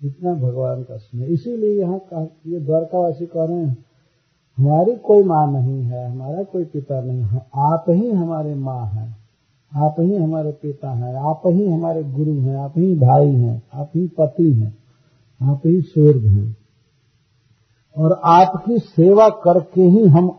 इतना 0.00 0.34
भगवान 0.34 0.82
का 0.82 0.96
स्नेह। 0.96 1.28
इसीलिए 1.28 1.80
यहाँ 1.80 2.00
ये 2.46 2.60
द्वारकावासी 2.60 3.26
कह 3.26 3.44
रहे 3.44 3.64
हैं 3.64 3.84
हमारी 4.58 4.94
कोई 4.96 5.22
माँ 5.22 5.46
नहीं 5.52 5.82
है, 5.82 6.10
हमारा 6.10 6.42
कोई 6.42 6.64
पिता 6.64 7.00
नहीं 7.00 7.22
है। 7.22 7.38
आप 7.64 7.84
ही 7.90 8.10
हमारे 8.10 8.54
माँ 8.54 8.86
हैं, 8.86 9.16
आप 9.72 9.96
ही 10.00 10.16
हमारे 10.16 10.50
पिता 10.52 10.90
हैं, 10.90 11.14
आप 11.30 11.42
ही 11.46 11.70
हमारे 11.70 12.02
गुरु 12.04 12.34
हैं, 12.34 12.56
आप 12.56 12.78
ही 12.78 12.94
भाई 12.94 13.32
हैं, 13.32 13.62
आप 13.74 13.90
ही 13.96 14.06
पति 14.20 14.52
हैं, 14.52 14.76
आप 15.40 15.66
ही 15.66 15.80
स्वर्ग 15.80 16.26
हैं। 16.26 16.56
और 17.96 18.12
आपकी 18.24 18.78
सेवा 18.78 19.28
करके 19.44 19.82
ही 19.82 20.06
हम 20.08 20.30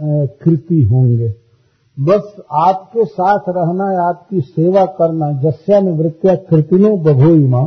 कृति 0.00 0.82
होंगे। 0.82 1.28
बस 1.96 2.34
आपके 2.52 3.04
साथ 3.04 3.48
रहना 3.48 3.88
है, 3.90 3.98
आपकी 3.98 4.40
सेवा 4.40 4.84
करना 4.98 5.30
जस्या 5.40 5.80
निवृत्तिया 5.80 6.34
कृतिनो 6.50 6.96
बभोई 6.96 7.46
माँ 7.46 7.66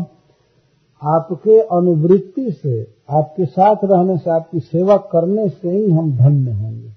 आपके 1.01 1.59
अनुवृत्ति 1.75 2.51
से 2.51 2.81
आपके 3.11 3.45
साथ 3.45 3.75
रहने 3.83 4.17
से, 4.17 4.29
आपकी 4.29 4.59
सेवा 4.59 4.97
करने 4.97 5.49
से 5.49 5.69
ही 5.69 5.91
हम 5.91 6.17
धन्य 6.17 6.51
होंगे। 6.51 6.91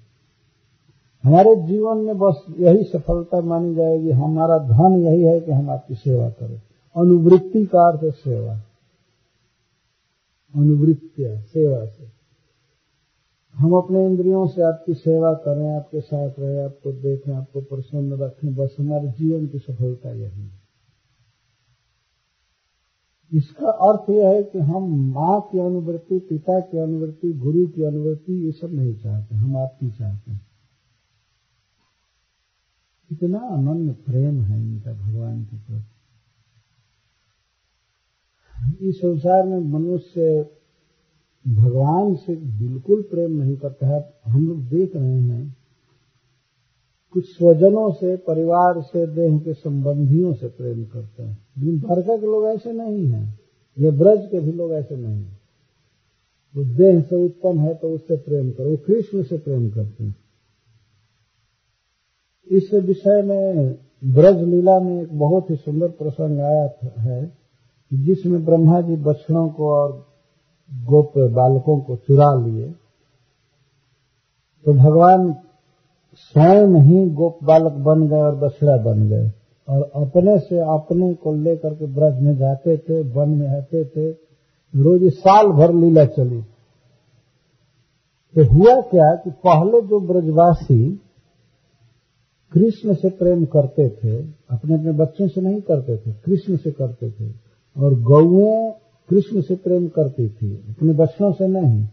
हमारे 1.23 1.55
जीवन 1.55 1.97
में 1.97 2.17
बस 2.17 2.45
यही 2.59 2.83
सफलता 2.83 3.41
मानी 3.41 3.75
जाएगी। 3.75 4.11
हमारा 4.11 4.57
धन 4.57 4.93
यही 4.93 5.21
है 5.21 5.41
कि 5.41 5.51
हम 5.51 5.69
आपकी 5.69 5.95
सेवा 5.95 6.29
करें। 6.29 6.61
अनुवृत्ति 6.97 7.65
का 7.65 7.91
अर्थ 7.91 8.15
सेवा। 8.15 8.61
अनुवृत्तिया 10.55 11.41
सेवा 11.41 11.85
से। 11.85 12.15
हम 13.55 13.73
अपने 13.73 14.05
इंद्रियों 14.05 14.47
से 14.47 14.61
आपकी 14.61 14.93
सेवा 14.93 15.33
करें, 15.33 15.75
आपके 15.75 16.01
साथ 16.01 16.29
रहें, 16.39 16.65
आपको 16.65 16.91
देखें, 16.91 17.33
आपको 17.33 17.61
प्रसन्न 17.61 18.13
रखें। 18.13 18.55
बस 18.55 18.75
हमारे 18.79 19.07
जीवन 19.07 19.47
की 19.47 19.59
सफलता 19.59 20.09
यही 20.09 20.43
है। 20.43 20.54
इसका 23.33 23.67
अर्थ 23.67 24.09
यह 24.09 24.29
है 24.29 24.43
कि 24.43 24.59
हम 24.59 25.11
माँ 25.13 25.41
की 25.51 25.59
अनुवृत्ति, 25.59 26.19
पिता 26.19 26.59
की 26.59 26.77
अनुवृत्ति, 26.77 27.33
गुरु 27.33 27.67
की 27.67 27.83
अनुवृत्ति, 27.83 28.33
ये 28.33 28.51
सब 28.51 28.73
नहीं 28.73 28.95
चाहते, 28.95 29.35
हम 29.35 29.57
आपकी 29.57 29.91
चाहते 29.91 30.31
हैं। 30.31 30.47
इतना 33.11 33.39
अनन्य 33.39 33.91
प्रेम 33.91 34.41
है 34.41 34.61
इनका 34.61 34.93
भगवान 34.93 35.43
के 35.43 35.57
प्रति। 35.57 35.91
इस 38.87 38.97
संसार 38.97 39.45
में 39.45 39.59
मनुष्य 39.59 40.49
भगवान 41.47 42.15
से 42.15 42.35
बिल्कुल 42.35 43.01
प्रेम 43.01 43.31
नहीं 43.31 43.57
करता 43.57 43.87
है। 43.87 44.13
हम 44.25 44.47
लोग 44.47 44.59
देख 44.59 44.95
रहे 44.95 45.21
हैं 45.21 45.57
कुछ 47.15 47.25
स्वजनों 47.25 47.91
से, 47.91 48.15
परिवार 48.15 48.81
से, 48.81 49.07
देह 49.07 49.39
के 49.39 49.53
संबंधियों 49.53 50.33
से 50.33 50.47
प्रेम 50.47 50.85
करते 50.85 51.23
हैं। 51.23 51.47
लेकिन 51.57 51.79
द्वारका 51.79 52.17
के 52.17 52.25
लोग 52.25 52.45
ऐसे 52.45 52.71
नहीं 52.71 53.07
हैं। 53.07 53.39
ये 53.79 53.91
ब्रज 53.91 54.25
के 54.31 54.39
भी 54.39 54.51
लोग 54.51 54.71
ऐसे 54.71 54.95
नहीं 54.95 55.23
हैं। 55.23 55.39
वो 56.55 56.63
देह 56.63 57.01
से 57.01 57.15
उत्पन्न 57.15 57.59
है 57.59 57.75
तो 57.75 57.89
उससे 57.89 58.15
प्रेम 58.15 58.51
करो। 58.51 58.69
वो 58.69 58.77
कृष्ण 58.77 59.23
से 59.23 59.37
प्रेम 59.37 59.69
करते 59.69 60.03
हैं। 60.03 60.15
इस 62.51 62.73
विषय 62.73 63.21
में 63.21 63.75
ब्रज 64.05 64.41
लीला 64.43 64.79
में 64.79 65.01
एक 65.01 65.19
बहुत 65.19 65.49
ही 65.49 65.55
सुंदर 65.55 65.87
प्रसंग 65.87 66.39
आया 66.39 66.77
है, 66.99 67.37
जिसमें 67.93 68.45
ब्रह्मा 68.45 68.81
जी 68.81 68.95
बछड़ों 68.95 69.49
को 69.49 69.69
और 69.69 70.07
गोप 70.73 71.13
बालकों 71.17 71.79
को 71.79 71.95
चुरा 71.95 72.47
लिए। 72.47 72.71
तो 74.65 74.73
भगवान 74.73 75.35
स्वयं 76.15 76.81
ही 76.81 77.09
गोप 77.09 77.39
बालक 77.43 77.71
बन 77.71 78.07
गए 78.07 78.21
और 78.21 78.35
बछड़ा 78.35 78.77
बन 78.77 79.09
गए। 79.09 79.31
और 79.69 79.91
अपने 79.95 80.39
से 80.39 80.59
अपने 80.59 81.13
को 81.13 81.33
लेकर 81.33 81.73
के 81.73 81.85
ब्रज 81.85 82.21
में 82.21 82.35
जाते 82.37 82.77
थे, 82.77 83.01
वन 83.01 83.29
में 83.29 83.47
रहते 83.47 83.85
थे। 83.85 84.11
रोज 84.73 85.13
साल 85.13 85.47
भर 85.47 85.73
लीला 85.73 86.05
चली। 86.05 86.41
तो 88.35 88.53
हुआ 88.53 88.81
क्या 88.81 89.15
कि 89.15 89.29
पहले 89.29 89.81
जो 89.81 89.99
ब्रजवासी 89.99 91.01
कृष्ण 92.53 92.93
से 92.93 93.09
प्रेम 93.09 93.45
करते 93.45 93.89
थे 93.89 94.17
अपने 94.49 94.73
अपने 94.73 94.91
बच्चों 94.91 95.27
से 95.27 95.41
नहीं 95.41 95.61
करते 95.61 95.97
थे, 95.97 96.11
कृष्ण 96.11 96.57
से 96.57 96.71
करते 96.71 97.11
थे। 97.11 97.33
और 97.77 98.01
गौएँ 98.01 98.71
कृष्ण 99.09 99.41
से 99.41 99.55
प्रेम 99.55 99.87
करती 99.87 100.29
थी, 100.29 100.55
अपने 100.69 100.93
बच्चों 100.93 101.31
से 101.31 101.47
नहीं। 101.47 101.87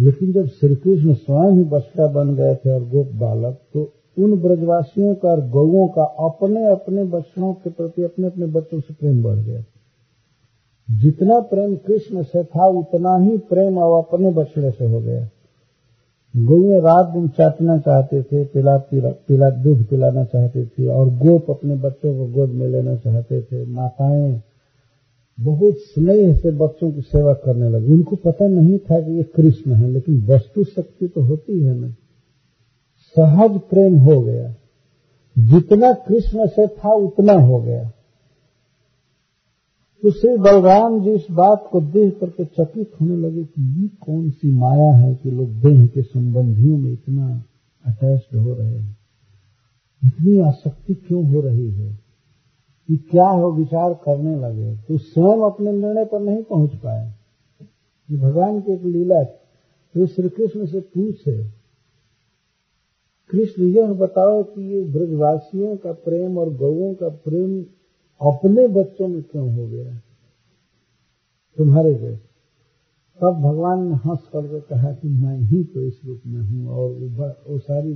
लेकिन 0.00 0.32
जब 0.32 0.46
श्री 0.48 0.74
कृष्ण 0.74 1.14
स्वयं 1.14 1.52
ही 1.52 1.64
बछड़ा 1.64 2.06
बन 2.06 2.34
गए 2.34 2.54
थे 2.54 2.70
और 2.70 2.84
गोप 2.88 3.10
बालक 3.14 3.58
तो 3.74 3.92
उन 4.18 4.40
ब्रजवासियों 4.42 5.14
का 5.14 5.28
और 5.28 5.40
गौओं 5.48 5.88
का 5.88 6.02
अपने 6.02 6.64
अपने 6.66 7.04
बच्चों 7.04 7.52
के 7.54 7.70
प्रति 7.70 8.02
अपने 8.02 8.26
अपने 8.26 8.46
बच्चों 8.46 8.80
से 8.80 8.94
प्रेम 8.94 9.22
बढ़ 9.22 9.38
गया। 9.38 9.62
जितना 10.88 11.40
प्रेम 11.40 11.74
कृष्ण 11.76 12.22
से 12.22 12.44
था, 12.44 12.66
उतना 12.66 13.16
ही 13.16 13.36
प्रेम 13.38 13.76
अब 13.76 13.92
अपने 13.98 14.30
बछड़े 14.30 14.70
से 14.70 14.84
हो 14.84 15.00
गया। 15.00 15.28
गौएँ 16.34 16.80
रात 16.80 17.06
दिन 17.06 17.28
चाटना 17.28 17.78
चाहते 17.78 18.22
थे 18.22 18.44
पिला 18.44 18.76
पिला, 18.76 19.50
दूध 19.50 19.84
पिलाना 19.86 20.24
चाहते 20.24 20.64
थे 20.66 20.86
और 20.86 21.08
गोप 21.08 21.50
अपने 21.50 21.76
बच्चों 21.76 22.16
को 22.18 22.26
गोद 22.32 22.50
में 22.50 22.66
लेना 22.68 22.94
चाहते 22.96 23.40
थे। 23.42 23.64
माताएँ 23.66 24.42
बहुत 25.40 25.74
स्नेह 25.74 26.36
से 26.36 26.50
बच्चों 26.50 26.92
की 26.92 27.00
सेवा 27.00 27.32
करने 27.32 27.68
लगी। 27.68 27.92
उनको 27.92 28.16
पता 28.16 28.48
नहीं 28.48 28.78
था 28.78 29.00
कि 29.00 29.12
ये 29.12 29.22
कृष्ण 29.22 29.72
है, 29.72 29.90
लेकिन 29.90 30.26
वस्तु 30.26 30.64
शक्ति 30.64 31.08
तो 31.08 31.20
होती 31.20 31.60
है 31.60 31.74
ना। 31.74 31.90
सहज 33.18 33.60
प्रेम 33.60 33.98
हो 33.98 34.20
गया। 34.20 34.54
जितना 35.38 35.92
कृष्ण 35.92 36.46
से 36.46 36.66
था, 36.66 36.92
उतना 36.92 37.32
हो 37.32 37.60
गया। 37.60 37.92
तो 40.02 40.10
श्री 40.10 40.36
बलराम 40.36 41.04
जी 41.04 41.10
इस 41.10 41.26
बात 41.30 41.68
को 41.72 41.80
देख 41.80 42.18
करके 42.20 42.44
चकित 42.44 42.90
होने 43.00 43.16
लगे 43.16 43.44
कि 43.44 43.82
ये 43.82 43.88
कौन 43.88 44.30
सी 44.30 44.52
माया 44.52 44.92
है 44.92 45.14
कि 45.14 45.30
लोग 45.30 45.48
देह 45.48 45.86
के 45.86 46.02
संबंधियों 46.02 46.78
में 46.78 46.92
इतना 46.92 47.44
अटैच्ड 47.86 48.36
हो 48.36 48.54
रहे 48.54 48.78
हैं। 48.78 48.96
इतनी 50.04 50.38
आसक्ति 50.38 50.94
क्यों 50.94 51.34
हो 51.34 51.40
रही 51.40 51.70
है? 51.70 52.09
कि 52.90 52.96
क्या 53.10 53.24
है 53.24 53.40
वो 53.40 53.50
विचार 53.52 53.92
करने 53.94 54.34
लगे 54.36 54.76
तो 54.76 54.96
स्वयं 54.98 55.42
अपने 55.50 55.72
निर्णय 55.72 56.04
पर 56.04 56.20
नहीं 56.20 56.42
पहुँच 56.42 56.74
पाए। 56.76 57.12
कि 58.08 58.16
भगवान 58.16 58.60
की 58.60 58.72
एक 58.72 58.84
लीला 58.84 59.22
तो 59.24 60.06
श्री 60.06 60.28
कृष्ण 60.28 60.66
से 60.66 60.80
पूछे, 60.80 61.36
कृष्ण 63.30 63.62
यह 63.64 63.92
बताओ 63.92 64.42
कि 64.42 64.62
ये 64.62 64.82
ब्रजवासियों 64.84 65.76
का 65.76 65.92
प्रेम 65.92 66.38
और 66.38 66.52
गौओं 66.54 66.94
का 66.94 67.08
प्रेम 67.08 67.60
अपने 68.20 68.66
बच्चों 68.68 69.08
में 69.08 69.22
क्यों 69.22 69.54
हो 69.54 69.66
गया? 69.68 69.94
तुम्हारे 71.58 71.94
जैसे। 71.94 72.28
तब 73.20 73.40
भगवान 73.40 73.86
ने 73.88 73.94
हंस 73.94 74.28
करके 74.32 74.60
कहा 74.60 74.92
कि 74.92 75.08
मैं 75.08 75.38
ही 75.40 75.62
तो 75.64 75.80
इस 75.80 76.00
रूप 76.04 76.22
में 76.26 76.40
हूँ 76.40 76.68
और 76.68 76.90
वो 77.48 77.58
सारी 77.58 77.94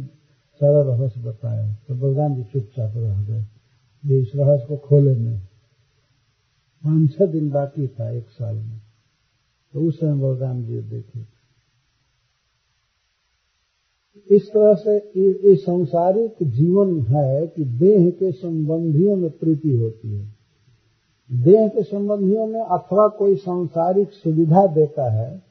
सारा 0.61 0.83
रहस्य 0.83 1.21
बताया। 1.21 1.73
तो 1.89 1.95
बलराम 1.95 2.35
जी 2.35 2.45
चुपचाप 2.45 2.93
रह 2.97 3.23
गए। 3.23 3.45
रहस्य 4.07 4.67
को 4.67 4.77
खोले 4.77 5.15
नहीं। 5.17 5.41
पाँच 6.85 7.13
छह 7.13 7.27
दिन 7.27 7.51
बाकी 7.51 7.87
था 7.89 8.11
एक 8.11 8.29
साल 8.29 8.57
में। 8.57 8.81
तो 9.73 9.81
उस 9.81 10.01
समय 10.01 10.21
बलराम 10.23 10.63
जी 10.65 10.81
देखे। 10.81 11.21
इस 14.31 14.49
तरह 14.49 14.75
से 14.75 14.97
ये 14.97 15.57
संसारिक 15.57 16.35
जीवन 16.43 17.01
है 17.01 17.47
कि 17.47 17.65
देह 17.65 18.11
के 18.11 18.33
संबंधियों 18.33 19.17
में 19.17 19.31
प्रीति 19.31 19.77
होती 19.77 20.15
है। 20.15 20.35
देह 21.33 21.69
के 21.69 21.83
संबंधियों 21.83 22.47
में 22.47 22.61
अथवा 22.61 23.09
कोई 23.09 23.37
सांसारिक 23.37 24.13
सुविधा 24.13 24.67
देता 24.67 25.11
है 25.13 25.43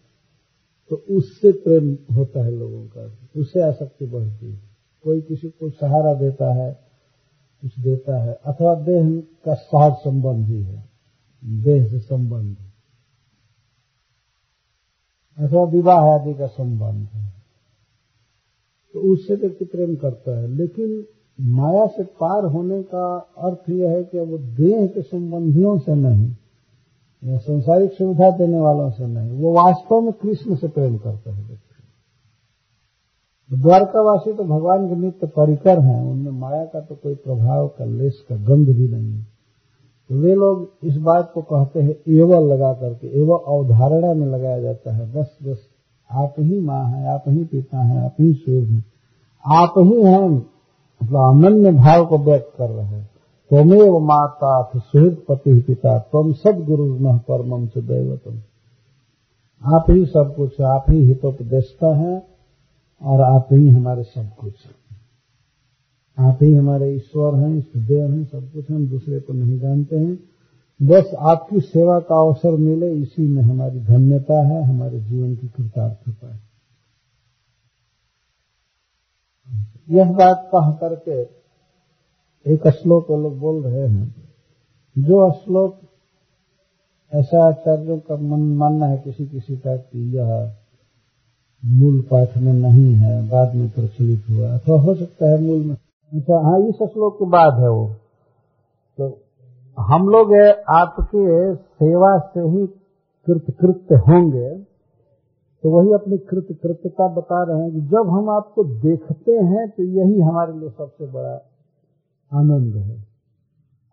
तो 0.90 0.96
उससे 0.96 1.52
प्रेम 1.52 1.98
होता 2.16 2.44
है 2.46 2.52
लोगों 2.52 2.88
का। 2.88 3.18
उससे 3.36 3.62
आसक्ति 3.62 4.06
बढ़ती 4.06 4.52
है। 4.52 4.62
कोई 5.04 5.22
किसी 5.22 5.50
को 5.50 5.70
सहारा 5.70 6.14
देता 6.14 6.54
है 6.54 6.93
कुछ 7.64 7.80
देता 7.80 8.24
है। 8.24 8.34
अथवा 8.34 8.76
देह 8.76 9.24
का 9.46 9.54
सहज 9.54 9.94
संबंध 9.94 10.48
ही 10.48 10.64
है। 10.64 10.90
देह 11.46 11.88
से 11.88 12.00
संबंध। 12.00 12.58
अथवा 15.38 15.64
विवाह 15.64 15.98
आदि 15.98 16.34
का 16.34 16.48
संबंध 16.48 17.08
है। 17.08 17.34
तो 18.94 19.00
उससे 19.00 19.36
व्यक्ति 19.36 19.66
प्रेम 19.66 19.96
करता 19.96 20.40
है। 20.40 20.48
लेकिन 20.48 21.06
माया 21.42 21.88
से 21.88 22.04
पार 22.04 22.46
होने 22.46 22.84
का 22.84 23.18
अर्थ 23.18 23.70
यह 23.70 23.90
है 23.90 24.04
कि 24.04 24.20
वो 24.20 24.38
देह 24.38 24.88
के 24.88 25.02
संबंधियों 25.02 25.80
से 25.80 25.96
नहीं, 25.96 26.36
या 27.24 27.38
संसारिक 27.38 27.92
सुविधा 27.92 28.38
देने 28.38 28.60
वालों 28.60 28.92
से 28.92 29.08
नहीं, 29.08 29.32
वो 29.32 29.54
वास्तव 29.54 30.02
में 30.02 30.14
कृष्ण 30.14 30.56
से 30.56 30.68
प्रेम 30.68 30.98
करता 30.98 31.34
है। 31.34 31.63
द्वारकावासी 33.58 34.34
तो 34.34 34.44
भगवान 34.44 34.90
के 34.90 34.96
नित्य 34.96 35.28
परिकर 35.28 35.80
हैं, 35.80 36.04
उनमें 36.12 36.32
माया 36.32 36.66
का 36.66 36.80
तो 36.80 36.96
कोई 36.96 37.16
प्रभाव 37.16 37.68
का 37.68 37.86
लेस 37.86 38.24
का 38.30 38.36
गंध 38.36 38.68
भी 38.68 38.88
नहीं 38.88 39.14
है। 39.14 39.28
तो 40.10 40.16
वे 40.16 40.36
लोग 40.36 40.72
इस 40.84 40.98
बात 40.98 41.32
को 41.34 41.42
कहते 41.42 41.82
हैं, 41.82 41.96
एवं 42.08 42.48
लगा 42.48 42.74
करके, 42.74 43.08
एवं 43.08 43.58
अवधारणा 43.58 44.14
में 44.14 44.28
लगाया 44.28 44.60
जाता 44.60 44.94
है, 44.94 45.14
बस 45.14 45.38
बस, 45.44 45.58
आप 46.12 46.34
ही 46.40 46.60
माँ 46.60 46.86
है, 46.86 47.14
आप 47.14 47.24
ही 47.28 47.44
पिता 47.44 47.78
है, 47.78 48.06
आप 48.06 48.16
ही 48.20 48.34
सूर्य 48.34 48.68
हैं, 48.68 48.86
आप 49.46 49.74
ही 49.78 50.04
हैं। 50.04 50.30
मतलब 51.04 51.16
अनन्य 51.16 51.72
भाव 51.72 52.06
को 52.06 52.18
व्यक्त 52.18 52.52
कर 52.58 52.70
रहे 52.70 52.86
हैं। 52.86 53.10
त्वमेव 53.50 54.00
माता 54.00 54.72
सुहृद 54.78 55.18
पति 55.30 55.62
पिता 55.62 56.00
तुम 56.00 56.34
सब 56.34 56.66
गुरु 56.66 56.86
न 56.86 57.18
परमम 57.18 57.68
से 57.68 57.82
दैवतम। 57.82 58.36
आप 59.76 59.86
ही 59.90 60.06
सब 60.06 60.36
कुछ 60.36 60.62
आप 60.62 60.86
ही 60.90 61.06
हितोपदेशता 61.06 61.96
है 61.96 62.33
और 63.04 63.22
आप 63.22 63.48
ही 63.52 63.70
हमारे 63.70 64.04
सब 64.04 64.36
कुछ 64.36 64.54
हैं। 64.66 64.84
आप 66.28 66.40
ही 66.44 66.54
हमारे 66.54 66.96
ईश्वर 66.96 67.36
हैं 67.36 67.60
देव 67.60 68.12
हैं, 68.12 68.26
सब 68.26 68.52
कुछ 68.52 68.72
हम 68.72 68.88
दूसरे 68.88 69.20
को 69.20 69.34
नहीं 69.34 69.60
जानते 69.60 70.00
हैं। 70.00 70.20
बस 70.82 71.12
आपकी 71.20 71.60
सेवा 71.60 72.00
का 72.00 72.28
अवसर 72.28 72.52
मिले, 72.52 72.94
इसी 72.94 73.28
में 73.28 73.44
हमारी 73.44 73.80
धन्यता 73.80 74.48
है, 74.48 74.64
हमारे 74.64 75.00
जीवन 75.00 75.36
की 75.36 75.48
कृतार्थता 75.48 76.36
है। 76.36 76.42
यह 79.90 80.12
बात 80.12 80.50
कह 80.56 80.72
करके 80.72 81.22
एक 82.54 82.68
श्लोक 82.68 83.10
वो 83.10 83.18
लोग 83.18 83.40
बोल 83.40 83.64
रहे 83.64 83.88
हैं। 83.88 84.16
जो 84.98 85.32
श्लोक 85.32 85.80
ऐसा 87.14 87.48
आचार्यों 87.48 88.00
का 88.00 88.16
मन 88.16 88.40
मानना 88.40 88.86
है 88.86 88.98
किसी 88.98 89.26
किसी 89.26 89.58
का 89.58 89.78
कि 89.78 90.18
यह 90.18 90.56
मूल 91.66 92.02
पाठ 92.02 92.38
में 92.38 92.54
नहीं 92.54 92.94
है, 92.94 93.30
बाद 93.30 93.56
में 93.56 93.70
प्रचलित 93.70 94.24
हुआ। 94.30 94.48
अथवा 94.48 94.82
हो 94.82 94.96
सकता 94.96 95.26
है 95.26 95.42
मूल 95.42 95.58
में। 95.58 95.76
अच्छा 96.14 96.40
हाँ 96.40 96.60
इस 96.60 96.76
श्लोक 96.76 97.16
के 97.16 97.26
बाद 97.26 97.54
है 97.54 97.70
वो। 97.70 97.90
तो 98.98 99.18
हम 99.80 100.10
लोग 100.10 100.34
आपके 100.70 101.56
सेवा 101.56 102.20
से 102.20 102.40
ही 102.40 102.68
कृतकृत्य 103.26 103.96
होंगे। 103.96 104.50
तो 105.64 105.70
वही 105.70 105.94
अपनी 105.94 106.18
कृतकृत्यता 106.18 107.08
बता 107.08 107.44
रहे 107.44 107.62
हैं 107.62 107.72
कि 107.72 107.82
जब 107.82 108.10
हम 108.10 108.30
आपको 108.30 108.64
देखते 108.64 109.32
हैं 109.32 109.70
तो 109.70 109.84
यही 109.84 110.22
हमारे 110.22 110.54
लिए 110.54 110.70
सबसे 110.70 111.06
बड़ा 111.06 111.52
आनंद 112.34 112.76
है। 112.76 112.96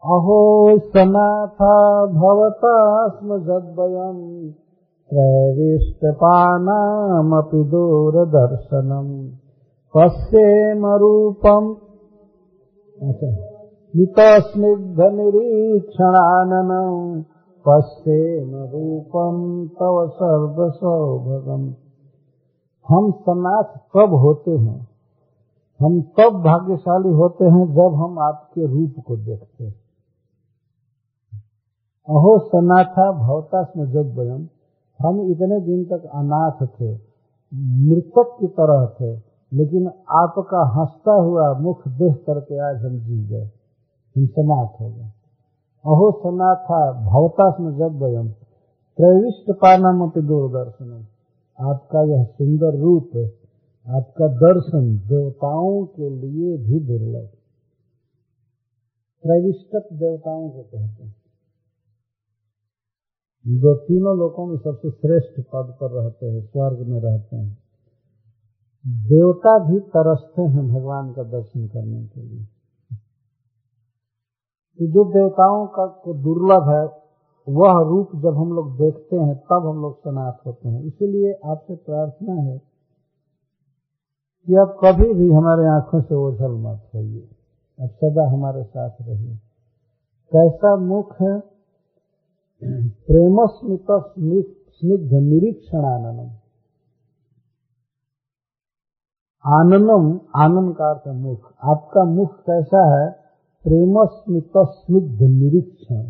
अहो, 0.05 0.69
सनाथा 0.79 2.07
भवता 2.07 3.09
स्म 3.09 3.39
जद्वयम। 3.39 4.53
त्रैविष्टपानामपि 5.11 7.71
दूरदर्शनम 7.71 9.29
पश्येम 9.97 10.87
रूपम 10.87 11.77
अच्छा। 13.09 13.51
नितस्निग्ध 13.97 15.01
निरीक्षणाननम 15.01 17.23
पश्येम 17.69 18.55
रूपम 18.55 19.69
तव 19.81 20.09
सर्व 20.09 20.71
सौभगम 20.71 21.75
हम 22.89 23.11
सनाथ 23.11 23.79
कब 23.97 24.15
होते 24.15 24.51
हैं। 24.51 24.89
हम 25.81 26.03
तब 26.03 26.43
भाग्यशाली 26.47 27.09
होते 27.09 27.45
हैं 27.45 27.75
जब 27.75 27.95
हम 27.95 28.19
आपके 28.19 28.67
रूप 28.67 29.05
को 29.07 29.17
देखते 29.17 29.65
हैं। 29.65 29.81
अहो 32.09 32.39
सनाथा 32.39 33.13
भवता 33.13 33.73
में 33.77 33.93
जब 33.93 34.19
वयम। 34.19 34.49
हम 35.01 35.31
इतने 35.31 35.61
दिन 35.61 35.85
तक 35.85 36.05
अनाथ 36.05 36.67
थे, 36.67 36.99
मृतक 37.55 38.37
की 38.41 38.47
तरह 38.47 38.87
थे, 38.87 39.17
लेकिन 39.53 39.87
आपका 40.09 40.81
हंसता 40.81 41.13
हुआ 41.13 41.59
मुख 41.59 41.89
देख 41.89 42.25
करके 42.27 42.59
आज 42.59 42.77
हम 42.77 42.99
जी 42.99 43.25
गए, 43.25 43.51
हम 44.17 44.27
समाप्त 44.27 44.81
हो 44.81 44.89
गए। 44.89 45.11
अहो 45.85 46.11
सना 46.11 46.55
सनाथा 46.55 46.93
भवतास्म 46.93 47.79
जब 47.79 48.03
वयम, 48.03 48.29
त्रैविष्ट 48.97 49.51
पानम 49.51 50.03
अपनी 50.03 50.23
दूरदर्शन 50.23 51.07
आपका 51.61 52.03
यह 52.03 52.25
सुंदर 52.25 52.79
रूप, 52.79 53.11
आपका 53.89 54.29
दर्शन 54.29 54.97
देवताओं 54.97 55.85
के 55.85 56.11
लिए 56.11 56.57
भी 56.57 56.81
दुर्लभ। 56.81 57.29
त्रैविष्टक 59.23 59.89
देवताओं 59.93 60.51
को 60.51 60.63
कहते 60.63 61.05
हैं। 61.05 61.20
जो 63.47 63.75
तीनों 63.75 64.19
लोगों 64.19 64.47
में 64.47 64.57
सबसे 64.57 64.91
श्रेष्ठ 64.91 65.41
पद 65.41 65.75
पर 65.81 65.91
रहते 65.91 66.27
हैं, 66.27 66.41
स्वर्ग 66.41 66.79
में 66.89 67.01
रहते 67.01 67.37
हैं। 67.37 67.59
देवता 68.87 69.59
भी 69.59 69.81
तरसते 69.81 70.43
हैं 70.43 70.69
भगवान 70.69 71.13
का 71.13 71.23
दर्शन 71.23 71.69
करने 71.69 72.07
के 72.07 72.23
लिए। 72.23 72.45
तो 74.79 74.87
जो 74.87 75.05
देवताओं 75.05 75.67
का 75.67 75.87
दुर्लभ 76.13 76.69
है, 76.69 77.01
वह 77.49 77.89
रूप 77.89 78.09
जब 78.17 78.37
हम 78.37 78.53
लोग 78.53 78.79
देखते 78.79 79.17
हैं, 79.17 79.35
तब 79.35 79.67
हम 79.67 79.83
लोग 79.83 79.99
सनात 79.99 80.39
होते 80.47 80.69
हैं। 80.69 80.83
इसीलिए 80.83 81.33
आपसे 81.33 81.77
प्रार्थना 81.77 82.35
है 82.35 82.59
कि 84.47 84.55
आप 84.55 84.79
कभी 84.85 85.15
भी 85.15 85.33
हमारे 85.33 85.67
आँखों 85.67 86.01
से 86.01 86.15
ओझल 86.15 86.51
मत 86.51 86.91
होइए। 86.95 87.29
अब 87.81 87.89
सदा 87.89 88.31
हमारे 88.33 88.65
साथ 88.65 88.91
रहिए। 89.03 89.35
कैसा 90.33 90.77
मुख 90.77 91.23
है 91.23 91.60
प्रेम 92.63 93.37
स्मित 93.47 93.87
स्निग्ध 93.91 95.13
निरीक्षण 95.13 95.85
आनंदम 95.85 96.29
आनंदम 99.45 100.09
आनंद 100.37 100.75
का 100.77 100.91
अर्थ 100.91 101.09
मुख 101.17 101.53
आपका 101.65 102.05
मुख 102.05 102.35
कैसा 102.41 102.83
है? 102.91 103.11
प्रेम 103.65 103.95
स्मित 104.07 104.53
स्निग्ध 104.57 105.23
निरीक्षण 105.23 106.03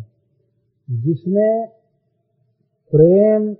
जिसमें 0.89 1.67
प्रेम 2.93 3.55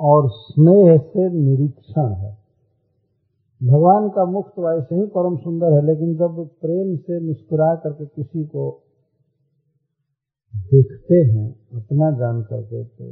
और 0.00 0.28
स्नेह 0.30 0.96
से 0.98 1.28
निरीक्षण 1.30 2.12
है। 2.12 2.36
भगवान 3.60 4.08
का 4.08 4.24
मुख 4.24 4.48
तो 4.48 4.70
ऐसे 4.72 4.94
ही 4.94 5.06
परम 5.06 5.36
सुंदर 5.36 5.72
है, 5.72 5.86
लेकिन 5.86 6.14
जब 6.14 6.46
प्रेम 6.60 6.96
से 6.96 7.20
मुस्कुरा 7.26 7.74
करके 7.74 8.06
किसी 8.06 8.44
को 8.44 8.70
देखते 10.56 11.14
हैं, 11.14 11.52
अपना 11.52 12.10
जान 12.10 12.42
करके 12.42 12.84
तो 12.84 13.04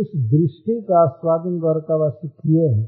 उस 0.00 0.10
दृष्टि 0.16 0.82
का 0.82 0.98
आस्वादन 0.98 1.58
द्वारकावासी 1.58 2.28
किए 2.28 2.68
हैं 2.68 2.86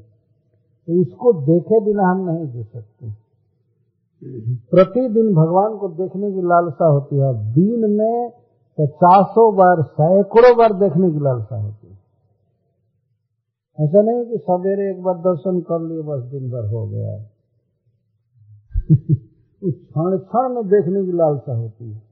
तो 0.87 1.01
उसको 1.01 1.33
देखे 1.33 1.81
बिना 1.81 2.03
हम 2.03 2.31
नहीं 2.31 2.47
दे 2.47 2.63
सकते। 2.65 3.23
प्रतिदिन 4.71 5.35
भगवान 5.35 5.77
को 5.77 5.89
देखने 5.89 6.33
की 6.33 6.43
लालसा 6.43 6.87
होती 6.87 7.17
है 7.17 7.53
दिन 7.53 7.91
में 7.91 8.31
पचासों 8.81 9.57
बार, 9.57 9.83
सैकड़ों 9.83 10.57
बार 10.57 10.73
देखने 10.73 11.11
की 11.11 11.19
लालसा 11.19 11.63
होती 11.63 11.87
है। 11.87 11.99
ऐसा 13.81 14.03
नहीं 14.03 14.25
कि 14.25 14.39
सवेरे 14.39 14.91
एक 14.91 15.03
बार 15.03 15.15
दर्शन 15.15 15.61
कर 15.61 15.81
लिए, 15.81 16.03
बस 16.03 16.23
दिन 16.23 16.51
भर 16.51 16.69
हो 16.69 16.87
गया। 16.87 17.17
उस 19.63 19.75
क्षण 19.75 20.19
क्षण 20.19 20.55
में 20.55 20.69
देखने 20.69 21.05
की 21.05 21.13
लालसा 21.13 21.55
होती 21.55 21.93
है। 21.93 22.03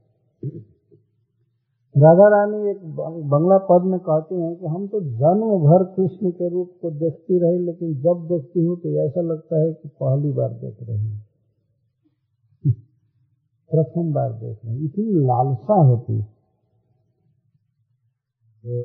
राधा 1.95 2.27
रानी 2.27 2.69
एक 2.69 2.83
बंगला 3.29 3.57
पद 3.57 3.85
में 3.85 3.99
कहती 3.99 4.35
हैं 4.41 4.55
कि 4.55 4.65
हम 4.65 4.87
तो 4.87 4.99
जन्म 5.01 5.49
भर 5.59 5.83
कृष्ण 5.83 6.31
के 6.31 6.49
रूप 6.49 6.69
को 6.81 6.91
देखती 6.91 7.39
रही, 7.39 7.59
लेकिन 7.65 7.93
जब 7.95 8.27
देखती 8.29 8.63
हूँ 8.65 8.77
तो 8.77 8.89
ऐसा 9.05 9.21
लगता 9.21 9.59
है 9.61 9.73
कि 9.73 9.89
पहली 9.89 10.31
बार 10.31 10.49
देख 10.49 10.77
रही 10.89 10.97
हूँ। 10.97 11.19
प्रथम 13.71 14.13
बार 14.13 14.31
देख 14.31 14.57
रही 14.65 14.75
हूँ। 14.75 14.85
इतनी 14.85 15.25
लालसा 15.25 15.81
होती 15.81 16.21
तो 18.63 18.81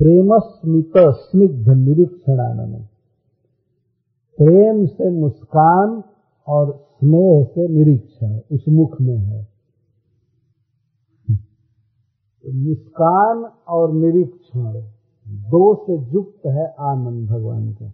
प्रेम 0.00 0.38
स्मित 0.38 0.92
स्निग्ध 0.98 1.68
निरीक्षणानंद 1.68 2.86
प्रेम 4.38 4.86
से 4.86 5.10
मुस्कान 5.10 6.02
और 6.46 6.72
स्नेह 6.72 7.44
से 7.44 7.68
निरीक्षण 7.68 8.40
उस 8.52 8.64
मुख 8.68 9.00
में 9.00 9.16
है। 9.16 9.57
मुस्कान 12.44 13.44
और 13.68 13.92
निरीक्षण 13.92 14.72
दो 15.50 15.62
से 15.74 15.96
युक्त 16.12 16.46
है 16.46 16.66
आनंद 16.80 17.28
भगवान 17.30 17.72
का। 17.72 17.86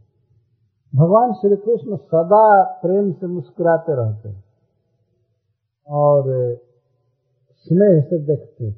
भगवान 0.92 1.32
श्री 1.32 1.56
कृष्ण 1.56 1.96
सदा 1.96 2.62
प्रेम 2.82 3.12
से 3.12 3.26
मुस्कुराते 3.26 3.94
रहते 3.96 4.28
हैं 4.28 4.44
और 5.88 6.22
स्नेह 7.66 8.00
से 8.00 8.18
देखते 8.18 8.70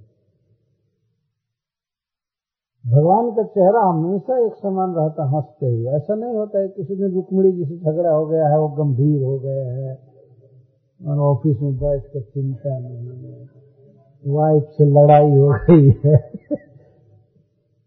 भगवान 2.85 3.31
का 3.31 3.43
चेहरा 3.43 3.81
हमेशा 3.81 4.39
एक 4.47 4.55
समान 4.55 4.95
रहता, 4.95 5.25
हँसते 5.25 5.67
ही 5.67 5.87
ऐसा 5.87 6.15
नहीं 6.15 6.35
होता 6.35 6.59
है 6.59 6.69
किसी 6.69 6.97
दिन 6.97 7.15
रुक्मिणी 7.15 7.53
जिसे 7.53 7.79
झगड़ा 7.79 8.11
हो 8.11 8.27
गया 8.27 8.49
है, 8.49 8.59
वो 8.59 8.69
गंभीर 8.69 9.23
हो 9.23 9.39
गया 9.39 9.73
है 9.73 9.99
और 11.01 11.19
ऑफ़िस 11.19 11.61
में 11.61 11.77
बैठ 11.77 12.07
कर 12.07 12.21
चिंता 12.21 12.79
नहीं 12.79 13.66
वाइफ 14.27 14.63
से 14.63 14.85
लड़ाई 14.85 15.31
हो 15.31 15.49
गई 15.49 15.89
है। 16.05 16.33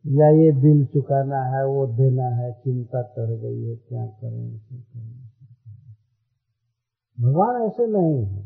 या 0.07 0.29
ये 0.29 0.51
बिल 0.51 0.85
चुकाना 0.85 1.41
है, 1.41 1.65
वो 1.65 1.87
देना 1.87 2.23
है, 2.23 2.51
चिंता 2.51 3.01
कर 3.01 3.35
गई 3.35 3.63
है, 3.63 3.75
क्या 3.75 4.05
करें 4.05 4.61
भगवान 7.19 7.63
ऐसे 7.63 7.87
नहीं 7.87 8.25
है। 8.25 8.43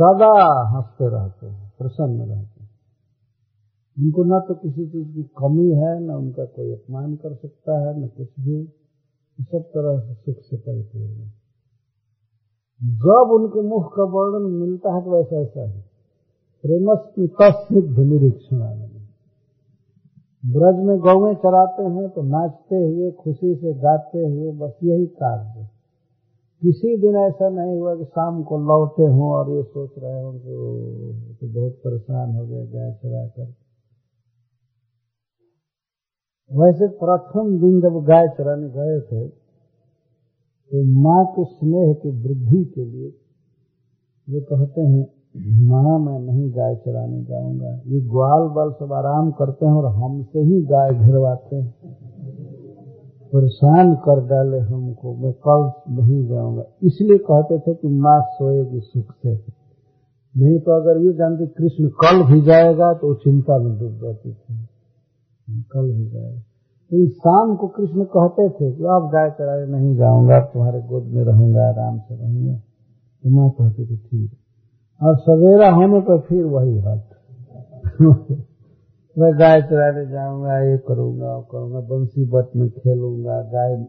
सदा 0.00 0.60
हँसते 0.68 1.08
रहते 1.08 1.46
हैं, 1.46 1.72
प्रसन्न 1.78 2.20
रहते 2.20 2.62
हैं। 2.62 2.70
उनको 3.98 4.24
न 4.24 4.40
तो 4.40 4.54
किसी 4.54 4.86
चीज़ 4.86 5.14
की 5.14 5.22
कमी 5.22 5.70
है, 5.70 6.00
ना 6.00 6.16
उनका 6.16 6.44
कोई 6.44 6.72
अपमान 6.72 7.16
कर 7.16 7.34
सकता 7.34 7.80
है, 7.80 8.04
न 8.04 8.08
कुछ 8.08 8.28
भी। 8.40 8.72
सब 9.40 9.62
तरह 9.62 10.00
से 10.00 10.14
सुख 10.14 10.36
से 10.44 10.56
परिपूर्ण 10.56 11.12
है। 11.12 11.28
जब 12.82 13.28
उनके 13.32 13.60
मुख 13.60 13.96
का 13.96 14.02
वर्णन 14.02 14.50
मिलता 14.50 14.94
है 14.94 15.04
तो 15.04 15.10
वैसा 15.10 15.36
ऐसा 15.36 15.68
है। 15.68 15.91
प्रेमस 16.64 16.98
की 17.14 17.26
तस्निग्ध 17.26 17.98
निरीक्षण 17.98 18.58
ब्रज 20.42 20.78
में 20.84 20.98
गौएँ 20.98 21.34
चराते 21.34 21.82
हैं 21.82 22.08
तो 22.08 22.22
नाचते 22.22 22.76
हुए, 22.76 23.10
खुशी 23.12 23.54
से 23.54 23.72
गाते 23.74 24.18
हुए 24.18 24.52
बस 24.52 24.72
यही 24.82 25.06
कार्य 25.06 25.68
किसी 26.62 26.96
दिन 26.96 27.16
ऐसा 27.16 27.48
नहीं 27.48 27.74
हुआ 27.78 27.94
कि 27.94 28.04
शाम 28.04 28.42
को 28.42 28.58
लौटे 28.58 29.06
हों 29.12 29.30
और 29.30 29.50
ये 29.50 29.62
सोच 29.62 29.90
रहे 29.98 30.20
हों 30.22 30.32
कि 30.32 31.36
तो 31.40 31.46
बहुत 31.46 31.80
परेशान 31.84 32.34
हो 32.36 32.46
गए 32.46 32.66
गाय 32.66 32.92
चरा 32.92 33.26
कर 33.28 33.48
वैसे 36.50 36.88
प्रथम 36.98 37.50
दिन 37.60 37.80
जब 37.80 37.98
गाय 38.04 38.28
चराने 38.28 38.68
गए 38.68 39.00
थे 39.00 39.28
तो 39.28 40.84
माँ 41.02 41.24
के 41.34 41.44
स्नेह 41.44 41.92
की 41.94 42.10
वृद्धि 42.22 42.64
के 42.74 42.84
लिए 42.84 43.10
वे 44.28 44.40
कहते 44.40 44.80
हैं 44.80 45.04
माँ 45.36 45.98
मैं 45.98 46.18
नहीं 46.20 46.50
गाय 46.50 46.74
चराने 46.74 47.24
जाऊँगा। 47.24 47.80
ये 47.86 48.00
ग्वाल 48.00 48.48
बाल 48.48 48.70
सब 48.70 48.92
आराम 48.92 49.30
करते 49.30 49.66
हैं 49.66 49.72
और 49.72 49.86
हमसे 49.94 50.38
ही 50.38 50.62
गाय 50.62 50.90
घेरवाते 50.90 51.56
हैं। 51.56 51.74
परेशान 53.32 53.94
कर 53.94 54.20
डाले 54.26 54.58
हमको। 54.58 55.14
मैं 55.14 55.32
कल 55.32 55.70
नहीं 55.92 56.28
जाऊँगा। 56.28 56.62
इसलिए 56.82 57.18
कहते 57.18 57.58
थे 57.58 57.74
कि 57.74 57.88
माँ 57.88 58.20
सोएगी 58.20 58.80
सुख 58.80 59.04
से। 59.12 59.34
नहीं 60.34 60.58
तो 60.60 60.72
अगर 60.72 60.98
ये 60.98 61.12
जानते 61.12 61.46
कृष्ण 61.46 61.88
कल 61.88 62.22
भी 62.22 62.40
जाएगा 62.42 62.92
तो 62.94 63.14
चिंता 63.14 63.58
में 63.58 63.78
डूब 63.78 63.92
जाती 63.92 64.32
थी। 64.32 64.66
कल 65.72 65.92
भी 65.92 66.06
जाएगा। 66.06 66.38
तो 66.90 67.08
शाम 67.08 67.56
को 67.56 67.68
कृष्ण 67.68 68.04
कहते 68.04 68.48
थे 68.48 68.72
कि 68.72 68.84
अब 68.84 69.10
गाय 69.12 69.30
चराने 69.30 69.78
नहीं 69.78 69.96
जाऊँगा 69.96 70.40
तुम्हारे 70.40 70.82
गोद 70.82 71.04
में 71.04 71.24
रहूँगा, 71.24 71.68
आराम 71.68 71.98
से 71.98 72.14
रहूँगा। 72.14 72.54
तो 72.54 73.30
माँ 73.30 73.50
कहती 73.50 73.86
थी, 73.86 73.96
ठीक 73.96 74.30
और 75.02 75.16
सवेरा 75.16 75.70
होने 75.70 76.00
पर 76.00 76.20
फिर 76.20 76.44
वही 76.44 76.78
हाथ 76.78 76.98
मैं 79.18 79.38
गाय 79.40 79.62
चराने 79.62 80.06
जाऊँगा, 80.06 80.58
ये 80.58 80.78
करूँगा, 80.78 81.36
वो 81.36 81.42
करूँगा, 81.42 81.80
बंसी 81.80 82.24
बट 82.24 82.56
में 82.56 82.68
खेलूँगा, 82.68 83.42
गाय 83.42 83.86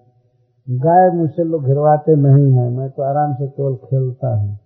गाय 0.69 1.17
मुझसे 1.17 1.43
लोग 1.43 1.65
घिरवाते 1.65 2.15
नहीं 2.15 2.53
है, 2.53 2.69
मैं 2.69 2.89
तो 2.89 3.03
आराम 3.03 3.33
से 3.33 3.47
केवल 3.47 3.75
खेलता 3.75 4.35
हूँ। 4.35 4.59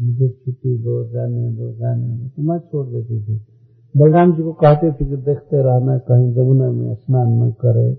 मुझे 0.00 0.28
छुट्टी 0.28 0.78
दो, 0.78 1.04
जाने 1.08 1.50
दो 1.50 1.72
जाने 1.72 2.08
दो 2.08 2.28
तो 2.28 2.42
मैं 2.42 2.58
छोड़ 2.58 2.86
देती 2.86 3.22
थी। 3.22 3.40
बलराम 3.96 4.32
जी 4.32 4.42
को 4.42 4.52
कहते 4.52 4.92
थे 4.92 5.04
कि 5.04 5.16
देखते 5.16 5.56
रहना, 5.56 5.98
कहीं 5.98 6.34
जमुना 6.34 6.70
में 6.70 6.94
स्नान 6.94 7.42
न 7.42 7.50
करे, 7.50 7.94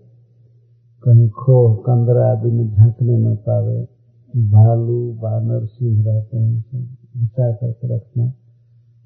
कहीं 1.04 1.30
खो 1.30 1.76
कंदरा 1.76 2.32
आदि 2.32 2.52
में 2.52 2.70
झांकने 2.70 3.18
न 3.18 3.36
पावे। 3.36 3.88
भालू, 4.36 5.14
बानर 5.14 5.66
सिंह 5.66 6.06
रहते 6.06 6.38
हैं 6.38 6.62
सब। 6.62 6.95
बचा 7.18 7.52
करके 7.52 7.96
रखना 7.96 8.34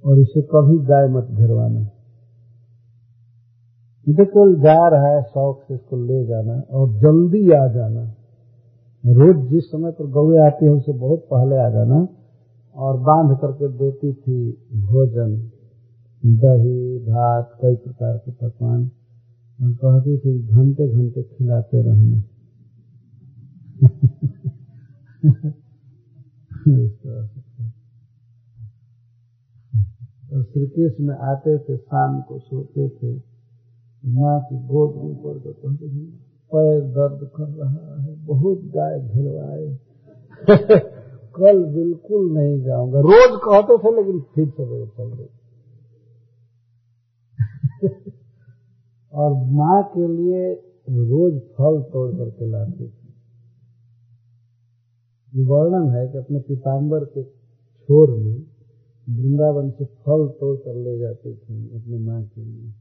और 0.06 0.20
इसे 0.20 0.42
कभी 0.42 0.78
गाय 0.86 1.08
मत 1.08 1.24
घेरवाना। 1.24 1.84
केवल 4.10 4.56
जा 4.56 4.88
रहा 4.88 5.08
है, 5.08 5.24
शौक 5.24 5.62
से 5.68 5.74
इसको 5.76 5.98
ले 5.98 6.26
जाना 6.26 6.60
और 6.60 6.94
जल्दी 6.94 7.52
आ 7.52 7.68
जाना 7.68 8.16
रोज 9.06 9.52
जिस 9.52 9.64
समय 9.64 9.92
पर 9.92 10.08
गौए 10.08 10.38
आती 10.38 10.66
है, 10.66 10.72
उसे 10.72 10.92
बहुत 10.92 11.20
पहले 11.20 11.58
आ 11.58 11.70
जाना 11.70 12.08
और 12.76 12.98
बाँध 12.98 13.38
करके 13.38 13.68
देती 13.68 14.14
थी 14.14 14.52
भोजन, 14.82 15.52
दही, 16.26 17.00
भात, 17.00 17.58
कई 17.62 17.76
प्रकार 17.76 18.18
के 18.18 18.32
पकवान। 18.32 18.92
और 19.64 19.74
कहती 19.74 20.18
थी 20.18 20.48
घंटे 20.48 20.88
घंटे 20.88 21.24
खिलाते 21.24 21.82
रहना। 21.82 22.24
और 27.08 27.39
श्री 30.54 30.68
कृष्ण 30.68 31.10
आते 31.10 31.58
थे, 31.58 31.78
शाम 31.78 32.22
को 32.22 32.40
सोते 32.40 32.90
थे, 32.90 33.14
माँ 34.06 34.40
की 34.42 34.56
गोद 34.68 34.96
में 34.96 35.16
पड़ 35.24 35.38
के 35.38 35.54
कहते 35.54 35.90
थे 35.90 36.30
पैर 36.52 36.82
दर्द 36.82 37.30
कर 37.36 37.48
रहा 37.48 38.04
है, 38.04 38.26
बहुत 38.26 38.58
गाय 38.58 39.00
घिरवाए 39.00 39.78
कल 41.36 41.64
बिल्कुल 41.64 42.38
नहीं 42.38 42.62
जाऊँगा। 42.62 43.00
रोज 43.00 43.40
कहते 43.44 43.78
थे, 43.78 43.96
लेकिन 43.96 44.20
फिर 44.20 44.50
सवेरे 44.50 44.88
चल 44.88 45.14
गए। 45.14 45.30
और 49.14 49.32
माँ 49.52 49.84
के 49.84 50.08
लिए 50.08 50.54
रोज 50.90 51.34
फल 51.34 51.82
तोड़ 51.82 52.16
करके 52.16 52.52
लाते 52.52 52.88
थे। 52.88 53.10
वर्णन 55.34 55.96
है 55.96 56.08
कि 56.08 56.18
अपने 56.18 56.40
पिताम्बर 56.40 57.06
के 57.06 57.24
छोर 57.24 58.10
में 58.10 58.59
वृंदावन 59.10 59.70
से 59.70 59.86
फल 59.86 60.28
तोड़ 60.28 60.58
कर 60.58 60.76
ले 60.76 61.00
जाते 61.00 61.34
थे 61.34 61.76
अपने 61.76 61.98
माँ 61.98 62.24
के 62.24 62.42
लिए। 62.42 62.74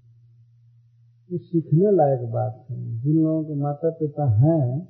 ये 1.31 1.39
सीखने 1.39 1.97
लायक 1.97 2.31
बात 2.31 2.67
है। 2.71 3.01
जिन 3.01 3.17
लोगों 3.17 3.45
के 3.45 3.55
माता 3.55 3.91
पिता 3.91 4.31
हैं, 4.31 4.89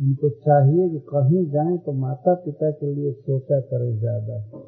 उनको 0.00 0.28
चाहिए 0.28 0.88
कि 0.88 0.98
कहीं 0.98 1.50
जाएँ 1.50 1.78
तो 1.78 1.92
माता 1.92 2.34
पिता 2.34 2.70
के 2.70 2.94
लिए 2.94 3.12
सोचा 3.12 3.60
करें 3.60 3.98
ज़्यादा। 3.98 4.60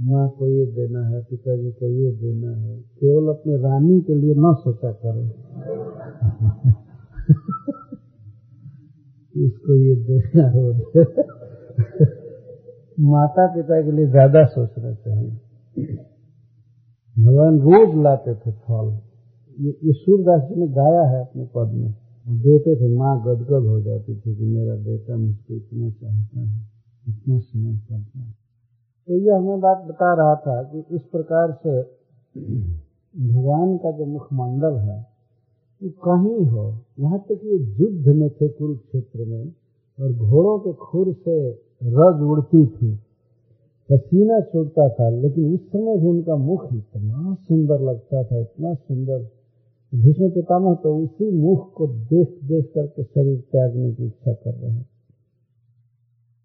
माँ 0.00 0.28
को 0.28 0.48
ये 0.48 0.66
देना 0.66 1.08
है, 1.08 1.22
पिताजी 1.22 1.70
को 1.70 1.86
ये 1.86 2.12
देना 2.12 2.56
है। 2.56 2.80
केवल 2.80 3.28
अपने 3.28 3.56
रानी 3.56 4.00
के 4.00 4.14
लिए 4.14 4.34
न 4.38 4.54
सोचा 4.54 4.92
करें। 4.92 5.26
इसको 9.46 9.74
ये 9.74 9.96
देना 9.96 10.50
हो 10.50 10.72
माता 12.98 13.46
पिता 13.54 13.80
के 13.82 13.92
लिए 13.92 14.06
ज़्यादा 14.06 14.44
सोच 14.44 14.68
सोचना 14.68 14.92
चाहिए 14.94 15.96
भगवान 17.16 17.58
रोज 17.60 17.94
लाते 18.04 18.34
थे 18.34 18.50
फल। 18.52 18.86
ये, 19.58 19.92
सूरदास 19.92 20.42
जी 20.48 20.60
ने 20.60 20.66
गाया 20.68 21.02
है 21.02 21.20
अपने 21.20 21.44
पद 21.54 21.72
में। 21.72 21.92
देते 22.26 22.74
थे 22.76 22.88
माँ 22.96 23.16
गदगद 23.26 23.66
हो 23.66 23.80
जाती 23.80 24.14
थी 24.14 24.34
कि 24.36 24.44
मेरा 24.44 24.74
बेटा 24.84 25.16
मुझको 25.16 25.54
इतना 25.54 25.90
चाहता 25.90 26.40
है 26.40 26.46
इतना 27.04 27.38
स्नेह 27.38 27.76
करता 27.78 28.18
है। 28.18 28.32
तो 29.08 29.18
ये 29.18 29.30
हमें 29.30 29.60
बात 29.60 29.84
बता 29.88 30.14
रहा 30.14 30.34
था 30.46 30.62
कि 30.62 30.84
इस 30.96 31.02
प्रकार 31.12 31.52
से 31.62 31.80
भगवान 33.14 33.76
का 33.76 33.90
जो 33.90 34.06
मुखमंडल 34.06 34.78
है 34.78 34.98
वो 35.82 35.90
कहीं 36.06 36.46
हो 36.46 36.64
यहाँ 37.00 37.18
तक 37.28 37.40
ये 37.44 37.58
युद्ध 37.78 38.16
में 38.16 38.28
थे 38.30 38.48
कुरुक्षेत्र 38.48 39.24
में 39.24 39.52
और 39.98 40.12
घोड़ों 40.12 40.58
के 40.58 40.72
खुर 40.72 41.12
से 41.12 41.36
रज 41.82 42.22
उड़ती 42.22 42.66
थी। 42.66 42.98
पसीना 43.92 44.40
छोड़ता 44.40 44.88
था, 44.88 45.08
लेकिन 45.08 45.54
उस 45.54 45.60
समय 45.60 45.96
भी 45.96 46.06
उनका 46.06 46.36
मुख 46.36 46.68
इतना 46.72 47.34
सुंदर 47.34 47.80
लगता 47.80 48.24
था, 48.24 48.36
इतना 48.36 48.74
सुंदर। 48.74 49.28
भीष्म 49.94 50.30
पितामह 50.30 50.74
तो 50.74 50.96
उसी 50.96 51.30
मुख 51.30 51.72
को 51.74 51.86
देख 51.86 52.38
देख 52.44 52.72
करके 52.74 53.02
शरीर 53.02 53.40
त्यागने 53.52 53.92
की 53.92 54.04
इच्छा 54.04 54.32
कर 54.32 54.54
रहे 54.54 54.70
हैं। 54.70 54.86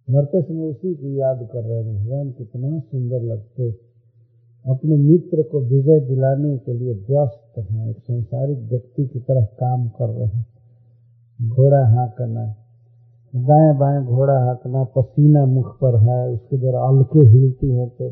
मरते 0.10 0.42
समय 0.42 0.62
उसी 0.62 0.96
की 0.96 1.20
याद 1.20 1.50
कर 1.54 1.64
रहे 1.64 1.84
हैं। 1.84 2.06
भगवान 2.06 2.32
कितना 2.32 2.80
सुंदर 2.80 3.22
लगते। 3.22 3.72
अपने 4.66 4.96
मित्र 4.96 5.44
को 5.44 5.60
विजय 5.60 6.00
दिलाने 6.00 6.58
के 6.58 6.74
लिए 6.74 6.94
व्यस्त 6.94 7.72
हैं, 7.72 7.90
एक 7.90 7.98
संसारिक 8.00 8.58
व्यक्ति 8.58 9.08
की 9.08 9.20
तरह 9.20 9.46
काम 9.46 9.88
कर 9.88 10.10
रहे 10.10 10.28
हैं। 10.28 10.46
घोड़ा 11.50 11.86
हाँकना 11.86 12.56
दाएँ 13.36 13.78
बाएँ 13.78 14.06
घोड़ा 14.06 14.34
हाँकना 14.46 14.84
पसीना 14.84 15.46
मुख 15.46 15.68
पर 15.76 15.96
है, 15.96 16.30
उसके 16.30 16.58
द्वारा 16.58 16.80
अलके 16.80 17.20
हिलती 17.20 17.70
हैं 17.70 17.90
तो 17.90 18.10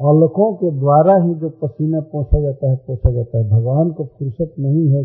अलकों 0.00 0.54
के 0.54 0.70
द्वारा 0.70 1.24
ही 1.24 1.34
जो 1.34 1.48
पसीना 1.48 2.00
पोछा 2.00 2.40
जाता 2.40 2.70
है, 2.70 2.76
पोछा 2.76 3.10
जाता 3.10 3.38
है। 3.38 3.50
भगवान 3.50 3.90
को 3.90 4.04
फुर्सत 4.04 4.54
नहीं 4.58 4.88
है 4.88 5.02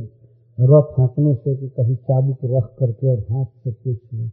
रथ 0.59 0.99
हाँकने 0.99 1.35
से 1.35 1.55
कि 1.55 1.69
कभी 1.69 1.95
चाबुक 1.95 2.37
रख 2.43 2.75
करके 2.79 3.07
और 3.07 3.19
हाथ 3.19 3.45
से 3.45 3.71
पूछ 3.71 3.97
ले। 4.13 4.25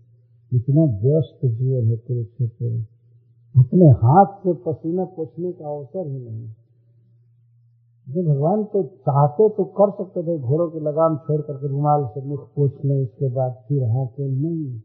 इतना 0.56 0.84
व्यस्त 0.84 1.40
जीवन 1.44 1.84
है 1.84 1.96
कुरुक्षेत्र 1.96 2.64
में। 2.64 2.86
अपने 3.54 3.86
हाथ 3.86 4.26
से 4.26 4.52
पसीना 4.52 5.04
पोछने 5.04 5.52
का 5.52 5.68
अवसर 5.68 6.06
ही 6.06 6.24
नहीं। 6.24 6.48
जो 8.08 8.34
भगवान 8.34 8.64
तो 8.64 8.82
चाहते 8.82 9.48
तो 9.48 9.64
कर 9.64 9.90
सकते 9.90 10.22
थे, 10.22 10.38
घोड़ों 10.38 10.70
की 10.70 10.80
लगाम 10.80 11.16
छोड़ 11.16 11.40
करके 11.40 11.68
रुमाल 11.68 12.06
से 12.06 12.20
मुख 12.22 12.40
पोछ 12.40 12.72
लें, 12.84 13.00
इसके 13.02 13.28
बाद 13.28 13.52
फिर 13.68 13.82
हाथ 13.82 14.20
नहीं। 14.20 14.80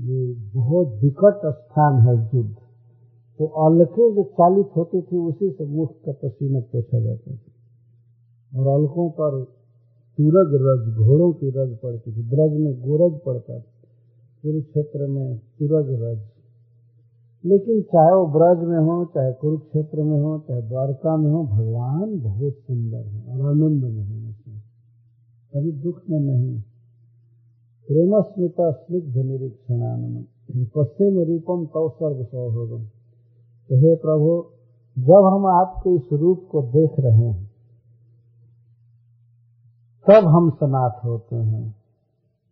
ये 0.00 0.34
बहुत 0.34 0.88
विकट 0.88 1.40
स्थान 1.46 1.94
है 1.94 2.30
युद्ध। 2.34 2.56
तो 3.38 3.46
अलके 3.46 4.14
जो 4.14 4.22
चालित 4.22 4.66
होती 4.76 5.02
थी, 5.02 5.16
उसी 5.16 5.50
से 5.50 5.64
मुख 5.64 5.92
का 6.06 6.12
पसीना 6.12 6.60
पोछा 6.60 7.00
जाता 7.00 7.36
था। 7.36 7.50
और 8.58 8.80
अलकों 8.80 9.10
पर 9.10 9.44
सूरज 10.16 10.50
रज, 10.54 10.96
घोड़ों 10.96 11.32
की 11.32 11.50
रज 11.50 11.78
पड़ती 11.78 12.12
थी। 12.12 12.22
ब्रज 12.22 12.52
में 12.52 12.80
गोरज 12.88 13.20
पड़ता 13.26 13.58
था। 13.58 13.64
कुरुक्षेत्र 14.42 15.06
में 15.06 15.38
सूरज 15.38 15.86
रज। 15.88 16.18
लेकिन 17.44 17.82
चाहे 17.82 18.12
वो 18.12 18.26
ब्रज 18.26 18.68
में 18.68 18.78
हो, 18.78 19.04
चाहे 19.04 19.32
कुरुक्षेत्र 19.32 20.02
में 20.02 20.20
हो, 20.20 20.44
चाहे 20.48 20.62
द्वारका 20.62 21.16
में 21.16 21.30
हो, 21.30 21.44
भगवान 21.44 22.20
बहुत 22.20 22.52
सुंदर 22.52 23.06
है 23.06 23.24
और 23.24 23.50
आनंद 23.50 23.82
में 23.82 24.02
है। 24.02 24.30
कभी 25.54 25.72
दुख 25.72 26.00
में 26.10 26.20
नहीं। 26.20 26.62
प्रेम 27.90 28.22
स्मिता 28.22 28.70
स्निग्ध 28.70 29.16
निरीक्षणानंद 29.16 30.26
पश्चिम 30.76 31.20
रूपम 31.20 31.66
तव 31.66 31.88
सर्व 31.88 32.24
सौभगम 32.24 32.84
तो 33.70 33.76
हे 33.76 33.96
प्रभु, 33.96 34.44
जब 34.98 35.24
हम 35.32 35.46
आपके 35.46 35.96
इस 35.96 36.08
रूप 36.12 36.48
को 36.50 36.62
देख 36.62 36.90
रहे 37.00 37.16
हैं, 37.16 37.50
तब 40.08 40.28
हम 40.28 40.50
सनाथ 40.50 41.04
होते 41.04 41.36
हैं। 41.36 41.74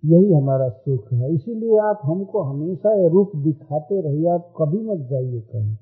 यही 0.04 0.32
हमारा 0.32 0.68
सुख 0.68 1.12
है। 1.12 1.34
इसीलिए 1.34 1.78
आप 1.78 2.00
हमको 2.04 2.42
हमेशा 2.42 2.92
ये 2.92 3.08
रूप 3.08 3.30
दिखाते 3.36 4.00
रहिए, 4.00 4.28
आप 4.28 4.54
कभी 4.62 4.80
मत 4.80 4.98
जाइए 4.98 5.40
कहीं। 5.40 5.76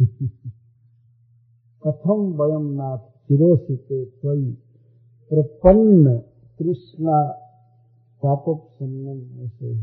कथम 1.86 2.42
वयम 2.42 2.72
नाथ 2.72 2.98
चिरोसिते 2.98 4.04
त्वयि 4.04 4.56
प्रपन्न 5.30 6.18
कृष्णा 6.58 7.42
पापोपन्नम 8.22 9.44
ऐसे 9.44 9.74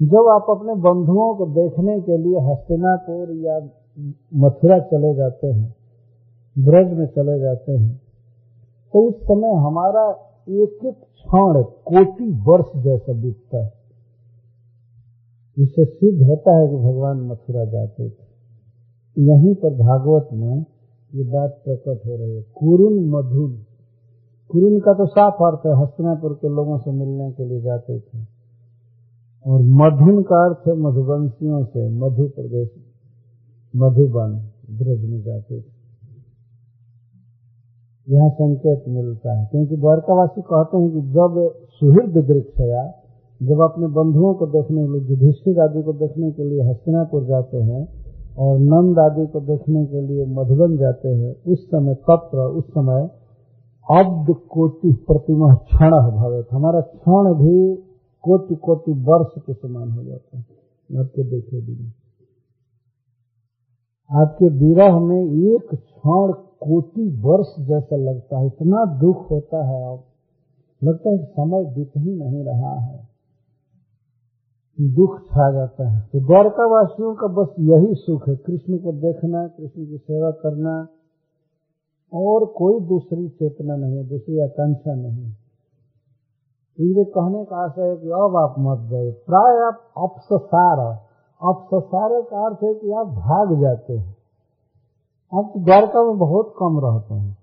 जब 0.00 0.28
आप 0.28 0.46
अपने 0.50 0.74
बंधुओं 0.74 1.34
को 1.34 1.46
देखने 1.46 2.00
के 2.00 2.18
लिए 2.18 2.40
हस्तिनापुर 2.40 3.36
या 3.36 3.68
मथुरा 4.36 4.78
चले 4.78 5.14
जाते 5.14 5.46
हैं 5.46 5.77
ब्रज 6.58 6.98
में 6.98 7.06
चले 7.06 7.40
जाते 7.40 7.72
हैं। 7.72 8.00
तो 8.92 9.08
उस 9.08 9.14
समय 9.14 9.52
हमारा 9.52 10.16
एक 10.48 10.84
एक 10.84 10.94
क्षण, 10.94 11.62
कोटि 11.62 12.30
वर्ष 12.30 12.82
जैसा 12.82 13.12
बीतता 13.12 13.64
है। 13.64 13.72
इससे 15.58 15.84
सिद्ध 15.84 16.22
होता 16.22 16.58
है 16.58 16.68
कि 16.68 16.76
भगवान 16.76 17.20
मथुरा 17.20 17.64
जाते 17.64 18.10
थे। 18.10 18.28
यहीं 19.18 19.54
पर 19.54 19.70
भागवत 19.70 20.28
में 20.32 20.64
ये 21.14 21.24
बात 21.24 21.60
प्रकट 21.64 22.06
हो 22.06 22.16
रही 22.16 22.36
है। 22.36 22.42
कुरुन 22.42 23.08
मधुन। 23.08 23.64
कुरुन 24.48 24.80
का 24.80 24.92
तो 24.92 25.06
साफ़ 25.06 25.34
अर्थ 25.34 25.66
है, 25.66 25.82
हस्तिनापुर 25.82 26.34
के 26.34 26.48
लोगों 26.48 26.78
से 26.78 26.90
मिलने 26.90 27.32
के 27.32 27.44
लिए 27.44 27.60
जाते 27.60 28.00
थे। 28.00 28.18
और 29.46 29.60
मधुन 29.62 30.22
का 30.22 30.48
अर्थ 30.48 30.68
है 30.68 30.74
मधुवंशियों 30.74 31.64
से 31.64 31.88
मधु 31.88 32.28
प्रदेश, 32.28 32.70
मधुबन 33.76 34.48
ब्रज 34.70 35.10
में 35.10 35.22
जाते 35.22 35.60
थे। 35.60 35.77
यह 38.08 38.28
संकेत 38.28 38.84
मिलता 38.88 39.38
है। 39.38 39.46
क्योंकि 39.46 39.76
द्वारकावासी 39.76 40.40
कहते 40.40 40.76
हैं 40.76 40.90
कि 40.90 41.00
जब 41.00 41.52
सुहृद 41.70 42.24
दृक्षया 42.26 42.94
जब 43.42 43.60
अपने 43.60 43.86
बंधुओं 43.86 44.34
को 44.34 44.46
देखने 44.46 44.86
के 44.86 44.92
लिए, 44.92 45.00
युधिष्ठिर 45.00 45.60
आदि 45.60 45.82
को 45.82 45.92
देखने 45.92 46.30
के 46.32 46.44
लिए 46.44 46.62
हस्तिनापुर 46.62 47.24
जाते 47.24 47.56
हैं 47.56 47.82
और 48.38 48.58
नंद 48.58 48.98
आदि 48.98 49.26
को 49.26 49.40
देखने 49.40 49.86
के 49.86 50.00
लिए 50.00 50.26
मधुबन 50.26 50.76
जाते 50.76 51.08
हैं, 51.08 51.34
उस 51.46 51.66
समय 51.66 51.94
तत्र, 51.94 52.38
उस 52.38 52.64
समय 52.64 53.10
अब्द 53.90 54.34
कोटि 54.50 54.92
प्रतिमा 54.92 55.54
क्षण 55.54 55.90
भवित 55.90 56.46
हमारा 56.52 56.80
क्षण 56.80 57.34
भी 57.34 57.76
कोटि 58.22 58.54
कोटि 58.54 58.92
वर्ष 58.92 59.42
के 59.46 59.52
समान 59.52 59.90
हो 59.90 60.04
जाता 60.04 60.38
है। 60.38 60.44
आपके 60.98 61.22
देखे 61.22 61.60
बिना 61.60 61.92
आपके 64.22 64.48
विरह 64.48 64.98
में 64.98 65.22
एक 65.24 65.74
क्षण 65.74 66.47
कोटि 66.60 67.08
वर्ष 67.20 67.54
जैसा 67.58 67.96
लगता 67.96 68.38
है, 68.38 68.46
इतना 68.46 68.84
दुख 68.84 69.30
होता 69.30 69.64
है 69.66 69.82
अब 69.84 70.04
लगता 70.84 71.10
है 71.10 71.24
समय 71.24 71.64
बीत 71.64 71.92
ही 71.96 72.14
नहीं 72.14 72.44
रहा 72.44 72.74
है। 72.80 73.08
दुख 74.78 75.18
छा 75.20 75.52
जाता 75.52 75.88
है। 75.88 76.00
तो 76.12 76.20
द्वारका 76.20 76.66
वासियों 76.66 77.14
का 77.14 77.26
बस 77.26 77.48
यही 77.60 77.94
सुख 77.94 78.28
है, 78.28 78.36
कृष्ण 78.36 78.78
को 78.78 78.92
देखना, 78.92 79.46
कृष्ण 79.48 79.86
की 79.86 79.98
सेवा 79.98 80.30
करना, 80.30 80.88
और 82.12 82.44
कोई 82.46 82.80
दूसरी 82.80 83.28
चेतना 83.28 83.76
नहीं 83.76 83.96
है, 83.96 84.08
दूसरी 84.08 84.38
आकांक्षा 84.40 84.94
नहीं 84.94 85.32
इसलिए 86.78 87.04
कहने 87.04 87.44
का 87.44 87.56
आशय 87.56 87.82
है 87.82 87.96
कि 87.96 88.08
अब 88.08 88.36
आप 88.36 88.54
मत 88.58 88.78
गए 88.90 89.10
प्राय 89.12 89.56
आप 89.66 89.78
अपसार 89.96 90.80
अपसार 91.42 92.10
का 92.22 92.46
अर्थ 92.46 92.62
है 92.64 92.74
कि 92.74 92.90
आप 92.90 93.06
भाग 93.06 93.60
जाते 93.60 93.96
हैं। 93.98 94.17
आप 95.34 95.50
तो 95.54 95.64
द्वारका 95.64 96.04
में 96.04 96.18
बहुत 96.18 96.54
कम 96.58 96.80
रहते 96.80 97.14
हैं। 97.14 97.38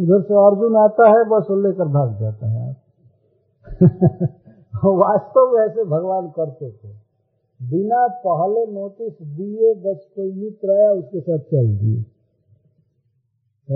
उधर 0.00 0.22
से 0.22 0.34
अर्जुन 0.34 0.76
आता 0.76 1.08
है, 1.08 1.24
बस 1.24 1.46
लेकर 1.50 1.84
भाग 1.84 2.20
जाता 2.20 2.46
है। 2.46 2.76
वास्तव 4.84 5.52
में 5.52 5.66
ऐसे 5.66 5.84
भगवान 5.84 6.28
करते 6.28 6.70
थे। 6.70 6.88
बिना 7.70 8.08
पहले 8.08 8.72
नोटिस 8.72 9.12
दिए 9.22 9.74
बस 9.74 10.08
कोई 10.16 10.32
मित्र 10.32 10.70
आया, 10.70 10.90
उसके 10.90 11.20
साथ 11.20 11.38
चल 11.38 11.78
दिए। 11.78 12.04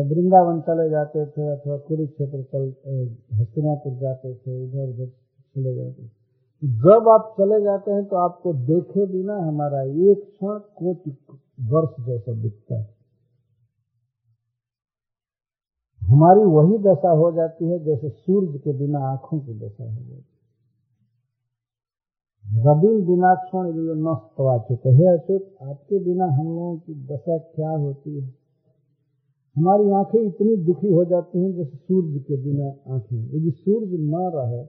वृंदावन 0.02 0.60
चले 0.60 0.90
जाते 0.90 1.26
थे, 1.26 1.48
अथवा 1.48 1.76
कुरुक्षेत्र 1.76 2.42
चल 2.42 2.68
हस्तिनापुर 3.32 3.92
जाते 3.92 4.34
थे, 4.34 4.64
इधर 4.64 4.84
उधर 4.84 5.06
चले 5.54 5.74
जाते 5.74 6.02
थे। 6.02 6.24
जब 6.64 7.08
आप 7.08 7.34
चले 7.38 7.62
जाते 7.62 7.90
हैं 7.90 8.04
तो 8.04 8.16
आपको 8.16 8.52
देखे 8.52 9.06
बिना 9.06 9.36
हमारा 9.36 9.82
एक 9.82 10.22
क्षण 10.32 10.58
कोटि 10.58 11.16
वर्ष 11.60 12.06
जैसा 12.06 12.32
दिखता 12.32 12.78
है। 12.78 12.93
हमारी 16.04 16.44
वही 16.44 16.78
दशा 16.78 17.10
हो 17.10 17.32
जाती 17.32 17.68
है 17.68 17.84
जैसे 17.84 18.08
सूर्य 18.08 18.58
के 18.58 18.72
बिना 18.72 18.98
आँखों 18.98 19.38
की 19.40 19.54
दशा 19.54 19.84
हो 19.84 19.90
जाती 19.90 20.14
है। 20.14 20.32
रवि 22.64 23.02
बिनाक्षण 23.02 23.68
नष्ट 23.98 24.40
वाचित 24.40 24.86
है। 24.86 25.06
अच्युत 25.18 25.54
आपके 25.62 25.98
बिना 26.04 26.24
हम 26.24 26.46
लोगों 26.46 26.76
की 26.78 26.94
दशा 26.94 27.38
क्या 27.38 27.70
होती 27.70 28.20
है? 28.20 28.34
हमारी 29.56 29.90
आँखें 29.90 30.20
इतनी 30.20 30.56
दुखी 30.56 30.92
हो 30.92 31.04
जाती 31.04 31.38
हैं 31.38 31.52
जैसे 31.54 31.76
सूर्य 31.76 32.18
के 32.18 32.36
बिना 32.36 32.94
आँखें। 32.94 33.16
यदि 33.16 33.50
सूर्य 33.50 33.86
न 33.86 34.30
रहे 34.34 34.64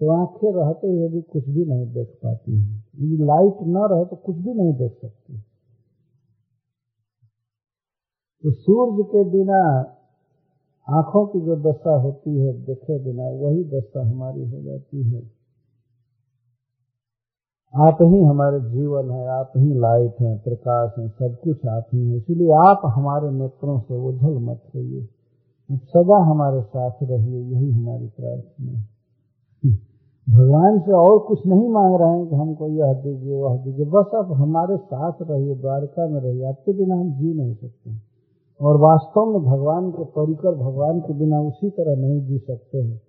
तो 0.00 0.10
आँखें 0.10 0.52
रहते 0.52 0.86
हुए 0.88 1.08
भी 1.08 1.22
कुछ 1.22 1.48
भी 1.48 1.64
नहीं 1.64 1.86
देख 1.92 2.08
पाती 2.22 2.52
हैं। 2.52 2.84
यदि 3.00 3.16
लाइट 3.24 3.62
न 3.62 3.86
रहे 3.90 4.04
तो 4.04 4.16
कुछ 4.16 4.36
भी 4.36 4.54
नहीं 4.54 4.72
देख 4.72 4.92
सकती। 4.92 5.38
तो 8.44 8.52
सूर्य 8.52 9.02
के 9.02 9.24
बिना 9.30 9.96
आँखों 10.90 11.26
की 11.26 11.40
जो 11.40 11.56
दशा 11.56 11.96
होती 11.96 12.38
है, 12.38 12.64
देखे 12.64 13.04
बिना 13.04 13.22
वही 13.22 13.64
दशा 13.64 14.08
हमारी 14.08 14.50
हो 14.50 14.62
जाती 14.62 15.02
है। 15.02 15.22
आप 17.76 17.98
ही 18.02 18.22
हमारे 18.22 18.60
जीवन 18.60 19.10
है, 19.10 19.28
आप 19.28 19.52
ही 19.56 19.74
लाइट 19.74 20.14
हैं, 20.20 20.38
प्रकाश 20.38 20.92
हैं, 20.98 21.08
सब 21.08 21.36
कुछ 21.44 21.66
आप 21.66 21.86
ही 21.94 22.10
हैं। 22.10 22.16
इसलिए 22.16 22.50
आप 22.50 22.80
हमारे 22.84 23.30
नेत्रों 23.30 23.80
से 23.80 23.94
उझल 23.94 24.38
मत 24.38 24.62
होइए 24.74 25.08
सदा 25.72 26.16
हमारे 26.16 26.62
साथ 26.62 26.90
रहिए, 27.02 27.40
यही 27.40 27.70
हमारी 27.70 28.06
प्रार्थना 28.06 28.72
है। 28.72 28.88
भगवान 30.30 30.80
से 30.80 30.92
और 30.92 31.18
कुछ 31.18 31.46
नहीं 31.46 31.68
मांग 31.68 32.00
रहे 32.00 32.18
हैं 32.18 32.26
कि 32.26 32.34
हमको 32.34 32.68
यह 32.68 32.92
दीजिए, 32.92 33.36
वह 33.36 33.56
दीजिए। 33.56 33.86
बस 33.86 34.10
आप 34.14 34.28
हमारे 34.30 34.76
साथ 34.76 35.12
रहिए, 35.22 35.54
द्वारका 35.54 36.08
में 36.08 36.20
रहिए, 36.20 36.44
आपके 36.44 36.72
बिना 36.72 36.94
हम 36.94 37.12
जी 37.12 37.34
नहीं 37.34 37.54
सकते। 37.54 38.09
और 38.60 38.76
वास्तव 38.76 39.24
में 39.24 39.42
भगवान 39.42 39.90
के 39.90 40.04
परिकर 40.04 40.54
भगवान 40.54 41.00
के 41.00 41.12
बिना 41.12 41.40
उसी 41.40 41.70
तरह 41.70 42.00
नहीं 42.00 42.26
जी 42.26 42.38
सकते 42.38 42.78
हैं। 42.78 43.02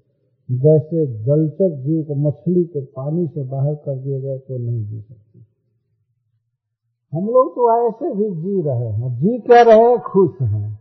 जैसे 0.51 1.23
जलचर 1.23 1.69
जीव 1.69 2.03
को 2.03 2.15
मछली 2.15 2.63
को 2.63 2.81
पानी 2.81 3.27
से 3.27 3.43
बाहर 3.43 3.75
कर 3.75 3.97
दिया 3.97 4.19
जाए 4.19 4.37
तो 4.37 4.57
नहीं 4.57 4.85
जी 4.85 5.01
सकते। 5.01 5.39
हम 7.17 7.25
लोग 7.25 7.51
तो 7.51 7.87
ऐसे 7.87 8.15
भी 8.15 8.41
जी 8.41 8.61
रहे 8.61 8.89
हैं। 8.89 9.19
जी 9.19 9.39
क्या 9.39 9.61
रहे? 9.61 9.79
हैं 9.79 9.99
खुश 9.99 10.41
हैं। 10.41 10.79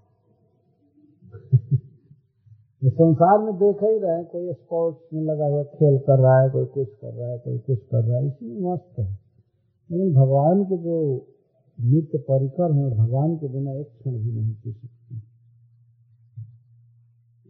संसार 2.84 3.38
में 3.38 3.55
देख 3.55 3.76
ही 3.82 3.98
रहे 3.98 4.16
हैं, 4.16 4.26
कोई 4.26 4.52
स्पोर्ट्स 4.52 5.01
में 5.14 5.22
लगा 5.22 5.47
हुआ 5.47 5.62
खेल 5.62 5.98
कर 5.98 6.18
रहा 6.18 6.40
है, 6.40 6.51
कोई 6.51 6.64
कुछ 6.64 6.88
कर 6.88 7.14
रहा 7.14 7.28
है, 7.28 7.38
कोई 7.38 7.59
कुछ 7.59 7.78
कर 7.78 8.05
रहा 8.05 8.18
है 8.18 8.26
इसमें 8.26 8.72
मस्त 8.72 8.98
है। 8.98 9.18
लेकिन 9.90 10.14
भगवान 10.14 10.64
के 10.64 10.76
जो 10.76 11.26
नित्य 11.85 12.19
परिकर 12.19 12.73
हैं 12.73 12.97
भगवान 12.97 13.36
के 13.36 13.48
बिना 13.48 13.73
एक 13.73 13.86
क्षण 13.86 14.11
भी 14.11 14.32
नहीं 14.32 14.55
जी 14.55 14.73
सकते। 14.73 15.31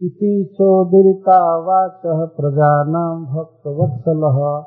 इति 0.05 0.49
चोदिता 0.53 1.57
वाच 1.57 2.01
प्रजानां 2.05 3.25
भक्तवत्सलः। 3.25 4.65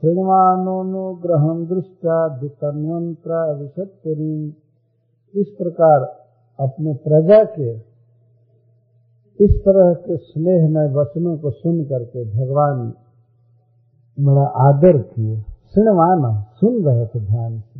श्रृणवानोनुग्रहं 0.00 1.66
दृष्टा 1.66 2.28
द्वितन्वंत्र 2.28 3.58
विशतपुरी। 3.60 4.56
इस 5.34 5.48
प्रकार 5.58 6.00
अपने 6.60 6.94
प्रजा 6.94 7.44
के, 7.44 7.94
इस 9.44 9.62
तरह 9.64 9.94
के 9.94 10.16
स्नेह 10.16 10.68
में 10.68 10.94
वचनों 10.94 11.38
को 11.38 11.50
सुन 11.50 11.84
करके 11.84 12.24
भगवान 12.24 12.94
बड़ा 14.20 14.44
आदर 14.44 14.98
किए। 14.98 15.36
श्रृणवाना 15.40 16.46
सुन 16.54 16.84
रहे 16.84 17.06
थे 17.06 17.20
ध्यान 17.20 17.60
से। 17.60 17.73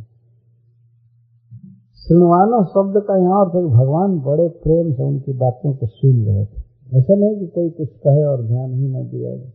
श्रृणवाना 2.05 2.63
शब्द 2.63 2.97
का 2.97 3.17
यहाँ 3.17 3.45
अर्थ 3.45 3.55
है 3.55 3.61
भगवान 3.61 4.19
बड़े 4.19 4.49
प्रेम 4.49 4.93
से 4.93 5.03
उनकी 5.03 5.33
बातों 5.33 5.73
को 5.73 5.85
सुन 5.85 6.25
रहे 6.25 6.45
थे। 6.45 6.61
ऐसा 6.97 7.15
नहीं 7.15 7.39
कि 7.39 7.47
कोई 7.47 7.69
कुछ 7.69 7.89
कहे 7.89 8.23
और 8.23 8.43
ध्यान 8.43 8.73
ही 8.73 8.87
न 8.87 9.09
दिया 9.09 9.35
जाए। 9.35 9.53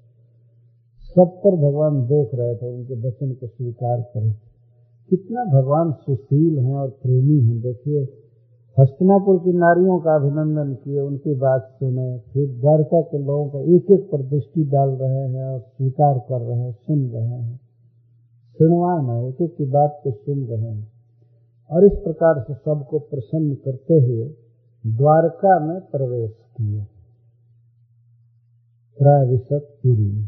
सब 1.01 1.41
पर 1.45 1.57
भगवान 1.57 2.07
देख 2.07 2.31
रहे 2.35 2.57
थे, 2.57 2.75
उनके 2.75 3.09
वचन 3.09 3.33
को 3.33 3.47
स्वीकार 3.47 4.01
करे 4.01 4.31
कितना 5.11 5.45
भगवान 5.45 5.93
सुशील 5.93 6.59
हैं 6.59 6.75
और 6.75 6.89
प्रेमी 6.89 7.41
हैं, 7.41 7.61
देखिए। 7.61 8.09
हस्तिनापुर 8.81 9.39
की 9.39 9.53
नारियों 9.53 9.99
का 9.99 10.15
अभिनंदन 10.15 10.75
किए, 10.75 11.01
उनकी 11.01 11.35
बात 11.35 11.63
सुने, 11.63 12.19
फिर 12.19 12.61
द्वारका 12.61 13.01
के 13.01 13.19
लोगों 13.19 13.49
का 13.49 13.61
एक 13.61 13.91
एक 13.91 14.09
पर 14.13 14.23
दृष्टि 14.23 14.65
डाल 14.65 14.89
रहे 14.89 15.29
हैं 15.29 15.45
और 15.45 15.61
स्वीकार 15.61 16.19
कर 16.19 16.41
रहे 16.41 16.59
हैं, 16.59 16.73
सुन 16.73 17.09
रहे 17.09 17.27
हैं। 17.27 17.61
सुनवान 18.59 19.29
एक 19.29 19.41
एक 19.41 19.57
की 19.57 19.65
बात 19.65 20.01
को 20.05 20.11
सुन 20.11 20.39
रहे 20.39 20.71
हैं। 20.71 21.00
और 21.71 21.85
इस 21.85 21.93
प्रकार 21.93 22.45
से 22.49 22.55
सबको 22.55 22.99
प्रसन्न 22.99 23.55
करते 23.55 23.95
हुए 23.95 24.25
द्वारका 24.87 25.59
में 25.67 25.81
प्रवेश 25.81 26.31
किए 26.57 26.87
पुरी। 28.99 30.27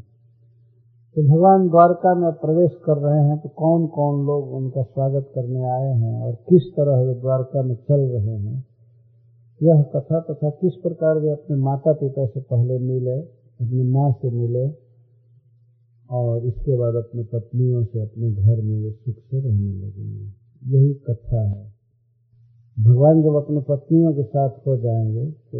तो 1.16 1.22
भगवान 1.22 1.68
द्वारका 1.68 2.14
में 2.14 2.32
प्रवेश 2.32 2.70
कर 2.84 2.98
रहे 2.98 3.24
हैं 3.24 3.38
तो 3.38 3.48
कौन 3.48 3.86
कौन 3.86 4.26
लोग 4.26 4.52
उनका 4.52 4.82
स्वागत 4.82 5.32
करने 5.34 5.64
आए 5.64 5.92
हैं 5.98 6.22
और 6.22 6.34
किस 6.34 6.62
तरह 6.72 7.00
वे 7.00 7.14
द्वारका 7.14 7.62
में 7.62 7.74
चल 7.74 8.00
रहे 8.00 8.36
हैं? 8.36 8.64
यह 9.62 9.82
कथा 9.82 10.20
तथा 10.20 10.50
किस 10.50 10.74
प्रकार 10.74 11.18
वे 11.18 11.30
अपने 11.30 11.56
माता 11.56 11.92
पिता 11.92 12.26
से 12.26 12.40
पहले 12.40 12.78
मिले, 12.78 13.20
अपनी 13.60 13.82
माँ 13.82 14.12
से 14.12 14.30
मिले 14.30 14.66
और 16.10 16.46
इसके 16.46 16.78
बाद 16.78 16.94
अपने 16.94 17.22
पत्नियों 17.22 17.84
से 17.84 18.02
अपने 18.02 18.30
घर 18.32 18.62
में 18.62 18.82
वे 18.84 18.90
सुख 18.90 19.14
से 19.14 19.40
रहने 19.40 19.72
लगेंगे 19.72 20.41
यही 20.66 20.94
कथा 20.94 21.48
है। 21.48 21.72
भगवान 22.80 23.22
जब 23.22 23.34
अपने 23.34 23.60
पत्नियों 23.60 24.14
के 24.14 24.22
साथ 24.22 24.50
हो 24.66 24.76
जाएँगे 24.76 25.30
तो 25.30 25.58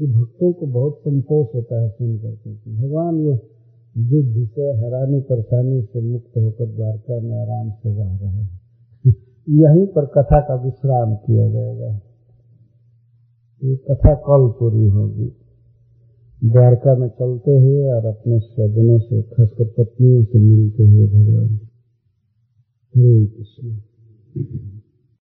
ये 0.00 0.06
भक्तों 0.06 0.52
को 0.52 0.66
बहुत 0.66 0.98
संतोष 0.98 1.54
होता 1.54 1.82
है 1.82 1.90
सुन 1.90 2.18
करके 2.18 2.56
कि 2.56 2.76
भगवान 2.76 3.16
ये 3.16 3.54
युद्ध 3.98 4.50
से 4.50 4.62
हैरानी 4.62 5.20
परेशानी 5.20 5.82
से 5.82 6.00
मुक्त 6.00 6.38
होकर 6.38 6.66
द्वारका 6.66 7.20
में 7.20 7.38
आराम 7.38 7.70
से 7.70 7.94
रह 7.94 8.16
रहे 8.16 8.28
हैं। 8.28 8.60
यहीं 9.48 9.86
पर 9.86 10.06
कथा 10.06 10.40
का 10.40 10.54
विश्राम 10.54 11.14
किया 11.14 11.50
जाएगा। 11.50 12.00
ये 13.64 13.76
कथा 13.76 14.14
कल 14.14 14.52
पूरी 14.60 14.88
होगी। 14.88 15.26
द्वारका 16.44 16.96
में 16.96 17.08
चलते 17.08 17.50
हुए 17.50 17.92
और 17.92 18.06
अपने 18.06 18.40
स्वजनों 18.40 18.98
से, 18.98 19.22
खासकर 19.22 19.64
पत्नियों 19.64 20.24
से 20.24 20.38
मिलते 20.38 20.82
हुए 20.82 21.06
भगवान। 21.06 21.54
हरे 22.96 23.26
कृष्ण। 23.26 23.93
Thank 24.34 24.48
you. 24.52 24.83